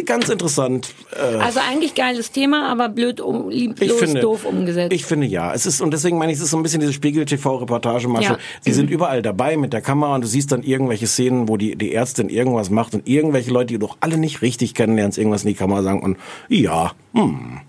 ganz 0.04 0.28
interessant. 0.28 0.94
Äh, 1.16 1.36
Also 1.36 1.60
eigentlich 1.60 1.94
geiles 1.94 2.30
Thema, 2.30 2.70
aber 2.70 2.90
blöd, 2.90 3.20
um, 3.20 3.48
lieblos, 3.48 3.98
finde, 3.98 4.20
doof 4.20 4.44
umgesetzt. 4.44 4.92
Ich 4.92 5.04
finde 5.06 5.26
ja. 5.26 5.54
Es 5.54 5.64
ist, 5.64 5.80
und 5.80 5.92
deswegen 5.92 6.18
meine 6.18 6.32
ich, 6.32 6.38
es 6.38 6.44
ist 6.44 6.50
so 6.50 6.58
ein 6.58 6.62
bisschen 6.62 6.80
diese 6.80 6.92
Spiegel-TV-Reportagemasche. 6.92 8.38
Sie 8.60 8.72
sind 8.72 8.90
überall 8.90 9.22
dabei 9.22 9.56
mit 9.56 9.72
der 9.72 9.80
Kamera 9.80 10.14
und 10.14 10.22
du 10.22 10.28
siehst 10.28 10.52
dann 10.52 10.62
irgendwelche 10.62 11.06
Szenen, 11.06 11.48
wo 11.48 11.56
die, 11.56 11.76
die 11.76 11.94
Ärztin 11.94 12.28
irgendwas 12.28 12.68
macht 12.70 12.94
und 12.94 13.08
irgendwelche 13.08 13.50
Leute, 13.50 13.68
die 13.68 13.78
du 13.78 13.86
doch 13.86 13.96
alle 14.00 14.18
nicht 14.18 14.42
richtig 14.42 14.74
kennenlernst, 14.74 15.16
irgendwas 15.16 15.44
in 15.44 15.48
die 15.48 15.54
Kamera 15.54 15.82
sagen 15.82 16.02
und 16.02 16.18
ja, 16.48 16.92
hm. 17.14 17.60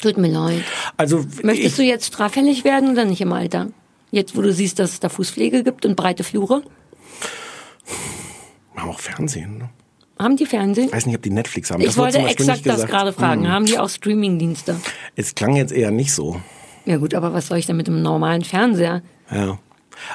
Tut 0.00 0.18
mir 0.18 0.28
leid. 0.28 0.62
Also, 0.96 1.24
Möchtest 1.42 1.66
ich, 1.70 1.76
du 1.76 1.82
jetzt 1.82 2.06
straffällig 2.06 2.64
werden 2.64 2.90
oder 2.90 3.04
nicht 3.04 3.20
im 3.20 3.32
Alter? 3.32 3.68
Jetzt, 4.10 4.36
wo 4.36 4.42
du 4.42 4.52
siehst, 4.52 4.78
dass 4.78 4.92
es 4.92 5.00
da 5.00 5.08
Fußpflege 5.08 5.64
gibt 5.64 5.84
und 5.84 5.96
breite 5.96 6.24
Flure? 6.24 6.62
haben 8.86 8.90
auch 8.90 9.00
Fernsehen, 9.00 9.58
ne? 9.58 9.70
Haben 10.18 10.36
die 10.36 10.46
Fernsehen? 10.46 10.86
Ich 10.86 10.92
weiß 10.94 11.06
nicht, 11.06 11.16
ob 11.16 11.22
die 11.22 11.30
Netflix 11.30 11.70
haben. 11.70 11.80
Ich 11.80 11.88
Das 11.88 11.98
wurde 11.98 12.14
wollte 12.14 12.28
exakt 12.30 12.64
das 12.64 12.86
gerade 12.86 13.12
fragen. 13.12 13.44
Hm. 13.44 13.50
Haben 13.50 13.66
die 13.66 13.78
auch 13.78 13.90
Streamingdienste? 13.90 14.80
Es 15.14 15.34
klang 15.34 15.56
jetzt 15.56 15.72
eher 15.72 15.90
nicht 15.90 16.14
so. 16.14 16.40
Ja 16.86 16.96
gut, 16.96 17.12
aber 17.12 17.34
was 17.34 17.48
soll 17.48 17.58
ich 17.58 17.66
denn 17.66 17.76
mit 17.76 17.86
einem 17.88 18.00
normalen 18.00 18.42
Fernseher? 18.42 19.02
Ja. 19.30 19.58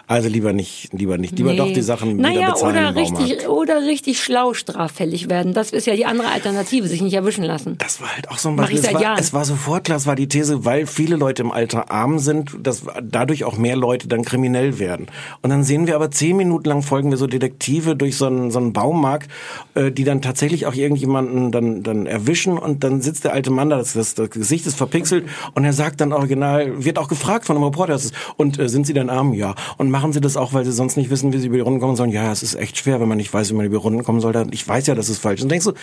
Also 0.08 0.30
lieber 0.30 0.54
nicht, 0.54 0.90
lieber 0.94 1.18
nicht. 1.18 1.38
Lieber 1.38 1.54
doch 1.54 1.72
die 1.72 1.82
Sachen 1.82 2.18
wieder 2.18 2.30
naja, 2.30 2.52
bezahlen 2.52 2.76
oder 2.76 2.96
richtig, 2.96 3.48
oder 3.48 3.82
richtig 3.82 4.22
schlau 4.22 4.54
straffällig 4.54 5.30
werden. 5.30 5.54
Das 5.54 5.72
ist 5.72 5.88
ja 5.88 5.96
die 5.96 6.06
andere 6.06 6.30
Alternative, 6.30 6.88
sich 6.88 7.02
nicht 7.02 7.14
erwischen 7.14 7.44
lassen. 7.44 7.78
Das 7.78 8.02
war 8.02 8.14
halt 8.14 8.30
auch 8.30 8.38
so 8.38 8.50
ein 8.50 8.56
Beispiel. 8.56 8.80
Es 8.80 8.94
war, 8.94 9.20
es 9.20 9.34
war 9.34 9.46
sofort 9.46 9.86
klar, 9.86 9.98
es 9.98 10.08
war 10.08 10.16
die 10.16 10.28
These, 10.28 10.66
weil 10.66 10.86
viele 10.86 11.16
Leute 11.16 11.44
im 11.44 11.52
Alter 11.52 11.92
arm 11.92 12.20
sind, 12.20 12.52
dass 12.62 12.84
dadurch 13.02 13.44
auch 13.44 13.58
mehr 13.58 13.76
Leute 13.76 14.08
dann 14.08 14.24
kriminell 14.24 14.80
werden. 14.80 15.08
Und 15.42 15.50
dann 15.50 15.64
sehen 15.64 15.88
wir 15.88 15.96
aber 15.96 16.12
zehn 16.12 16.38
Minuten 16.38 16.70
lang 16.70 16.82
folgen 16.82 17.10
wir 17.10 17.18
so 17.18 17.28
Detektive 17.28 17.96
durch 17.96 18.18
so 18.18 18.26
einen, 18.26 18.52
so 18.52 18.60
einen 18.60 18.74
Baumarkt, 18.74 19.30
äh, 19.76 19.92
die 19.92 20.04
dann 20.04 20.22
tatsächlich 20.22 20.66
auch 20.66 20.74
irgendjemanden 20.74 21.52
dann, 21.52 21.84
dann 21.84 22.06
erwischen 22.06 22.58
und 22.58 22.84
dann 22.84 23.02
sitzt 23.02 23.24
der 23.24 23.34
alte 23.34 23.52
Mann 23.52 23.70
da, 23.70 23.78
das, 23.78 23.94
das, 23.94 24.16
das 24.16 24.30
Gesicht 24.30 24.66
ist 24.66 24.76
verpixelt 24.76 25.28
und 25.54 25.66
er 25.66 25.74
sagt 25.74 26.02
dann 26.02 26.14
original, 26.14 26.84
wird 26.84 26.98
auch 26.98 27.08
gefragt 27.08 27.46
von 27.46 27.56
einem 27.56 27.66
Reporter, 27.66 28.00
und 28.38 28.60
äh, 28.60 28.70
sind 28.70 28.88
Sie 28.88 28.94
denn 28.94 29.10
arm? 29.10 29.34
Ja. 29.34 29.56
Und 29.78 29.90
machen 29.92 30.14
Sie 30.14 30.22
das 30.22 30.38
auch, 30.38 30.54
weil 30.54 30.66
Sie 30.66 30.72
sonst 30.72 30.98
nicht 30.98 31.10
wissen, 31.10 31.34
wie 31.34 31.38
Sie 31.40 31.48
über 31.48 31.56
die 31.58 31.62
Runden 31.62 31.80
kommen 31.80 31.96
sollen? 31.96 32.12
Ja, 32.12 32.32
es 32.32 32.44
ist 32.44 32.56
echt 32.56 32.78
schwer, 32.78 33.00
wenn 33.02 33.08
man 33.08 33.18
nicht 33.18 33.34
weiß, 33.34 33.50
wie 33.50 33.54
man 33.56 33.66
über 33.66 33.78
die 33.78 33.82
Runden 33.84 34.04
kommen 34.04 34.22
soll. 34.22 34.34
Dann- 34.34 34.52
Ich 34.54 34.68
weiß 34.68 34.88
ja, 34.88 34.96
das 34.96 35.10
ist 35.10 35.20
falsch. 35.20 35.42
Und 35.42 35.50
denkst 35.50 35.66
du, 35.66 35.74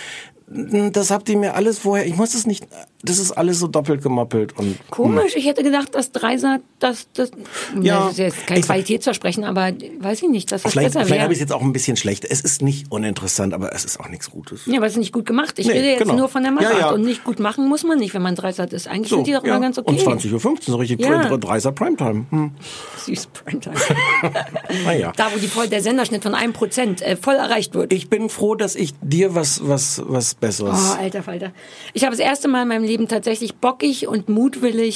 das 0.92 1.10
habt 1.10 1.28
ihr 1.28 1.36
mir 1.36 1.54
alles 1.54 1.78
vorher, 1.78 2.06
ich 2.06 2.16
muss 2.16 2.34
es 2.34 2.46
nicht, 2.46 2.66
das 3.02 3.18
ist 3.18 3.32
alles 3.32 3.58
so 3.58 3.66
doppelt 3.66 4.02
gemoppelt 4.02 4.56
und 4.58 4.78
Komisch, 4.90 5.34
ich 5.36 5.46
hätte 5.46 5.62
gedacht, 5.62 5.94
dass 5.94 6.10
Dreisat, 6.10 6.62
das, 6.78 7.06
das, 7.12 7.30
Ja, 7.82 8.00
das 8.04 8.12
ist 8.12 8.18
jetzt 8.18 8.46
kein 8.46 8.60
ich- 8.60 8.64
Qualitätsversprechen, 8.66 9.44
aber 9.44 9.72
weiß 10.00 10.22
ich 10.22 10.28
nicht, 10.30 10.50
dass 10.50 10.62
das 10.62 10.72
Vielleicht, 10.72 10.94
besser 10.94 11.00
vielleicht 11.04 11.20
habe 11.20 11.28
wäre. 11.28 11.32
ich 11.32 11.36
es 11.38 11.40
jetzt 11.40 11.52
auch 11.52 11.60
ein 11.60 11.72
bisschen 11.74 11.96
schlecht. 11.98 12.24
Es 12.24 12.40
ist 12.40 12.62
nicht 12.62 12.90
uninteressant, 12.90 13.52
aber 13.52 13.74
es 13.74 13.84
ist 13.84 14.00
auch 14.00 14.08
nichts 14.08 14.30
Gutes. 14.30 14.62
Ja, 14.64 14.78
aber 14.78 14.86
es 14.86 14.92
ist 14.94 14.98
nicht 14.98 15.12
gut 15.12 15.26
gemacht. 15.26 15.58
Ich 15.58 15.66
Nee, 15.66 15.72
rede 15.74 15.88
jetzt 15.88 15.98
genau. 16.02 16.14
nur 16.16 16.28
von 16.28 16.42
der 16.42 16.52
Ja, 16.52 16.60
Machart 16.60 16.80
ja. 16.80 16.90
und 16.92 17.02
nicht 17.02 17.24
gut 17.24 17.40
machen 17.40 17.68
muss 17.68 17.84
man 17.84 17.98
nicht, 17.98 18.14
wenn 18.14 18.22
man 18.22 18.34
Dreisat 18.34 18.72
ist. 18.72 18.88
Eigentlich 18.88 19.10
sind 19.10 19.26
die 19.26 19.32
doch 19.34 19.44
ja. 19.44 19.50
immer 19.50 19.60
ganz 19.60 19.76
okay. 19.76 19.90
Und 19.90 20.00
20.15 20.00 20.32
Uhr, 20.32 20.56
so 20.64 20.76
richtig 20.76 21.00
Ja. 21.00 21.24
ja. 21.24 21.30
30er 21.34 21.72
Primetime. 21.72 22.24
Hm. 22.30 22.52
Süß 23.04 23.26
Primetime. 23.26 23.76
Naja. 24.84 25.12
da, 25.16 25.32
wo 25.32 25.38
die 25.38 25.46
voll, 25.46 25.68
der 25.68 25.80
Senderschnitt 25.82 26.22
von 26.22 26.34
einem 26.34 26.52
Prozent 26.52 27.02
äh, 27.02 27.16
voll 27.16 27.36
erreicht 27.36 27.74
wird. 27.74 27.92
Ich 27.92 28.08
bin 28.08 28.28
froh, 28.28 28.54
dass 28.54 28.74
ich 28.74 28.92
dir 29.00 29.34
was, 29.34 29.66
was, 29.66 30.02
was 30.06 30.34
Besseres. 30.34 30.94
Oh, 30.96 31.02
alter 31.02 31.22
Falter. 31.22 31.52
Ich 31.94 32.04
habe 32.04 32.12
das 32.12 32.20
erste 32.20 32.48
Mal 32.48 32.62
in 32.62 32.68
meinem 32.68 32.84
Leben 32.84 33.08
tatsächlich 33.08 33.56
bockig 33.56 34.06
und 34.08 34.28
mutwillig 34.28 34.94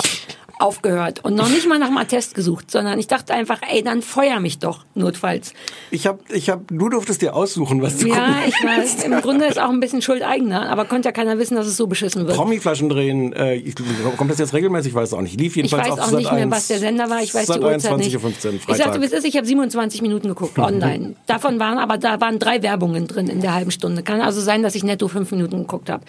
aufgehört 0.63 1.25
und 1.25 1.35
noch 1.35 1.49
nicht 1.49 1.69
mal 1.69 1.79
nach 1.79 1.89
einem 1.89 1.99
Attest 1.99 2.35
gesucht, 2.35 2.71
sondern 2.71 2.99
ich 2.99 3.09
dachte 3.09 3.35
einfach, 3.35 3.61
ey, 3.69 3.83
dann 3.83 4.01
feuer 4.01 4.41
mich 4.41 4.59
doch, 4.59 4.85
notfalls. 4.95 5.53
Ich 5.91 6.07
habe, 6.07 6.21
ich 6.33 6.49
hab, 6.49 6.69
du 6.69 6.89
durftest 6.89 7.21
dir 7.21 7.35
aussuchen, 7.35 7.83
was 7.83 7.99
du 7.99 8.09
Ja, 8.09 8.37
ich 8.47 8.55
weiß, 8.55 9.05
im 9.05 9.21
Grunde 9.21 9.47
ist 9.47 9.61
auch 9.61 9.71
ein 9.71 9.81
bisschen 9.81 10.03
Schuld 10.03 10.23
eigener, 10.23 10.71
aber 10.71 10.85
konnte 10.85 11.09
ja 11.09 11.13
keiner 11.13 11.39
wissen, 11.39 11.57
dass 11.57 11.67
es 11.67 11.77
so 11.77 11.87
beschissen 11.87 12.27
wird. 12.27 12.37
Promiflaschen 12.37 12.89
drehen, 12.89 13.33
äh, 13.33 13.57
ich, 13.57 13.75
kommt 14.17 14.31
das 14.31 14.39
jetzt 14.39 14.55
regelmäßig? 14.55 14.91
Ich 14.93 14.95
weiß 14.95 15.09
es 15.09 15.15
auch 15.15 15.21
nicht. 15.21 15.39
Lief 15.39 15.53
Ich 15.53 15.57
jedenfalls 15.57 15.89
weiß 15.91 15.99
auf 15.99 16.13
auch 16.13 16.17
nicht 16.17 16.31
mehr, 16.33 16.43
1, 16.43 16.53
was 16.53 16.69
der 16.69 16.79
Sender 16.79 17.11
war. 17.11 17.23
Ich 17.23 17.35
weiß 17.35 17.47
die 17.47 17.53
Sat. 17.53 17.63
Uhrzeit 17.63 17.93
21.15 17.93 17.97
nicht. 17.97 18.15
Uhr, 18.15 18.31
Ich 18.31 18.63
Freitag. 18.63 18.77
sagte, 18.85 19.01
wie 19.01 19.05
es 19.07 19.13
ist, 19.13 19.25
ich 19.25 19.37
habe 19.37 19.47
27 19.47 20.03
Minuten 20.03 20.29
geguckt 20.29 20.59
online. 20.59 21.15
Davon 21.27 21.59
waren 21.59 21.79
aber 21.79 21.99
da 21.99 22.21
waren 22.21 22.39
drei 22.39 22.63
Werbungen 22.63 23.07
drin 23.09 23.27
in 23.29 23.41
der 23.41 23.55
halben 23.55 23.71
Stunde. 23.71 24.03
Kann 24.03 24.21
also 24.21 24.41
sein, 24.41 24.63
dass 24.63 24.75
ich 24.75 24.85
netto 24.85 25.09
fünf 25.09 25.31
Minuten 25.33 25.59
geguckt 25.59 25.91
habe. 25.91 26.05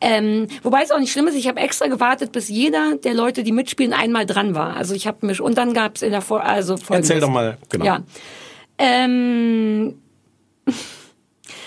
Ähm, 0.00 0.48
wobei 0.64 0.82
es 0.82 0.90
auch 0.90 0.98
nicht 0.98 1.12
schlimm 1.12 1.28
ist. 1.28 1.36
Ich 1.36 1.46
habe 1.46 1.60
extra 1.60 1.86
gewartet, 1.86 2.32
bis 2.32 2.48
jeder 2.48 2.96
der 2.96 3.14
Leute, 3.14 3.44
die 3.44 3.52
mitspielen, 3.52 3.91
einmal 3.92 4.26
dran 4.26 4.54
war. 4.54 4.76
Also 4.76 4.94
ich 4.94 5.06
habe 5.06 5.26
mich 5.26 5.40
und 5.40 5.56
dann 5.58 5.74
gab 5.74 5.96
es 5.96 6.02
in 6.02 6.10
der 6.10 6.22
Vor 6.22 6.44
also 6.44 6.76
folgendes. 6.76 7.10
Erzähl 7.10 7.20
doch 7.20 7.30
mal, 7.30 7.58
genau. 7.68 7.84
Ja. 7.84 8.02
Ähm, 8.78 9.98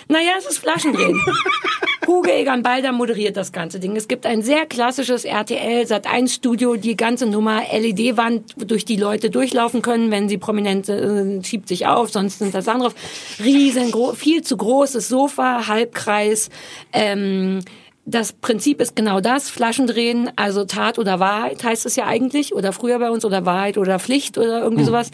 naja, 0.07 0.31
es 0.37 0.45
ist 0.45 0.59
Flaschendrehen. 0.59 1.19
Hugo 2.07 2.29
Egan 2.29 2.61
Balder 2.61 2.91
moderiert 2.91 3.35
das 3.35 3.51
ganze 3.51 3.79
Ding. 3.79 3.95
Es 3.95 4.07
gibt 4.07 4.25
ein 4.25 4.43
sehr 4.43 4.65
klassisches 4.65 5.25
RTL 5.25 5.87
Sat 5.87 6.07
1 6.07 6.33
Studio, 6.33 6.75
die 6.75 6.95
ganze 6.95 7.25
Nummer 7.25 7.63
LED-Wand, 7.71 8.69
durch 8.69 8.85
die 8.85 8.97
Leute 8.97 9.29
durchlaufen 9.29 9.81
können, 9.81 10.11
wenn 10.11 10.29
sie 10.29 10.37
prominent 10.37 10.87
äh, 10.87 11.43
schiebt 11.43 11.67
sich 11.67 11.87
auf, 11.87 12.11
sonst 12.11 12.39
sind 12.39 12.53
da 12.53 12.61
Sachen 12.61 12.81
drauf. 12.81 12.95
Riesengroß, 13.43 14.17
viel 14.17 14.43
zu 14.43 14.55
großes 14.57 15.07
Sofa, 15.07 15.67
Halbkreis. 15.67 16.49
Ähm, 16.93 17.61
das 18.05 18.33
Prinzip 18.33 18.81
ist 18.81 18.95
genau 18.95 19.19
das, 19.19 19.49
Flaschen 19.49 19.87
drehen, 19.87 20.29
also 20.35 20.63
Tat 20.65 20.99
oder 20.99 21.19
Wahrheit 21.19 21.63
heißt 21.63 21.85
es 21.85 21.95
ja 21.95 22.05
eigentlich, 22.05 22.53
oder 22.53 22.71
früher 22.71 22.99
bei 22.99 23.09
uns, 23.09 23.25
oder 23.25 23.45
Wahrheit 23.45 23.77
oder 23.77 23.99
Pflicht 23.99 24.37
oder 24.37 24.61
irgendwie 24.61 24.83
Hm. 24.83 24.87
sowas. 24.87 25.11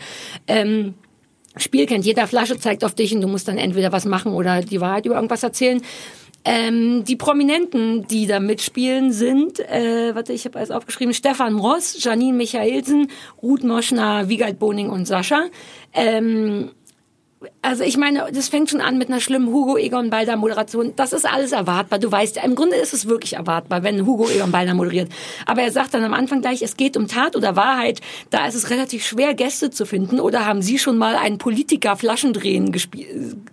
Ähm, 0.48 0.94
Spiel 1.58 1.86
kennt 1.86 2.06
jeder, 2.06 2.28
Flasche 2.28 2.58
zeigt 2.58 2.84
auf 2.84 2.94
dich 2.96 3.14
und 3.14 3.22
du 3.22 3.28
musst 3.28 3.48
dann 3.48 3.58
entweder 3.58 3.92
was 3.92 4.06
machen 4.06 4.34
oder 4.34 4.62
die 4.62 4.80
Wahrheit 4.80 5.06
über 5.06 5.16
irgendwas 5.16 5.44
erzählen. 5.44 5.82
Ähm, 6.44 7.04
die 7.04 7.18
Prominenten, 7.18 8.08
die 8.08 8.26
da 8.26 8.40
mitspielen, 8.40 9.12
sind, 9.12 9.60
äh, 9.60 10.16
warte, 10.16 10.34
ich 10.34 10.46
habe 10.46 10.58
alles 10.58 10.72
aufgeschrieben, 10.72 11.14
Stefan 11.14 11.60
Ross, 11.60 12.04
Janine 12.04 12.36
Michaelsen, 12.36 13.10
Ruth 13.44 13.64
Moschner, 13.64 14.28
Wiegald 14.28 14.58
Boning 14.58 14.90
und 14.90 15.06
Sascha. 15.06 15.46
Ähm, 15.94 16.72
also 17.64 17.84
ich 17.84 17.98
meine, 17.98 18.28
das 18.32 18.50
fängt 18.50 18.70
schon 18.70 18.82
an 18.82 18.98
mit 18.98 19.10
einer 19.10 19.20
schlimmen 19.20 19.48
Hugo 19.52 19.78
Egon 19.78 20.10
Balder 20.12 20.36
Moderation. 20.36 20.94
Das 20.96 21.12
ist 21.12 21.26
alles 21.26 21.52
erwartbar. 21.52 21.98
Du 21.98 22.12
weißt, 22.12 22.38
im 22.44 22.54
Grunde 22.56 22.76
ist 22.76 22.94
es 22.94 23.08
wirklich 23.08 23.34
erwartbar, 23.34 23.82
wenn 23.82 24.06
Hugo 24.06 24.30
Egon 24.30 24.52
Balder 24.52 24.74
moderiert. 24.76 25.12
Aber 25.48 25.62
er 25.64 25.72
sagt 25.72 25.94
dann 25.94 26.04
am 26.04 26.14
Anfang 26.14 26.42
gleich, 26.42 26.62
es 26.62 26.78
geht 26.78 26.98
um 26.98 27.08
Tat 27.08 27.36
oder 27.36 27.56
Wahrheit. 27.56 28.00
Da 28.30 28.46
ist 28.46 28.54
es 28.56 28.70
relativ 28.70 29.04
schwer, 29.06 29.34
Gäste 29.34 29.72
zu 29.72 29.86
finden. 29.88 30.20
Oder 30.20 30.46
haben 30.46 30.62
Sie 30.62 30.78
schon 30.78 30.98
mal 30.98 31.16
einen 31.16 31.40
Politiker 31.40 31.96
Flaschendrehen 31.96 32.72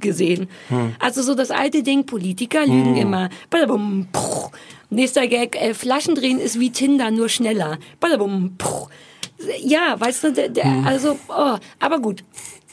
gesehen? 0.01 0.49
Hm. 0.68 0.95
Also 0.99 1.22
so 1.22 1.34
das 1.34 1.51
alte 1.51 1.82
Ding, 1.82 2.05
Politiker 2.05 2.66
lügen 2.66 2.95
Hm. 2.95 3.03
immer. 3.03 3.28
Badabum. 3.49 4.09
Nächster 4.91 5.26
Gag, 5.28 5.57
äh, 5.57 5.72
Flaschendrehen 5.74 6.39
ist 6.41 6.61
wie 6.61 6.70
Tinder, 6.70 7.11
nur 7.11 7.28
schneller. 7.28 7.78
Badabum. 8.01 8.57
Ja, 9.62 9.95
weißt 9.99 10.24
du, 10.24 10.32
der, 10.32 10.49
der, 10.49 10.64
Hm. 10.64 10.86
also, 10.86 11.18
oh, 11.28 11.57
aber 11.78 12.01
gut. 12.01 12.24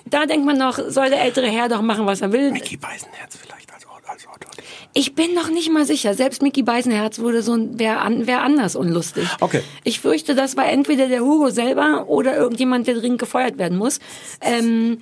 Da 0.05 0.25
denkt 0.25 0.45
man 0.45 0.57
noch, 0.57 0.77
soll 0.87 1.09
der 1.09 1.21
ältere 1.21 1.47
Herr 1.47 1.67
doch 1.67 1.81
machen, 1.81 2.05
was 2.05 2.21
er 2.21 2.31
will. 2.31 2.51
Mickey 2.51 2.77
Beisenherz 2.77 3.37
vielleicht 3.41 3.73
als, 3.73 3.85
als 4.07 4.27
Autor. 4.27 4.51
Ich 4.93 5.15
bin 5.15 5.33
noch 5.33 5.49
nicht 5.49 5.71
mal 5.71 5.85
sicher. 5.85 6.13
Selbst 6.13 6.41
Mickey 6.41 6.63
Beisenherz 6.63 7.19
wurde 7.19 7.41
so 7.41 7.53
ein, 7.53 7.79
wer, 7.79 8.01
an, 8.01 8.27
wer 8.27 8.43
anders 8.43 8.75
unlustig. 8.75 9.27
Okay. 9.41 9.61
Ich 9.83 9.99
fürchte, 9.99 10.35
das 10.35 10.55
war 10.55 10.67
entweder 10.67 11.07
der 11.07 11.21
Hugo 11.21 11.49
selber 11.49 12.05
oder 12.07 12.35
irgendjemand, 12.35 12.87
der 12.87 12.95
dringend 12.95 13.19
gefeuert 13.19 13.57
werden 13.57 13.77
muss. 13.77 13.99
Ähm, 14.41 15.01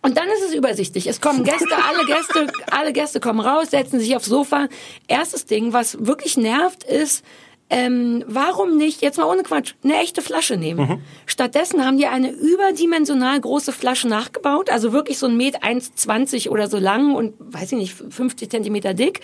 und 0.00 0.16
dann 0.16 0.28
ist 0.28 0.44
es 0.46 0.54
übersichtlich. 0.54 1.06
Es 1.06 1.20
kommen 1.20 1.42
Gäste, 1.42 1.74
alle 1.74 2.06
Gäste, 2.06 2.46
alle 2.70 2.92
Gäste 2.92 3.20
kommen 3.20 3.40
raus, 3.40 3.70
setzen 3.70 3.98
sich 3.98 4.14
aufs 4.14 4.26
Sofa. 4.26 4.68
Erstes 5.08 5.46
Ding, 5.46 5.72
was 5.72 6.06
wirklich 6.06 6.36
nervt, 6.36 6.84
ist, 6.84 7.24
ähm, 7.70 8.24
warum 8.26 8.76
nicht, 8.76 9.02
jetzt 9.02 9.18
mal 9.18 9.26
ohne 9.26 9.42
Quatsch, 9.42 9.74
eine 9.84 9.98
echte 9.98 10.22
Flasche 10.22 10.56
nehmen? 10.56 10.80
Stattdessen 11.26 11.84
haben 11.84 11.98
die 11.98 12.06
eine 12.06 12.30
überdimensional 12.30 13.40
große 13.40 13.72
Flasche 13.72 14.08
nachgebaut, 14.08 14.70
also 14.70 14.92
wirklich 14.92 15.18
so 15.18 15.26
ein 15.26 15.36
Met 15.36 15.62
1,20 15.62 16.48
oder 16.48 16.68
so 16.68 16.78
lang 16.78 17.14
und, 17.14 17.34
weiß 17.38 17.72
ich 17.72 17.78
nicht, 17.78 17.94
50 17.94 18.50
Zentimeter 18.50 18.94
dick. 18.94 19.20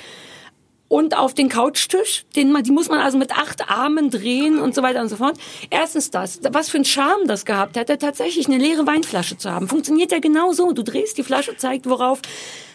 Und 0.89 1.17
auf 1.17 1.35
den 1.35 1.49
Couchtisch, 1.49 2.25
den 2.37 2.53
man, 2.53 2.63
die 2.63 2.71
muss 2.71 2.89
man 2.89 3.01
also 3.01 3.17
mit 3.19 3.37
acht 3.37 3.69
Armen 3.71 4.11
drehen 4.11 4.59
und 4.59 4.75
so 4.75 4.83
weiter 4.83 5.01
und 5.01 5.09
so 5.09 5.17
fort. 5.17 5.37
Erstens 5.71 6.11
das, 6.11 6.41
was 6.51 6.69
für 6.69 6.79
ein 6.79 6.85
Charme 6.85 7.27
das 7.27 7.45
gehabt 7.45 7.77
hätte, 7.77 7.99
tatsächlich 7.99 8.47
eine 8.47 8.59
leere 8.59 8.87
Weinflasche 8.87 9.39
zu 9.39 9.51
haben. 9.51 9.67
Funktioniert 9.67 10.13
ja 10.13 10.19
genau 10.19 10.53
so. 10.53 10.73
Du 10.73 10.83
drehst 10.83 11.17
die 11.17 11.23
Flasche, 11.23 11.57
zeigt 11.57 11.89
worauf. 11.89 12.21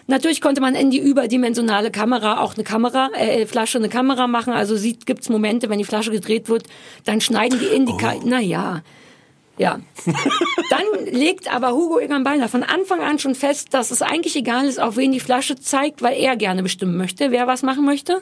Natürlich 0.07 0.41
konnte 0.41 0.60
man 0.60 0.74
in 0.74 0.89
die 0.89 0.97
überdimensionale 0.97 1.91
Kamera 1.91 2.41
auch 2.41 2.55
eine 2.55 2.64
Kamera, 2.64 3.12
äh, 3.14 3.45
Flasche 3.45 3.78
eine 3.78 3.89
Kamera 3.89 4.26
machen. 4.26 4.53
Also 4.53 4.76
sieht, 4.76 5.05
gibt's 5.05 5.30
Momente, 5.30 5.70
wenn 5.70 5.78
die 5.78 5.86
Flasche 5.86 6.10
gedreht 6.10 6.49
wird, 6.49 6.64
dann 7.05 7.22
schneiden 7.22 7.60
die 7.60 7.68
in 7.68 7.86
die, 7.86 7.95
Ka 7.95 8.16
na 8.26 8.39
ja. 9.60 9.80
Dann 10.70 11.05
legt 11.12 11.53
aber 11.53 11.74
Hugo 11.74 11.99
Egan 11.99 12.24
Balder 12.24 12.47
von 12.47 12.64
Anfang 12.64 13.01
an 13.01 13.20
schon 13.20 13.36
fest, 13.36 13.74
dass 13.74 13.91
es 13.91 14.01
eigentlich 14.01 14.36
egal 14.36 14.66
ist, 14.66 14.80
auf 14.80 14.95
wen 14.95 15.12
die 15.12 15.20
Flasche 15.20 15.57
zeigt, 15.57 16.01
weil 16.01 16.18
er 16.18 16.38
gerne 16.38 16.64
bestimmen 16.64 16.95
möchte, 16.95 17.32
wer 17.32 17.45
was 17.45 17.62
machen 17.62 17.86
möchte. 17.86 18.22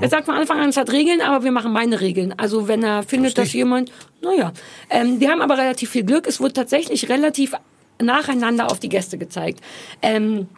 Er 0.00 0.08
sagt 0.08 0.26
von 0.26 0.36
Anfang 0.36 0.60
an, 0.60 0.68
es 0.68 0.76
hat 0.76 0.92
Regeln, 0.92 1.20
aber 1.20 1.44
wir 1.44 1.50
machen 1.50 1.72
meine 1.72 2.00
Regeln. 2.00 2.32
Also 2.38 2.68
wenn 2.68 2.82
er 2.84 3.02
findet, 3.02 3.36
dass 3.36 3.52
jemand, 3.52 3.90
naja. 4.22 4.52
Ähm, 4.88 5.20
wir 5.20 5.30
haben 5.30 5.42
aber 5.42 5.58
relativ 5.58 5.90
viel 5.90 6.04
Glück. 6.04 6.26
Es 6.26 6.40
wird 6.40 6.54
tatsächlich 6.54 7.08
relativ 7.08 7.54
nacheinander 8.00 8.70
auf 8.70 8.78
die 8.78 8.88
Gäste 8.88 9.18
gezeigt. 9.18 9.60
Ähm, 10.00 10.48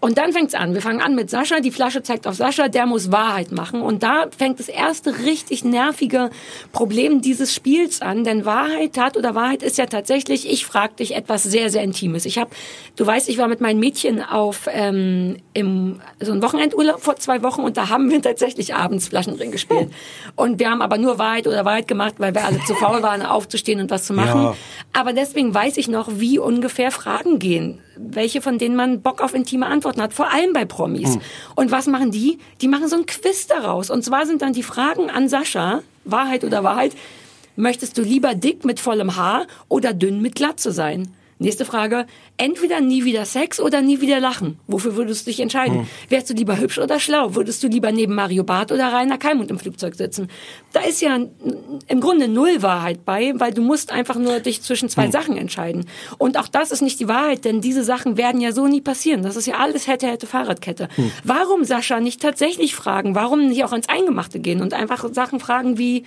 und 0.00 0.16
dann 0.16 0.32
fängt's 0.32 0.54
an. 0.54 0.72
Wir 0.72 0.80
fangen 0.80 1.02
an 1.02 1.14
mit 1.14 1.28
Sascha. 1.28 1.60
Die 1.60 1.70
Flasche 1.70 2.02
zeigt 2.02 2.26
auf 2.26 2.34
Sascha. 2.34 2.68
Der 2.68 2.86
muss 2.86 3.12
Wahrheit 3.12 3.52
machen. 3.52 3.82
Und 3.82 4.02
da 4.02 4.28
fängt 4.36 4.58
das 4.58 4.70
erste 4.70 5.18
richtig 5.26 5.62
nervige 5.62 6.30
Problem 6.72 7.20
dieses 7.20 7.54
Spiels 7.54 8.00
an. 8.00 8.24
Denn 8.24 8.46
Wahrheit, 8.46 8.94
Tat 8.94 9.18
oder 9.18 9.34
Wahrheit 9.34 9.62
ist 9.62 9.76
ja 9.76 9.84
tatsächlich, 9.84 10.50
ich 10.50 10.64
frage 10.64 10.94
dich 10.94 11.14
etwas 11.14 11.42
sehr, 11.42 11.68
sehr 11.68 11.82
Intimes. 11.82 12.24
Ich 12.24 12.38
habe, 12.38 12.50
du 12.96 13.06
weißt, 13.06 13.28
ich 13.28 13.36
war 13.36 13.48
mit 13.48 13.60
meinen 13.60 13.78
Mädchen 13.78 14.22
auf 14.22 14.68
ähm, 14.72 15.36
im 15.52 16.00
so 16.18 16.32
ein 16.32 16.42
Wochenendurlaub 16.42 17.02
vor 17.02 17.16
zwei 17.16 17.42
Wochen 17.42 17.60
und 17.60 17.76
da 17.76 17.90
haben 17.90 18.10
wir 18.10 18.22
tatsächlich 18.22 18.74
abends 18.74 19.08
Flaschendrehen 19.08 19.52
gespielt. 19.52 19.90
Und 20.34 20.58
wir 20.60 20.70
haben 20.70 20.80
aber 20.80 20.96
nur 20.96 21.18
Wahrheit 21.18 21.46
oder 21.46 21.66
Wahrheit 21.66 21.88
gemacht, 21.88 22.14
weil 22.18 22.34
wir 22.34 22.46
alle 22.46 22.60
zu 22.66 22.74
faul 22.74 23.02
waren, 23.02 23.20
aufzustehen 23.20 23.80
und 23.80 23.90
was 23.90 24.04
zu 24.06 24.14
machen. 24.14 24.42
Ja. 24.44 24.56
Aber 24.94 25.12
deswegen 25.12 25.52
weiß 25.52 25.76
ich 25.76 25.88
noch, 25.88 26.08
wie 26.14 26.38
ungefähr 26.38 26.90
Fragen 26.90 27.38
gehen. 27.38 27.80
Welche 27.96 28.40
von 28.40 28.56
denen 28.56 28.76
man 28.76 29.02
Bock 29.02 29.20
auf 29.20 29.34
intime 29.34 29.66
Antworten 29.66 29.89
hat, 29.98 30.12
vor 30.12 30.32
allem 30.32 30.52
bei 30.52 30.64
Promis. 30.64 31.14
Hm. 31.14 31.20
Und 31.56 31.70
was 31.70 31.86
machen 31.86 32.10
die? 32.10 32.38
Die 32.60 32.68
machen 32.68 32.88
so 32.88 32.96
ein 32.96 33.06
Quiz 33.06 33.46
daraus. 33.46 33.90
Und 33.90 34.04
zwar 34.04 34.26
sind 34.26 34.42
dann 34.42 34.52
die 34.52 34.62
Fragen 34.62 35.10
an 35.10 35.28
Sascha, 35.28 35.82
Wahrheit 36.04 36.44
oder 36.44 36.62
Wahrheit, 36.64 36.92
möchtest 37.56 37.96
du 37.98 38.02
lieber 38.02 38.34
dick 38.34 38.64
mit 38.64 38.80
vollem 38.80 39.16
Haar 39.16 39.46
oder 39.68 39.92
dünn 39.92 40.20
mit 40.20 40.34
Glatze 40.34 40.72
sein? 40.72 41.14
Nächste 41.42 41.64
Frage, 41.64 42.04
entweder 42.36 42.82
nie 42.82 43.06
wieder 43.06 43.24
Sex 43.24 43.60
oder 43.60 43.80
nie 43.80 44.02
wieder 44.02 44.20
lachen. 44.20 44.58
Wofür 44.66 44.94
würdest 44.96 45.26
du 45.26 45.30
dich 45.30 45.40
entscheiden? 45.40 45.80
Hm. 45.80 45.86
Wärst 46.10 46.28
du 46.28 46.34
lieber 46.34 46.58
hübsch 46.58 46.78
oder 46.78 47.00
schlau? 47.00 47.34
Würdest 47.34 47.62
du 47.62 47.68
lieber 47.68 47.92
neben 47.92 48.14
Mario 48.14 48.44
Barth 48.44 48.72
oder 48.72 48.92
Rainer 48.92 49.16
Kalmund 49.16 49.50
im 49.50 49.58
Flugzeug 49.58 49.94
sitzen? 49.94 50.28
Da 50.74 50.80
ist 50.80 51.00
ja 51.00 51.18
im 51.88 52.00
Grunde 52.02 52.28
null 52.28 52.60
Wahrheit 52.60 53.06
bei, 53.06 53.32
weil 53.36 53.54
du 53.54 53.62
musst 53.62 53.90
einfach 53.90 54.16
nur 54.16 54.40
dich 54.40 54.60
zwischen 54.60 54.90
zwei 54.90 55.04
Hm. 55.04 55.12
Sachen 55.12 55.36
entscheiden. 55.38 55.86
Und 56.18 56.36
auch 56.38 56.46
das 56.46 56.72
ist 56.72 56.82
nicht 56.82 57.00
die 57.00 57.08
Wahrheit, 57.08 57.46
denn 57.46 57.62
diese 57.62 57.84
Sachen 57.84 58.18
werden 58.18 58.42
ja 58.42 58.52
so 58.52 58.66
nie 58.66 58.82
passieren. 58.82 59.22
Das 59.22 59.36
ist 59.36 59.46
ja 59.46 59.54
alles 59.54 59.86
hätte, 59.86 60.08
hätte, 60.08 60.26
Fahrradkette. 60.26 60.88
Hm. 60.94 61.10
Warum, 61.24 61.64
Sascha, 61.64 62.00
nicht 62.00 62.20
tatsächlich 62.20 62.74
fragen? 62.74 63.14
Warum 63.14 63.48
nicht 63.48 63.64
auch 63.64 63.72
ans 63.72 63.88
Eingemachte 63.88 64.40
gehen 64.40 64.60
und 64.60 64.74
einfach 64.74 65.08
Sachen 65.14 65.40
fragen 65.40 65.78
wie, 65.78 66.04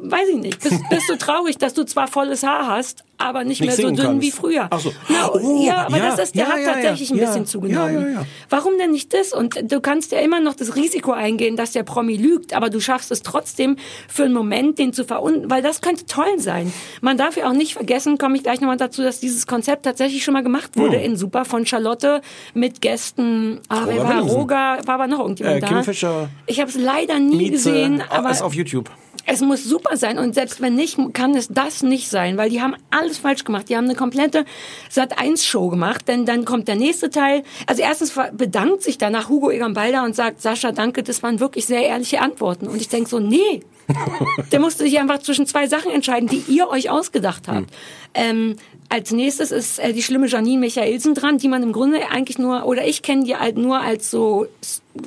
weiß 0.00 0.28
ich 0.30 0.36
nicht, 0.38 0.60
bist, 0.62 0.80
bist 0.90 1.08
du 1.08 1.16
traurig, 1.18 1.58
dass 1.58 1.74
du 1.74 1.84
zwar 1.84 2.06
volles 2.08 2.42
Haar 2.42 2.66
hast, 2.68 3.04
aber 3.20 3.42
nicht, 3.42 3.60
Nicht 3.60 3.66
mehr 3.66 3.76
so 3.76 3.88
dünn 3.90 3.96
kannst. 3.96 4.22
wie 4.22 4.30
früher? 4.30 4.68
Ach 4.70 4.78
so. 4.78 4.92
Na, 5.08 5.28
Oh, 5.32 5.64
ja, 5.66 5.86
aber 5.86 5.96
ja, 5.98 6.10
das 6.10 6.20
ist, 6.20 6.34
der 6.36 6.44
ja, 6.46 6.52
hat 6.52 6.60
ja, 6.60 6.72
tatsächlich 6.74 7.10
ein 7.10 7.18
bisschen 7.18 7.46
zugenommen. 7.46 8.16
Warum 8.48 8.78
denn 8.78 8.92
nicht 8.92 9.12
das? 9.12 9.32
Und 9.32 9.58
du 9.72 9.80
kannst 9.80 10.12
ja 10.12 10.20
immer 10.20 10.38
noch 10.40 10.54
das 10.54 10.76
Risiko 10.76 11.10
eingehen, 11.10 11.56
dass 11.56 11.72
der 11.72 11.82
Promi 11.82 12.16
lügt, 12.16 12.54
aber 12.54 12.70
du 12.70 12.78
schaffst 12.80 13.10
es 13.10 13.22
trotzdem 13.22 13.76
für 14.08 14.24
einen 14.24 14.34
Moment, 14.34 14.78
den 14.78 14.92
zu 14.92 15.04
verunten, 15.04 15.50
weil 15.50 15.62
das 15.62 15.80
könnte 15.80 16.06
toll 16.06 16.38
sein. 16.38 16.72
Man 17.00 17.16
darf 17.18 17.36
ja 17.36 17.48
auch 17.48 17.54
nicht 17.54 17.72
vergessen, 17.72 18.18
komme 18.18 18.36
ich 18.36 18.44
gleich 18.44 18.60
nochmal 18.60 18.76
dazu, 18.76 19.02
dass 19.02 19.18
dieses 19.18 19.48
Konzept 19.48 19.84
tatsächlich 19.84 20.22
schon 20.22 20.34
mal 20.34 20.44
gemacht 20.44 20.76
wurde 20.76 20.98
Hm. 20.98 21.04
in 21.04 21.16
Super 21.16 21.44
von 21.44 21.66
Charlotte 21.66 22.20
mit 22.54 22.80
Gästen, 22.80 23.60
ah, 23.68 23.82
wer 23.86 24.04
war. 24.04 24.20
Roger, 24.22 24.78
war 24.86 24.94
aber 24.94 25.08
noch 25.08 25.18
irgendjemand 25.20 25.56
Äh, 25.56 25.60
da? 25.60 25.66
Kim 25.66 25.82
Fischer. 25.82 26.28
Ich 26.46 26.60
habe 26.60 26.70
es 26.70 26.76
leider 26.78 27.18
nie 27.18 27.36
Mieze, 27.36 27.50
gesehen, 27.72 28.02
aber 28.10 28.30
ist 28.30 28.42
auf 28.42 28.54
YouTube. 28.54 28.90
Es 29.30 29.42
muss 29.42 29.62
super 29.62 29.98
sein 29.98 30.18
und 30.18 30.34
selbst 30.34 30.62
wenn 30.62 30.74
nicht, 30.74 30.96
kann 31.12 31.34
es 31.34 31.48
das 31.48 31.82
nicht 31.82 32.08
sein, 32.08 32.38
weil 32.38 32.48
die 32.48 32.62
haben 32.62 32.74
alles 32.90 33.18
falsch 33.18 33.44
gemacht. 33.44 33.68
Die 33.68 33.76
haben 33.76 33.84
eine 33.84 33.94
komplette 33.94 34.46
Sat1-Show 34.90 35.68
gemacht, 35.68 36.08
denn 36.08 36.24
dann 36.24 36.46
kommt 36.46 36.66
der 36.66 36.76
nächste 36.76 37.10
Teil. 37.10 37.42
Also 37.66 37.82
erstens 37.82 38.14
bedankt 38.32 38.82
sich 38.82 38.96
danach 38.96 39.28
Hugo 39.28 39.50
Egon 39.50 39.74
Balder 39.74 40.04
und 40.04 40.16
sagt, 40.16 40.40
Sascha, 40.40 40.72
danke, 40.72 41.02
das 41.02 41.22
waren 41.22 41.40
wirklich 41.40 41.66
sehr 41.66 41.82
ehrliche 41.82 42.22
Antworten. 42.22 42.68
Und 42.68 42.80
ich 42.80 42.88
denk 42.88 43.06
so, 43.06 43.20
nee, 43.20 43.60
der 44.52 44.60
musste 44.60 44.84
sich 44.84 44.98
einfach 44.98 45.18
zwischen 45.18 45.46
zwei 45.46 45.66
Sachen 45.66 45.90
entscheiden, 45.90 46.28
die 46.28 46.42
ihr 46.48 46.68
euch 46.68 46.88
ausgedacht 46.88 47.48
habt. 47.48 47.70
Ähm, 48.14 48.56
als 48.90 49.10
nächstes 49.12 49.50
ist 49.50 49.78
äh, 49.78 49.92
die 49.92 50.02
schlimme 50.02 50.26
Janine 50.28 50.58
Michaelsen 50.60 51.14
dran, 51.14 51.36
die 51.38 51.48
man 51.48 51.62
im 51.62 51.72
Grunde 51.72 51.98
eigentlich 52.10 52.38
nur, 52.38 52.64
oder 52.64 52.86
ich 52.86 53.02
kenne 53.02 53.24
die 53.24 53.36
halt 53.36 53.58
nur 53.58 53.78
als 53.80 54.10
so, 54.10 54.46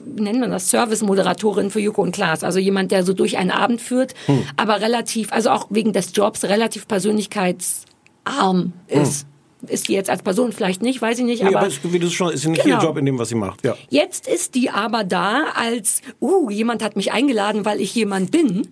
nennt 0.06 0.40
man 0.40 0.52
das, 0.52 0.70
Service-Moderatorin 0.70 1.72
für 1.72 1.80
Joko 1.80 2.02
und 2.04 2.12
Klaas. 2.14 2.44
Also 2.44 2.60
jemand, 2.60 2.92
der 2.92 3.04
so 3.04 3.14
durch 3.14 3.38
einen 3.38 3.50
Abend 3.52 3.82
führt, 3.82 4.14
Hm. 4.28 4.44
aber 4.56 4.82
relativ, 4.82 5.32
also 5.34 5.50
auch 5.50 5.68
wegen 5.72 5.94
des 5.94 6.12
Jobs 6.14 6.44
relativ 6.44 6.88
persönlichkeitsarm 8.26 8.74
ist. 8.88 9.26
Ist 9.68 9.90
die 9.90 9.94
jetzt 9.94 10.10
als 10.10 10.24
Person 10.24 10.52
vielleicht 10.54 10.82
nicht, 10.82 11.04
weiß 11.04 11.20
ich 11.20 11.26
nicht, 11.26 11.44
Nee, 11.44 11.50
aber 11.50 11.60
aber 11.60 11.68
es- 11.68 11.80
wie 11.84 12.00
du 12.00 12.10
schon, 12.10 12.32
ist 12.34 12.46
nicht 12.48 12.64
Genau. 12.64 12.78
ihr 12.80 12.84
Job 12.84 12.98
in 12.98 13.06
dem, 13.06 13.20
was 13.20 13.30
sie 13.30 13.36
macht. 13.36 13.64
Ja. 13.64 13.76
Jetzt 13.90 14.28
ist 14.28 14.56
die 14.56 14.72
aber 14.72 15.04
da 15.04 15.44
als, 15.54 16.02
uh, 16.20 16.50
jemand 16.50 16.84
hat 16.84 16.96
mich 16.96 17.12
eingeladen, 17.12 17.64
weil 17.64 17.80
ich 17.80 17.94
jemand 17.94 18.32
bin. 18.32 18.70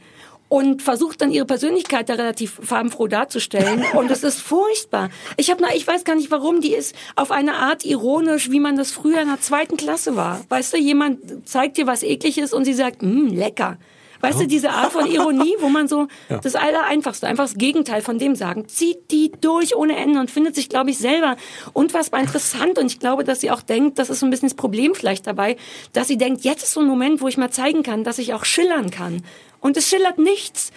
Und 0.49 0.81
versucht 0.81 1.21
dann 1.21 1.31
ihre 1.31 1.45
Persönlichkeit 1.45 2.09
da 2.09 2.15
relativ 2.15 2.59
farbenfroh 2.61 3.07
darzustellen 3.07 3.85
und 3.93 4.11
es 4.11 4.23
ist 4.23 4.41
furchtbar. 4.41 5.09
Ich 5.37 5.49
habe 5.49 5.63
ich 5.75 5.87
weiß 5.87 6.03
gar 6.03 6.15
nicht 6.15 6.31
warum, 6.31 6.59
die 6.61 6.73
ist 6.73 6.95
auf 7.15 7.31
eine 7.31 7.53
Art 7.53 7.85
ironisch, 7.85 8.49
wie 8.51 8.59
man 8.59 8.75
das 8.75 8.91
früher 8.91 9.21
in 9.21 9.27
der 9.27 9.39
zweiten 9.39 9.77
Klasse 9.77 10.15
war. 10.15 10.41
Weißt 10.49 10.73
du, 10.73 10.77
jemand 10.77 11.47
zeigt 11.47 11.77
dir 11.77 11.87
was 11.87 12.03
ekliges 12.03 12.51
und 12.53 12.65
sie 12.65 12.73
sagt, 12.73 13.01
mh, 13.01 13.33
lecker. 13.33 13.77
Weißt 14.21 14.41
du, 14.41 14.47
diese 14.47 14.71
Art 14.71 14.91
von 14.91 15.05
Ironie, 15.05 15.55
wo 15.59 15.69
man 15.69 15.87
so 15.87 16.07
Ja. 16.27 16.39
das 16.39 16.55
Allereinfachste, 16.55 17.25
einfach 17.25 17.45
das 17.45 17.55
Gegenteil 17.55 18.01
von 18.01 18.19
dem 18.19 18.35
sagen, 18.35 18.67
zieht 18.67 19.11
die 19.11 19.31
durch 19.39 19.77
ohne 19.77 19.95
Ende 19.95 20.19
und 20.19 20.29
findet 20.29 20.55
sich, 20.55 20.67
glaube 20.67 20.89
ich, 20.89 20.97
selber 20.97 21.37
unfassbar 21.71 22.19
interessant. 22.19 22.77
Und 22.77 22.87
ich 22.87 22.99
glaube, 22.99 23.23
dass 23.23 23.39
sie 23.39 23.49
auch 23.49 23.61
denkt, 23.61 23.97
das 23.97 24.09
ist 24.09 24.19
so 24.19 24.25
ein 24.25 24.29
bisschen 24.29 24.49
das 24.49 24.55
Problem 24.57 24.93
vielleicht 24.93 25.25
dabei, 25.25 25.55
dass 25.93 26.09
sie 26.09 26.17
denkt, 26.17 26.43
jetzt 26.43 26.63
ist 26.63 26.73
so 26.73 26.81
ein 26.81 26.87
Moment, 26.87 27.21
wo 27.21 27.29
ich 27.29 27.37
mal 27.37 27.49
zeigen 27.49 27.81
kann, 27.81 28.03
dass 28.03 28.17
ich 28.17 28.33
auch 28.33 28.43
schillern 28.43 28.91
kann. 28.91 29.23
Und 29.61 29.77
es 29.77 29.87
schillert 29.89 30.17
nichts. 30.17 30.71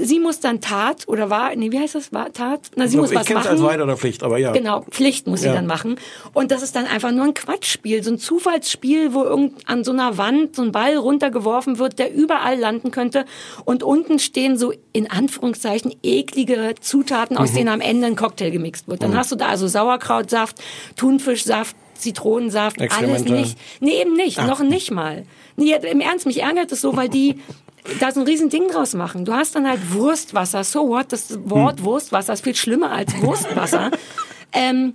Sie 0.00 0.18
muss 0.18 0.40
dann 0.40 0.60
Tat 0.60 1.06
oder 1.06 1.30
war, 1.30 1.54
nee, 1.54 1.70
wie 1.70 1.78
heißt 1.78 1.94
das? 1.94 2.12
War 2.12 2.32
Tat? 2.32 2.62
Na, 2.74 2.88
sie 2.88 2.96
muss 2.96 3.12
ich 3.12 3.16
was 3.16 3.26
kenne 3.26 3.38
es 3.38 3.46
machen. 3.46 3.58
als 3.58 3.62
Weiter 3.62 3.84
oder 3.84 3.96
Pflicht, 3.96 4.24
aber 4.24 4.36
ja. 4.36 4.50
Genau, 4.50 4.80
Pflicht 4.90 5.28
muss 5.28 5.42
sie 5.42 5.46
Ja. 5.46 5.54
dann 5.54 5.66
machen. 5.66 6.00
Und 6.34 6.50
das 6.50 6.62
ist 6.62 6.74
dann 6.74 6.86
einfach 6.86 7.12
nur 7.12 7.24
ein 7.24 7.32
Quatschspiel, 7.32 8.02
so 8.02 8.10
ein 8.10 8.18
Zufallsspiel, 8.18 9.14
wo 9.14 9.22
irgend 9.22 9.68
an 9.68 9.84
so 9.84 9.92
einer 9.92 10.18
Wand 10.18 10.56
so 10.56 10.62
ein 10.62 10.72
Ball 10.72 10.96
runtergeworfen 10.96 11.78
wird, 11.78 12.00
der 12.00 12.12
überall 12.12 12.58
landen 12.58 12.90
könnte. 12.90 13.24
Und 13.64 13.84
unten 13.84 14.18
stehen 14.18 14.58
so 14.58 14.72
in 14.92 15.08
Anführungszeichen 15.08 15.94
eklige 16.02 16.74
Zutaten, 16.80 17.38
aus 17.38 17.52
Mhm. 17.52 17.56
denen 17.56 17.68
am 17.68 17.80
Ende 17.80 18.08
ein 18.08 18.16
Cocktail 18.16 18.50
gemixt 18.50 18.88
wird. 18.88 19.04
Dann 19.04 19.12
Mhm. 19.12 19.16
hast 19.16 19.30
du 19.30 19.36
da 19.36 19.46
also 19.46 19.68
Sauerkrautsaft, 19.68 20.56
Thunfischsaft, 20.96 21.76
Zitronensaft, 21.94 22.80
alles 22.80 23.24
nicht. 23.24 23.56
Nee, 23.80 24.00
eben 24.00 24.14
nicht, 24.14 24.38
Ah. 24.40 24.46
noch 24.46 24.60
nicht 24.60 24.90
mal. 24.90 25.24
Nee, 25.56 25.74
im 25.90 26.00
Ernst, 26.00 26.26
mich 26.26 26.42
ärgert 26.42 26.72
es 26.72 26.80
so, 26.80 26.96
weil 26.96 27.08
die 27.08 27.36
da 28.00 28.12
so 28.12 28.20
ein 28.20 28.26
riesen 28.26 28.50
Ding 28.50 28.68
draus 28.68 28.94
machen. 28.94 29.24
Du 29.24 29.32
hast 29.32 29.54
dann 29.54 29.68
halt 29.68 29.92
Wurstwasser. 29.92 30.64
So 30.64 30.88
what? 30.88 31.12
Das 31.12 31.38
Wort 31.48 31.82
Wurstwasser 31.82 32.32
ist 32.32 32.44
viel 32.44 32.54
schlimmer 32.54 32.90
als 32.92 33.20
Wurstwasser. 33.22 33.90
ähm, 34.52 34.94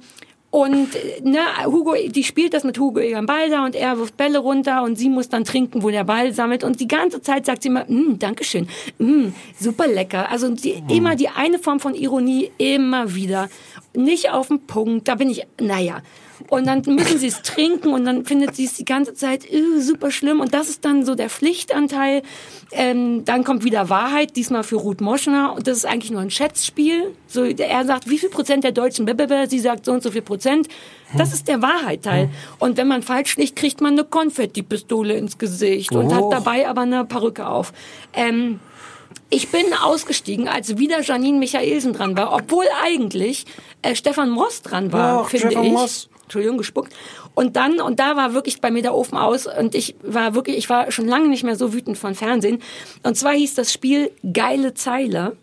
und 0.53 0.89
ne, 1.23 1.39
Hugo, 1.65 1.95
die 1.95 2.23
spielt 2.23 2.53
das 2.53 2.63
mit 2.63 2.77
Hugo 2.77 2.99
Egan 2.99 3.25
Balder 3.25 3.65
und 3.65 3.73
er 3.75 3.97
wirft 3.97 4.17
Bälle 4.17 4.37
runter 4.37 4.83
und 4.83 4.99
sie 4.99 5.09
muss 5.09 5.27
dann 5.27 5.45
trinken, 5.45 5.81
wo 5.81 5.89
der 5.89 6.03
Ball 6.03 6.31
sammelt. 6.31 6.63
Und 6.63 6.79
die 6.79 6.87
ganze 6.87 7.23
Zeit 7.23 7.47
sagt 7.47 7.63
sie 7.63 7.69
immer, 7.69 7.85
mm, 7.87 8.19
Dankeschön, 8.19 8.67
mm, 8.99 9.29
super 9.59 9.87
lecker. 9.87 10.29
Also 10.29 10.49
die, 10.49 10.83
immer 10.89 11.15
die 11.15 11.29
eine 11.29 11.57
Form 11.57 11.79
von 11.79 11.95
Ironie, 11.95 12.51
immer 12.59 13.15
wieder. 13.15 13.49
Nicht 13.95 14.31
auf 14.31 14.47
den 14.47 14.65
Punkt, 14.65 15.07
da 15.07 15.15
bin 15.15 15.29
ich, 15.29 15.45
naja. 15.61 16.01
Und 16.49 16.65
dann 16.65 16.81
müssen 16.87 17.19
sie 17.19 17.27
es 17.27 17.41
trinken 17.43 17.93
und 17.93 18.05
dann 18.05 18.25
findet 18.25 18.55
sie 18.55 18.65
es 18.65 18.73
die 18.73 18.85
ganze 18.85 19.13
Zeit 19.13 19.49
äh, 19.49 19.79
super 19.79 20.09
schlimm. 20.11 20.39
Und 20.41 20.53
das 20.53 20.67
ist 20.67 20.83
dann 20.83 21.05
so 21.05 21.13
der 21.15 21.29
Pflichtanteil. 21.29 22.23
Ähm, 22.71 23.23
dann 23.23 23.43
kommt 23.43 23.63
wieder 23.63 23.89
Wahrheit, 23.89 24.35
diesmal 24.35 24.63
für 24.63 24.77
Ruth 24.77 24.99
Moschner. 24.99 25.53
Und 25.55 25.67
das 25.67 25.77
ist 25.77 25.85
eigentlich 25.85 26.11
nur 26.11 26.21
ein 26.21 26.31
Schätzspiel. 26.31 27.15
So, 27.27 27.43
er 27.43 27.85
sagt, 27.85 28.09
wie 28.09 28.17
viel 28.17 28.29
Prozent 28.29 28.63
der 28.63 28.71
Deutschen, 28.71 29.05
blablabla, 29.05 29.47
sie 29.47 29.59
sagt 29.59 29.85
so 29.85 29.91
und 29.91 30.01
so 30.03 30.09
viel 30.11 30.23
Prozent. 30.23 30.67
Das 31.15 31.31
ist 31.31 31.47
der 31.47 31.61
Wahrheitteil. 31.61 32.29
Und 32.57 32.77
wenn 32.77 32.87
man 32.87 33.03
falsch 33.03 33.37
liegt, 33.37 33.55
kriegt 33.55 33.79
man 33.81 33.93
eine 33.93 34.03
Konfettipistole 34.03 35.13
ins 35.13 35.37
Gesicht 35.37 35.91
und 35.91 36.07
Oh. 36.07 36.13
hat 36.15 36.33
dabei 36.33 36.67
aber 36.67 36.81
eine 36.81 37.05
Perücke 37.05 37.47
auf. 37.47 37.71
Ähm, 38.13 38.59
ich 39.29 39.49
bin 39.49 39.73
ausgestiegen, 39.73 40.47
als 40.47 40.77
wieder 40.77 41.01
Janine 41.01 41.39
Michaelsen 41.39 41.93
dran 41.93 42.15
war, 42.17 42.33
obwohl 42.33 42.65
eigentlich 42.83 43.45
äh, 43.81 43.95
Stefan 43.95 44.29
Moss 44.29 44.61
dran 44.61 44.91
war, 44.91 45.21
Ach, 45.21 45.29
finde 45.29 45.47
Stefan 45.47 45.65
ich. 45.65 45.71
Moss. 45.71 46.09
Entschuldigung, 46.23 46.57
gespuckt. 46.57 46.93
Und 47.35 47.55
dann, 47.55 47.81
und 47.81 47.99
da 47.99 48.15
war 48.15 48.33
wirklich 48.33 48.61
bei 48.61 48.71
mir 48.71 48.81
der 48.81 48.95
Ofen 48.95 49.17
aus 49.17 49.45
und 49.45 49.75
ich 49.75 49.95
war 50.01 50.35
wirklich, 50.35 50.57
ich 50.57 50.69
war 50.69 50.91
schon 50.91 51.07
lange 51.07 51.27
nicht 51.27 51.43
mehr 51.43 51.55
so 51.55 51.73
wütend 51.73 51.97
von 51.97 52.15
Fernsehen. 52.15 52.61
Und 53.03 53.15
zwar 53.17 53.33
hieß 53.33 53.55
das 53.55 53.73
Spiel 53.73 54.11
Geile 54.33 54.73
Zeile. 54.73 55.35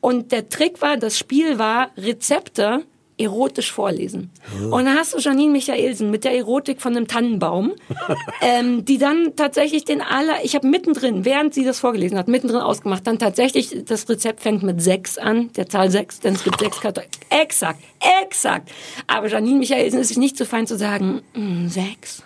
Und 0.00 0.32
der 0.32 0.48
Trick 0.48 0.80
war, 0.80 0.96
das 0.96 1.18
Spiel 1.18 1.58
war 1.58 1.90
Rezepte 1.96 2.84
erotisch 3.20 3.72
vorlesen. 3.72 4.30
Oh. 4.62 4.76
Und 4.76 4.86
dann 4.86 4.96
hast 4.96 5.14
du 5.14 5.18
Janine 5.18 5.52
Michaelsen 5.52 6.10
mit 6.10 6.24
der 6.24 6.36
Erotik 6.36 6.80
von 6.80 6.96
einem 6.96 7.06
Tannenbaum, 7.06 7.72
ähm, 8.40 8.84
die 8.84 8.98
dann 8.98 9.36
tatsächlich 9.36 9.84
den 9.84 10.00
aller, 10.00 10.44
ich 10.44 10.54
habe 10.54 10.66
mittendrin, 10.66 11.24
während 11.24 11.54
sie 11.54 11.64
das 11.64 11.80
vorgelesen 11.80 12.18
hat, 12.18 12.28
mittendrin 12.28 12.60
ausgemacht, 12.60 13.06
dann 13.06 13.18
tatsächlich, 13.18 13.84
das 13.84 14.08
Rezept 14.08 14.40
fängt 14.40 14.62
mit 14.62 14.80
sechs 14.80 15.18
an, 15.18 15.52
der 15.52 15.68
Zahl 15.68 15.90
sechs, 15.90 16.20
denn 16.20 16.34
es 16.34 16.44
gibt 16.44 16.60
sechs 16.60 16.80
Kartoffeln. 16.80 17.10
Exakt, 17.28 17.80
exakt. 18.24 18.70
Aber 19.06 19.28
Janine 19.28 19.58
Michaelsen 19.58 20.00
ist 20.00 20.08
sich 20.08 20.18
nicht 20.18 20.36
so 20.36 20.44
fein 20.44 20.66
zu 20.66 20.76
sagen, 20.76 21.22
mm, 21.34 21.68
sechs. 21.68 22.22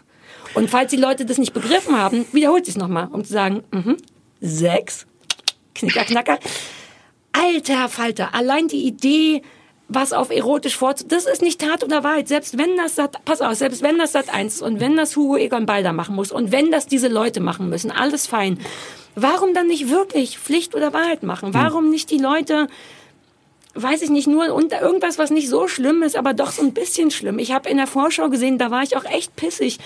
Und 0.55 0.71
falls 0.71 0.91
die 0.91 0.97
Leute 0.97 1.27
das 1.27 1.39
nicht 1.39 1.53
begriffen 1.53 1.99
haben, 1.99 2.27
wiederholt 2.33 2.65
sie 2.65 2.71
es 2.71 2.77
nochmal, 2.77 3.09
um 3.11 3.25
zu 3.25 3.33
sagen, 3.33 3.65
mhm, 3.73 3.97
sechs, 4.41 5.07
knicker, 5.75 6.05
knacker. 6.05 6.39
Alter 7.33 7.89
Falter, 7.89 8.35
allein 8.35 8.69
die 8.69 8.87
Idee, 8.87 9.43
was 9.95 10.13
auf 10.13 10.31
erotisch 10.31 10.77
vorzu... 10.77 11.05
Das 11.07 11.27
ist 11.27 11.43
nicht 11.43 11.61
Tat 11.61 11.85
oder 11.85 12.05
Wahrheit. 12.05 12.29
Selbst 12.29 12.59
wenn 12.59 12.77
das 12.77 12.97
Sat... 12.97 13.25
Pass 13.25 13.41
auf, 13.41 13.55
selbst 13.55 13.83
wenn 13.83 13.99
das 13.99 14.13
Sat 14.13 14.33
1 14.33 14.57
ist 14.57 14.63
und 14.63 14.81
wenn 14.81 14.97
das 14.97 15.17
Hugo 15.17 15.37
Egon 15.37 15.67
Balder 15.67 15.93
machen 15.93 16.15
muss 16.15 16.33
und 16.33 16.53
wenn 16.53 16.71
das 16.71 16.87
diese 16.87 17.09
Leute 17.09 17.41
machen 17.41 17.69
müssen, 17.69 17.91
alles 17.91 18.27
fein. 18.27 18.59
Warum 19.15 19.55
dann 19.55 19.69
nicht 19.69 19.91
wirklich 19.91 20.39
Pflicht 20.39 20.75
oder 20.75 20.93
Wahrheit 20.93 21.23
machen? 21.23 21.55
Warum 21.55 21.91
nicht 21.91 22.11
die 22.11 22.19
Leute 22.19 22.67
weiß 23.75 24.03
ich 24.03 24.11
nicht, 24.11 24.29
nur 24.29 24.55
unter 24.55 24.81
irgendwas, 24.81 25.19
was 25.19 25.31
nicht 25.31 25.49
so 25.49 25.67
schlimm 25.69 26.03
ist, 26.03 26.17
aber 26.17 26.33
doch 26.33 26.53
so 26.53 26.63
ein 26.63 26.73
bisschen 26.73 27.11
schlimm. 27.11 27.39
Ich 27.39 27.53
habe 27.53 27.69
in 27.69 27.77
der 27.77 27.87
Vorschau 27.87 28.29
gesehen, 28.29 28.59
da 28.59 28.71
war 28.71 28.83
ich 28.83 28.97
auch 28.97 29.05
echt 29.05 29.35
pissig, 29.37 29.79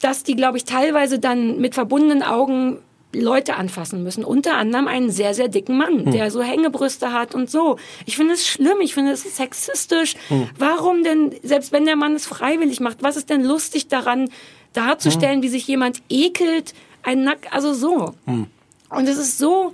dass 0.00 0.24
die, 0.24 0.36
glaube 0.36 0.58
ich, 0.58 0.64
teilweise 0.64 1.18
dann 1.18 1.60
mit 1.60 1.74
verbundenen 1.74 2.22
Augen 2.22 2.78
Leute 3.12 3.56
anfassen 3.56 4.02
müssen. 4.02 4.24
Unter 4.24 4.56
anderem 4.56 4.86
einen 4.86 5.10
sehr, 5.10 5.32
sehr 5.34 5.48
dicken 5.48 5.78
Mann, 5.78 6.04
Hm. 6.04 6.12
der 6.12 6.30
so 6.30 6.42
Hängebrüste 6.42 7.12
hat 7.12 7.34
und 7.34 7.50
so. 7.50 7.78
Ich 8.04 8.16
finde 8.16 8.34
es 8.34 8.46
schlimm, 8.46 8.80
ich 8.80 8.94
finde 8.94 9.12
es 9.12 9.22
sexistisch. 9.36 10.14
Hm. 10.28 10.48
Warum 10.58 11.02
denn, 11.02 11.34
selbst 11.42 11.72
wenn 11.72 11.86
der 11.86 11.96
Mann 11.96 12.14
es 12.14 12.26
freiwillig 12.26 12.80
macht, 12.80 13.02
was 13.02 13.16
ist 13.16 13.30
denn 13.30 13.42
lustig 13.44 13.88
daran, 13.88 14.28
darzustellen, 14.74 15.42
wie 15.42 15.48
sich 15.48 15.66
jemand 15.66 16.02
ekelt, 16.10 16.74
ein 17.02 17.24
Nack, 17.24 17.48
also 17.50 17.72
so. 17.72 18.14
Und 18.26 19.08
es 19.08 19.16
ist 19.16 19.38
so, 19.38 19.72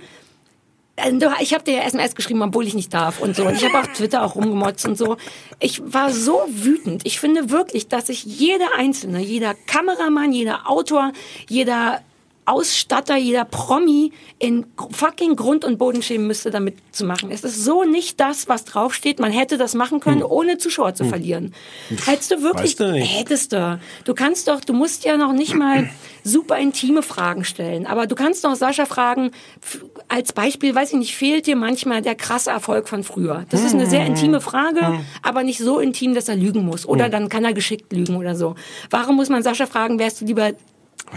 äh, 0.95 1.11
ich 1.41 1.53
habe 1.53 1.63
dir 1.63 1.75
ja 1.75 1.81
SMS 1.83 2.15
geschrieben, 2.15 2.41
obwohl 2.41 2.65
ich 2.65 2.73
nicht 2.73 2.93
darf 2.93 3.19
und 3.21 3.35
so. 3.35 3.45
Und 3.45 3.55
ich 3.55 3.65
habe 3.65 3.79
auf 3.79 3.87
Twitter 3.93 4.23
auch 4.23 4.35
rumgemotzt 4.35 4.85
und 4.85 4.97
so. 4.97 5.17
Ich 5.59 5.81
war 5.85 6.11
so 6.11 6.41
wütend. 6.47 7.01
Ich 7.05 7.19
finde 7.19 7.49
wirklich, 7.49 7.87
dass 7.87 8.07
sich 8.07 8.23
jeder 8.23 8.75
Einzelne, 8.77 9.19
jeder 9.19 9.53
Kameramann, 9.67 10.31
jeder 10.31 10.69
Autor, 10.69 11.11
jeder 11.49 12.01
Ausstatter, 12.45 13.15
jeder 13.17 13.43
Promi 13.45 14.11
in 14.39 14.65
fucking 14.91 15.35
Grund 15.35 15.65
und 15.65 15.77
Boden 15.77 16.01
schämen 16.01 16.27
müsste, 16.27 16.51
damit 16.51 16.75
zu 16.91 17.03
machen. 17.05 17.31
Es 17.31 17.43
ist 17.43 17.63
so 17.63 17.83
nicht 17.83 18.19
das, 18.19 18.47
was 18.47 18.65
draufsteht. 18.65 19.19
Man 19.19 19.31
hätte 19.31 19.57
das 19.57 19.73
machen 19.73 19.99
können, 19.99 20.23
ohne 20.23 20.57
Zuschauer 20.57 20.93
zu 20.93 21.03
Hm. 21.03 21.09
verlieren. 21.09 21.53
Hättest 22.05 22.31
du 22.31 22.41
wirklich, 22.41 22.79
Weißt 22.79 22.79
du 22.79 22.93
hättest 22.93 23.51
du. 23.53 23.79
Du 24.03 24.13
kannst 24.13 24.47
doch, 24.47 24.61
du 24.61 24.73
musst 24.73 25.05
ja 25.05 25.17
noch 25.17 25.33
nicht 25.33 25.55
mal 25.55 25.89
super 26.23 26.57
intime 26.59 27.01
Fragen 27.01 27.43
stellen. 27.45 27.85
Aber 27.87 28.05
du 28.07 28.15
kannst 28.15 28.43
doch 28.45 28.55
Sascha 28.55 28.85
fragen, 28.85 29.31
als 30.07 30.31
Beispiel, 30.33 30.73
weiß 30.75 30.93
ich 30.93 30.99
nicht, 30.99 31.15
fehlt 31.15 31.47
dir 31.47 31.55
manchmal 31.55 32.01
der 32.01 32.15
krasse 32.15 32.51
Erfolg 32.51 32.87
von 32.87 33.03
früher? 33.03 33.45
Das 33.49 33.63
ist 33.63 33.73
eine 33.73 33.87
sehr 33.87 34.05
intime 34.05 34.39
Frage, 34.41 34.99
aber 35.23 35.43
nicht 35.43 35.59
so 35.59 35.79
intim, 35.79 36.13
dass 36.13 36.27
er 36.29 36.35
lügen 36.35 36.63
muss. 36.65 36.85
Oder 36.87 37.05
Hm. 37.05 37.11
dann 37.11 37.29
kann 37.29 37.43
er 37.45 37.53
geschickt 37.53 37.91
lügen 37.91 38.15
oder 38.17 38.35
so. 38.35 38.55
Warum 38.89 39.15
muss 39.15 39.29
man 39.29 39.41
Sascha 39.43 39.65
fragen, 39.65 39.97
wärst 39.99 40.21
du 40.21 40.25
lieber 40.25 40.51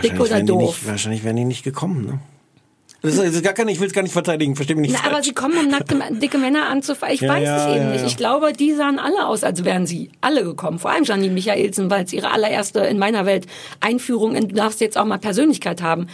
dick 0.03 0.19
oder 0.21 0.43
doof? 0.43 0.61
Nicht, 0.61 0.87
wahrscheinlich 0.87 1.25
wären 1.25 1.37
die 1.37 1.45
nicht 1.45 1.65
gekommen, 1.65 2.05
ne? 2.05 2.19
Das 3.01 3.13
ist, 3.15 3.23
das 3.23 3.35
ist 3.37 3.45
gar 3.45 3.53
keine, 3.53 3.71
ich 3.71 3.79
will 3.79 3.87
es 3.87 3.93
gar 3.93 4.03
nicht 4.03 4.13
verteidigen, 4.13 4.57
versteh 4.57 4.75
mich 4.75 4.91
nicht 4.91 5.01
Na, 5.05 5.09
aber 5.09 5.23
sie 5.23 5.33
kommen, 5.33 5.57
um 5.57 5.69
nackte, 5.69 5.97
dicke 6.11 6.37
Männer 6.37 6.69
anzufallen. 6.69 7.15
Ich 7.15 7.21
Ja, 7.21 7.33
weiß 7.33 7.45
ja, 7.45 7.57
es 7.57 7.77
eben 7.77 7.85
ja, 7.85 7.91
nicht. 7.93 8.07
Ich 8.07 8.17
glaube, 8.17 8.53
die 8.53 8.73
sahen 8.75 8.99
alle 8.99 9.27
aus, 9.27 9.45
als 9.45 9.65
wären 9.65 9.87
sie 9.87 10.11
alle 10.21 10.43
gekommen. 10.43 10.81
Vor 10.81 10.91
allem 10.91 11.05
Janine 11.05 11.33
Michaelsen, 11.33 11.91
weil 11.91 12.05
es 12.05 12.13
ihre 12.13 12.33
allererste 12.33 12.81
in 12.81 12.99
meiner 12.99 13.25
Welt 13.25 13.47
Einführung 13.79 14.35
in 14.35 14.49
Du 14.49 14.55
darfst 14.57 14.81
jetzt 14.81 14.99
auch 14.99 15.05
mal 15.05 15.19
Persönlichkeit 15.19 15.81
haben. 15.81 16.09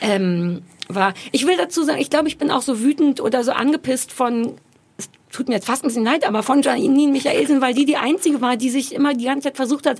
Ähm, 0.00 0.62
war. 0.88 1.14
Ich 1.30 1.46
will 1.46 1.56
dazu 1.56 1.84
sagen, 1.84 2.00
ich 2.00 2.10
glaube, 2.10 2.28
ich 2.28 2.38
bin 2.38 2.50
auch 2.50 2.62
so 2.62 2.80
wütend 2.80 3.20
oder 3.20 3.44
so 3.44 3.52
angepisst 3.52 4.10
von 4.10 4.54
es 4.96 5.08
tut 5.30 5.48
mir 5.48 5.54
jetzt 5.54 5.66
fast 5.66 5.84
ein 5.84 5.88
bisschen 5.88 6.04
leid, 6.04 6.26
aber 6.26 6.42
von 6.42 6.62
Janine 6.62 7.12
Michaelsen, 7.12 7.60
weil 7.60 7.74
die 7.74 7.84
die 7.84 7.96
einzige 7.96 8.40
war, 8.40 8.56
die 8.56 8.70
sich 8.70 8.94
immer 8.94 9.14
die 9.14 9.24
ganze 9.26 9.48
Zeit 9.48 9.56
versucht 9.56 9.86
hat, 9.86 9.98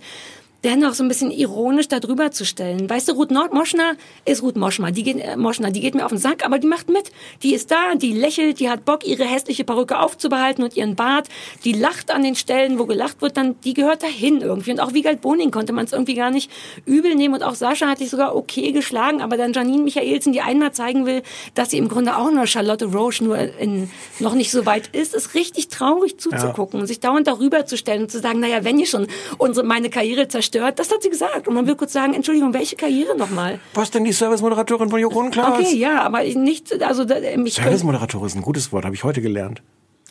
dennoch 0.64 0.94
so 0.94 1.02
ein 1.02 1.08
bisschen 1.08 1.30
ironisch 1.30 1.88
da 1.88 2.00
drüber 2.00 2.30
zu 2.30 2.44
stellen. 2.44 2.88
Weißt 2.88 3.08
du, 3.08 3.12
Ruth 3.12 3.30
Nord 3.30 3.54
Moschner 3.54 3.94
ist 4.24 4.42
Ruth 4.42 4.56
Moschner, 4.56 4.90
die 4.90 5.02
geht, 5.02 5.18
äh, 5.18 5.36
Moschner, 5.36 5.70
die 5.70 5.80
geht 5.80 5.94
mir 5.94 6.04
auf 6.04 6.10
den 6.10 6.18
Sack, 6.18 6.44
aber 6.44 6.58
die 6.58 6.66
macht 6.66 6.88
mit. 6.88 7.10
Die 7.42 7.54
ist 7.54 7.70
da, 7.70 7.94
die 7.94 8.12
lächelt, 8.12 8.60
die 8.60 8.68
hat 8.68 8.84
Bock, 8.84 9.06
ihre 9.06 9.24
hässliche 9.24 9.64
Perücke 9.64 9.98
aufzubehalten 9.98 10.62
und 10.62 10.76
ihren 10.76 10.96
Bart. 10.96 11.28
Die 11.64 11.72
lacht 11.72 12.10
an 12.10 12.22
den 12.22 12.34
Stellen, 12.34 12.78
wo 12.78 12.86
gelacht 12.86 13.22
wird, 13.22 13.36
dann, 13.36 13.58
die 13.62 13.74
gehört 13.74 14.02
dahin 14.02 14.40
irgendwie. 14.42 14.72
Und 14.72 14.80
auch 14.80 14.92
Wiegald 14.92 15.20
Boning 15.20 15.50
konnte 15.50 15.72
man 15.72 15.86
es 15.86 15.92
irgendwie 15.92 16.14
gar 16.14 16.30
nicht 16.30 16.50
übel 16.84 17.14
nehmen. 17.14 17.34
Und 17.34 17.42
auch 17.42 17.54
Sascha 17.54 17.88
hat 17.88 17.98
sich 17.98 18.10
sogar 18.10 18.36
okay 18.36 18.72
geschlagen, 18.72 19.22
aber 19.22 19.36
dann 19.36 19.52
Janine 19.52 19.82
Michaelsen, 19.82 20.32
die 20.32 20.40
einmal 20.40 20.72
zeigen 20.72 21.06
will, 21.06 21.22
dass 21.54 21.70
sie 21.70 21.78
im 21.78 21.88
Grunde 21.88 22.16
auch 22.16 22.30
nur 22.30 22.46
Charlotte 22.46 22.86
Roche 22.86 23.24
nur 23.24 23.38
in, 23.38 23.90
noch 24.18 24.34
nicht 24.34 24.50
so 24.50 24.66
weit 24.66 24.88
ist, 24.88 25.14
ist 25.14 25.34
richtig 25.34 25.68
traurig 25.68 26.18
zuzugucken 26.18 26.80
und 26.80 26.86
sich 26.86 27.00
dauernd 27.00 27.26
darüber 27.26 27.64
zu 27.66 27.76
stellen 27.76 28.02
und 28.02 28.10
zu 28.10 28.20
sagen, 28.20 28.40
naja, 28.40 28.64
wenn 28.64 28.78
ihr 28.78 28.86
schon 28.86 29.06
unsere, 29.38 29.66
meine 29.66 29.88
Karriere 29.88 30.28
zerstört, 30.28 30.49
zerstört. 30.50 30.78
Das 30.78 30.90
hat 30.90 31.02
sie 31.02 31.10
gesagt. 31.10 31.48
Und 31.48 31.54
man 31.54 31.66
will 31.66 31.76
kurz 31.76 31.92
sagen, 31.92 32.14
Entschuldigung, 32.14 32.52
welche 32.52 32.76
Karriere 32.76 33.16
nochmal? 33.16 33.60
Was 33.74 33.90
denn 33.90 34.04
die 34.04 34.12
Service-Moderatorin 34.12 34.90
von 34.90 35.00
Joko 35.00 35.20
und 35.20 35.30
Klaas? 35.30 35.58
Okay, 35.58 35.76
ja, 35.76 36.02
aber 36.02 36.22
nicht, 36.22 36.82
also 36.82 37.04
mich 37.36 37.54
Service-Moderatorin 37.54 38.26
ist 38.26 38.36
ein 38.36 38.42
gutes 38.42 38.72
Wort, 38.72 38.84
habe 38.84 38.94
ich 38.94 39.04
heute 39.04 39.20
gelernt. 39.22 39.62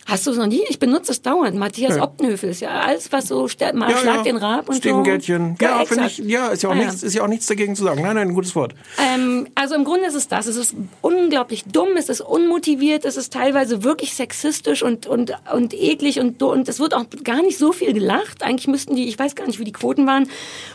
Hast 0.10 0.26
du 0.28 0.32
es 0.32 0.38
noch 0.38 0.48
nie? 0.48 0.62
Ich 0.70 0.80
benutze 0.80 1.12
es 1.12 1.22
dauernd. 1.22 1.56
Matthias 1.56 1.96
Ja. 1.98 2.04
Optenhöfel 2.04 2.50
ist 2.50 2.62
ja 2.62 2.70
alles, 2.70 3.12
was 3.12 3.28
so 3.28 3.48
mal 3.74 3.96
schlag 3.98 4.24
den 4.24 4.38
Rab 4.38 4.70
und 4.70 4.76
Steven 4.78 4.98
so. 4.98 5.04
Gärtchen. 5.04 5.56
Ja, 5.62 5.86
finde 5.86 6.06
exakt. 6.06 6.20
ich, 6.20 6.26
ja, 6.32 6.48
ist 6.50 6.64
ja 6.64 6.70
auch 6.70 6.74
Ah, 6.74 6.78
nichts, 6.78 7.04
ist 7.04 7.14
ja 7.14 7.24
auch 7.24 7.28
nichts 7.28 7.46
dagegen 7.48 7.76
zu 7.76 7.84
sagen. 7.84 8.02
Nein, 8.02 8.16
nein, 8.16 8.30
ein 8.30 8.34
gutes 8.34 8.56
Wort. 8.56 8.74
Ähm, 9.14 9.48
also 9.56 9.76
im 9.76 9.84
Grunde 9.84 10.06
ist 10.08 10.16
es 10.16 10.28
das. 10.28 10.48
Es 10.48 10.56
ist 10.56 10.76
unglaublich 11.02 11.64
dumm, 11.66 11.90
es 11.98 12.10
ist 12.10 12.22
unmotiviert, 12.22 13.06
es 13.06 13.18
ist 13.18 13.34
teilweise 13.34 13.84
wirklich 13.84 14.14
sexistisch 14.14 14.84
und, 14.84 15.06
und, 15.08 15.34
und 15.54 15.74
eklig 15.74 16.20
und, 16.20 16.42
und 16.42 16.68
es 16.70 16.80
wird 16.80 16.94
auch 16.94 17.06
gar 17.24 17.42
nicht 17.42 17.58
so 17.58 17.72
viel 17.72 17.94
gelacht. 17.94 18.44
Eigentlich 18.44 18.68
müssten 18.68 18.96
die, 18.96 19.08
ich 19.08 19.18
weiß 19.20 19.36
gar 19.36 19.46
nicht, 19.48 19.60
wie 19.60 19.64
die 19.64 19.72
Quoten 19.74 20.06
waren. 20.08 20.30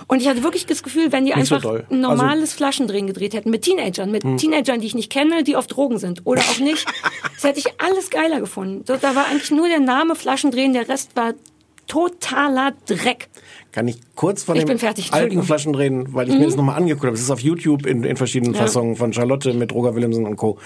Und 0.07 0.21
ich 0.21 0.29
hatte 0.29 0.43
wirklich 0.43 0.67
das 0.67 0.83
Gefühl, 0.83 1.13
wenn 1.13 1.25
die 1.25 1.35
Nicht 1.35 1.47
so 1.49 1.57
einfach 1.57 1.69
doll. 1.69 1.87
ein 1.91 2.01
normales 2.01 2.53
Flaschendrehen 2.53 3.07
gedreht 3.07 3.35
hätten 3.35 3.51
mit 3.51 3.63
Teenagern, 3.63 4.11
mit 4.11 4.23
Hm. 4.25 4.37
Teenagern, 4.37 4.81
die 4.81 4.87
ich 4.87 4.95
nicht 4.95 5.11
kenne, 5.11 5.43
die 5.45 5.57
auf 5.57 5.67
Drogen 5.67 5.99
sind 5.99 6.23
oder 6.25 6.43
auch 6.43 6.59
nicht, 6.59 6.87
das 7.35 7.45
hätte 7.45 7.59
ich 7.59 7.67
alles 7.81 8.11
geiler 8.11 8.41
gefunden. 8.41 8.85
So, 8.87 8.97
da 8.97 9.15
war 9.15 9.24
eigentlich 9.25 9.51
nur 9.51 9.69
der 9.69 9.81
Name 9.81 10.15
Flaschendrehen, 10.15 10.73
der 10.73 10.89
Rest 10.89 11.17
war 11.17 11.35
totaler 11.87 12.73
Dreck. 12.87 13.29
Kann 13.73 13.89
ich 13.89 13.99
kurz 14.15 14.43
von 14.45 14.57
Ich 14.57 14.65
dem 14.65 14.79
fertig, 14.79 15.07
alten 15.07 15.15
Entschuldigung. 15.17 15.45
Flaschen 15.45 15.75
reden, 15.75 16.15
weil 16.15 16.29
ich 16.29 16.35
Mhm. 16.35 16.41
mir 16.41 16.47
das 16.47 16.57
nochmal 16.57 16.77
angeguckt 16.77 17.05
habe. 17.07 17.15
Es 17.15 17.21
ist 17.23 17.31
auf 17.31 17.41
YouTube 17.41 17.87
in, 17.87 18.05
in 18.05 18.17
verschiedenen 18.17 18.55
Ja. 18.55 18.61
Fassungen 18.61 18.97
von 18.97 19.13
Charlotte 19.13 19.53
mit 19.55 19.73
Roger 19.73 19.95
Willemsen 19.95 20.27
und 20.27 20.37
Co. 20.37 20.59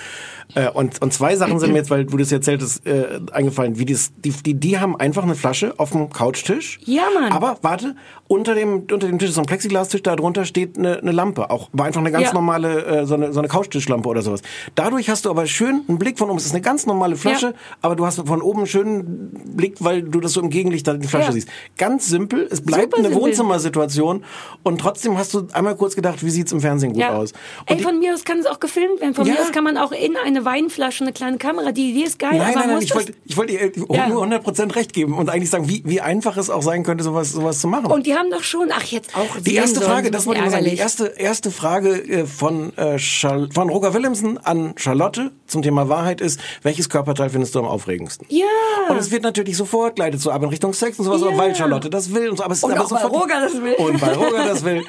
Äh, 0.55 0.71
und, 0.71 1.01
und 1.03 1.13
zwei 1.13 1.37
Sachen 1.37 1.59
sind 1.61 1.73
mir 1.73 1.79
jetzt, 1.79 1.91
weil 1.91 2.05
du 2.07 2.17
das 2.17 2.33
erzählt 2.33 2.63
hast, 2.63 2.87
äh, 2.87 3.21
eingefallen. 3.33 3.79
Wie 3.79 3.85
das, 3.85 4.13
die, 4.17 4.31
die, 4.31 4.55
die 4.55 4.79
haben 4.79 4.97
einfach 4.97 5.23
eine 5.23 5.35
Flasche 5.35 5.75
auf 5.79 5.91
dem 5.93 6.11
Couchtisch. 6.11 6.79
Ja, 6.85 7.03
Mann. 7.15 7.33
Aber 7.33 7.59
warte, 7.63 7.95
unter 8.29 8.55
dem, 8.55 8.85
unter 8.91 8.99
dem 9.07 9.19
Tisch 9.19 9.29
ist 9.31 9.35
so 9.35 9.41
ein 9.43 9.47
Plexiglastisch, 9.47 10.03
da 10.03 10.17
drunter 10.17 10.45
steht 10.45 10.77
eine, 10.79 10.99
eine 10.99 11.13
Lampe. 11.13 11.51
Auch 11.51 11.69
war 11.73 11.87
einfach 11.87 12.01
eine 12.01 12.11
ganz 12.11 12.29
Ja. 12.29 12.33
normale, 12.35 12.85
äh, 12.85 13.07
so 13.07 13.15
eine, 13.15 13.33
so 13.33 13.39
eine 13.41 13.49
Couchtischlampe 13.49 14.09
oder 14.09 14.23
sowas. 14.23 14.41
Dadurch 14.75 15.09
hast 15.11 15.25
du 15.27 15.31
aber 15.31 15.47
schön 15.47 15.83
einen 15.89 15.99
Blick 15.99 16.19
von 16.19 16.29
oben. 16.31 16.39
Es 16.39 16.47
ist 16.47 16.53
eine 16.53 16.63
ganz 16.63 16.87
normale 16.87 17.17
Flasche, 17.17 17.47
Ja. 17.49 17.53
aber 17.83 17.97
du 17.97 18.07
hast 18.07 18.19
von 18.27 18.43
oben 18.43 18.59
einen 18.61 18.67
schönen 18.67 19.31
Blick, 19.55 19.77
weil 19.81 20.03
du 20.03 20.21
das 20.21 20.33
so 20.33 20.41
im 20.41 20.51
Gegenlicht 20.51 20.87
da 20.87 20.95
die 20.95 21.09
Flasche 21.09 21.33
siehst. 21.33 21.49
Ganz 21.77 22.09
simpel. 22.09 22.47
Es 22.51 22.61
bleibt 22.63 22.85
Super 22.95 22.99
eine 22.99 23.09
simpel. 23.09 23.23
Wohnzimmersituation 23.39 24.25
und 24.63 24.81
trotzdem 24.81 25.17
hast 25.19 25.35
du 25.35 25.47
einmal 25.53 25.77
kurz 25.77 25.95
gedacht, 25.97 26.25
wie 26.25 26.31
sieht's 26.31 26.53
im 26.53 26.61
Fernsehen 26.61 26.93
gut 26.93 27.01
Ja. 27.03 27.11
aus? 27.17 27.33
Und 27.69 27.77
Ey, 27.79 27.83
von 27.83 27.99
mir 27.99 28.15
aus 28.15 28.25
kann 28.25 28.39
es 28.39 28.47
auch 28.47 28.61
gefilmt 28.61 29.01
werden. 29.01 29.15
Von 29.15 29.27
Ja. 29.27 29.35
mir 29.35 29.41
aus 29.41 29.53
kann 29.53 29.65
man 29.65 29.77
auch 29.77 29.93
in 29.93 30.17
eine 30.17 30.45
Weinflasche 30.45 31.05
eine 31.05 31.13
kleine 31.13 31.39
Kamera. 31.39 31.73
Die 31.73 31.91
Idee 31.91 32.05
ist 32.05 32.19
geil, 32.19 32.31
Nein, 32.39 32.57
aber 32.57 32.67
nein, 32.67 32.69
nein, 32.75 32.83
ich 32.83 32.95
wollte, 32.95 33.13
ich 33.25 33.37
wollte 33.37 33.53
ihr 33.53 33.73
Ja. 33.91 34.09
nur 34.09 34.23
100% 34.23 34.75
recht 34.77 34.93
geben 34.93 35.15
und 35.17 35.29
eigentlich 35.31 35.51
sagen, 35.51 35.69
wie, 35.69 35.83
wie 35.85 36.01
einfach 36.01 36.37
es 36.37 36.51
auch 36.51 36.63
sein 36.63 36.83
könnte, 36.83 37.05
sowas, 37.05 37.33
sowas 37.33 37.61
zu 37.61 37.69
machen. 37.69 37.87
Und 37.87 38.07
die 38.07 38.15
haben 38.15 38.31
doch 38.31 38.43
schon, 38.43 38.71
ach 38.73 38.85
jetzt 38.85 39.17
auch 39.17 39.39
Die 39.41 39.55
erste 39.55 39.77
sollen, 39.81 39.91
Frage, 39.91 40.11
das 40.11 40.27
wollte 40.27 40.41
ich 40.41 40.45
mal 40.47 40.51
sagen, 40.51 40.65
die 40.65 40.77
erste, 40.77 41.07
erste 41.07 41.51
Frage 41.51 41.91
äh, 42.09 42.27
von, 42.27 42.77
äh, 42.77 42.99
von 42.99 43.71
Roger 43.71 43.95
Willemsen 43.95 44.39
an 44.39 44.75
Charlotte 44.77 45.31
zum 45.47 45.63
Thema 45.63 45.89
Wahrheit 45.89 46.21
ist, 46.21 46.41
welches 46.63 46.89
Körperteil 46.89 47.31
findest 47.31 47.55
du 47.55 47.61
am 47.61 47.67
aufregendsten? 47.67 48.27
Ja. 48.31 48.45
Und 48.89 48.97
es 48.97 49.11
wird 49.11 49.23
natürlich 49.23 49.57
sofort 49.57 49.97
gleitet 49.97 50.21
so 50.21 50.31
ab 50.31 50.43
in 50.43 50.49
Richtung 50.49 50.73
Sex 50.73 50.99
und 50.99 51.05
sowas, 51.05 51.23
Ja. 51.23 51.37
weil 51.37 51.55
Charlotte 51.55 51.91
das 51.91 52.13
will 52.15 52.29
und 52.31 52.37
so. 52.39 52.45
Aber 52.45 52.53
es 52.53 52.59
ist 52.59 52.65
Und 52.65 52.73
aber 52.73 52.85
auch 52.85 52.91
weil 52.91 53.01
sofort, 53.03 53.13
Roger 53.29 53.41
das 53.41 53.63
will. 53.63 53.75
Und 53.75 54.01
weil 54.01 54.15
Roger 54.15 54.45
das 54.47 54.65
will. 54.65 54.85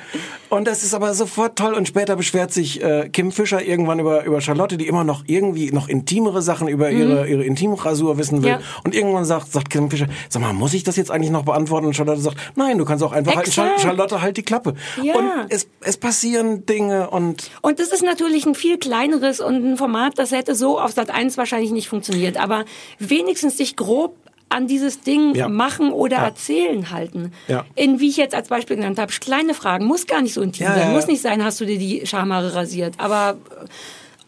Und 0.49 0.68
das 0.68 0.84
ist 0.84 0.94
aber 0.94 1.14
sofort 1.14 1.57
toll. 1.57 1.74
Und 1.74 1.88
später 1.88 2.16
beschwert 2.16 2.52
sich 2.52 2.82
äh, 2.82 3.10
Kim 3.10 3.32
Fischer 3.32 3.64
irgendwann 3.64 3.99
über, 3.99 4.24
über 4.24 4.41
Charlotte, 4.41 4.78
die 4.78 4.88
immer 4.88 5.03
noch 5.03 5.24
irgendwie 5.28 5.72
noch 5.72 5.88
intimere 5.88 6.41
Sachen 6.41 6.68
über 6.68 6.90
ihre, 6.90 7.28
ihre 7.28 7.44
Intimrasur 7.44 8.18
wissen 8.18 8.44
will. 8.44 8.56
Mhm. 8.56 8.60
Ja. 8.60 8.66
Und 8.84 8.95
irgendwann 8.95 9.26
sagt, 9.26 9.52
sagt 9.52 9.70
Kim 9.70 9.91
Fischer, 9.91 10.07
sag 10.30 10.41
mal, 10.41 10.53
muss 10.53 10.74
ich 10.74 10.84
das 10.84 10.95
jetzt 10.95 11.11
eigentlich 11.11 11.32
noch 11.32 11.44
beantworten? 11.44 11.86
Und 11.88 11.95
Charlotte 11.95 12.22
sagt, 12.22 12.38
nein, 12.56 12.78
du 12.78 12.86
kannst 12.86 13.03
auch 13.03 13.11
einfach 13.11 13.36
halten. 13.36 13.52
Charlotte, 13.52 14.22
halt 14.22 14.38
die 14.38 14.44
Klappe. 14.44 14.74
Ja. 15.03 15.16
Und 15.16 15.32
es, 15.49 15.68
es 15.82 15.98
passieren 15.98 16.66
Dinge 16.66 17.10
und 17.10 17.52
Und 17.61 17.80
das 17.80 17.90
ist 17.90 18.03
natürlich 18.03 18.45
ein 18.45 18.56
viel 18.56 18.78
kleineres 18.78 19.40
und 19.40 19.56
ein 19.56 19.78
Format, 19.78 20.18
das 20.18 20.32
hätte 20.32 20.56
so 20.56 20.80
auf 20.80 20.91
Sat 20.91 21.11
1 21.11 21.38
wahrscheinlich 21.38 21.72
nicht 21.72 21.90
funktioniert. 21.90 22.38
Aber 22.38 22.66
wenigstens 22.98 23.57
sich 23.57 23.76
grob 23.76 24.16
an 24.50 24.68
dieses 24.68 25.02
Ding 25.02 25.36
Ja. 25.36 25.48
machen 25.48 25.92
oder 25.94 26.18
Ja. 26.18 26.26
erzählen 26.26 26.90
halten. 26.92 27.32
Ja. 27.48 27.66
In, 27.76 28.00
wie 28.00 28.10
ich 28.10 28.18
jetzt 28.18 28.34
als 28.36 28.48
Beispiel 28.50 28.76
genannt 28.78 28.98
habe, 29.00 29.12
kleine 29.20 29.54
Fragen, 29.54 29.86
muss 29.86 30.08
gar 30.08 30.22
nicht 30.22 30.34
so 30.34 30.42
intim 30.42 30.66
sein. 30.68 30.92
Muss 30.92 31.08
nicht 31.08 31.22
sein, 31.22 31.44
hast 31.44 31.62
du 31.62 31.66
dir 31.66 31.78
die 31.78 32.06
Schamhaare 32.06 32.54
rasiert. 32.56 32.96
Aber 32.98 33.38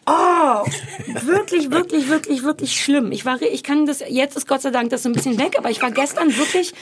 Oh, 0.04 0.64
wirklich, 1.24 1.70
wirklich, 1.70 2.08
wirklich, 2.08 2.42
wirklich 2.42 2.72
schlimm. 2.80 3.12
Ich 3.12 3.24
war, 3.24 3.40
ich 3.40 3.62
kann 3.62 3.86
das, 3.86 4.02
jetzt 4.08 4.36
ist 4.36 4.48
Gott 4.48 4.60
sei 4.60 4.70
Dank 4.70 4.90
das 4.90 5.04
so 5.04 5.08
ein 5.08 5.12
bisschen 5.12 5.38
weg, 5.38 5.54
aber 5.56 5.70
ich 5.70 5.80
war 5.80 5.92
gestern 5.92 6.36
wirklich 6.36 6.74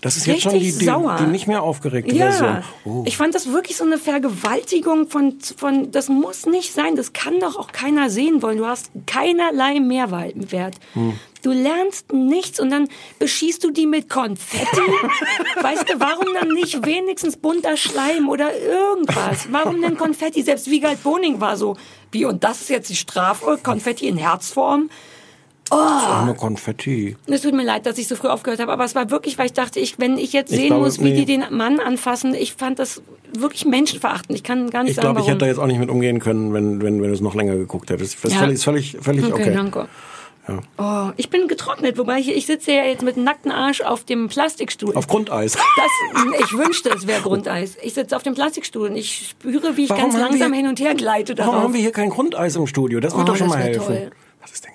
das 0.00 0.16
ist 0.16 0.26
jetzt 0.26 0.42
schon 0.42 0.52
Richtig 0.52 0.72
die, 0.72 0.78
die, 0.78 0.84
sauer. 0.86 1.18
die 1.20 1.26
nicht 1.26 1.46
mehr 1.46 1.62
aufgeregte 1.62 2.14
ja, 2.14 2.30
Version. 2.30 2.64
Oh. 2.84 3.02
ich 3.06 3.16
fand 3.16 3.34
das 3.34 3.52
wirklich 3.52 3.76
so 3.76 3.84
eine 3.84 3.98
Vergewaltigung 3.98 5.08
von, 5.08 5.38
von, 5.40 5.90
das 5.90 6.08
muss 6.08 6.46
nicht 6.46 6.72
sein, 6.72 6.96
das 6.96 7.12
kann 7.12 7.38
doch 7.40 7.56
auch 7.56 7.72
keiner 7.72 8.08
sehen 8.08 8.40
wollen. 8.42 8.58
Du 8.58 8.66
hast 8.66 8.90
keinerlei 9.06 9.78
Mehrwert. 9.80 10.76
Hm. 10.94 11.18
Du 11.42 11.52
lernst 11.52 12.12
nichts 12.12 12.60
und 12.60 12.70
dann 12.70 12.88
beschießt 13.18 13.64
du 13.64 13.70
die 13.70 13.86
mit 13.86 14.08
Konfetti. 14.08 14.66
weißt 15.62 15.88
du, 15.88 16.00
warum 16.00 16.26
dann 16.34 16.48
nicht 16.48 16.84
wenigstens 16.84 17.36
bunter 17.36 17.76
Schleim 17.76 18.28
oder 18.28 18.58
irgendwas? 18.58 19.48
Warum 19.50 19.80
denn 19.80 19.96
Konfetti? 19.96 20.42
Selbst 20.42 20.70
Wiegald 20.70 21.02
Boning 21.02 21.40
war 21.40 21.56
so, 21.56 21.76
wie, 22.12 22.24
und 22.24 22.44
das 22.44 22.62
ist 22.62 22.70
jetzt 22.70 22.90
die 22.90 22.96
Strafe, 22.96 23.58
Konfetti 23.62 24.08
in 24.08 24.16
Herzform. 24.16 24.90
Oh, 25.72 25.76
Arme 25.76 26.34
Konfetti. 26.34 27.16
es 27.26 27.42
tut 27.42 27.54
mir 27.54 27.62
leid, 27.64 27.86
dass 27.86 27.96
ich 27.98 28.08
so 28.08 28.16
früh 28.16 28.26
aufgehört 28.28 28.60
habe, 28.60 28.72
aber 28.72 28.84
es 28.84 28.94
war 28.96 29.08
wirklich, 29.10 29.38
weil 29.38 29.46
ich 29.46 29.52
dachte, 29.52 29.78
ich, 29.78 29.98
wenn 30.00 30.18
ich 30.18 30.32
jetzt 30.32 30.50
Ich 30.50 30.58
sehen 30.58 30.66
glaube, 30.68 30.84
muss, 30.84 30.98
wie 30.98 31.04
nee. 31.12 31.24
die 31.24 31.26
den 31.26 31.44
Mann 31.50 31.78
anfassen, 31.78 32.34
ich 32.34 32.54
fand 32.54 32.80
das 32.80 33.02
wirklich 33.38 33.64
menschenverachtend. 33.66 34.36
Ich 34.36 34.42
kann 34.42 34.68
gar 34.70 34.82
nicht 34.82 34.90
Ich 34.90 34.96
sagen, 34.96 35.06
glaube, 35.08 35.20
ich 35.20 35.28
hätte 35.28 35.38
da 35.38 35.46
jetzt 35.46 35.58
auch 35.58 35.66
nicht 35.66 35.78
mit 35.78 35.88
umgehen 35.88 36.18
können, 36.18 36.52
wenn, 36.52 36.82
wenn, 36.82 37.00
wenn 37.00 37.08
du 37.08 37.14
es 37.14 37.20
noch 37.20 37.36
länger 37.36 37.54
geguckt 37.54 37.88
hättest. 37.90 38.16
Das 38.24 38.32
ist 38.32 38.34
Ja. 38.34 38.40
völlig, 38.40 38.54
ist 38.56 38.64
völlig, 38.64 38.96
völlig 39.00 39.24
okay. 39.26 39.42
Okay, 39.42 39.54
danke. 39.54 39.88
Ja. 40.48 40.60
Oh, 40.78 41.12
ich 41.16 41.30
bin 41.30 41.46
getrocknet, 41.46 41.96
wobei 41.98 42.18
ich, 42.18 42.34
ich 42.34 42.46
sitze 42.46 42.72
ja 42.72 42.82
jetzt 42.82 43.02
mit 43.04 43.16
nacktem 43.16 43.52
Arsch 43.52 43.82
auf 43.82 44.02
dem 44.02 44.26
Plastikstuhl. 44.26 44.96
Auf 44.96 45.06
Grundeis. 45.06 45.52
Das, 45.52 46.40
ich 46.40 46.52
wünschte, 46.58 46.88
es 46.90 47.06
wäre 47.06 47.20
Grundeis. 47.20 47.76
Ich 47.82 47.94
sitze 47.94 48.16
auf 48.16 48.24
dem 48.24 48.34
Plastikstuhl 48.34 48.88
und 48.88 48.96
ich 48.96 49.28
spüre, 49.30 49.76
wie 49.76 49.84
ich 49.84 49.90
Warum 49.90 50.04
ganz 50.10 50.18
langsam 50.18 50.50
wir- 50.50 50.56
hin 50.58 50.66
und 50.66 50.80
her 50.80 50.94
gleite 50.96 51.36
darauf. 51.36 51.52
Warum 51.52 51.64
haben 51.66 51.74
wir 51.74 51.80
hier 51.80 51.92
kein 51.92 52.10
Grundeis 52.10 52.56
im 52.56 52.66
Studio? 52.66 52.98
Das 52.98 53.12
wird 53.14 53.22
Oh, 53.22 53.26
doch 53.26 53.36
schon 53.36 53.48
das 53.50 53.56
mal 53.56 53.62
helfen. 53.62 53.86
toll. 53.86 54.10
Ist 54.52 54.66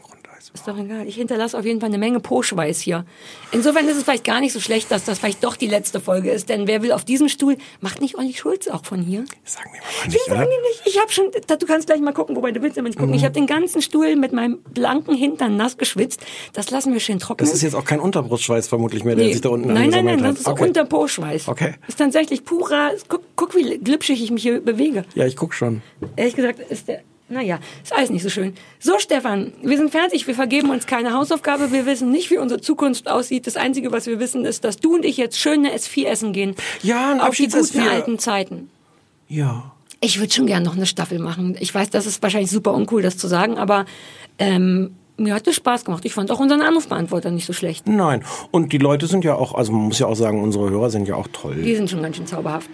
doch 0.67 0.77
egal. 0.77 1.07
Ich 1.07 1.15
hinterlasse 1.15 1.57
auf 1.57 1.65
jeden 1.65 1.79
Fall 1.79 1.89
eine 1.89 1.97
Menge 1.97 2.19
Po-Schweiß 2.19 2.79
hier. 2.81 3.05
Insofern 3.51 3.87
ist 3.87 3.97
es 3.97 4.03
vielleicht 4.03 4.23
gar 4.23 4.39
nicht 4.41 4.53
so 4.53 4.59
schlecht, 4.59 4.91
dass 4.91 5.05
das 5.05 5.19
vielleicht 5.19 5.43
doch 5.43 5.55
die 5.55 5.67
letzte 5.67 5.99
Folge 5.99 6.31
ist. 6.31 6.49
Denn 6.49 6.67
wer 6.67 6.81
will 6.81 6.91
auf 6.91 7.05
diesem 7.05 7.29
Stuhl, 7.29 7.57
macht 7.81 8.01
nicht 8.01 8.17
Olli 8.17 8.33
Schulz 8.33 8.67
auch 8.67 8.85
von 8.85 9.01
hier? 9.01 9.25
Sagen 9.43 9.69
wir 9.73 9.81
mal 9.81 10.07
nicht, 10.07 10.27
oder? 10.29 10.39
nicht. 10.39 10.81
Ich 10.85 10.99
habe 10.99 11.11
schon, 11.11 11.25
du 11.31 11.65
kannst 11.65 11.87
gleich 11.87 12.01
mal 12.01 12.13
gucken, 12.13 12.35
wobei 12.35 12.51
du 12.51 12.61
willst 12.61 12.77
immer 12.77 12.87
nicht 12.89 12.97
gucken. 12.97 13.11
Mhm. 13.11 13.17
Ich 13.17 13.23
habe 13.23 13.33
den 13.33 13.47
ganzen 13.47 13.81
Stuhl 13.81 14.15
mit 14.15 14.33
meinem 14.33 14.59
blanken 14.73 15.15
Hintern 15.15 15.55
nass 15.57 15.77
geschwitzt. 15.77 16.21
Das 16.53 16.69
lassen 16.71 16.93
wir 16.93 16.99
schön 16.99 17.19
trocknen. 17.19 17.47
Das 17.47 17.55
ist 17.55 17.61
jetzt 17.61 17.75
auch 17.75 17.85
kein 17.85 17.99
Unterbrustschweiß 17.99 18.67
vermutlich 18.67 19.03
mehr, 19.03 19.15
der 19.15 19.25
Nee. 19.25 19.33
sich 19.33 19.41
da 19.41 19.49
unten 19.49 19.73
Nein, 19.73 19.89
nein, 19.89 20.05
nein, 20.05 20.23
hat. 20.23 20.31
das 20.31 20.39
ist 20.41 20.47
okay. 20.47 20.63
Unterpo-Schweiß. 20.65 21.47
Okay. 21.47 21.75
Ist 21.87 21.97
tatsächlich 21.97 22.43
purer, 22.43 22.91
guck, 23.07 23.21
guck, 23.35 23.55
wie 23.55 23.77
glitschig 23.77 24.21
ich 24.23 24.31
mich 24.31 24.43
hier 24.43 24.61
bewege. 24.61 25.05
Ja, 25.15 25.25
ich 25.25 25.35
guck 25.35 25.53
schon. 25.53 25.81
Ehrlich 26.15 26.35
gesagt 26.35 26.59
ist 26.59 26.87
der, 26.87 27.01
naja, 27.27 27.59
ist 27.83 27.93
alles 27.93 28.11
nicht 28.11 28.23
so 28.23 28.29
schön. 28.29 28.53
So, 28.79 28.99
Stefan, 28.99 29.51
wir 29.63 29.77
sind 29.77 29.89
fertig. 29.89 30.27
Wir 30.27 30.35
vergeben 30.35 30.69
uns 30.69 30.85
keine 30.85 31.13
Hausaufgabe. 31.13 31.71
Wir 31.71 31.85
wissen 31.85 32.11
nicht, 32.11 32.29
wie 32.29 32.37
unsere 32.37 32.61
Zukunft 32.61 33.09
aussieht. 33.09 33.47
Das 33.47 33.57
Einzige, 33.57 33.91
was 33.91 34.05
wir 34.05 34.19
wissen, 34.19 34.45
ist, 34.45 34.63
dass 34.63 34.77
du 34.77 34.95
und 34.95 35.05
ich 35.05 35.17
jetzt 35.17 35.39
schöne 35.39 35.75
S4 35.75 36.05
essen 36.05 36.33
gehen. 36.33 36.55
Ja, 36.83 37.11
ein 37.11 37.19
Auf 37.21 37.35
die 37.35 37.45
guten 37.47 37.57
Abschieds-S4. 37.57 37.89
alten 37.89 38.19
Zeiten. 38.19 38.69
Ja. 39.27 39.71
Ich 40.01 40.19
würde 40.19 40.31
schon 40.31 40.45
gern 40.45 40.61
noch 40.61 40.75
eine 40.75 40.85
Staffel 40.85 41.17
machen. 41.17 41.57
Ich 41.59 41.73
weiß, 41.73 41.89
das 41.89 42.05
ist 42.05 42.21
wahrscheinlich 42.21 42.51
super 42.51 42.73
uncool, 42.75 43.01
das 43.01 43.17
zu 43.17 43.27
sagen, 43.27 43.57
aber 43.57 43.85
ähm, 44.37 44.95
mir 45.17 45.33
hat 45.33 45.47
es 45.47 45.55
Spaß 45.55 45.85
gemacht. 45.85 46.05
Ich 46.05 46.13
fand 46.13 46.29
auch 46.29 46.39
unseren 46.39 46.61
Anrufbeantworter 46.61 47.31
nicht 47.31 47.45
so 47.45 47.53
schlecht. 47.53 47.87
Nein. 47.87 48.23
Und 48.51 48.71
die 48.71 48.77
Leute 48.77 49.07
sind 49.07 49.23
ja 49.23 49.33
auch, 49.35 49.55
also 49.55 49.71
man 49.71 49.83
muss 49.83 49.97
ja 49.97 50.05
auch 50.05 50.15
sagen, 50.15 50.43
unsere 50.43 50.69
Hörer 50.69 50.91
sind 50.91 51.07
ja 51.07 51.15
auch 51.15 51.27
toll. 51.33 51.55
Die 51.55 51.75
sind 51.75 51.89
schon 51.89 52.03
ganz 52.03 52.17
schön 52.17 52.27
zauberhaft. 52.27 52.69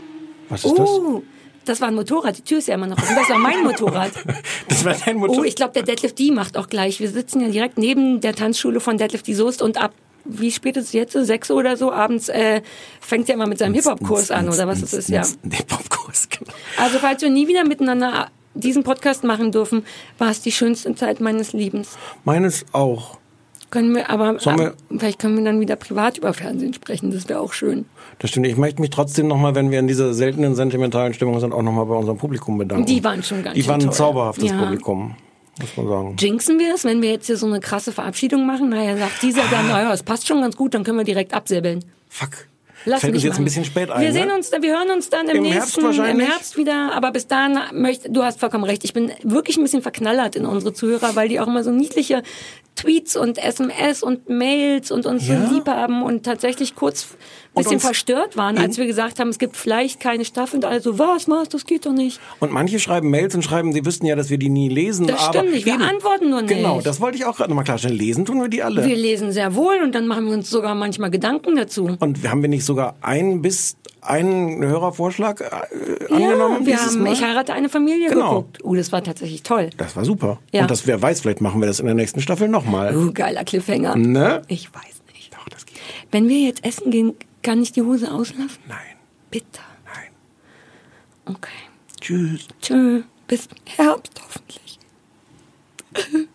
Was 0.50 0.66
ist? 0.66 0.72
Oh, 0.72 0.76
das 0.76 1.24
war 1.82 1.88
ein 1.88 1.96
Motorrad. 1.96 2.38
Die 2.38 2.42
Tür 2.42 2.58
ist 2.58 2.68
ja 2.68 2.76
immer 2.76 2.88
noch 2.88 2.98
offen. 2.98 3.16
Das 3.16 3.30
war 3.30 3.38
mein 3.38 3.64
Motorrad. 3.64 4.12
Das 4.68 4.86
war 4.86 4.96
dein 5.06 5.18
Motorrad? 5.18 5.42
Oh, 5.42 5.44
ich 5.44 5.56
glaube, 5.56 5.74
der 5.74 5.84
Deadlift 5.84 6.18
D 6.18 6.32
macht 6.32 6.58
auch 6.58 6.68
gleich. 6.68 7.00
Wir 7.00 7.10
sitzen 7.10 7.42
ja 7.42 7.50
direkt 7.50 7.78
neben 7.78 8.22
der 8.22 8.36
Tanzschule 8.36 8.80
von 8.80 8.98
Deadlift 8.98 9.28
D 9.28 9.34
Soest 9.34 9.62
und 9.62 9.78
ab, 9.78 9.94
wie 10.26 10.52
spät 10.52 10.78
ist 10.78 10.86
es 10.86 10.94
jetzt? 10.94 11.14
Sechs 11.14 11.50
oder 11.52 11.78
so 11.78 11.92
abends 11.92 12.30
äh, 12.30 12.62
fängt 13.00 13.30
er 13.30 13.38
mal 13.38 13.48
mit 13.48 13.60
seinem 13.60 13.74
Hip-Hop-Kurs 13.74 14.32
an 14.32 14.48
oder 14.50 14.68
was 14.68 14.82
es 14.82 14.94
ist, 14.94 15.10
ja. 15.10 15.24
Hip-Hop-Kurs, 15.50 16.30
genau. 16.30 16.52
Also 16.78 17.00
falls 17.00 17.22
wir 17.22 17.30
nie 17.30 17.48
wieder 17.48 17.64
miteinander 17.64 18.30
diesen 18.54 18.84
Podcast 18.84 19.24
machen 19.24 19.52
dürfen, 19.52 19.86
war 20.18 20.30
es 20.30 20.42
die 20.42 20.52
schönste 20.52 20.94
Zeit 20.96 21.22
meines 21.22 21.54
Lebens. 21.54 21.98
Meines 22.24 22.66
auch. 22.74 23.21
Können 23.72 23.96
wir 23.96 24.10
aber, 24.10 24.36
wir- 24.36 24.74
vielleicht 24.98 25.18
können 25.20 25.38
wir 25.38 25.44
dann 25.46 25.60
wieder 25.60 25.76
privat 25.78 26.18
über 26.18 26.34
Fernsehen 26.34 26.74
sprechen. 26.74 27.12
Das 27.12 27.28
wäre 27.30 27.40
auch 27.40 27.54
schön. 27.54 27.86
Das 28.20 28.30
stimmt. 28.30 28.46
Ich 28.48 28.58
möchte 28.58 28.82
mich 28.82 28.90
trotzdem 28.92 29.28
nochmal, 29.28 29.56
wenn 29.56 29.72
wir 29.72 29.80
in 29.80 29.88
dieser 29.88 30.14
seltenen 30.14 30.56
sentimentalen 30.56 31.14
Stimmung 31.14 31.40
sind, 31.40 31.54
auch 31.54 31.62
nochmal 31.64 31.86
bei 31.86 31.96
unserem 31.96 32.18
Publikum 32.18 32.58
bedanken. 32.58 32.86
Die 32.86 33.04
waren 33.04 33.24
schon 33.24 33.42
ganz 33.44 33.56
Die 33.56 33.62
schön 33.64 33.70
waren 33.72 33.82
ein 33.82 33.92
zauberhaftes 33.92 34.50
Ja. 34.52 34.58
Publikum, 34.62 35.16
muss 35.60 35.78
man 35.78 35.88
sagen. 35.88 36.16
Jinxen 36.20 36.60
wir 36.60 36.76
es, 36.76 36.84
wenn 36.84 37.02
wir 37.02 37.12
jetzt 37.12 37.28
hier 37.28 37.38
so 37.38 37.48
eine 37.48 37.60
krasse 37.62 37.92
Verabschiedung 37.92 38.46
machen? 38.46 38.70
Naja, 38.70 38.98
sagt 38.98 39.22
dieser 39.24 39.44
dann, 39.50 39.68
naja, 39.70 39.94
es 39.94 40.04
passt 40.04 40.28
schon 40.28 40.42
ganz 40.42 40.56
gut, 40.58 40.74
dann 40.74 40.84
können 40.84 40.98
wir 40.98 41.06
direkt 41.06 41.34
absäbeln. 41.34 41.84
Fuck. 42.10 42.48
Lass 42.86 43.02
Fällt 43.02 43.14
uns 43.14 43.24
jetzt 43.24 43.38
ein 43.38 43.44
bisschen 43.44 43.66
spät 43.66 43.90
ein. 43.92 44.02
Wir 44.02 44.12
sehen 44.12 44.28
ne? 44.28 44.36
uns, 44.36 44.52
wir 44.52 44.72
hören 44.78 44.90
uns 44.90 45.10
dann 45.10 45.28
im, 45.28 45.38
Im 45.38 45.46
Herbst 45.46 45.78
nächsten, 45.78 45.82
im 45.82 45.86
wahrscheinlich. 45.88 46.28
Herbst 46.28 46.58
wieder. 46.58 46.92
Aber 46.94 47.12
bis 47.12 47.28
dahin 47.28 47.60
möchte, 47.74 48.10
du 48.10 48.24
hast 48.24 48.40
vollkommen 48.40 48.64
recht. 48.64 48.84
Ich 48.84 48.94
bin 48.94 49.12
wirklich 49.24 49.58
ein 49.58 49.64
bisschen 49.64 49.82
verknallert 49.82 50.36
in 50.36 50.46
unsere 50.46 50.74
Zuhörer, 50.74 51.16
weil 51.16 51.30
die 51.30 51.40
auch 51.40 51.48
immer 51.48 51.64
so 51.64 51.72
niedliche 51.72 52.24
Tweets 52.76 53.16
und 53.16 53.38
SMS 53.38 54.02
und 54.02 54.30
Mails 54.30 54.92
und 54.92 55.06
uns 55.06 55.28
Ja. 55.28 55.46
so 55.46 55.54
lieb 55.54 55.68
haben 55.68 56.02
und 56.04 56.24
tatsächlich 56.24 56.76
kurz 56.76 57.08
bisschen 57.54 57.80
verstört 57.80 58.38
waren, 58.38 58.58
als 58.58 58.78
wir 58.78 58.86
gesagt 58.86 59.20
haben, 59.20 59.30
es 59.30 59.40
gibt 59.40 59.58
vielleicht 59.58 60.00
keine 60.00 60.26
Staffel 60.26 60.58
und 60.58 60.66
alle 60.66 60.82
so, 60.82 60.98
was, 60.98 61.28
was, 61.28 61.50
das 61.50 61.66
geht 61.66 61.86
doch 61.86 61.92
nicht. 61.92 62.20
Und 62.40 62.52
manche 62.52 62.80
schreiben 62.80 63.10
Mails 63.10 63.36
und 63.36 63.44
schreiben, 63.44 63.74
sie 63.74 63.86
wüssten 63.86 64.06
ja, 64.06 64.16
dass 64.16 64.30
wir 64.30 64.38
die 64.38 64.50
nie 64.50 64.70
lesen. 64.70 65.08
Das 65.08 65.20
aber 65.20 65.40
stimmt 65.40 65.52
nicht, 65.54 65.66
wir 65.66 65.74
eben. 65.74 65.84
antworten 65.84 66.30
nur 66.30 66.42
nicht. 66.42 66.56
Genau, 66.56 66.82
das 66.82 67.02
wollte 67.02 67.18
ich 67.18 67.26
auch 67.26 67.36
gerade 67.38 67.50
nochmal 67.50 67.66
klarstellen. 67.66 67.98
Lesen 67.98 68.26
tun 68.26 68.42
wir 68.42 68.48
die 68.48 68.64
alle. 68.64 68.86
Wir 68.86 68.96
lesen 68.96 69.32
sehr 69.32 69.56
wohl 69.56 69.82
und 69.84 69.94
dann 69.94 70.08
machen 70.08 70.26
wir 70.28 70.34
uns 70.34 70.50
sogar 70.50 70.76
manchmal 70.76 71.12
Gedanken 71.12 71.56
dazu. 71.56 71.98
und 72.00 72.28
haben 72.30 72.42
wir 72.42 72.50
nicht 72.50 72.66
sogar 72.66 72.96
ein 73.02 73.42
bis 73.42 73.76
einen 74.02 74.64
Hörervorschlag 74.66 75.42
äh, 75.42 76.14
angenommen? 76.14 76.62
Ja, 76.62 76.66
wir 76.66 76.86
haben 76.86 77.04
Mal? 77.04 77.14
Ich 77.14 77.24
heirate 77.24 77.54
eine 77.54 77.70
Familie 77.70 78.10
Genau. 78.10 78.30
geguckt. 78.30 78.60
Oh, 78.64 78.74
das 78.76 78.92
war 78.92 79.04
tatsächlich 79.04 79.44
toll. 79.44 79.70
Das 79.78 79.96
war 79.96 80.06
super. 80.06 80.40
Ja. 80.52 80.64
Und 80.64 80.72
das, 80.72 80.88
wer 80.88 81.00
weiß, 81.02 81.22
vielleicht 81.22 81.42
machen 81.42 81.62
wir 81.62 81.68
das 81.68 81.80
in 81.80 81.86
der 81.86 81.96
nächsten 81.96 82.22
Staffel 82.22 82.48
nochmal. 82.48 82.96
Oh, 82.96 83.12
geiler 83.14 83.44
Cliffhanger. 83.44 83.96
Ne? 83.96 84.42
Ich 84.48 84.74
weiß 84.74 85.04
nicht. 85.14 85.34
Doch, 85.34 85.48
das 85.50 85.66
geht. 85.66 85.78
Wenn 86.12 86.28
wir 86.28 86.40
jetzt 86.40 86.66
essen 86.66 86.90
gehen, 86.90 87.14
kann 87.42 87.62
ich 87.62 87.72
die 87.72 87.82
Hose 87.82 88.12
auslassen? 88.12 88.64
Nein. 88.68 88.98
Bitte. 89.30 89.62
Nein. 89.86 90.12
Okay. 91.26 91.50
Tschüss. 92.00 92.48
Tschö. 92.62 93.04
Bis 93.28 93.48
Herbst 93.66 94.22
hoffentlich. 94.22 94.80